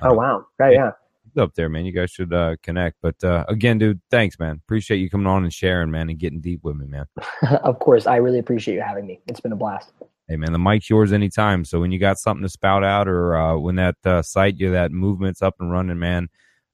Oh 0.00 0.14
wow, 0.14 0.46
right, 0.58 0.72
yeah. 0.72 0.92
He's 1.24 1.36
up 1.36 1.54
there, 1.54 1.68
man. 1.68 1.84
You 1.84 1.92
guys 1.92 2.10
should 2.10 2.32
uh, 2.32 2.56
connect. 2.62 2.96
But 3.02 3.22
uh, 3.22 3.44
again, 3.48 3.76
dude, 3.76 4.00
thanks, 4.10 4.38
man. 4.38 4.60
Appreciate 4.64 4.98
you 4.98 5.10
coming 5.10 5.26
on 5.26 5.44
and 5.44 5.52
sharing, 5.52 5.90
man, 5.90 6.08
and 6.08 6.18
getting 6.18 6.40
deep 6.40 6.60
with 6.64 6.76
me, 6.76 6.86
man. 6.86 7.04
of 7.62 7.78
course, 7.80 8.06
I 8.06 8.16
really 8.16 8.38
appreciate 8.38 8.74
you 8.74 8.80
having 8.80 9.06
me. 9.06 9.20
It's 9.26 9.40
been 9.40 9.52
a 9.52 9.56
blast. 9.56 9.92
Hey, 10.26 10.36
man, 10.36 10.52
the 10.52 10.58
mic's 10.58 10.88
yours 10.88 11.12
anytime. 11.12 11.64
So 11.64 11.80
when 11.80 11.90
you 11.90 11.98
got 11.98 12.18
something 12.18 12.42
to 12.42 12.48
spout 12.48 12.84
out, 12.84 13.08
or 13.08 13.36
uh, 13.36 13.56
when 13.58 13.76
that 13.76 13.96
uh, 14.04 14.22
site, 14.22 14.56
you 14.58 14.70
that 14.70 14.90
movement's 14.90 15.42
up 15.42 15.56
and 15.60 15.70
running, 15.70 15.98
man, 15.98 16.28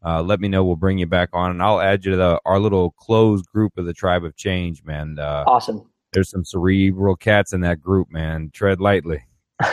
uh, 0.05 0.23
let 0.23 0.39
me 0.39 0.49
know. 0.49 0.65
We'll 0.65 0.77
bring 0.77 0.99
you 0.99 1.07
back 1.07 1.31
on, 1.33 1.51
and 1.51 1.63
I'll 1.63 1.81
add 1.81 2.05
you 2.05 2.13
to 2.13 2.17
the, 2.17 2.41
our 2.45 2.61
little 2.61 2.91
closed 2.93 3.47
group 3.47 3.77
of 3.77 3.87
the 3.87 3.95
Tribe 3.95 4.25
of 4.25 4.37
Change, 4.37 4.85
man. 4.85 5.19
Uh, 5.19 5.45
Awesome. 5.47 5.89
There's 6.15 6.31
some 6.31 6.45
cerebral 6.45 7.17
cats 7.17 7.53
in 7.53 7.61
that 7.61 7.81
group, 7.83 8.11
man. 8.11 8.51
Tread 8.55 8.81
lightly. 8.81 9.23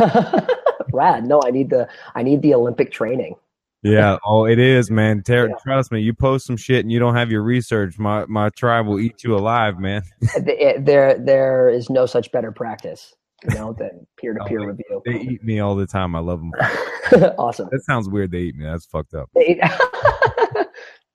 Rad. 0.94 1.26
No, 1.26 1.42
I 1.46 1.52
need 1.52 1.70
the 1.70 1.88
I 2.16 2.24
need 2.24 2.42
the 2.42 2.54
Olympic 2.54 2.92
training. 2.92 3.36
Yeah. 3.84 4.18
oh, 4.26 4.46
it 4.46 4.60
is, 4.60 4.92
man. 4.92 5.24
Ter- 5.24 5.48
Yeah. 5.50 5.56
Trust 5.64 5.92
me. 5.92 6.02
You 6.02 6.14
post 6.14 6.46
some 6.46 6.58
shit 6.58 6.86
and 6.86 6.92
you 6.92 7.00
don't 7.00 7.16
have 7.16 7.32
your 7.32 7.42
research. 7.42 7.98
My 7.98 8.26
my 8.28 8.50
tribe 8.50 8.86
will 8.88 9.00
eat 9.00 9.24
you 9.24 9.36
alive, 9.36 9.80
man. 9.80 10.04
There 10.80 11.18
there 11.18 11.70
is 11.70 11.90
no 11.90 12.06
such 12.06 12.32
better 12.32 12.52
practice, 12.52 13.16
you 13.50 13.56
know, 13.56 13.74
than 13.74 14.06
peer 14.18 14.34
to 14.34 14.44
peer 14.48 14.62
Oh, 14.62 14.66
review. 14.66 15.02
They 15.06 15.20
eat 15.22 15.44
me 15.44 15.60
all 15.62 15.76
the 15.76 15.88
time. 15.88 16.16
I 16.16 16.20
love 16.20 16.42
them. 16.42 16.52
awesome. 17.40 17.70
That 17.72 17.84
sounds 17.86 18.08
weird. 18.10 18.32
They 18.32 18.40
eat 18.42 18.56
me. 18.56 18.66
That's 18.66 18.86
fucked 18.86 19.14
up. 19.16 19.30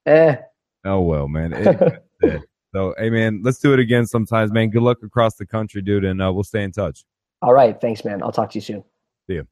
eh, 0.07 0.37
Oh 0.85 1.01
well, 1.03 1.29
man. 1.29 1.53
It- 1.53 2.43
so, 2.77 2.95
hey, 2.99 3.09
man, 3.09 3.41
let's 3.43 3.59
do 3.59 3.73
it 3.73 3.81
again 3.81 4.07
sometimes, 4.07 4.53
man. 4.53 4.69
Good 4.69 4.83
luck 4.83 4.99
across 5.03 5.37
the 5.37 5.47
country, 5.47 5.81
dude, 5.81 6.05
and 6.05 6.21
uh, 6.21 6.31
we'll 6.31 6.45
stay 6.45 6.63
in 6.63 6.73
touch. 6.73 7.07
all 7.41 7.55
right. 7.55 7.81
Thanks, 7.81 8.05
man. 8.05 8.23
I'll 8.23 8.33
talk 8.33 8.51
to 8.51 8.59
you 8.59 8.61
soon. 8.61 8.85
See 9.27 9.37
ya. 9.37 9.43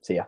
See 0.00 0.14
ya. 0.14 0.24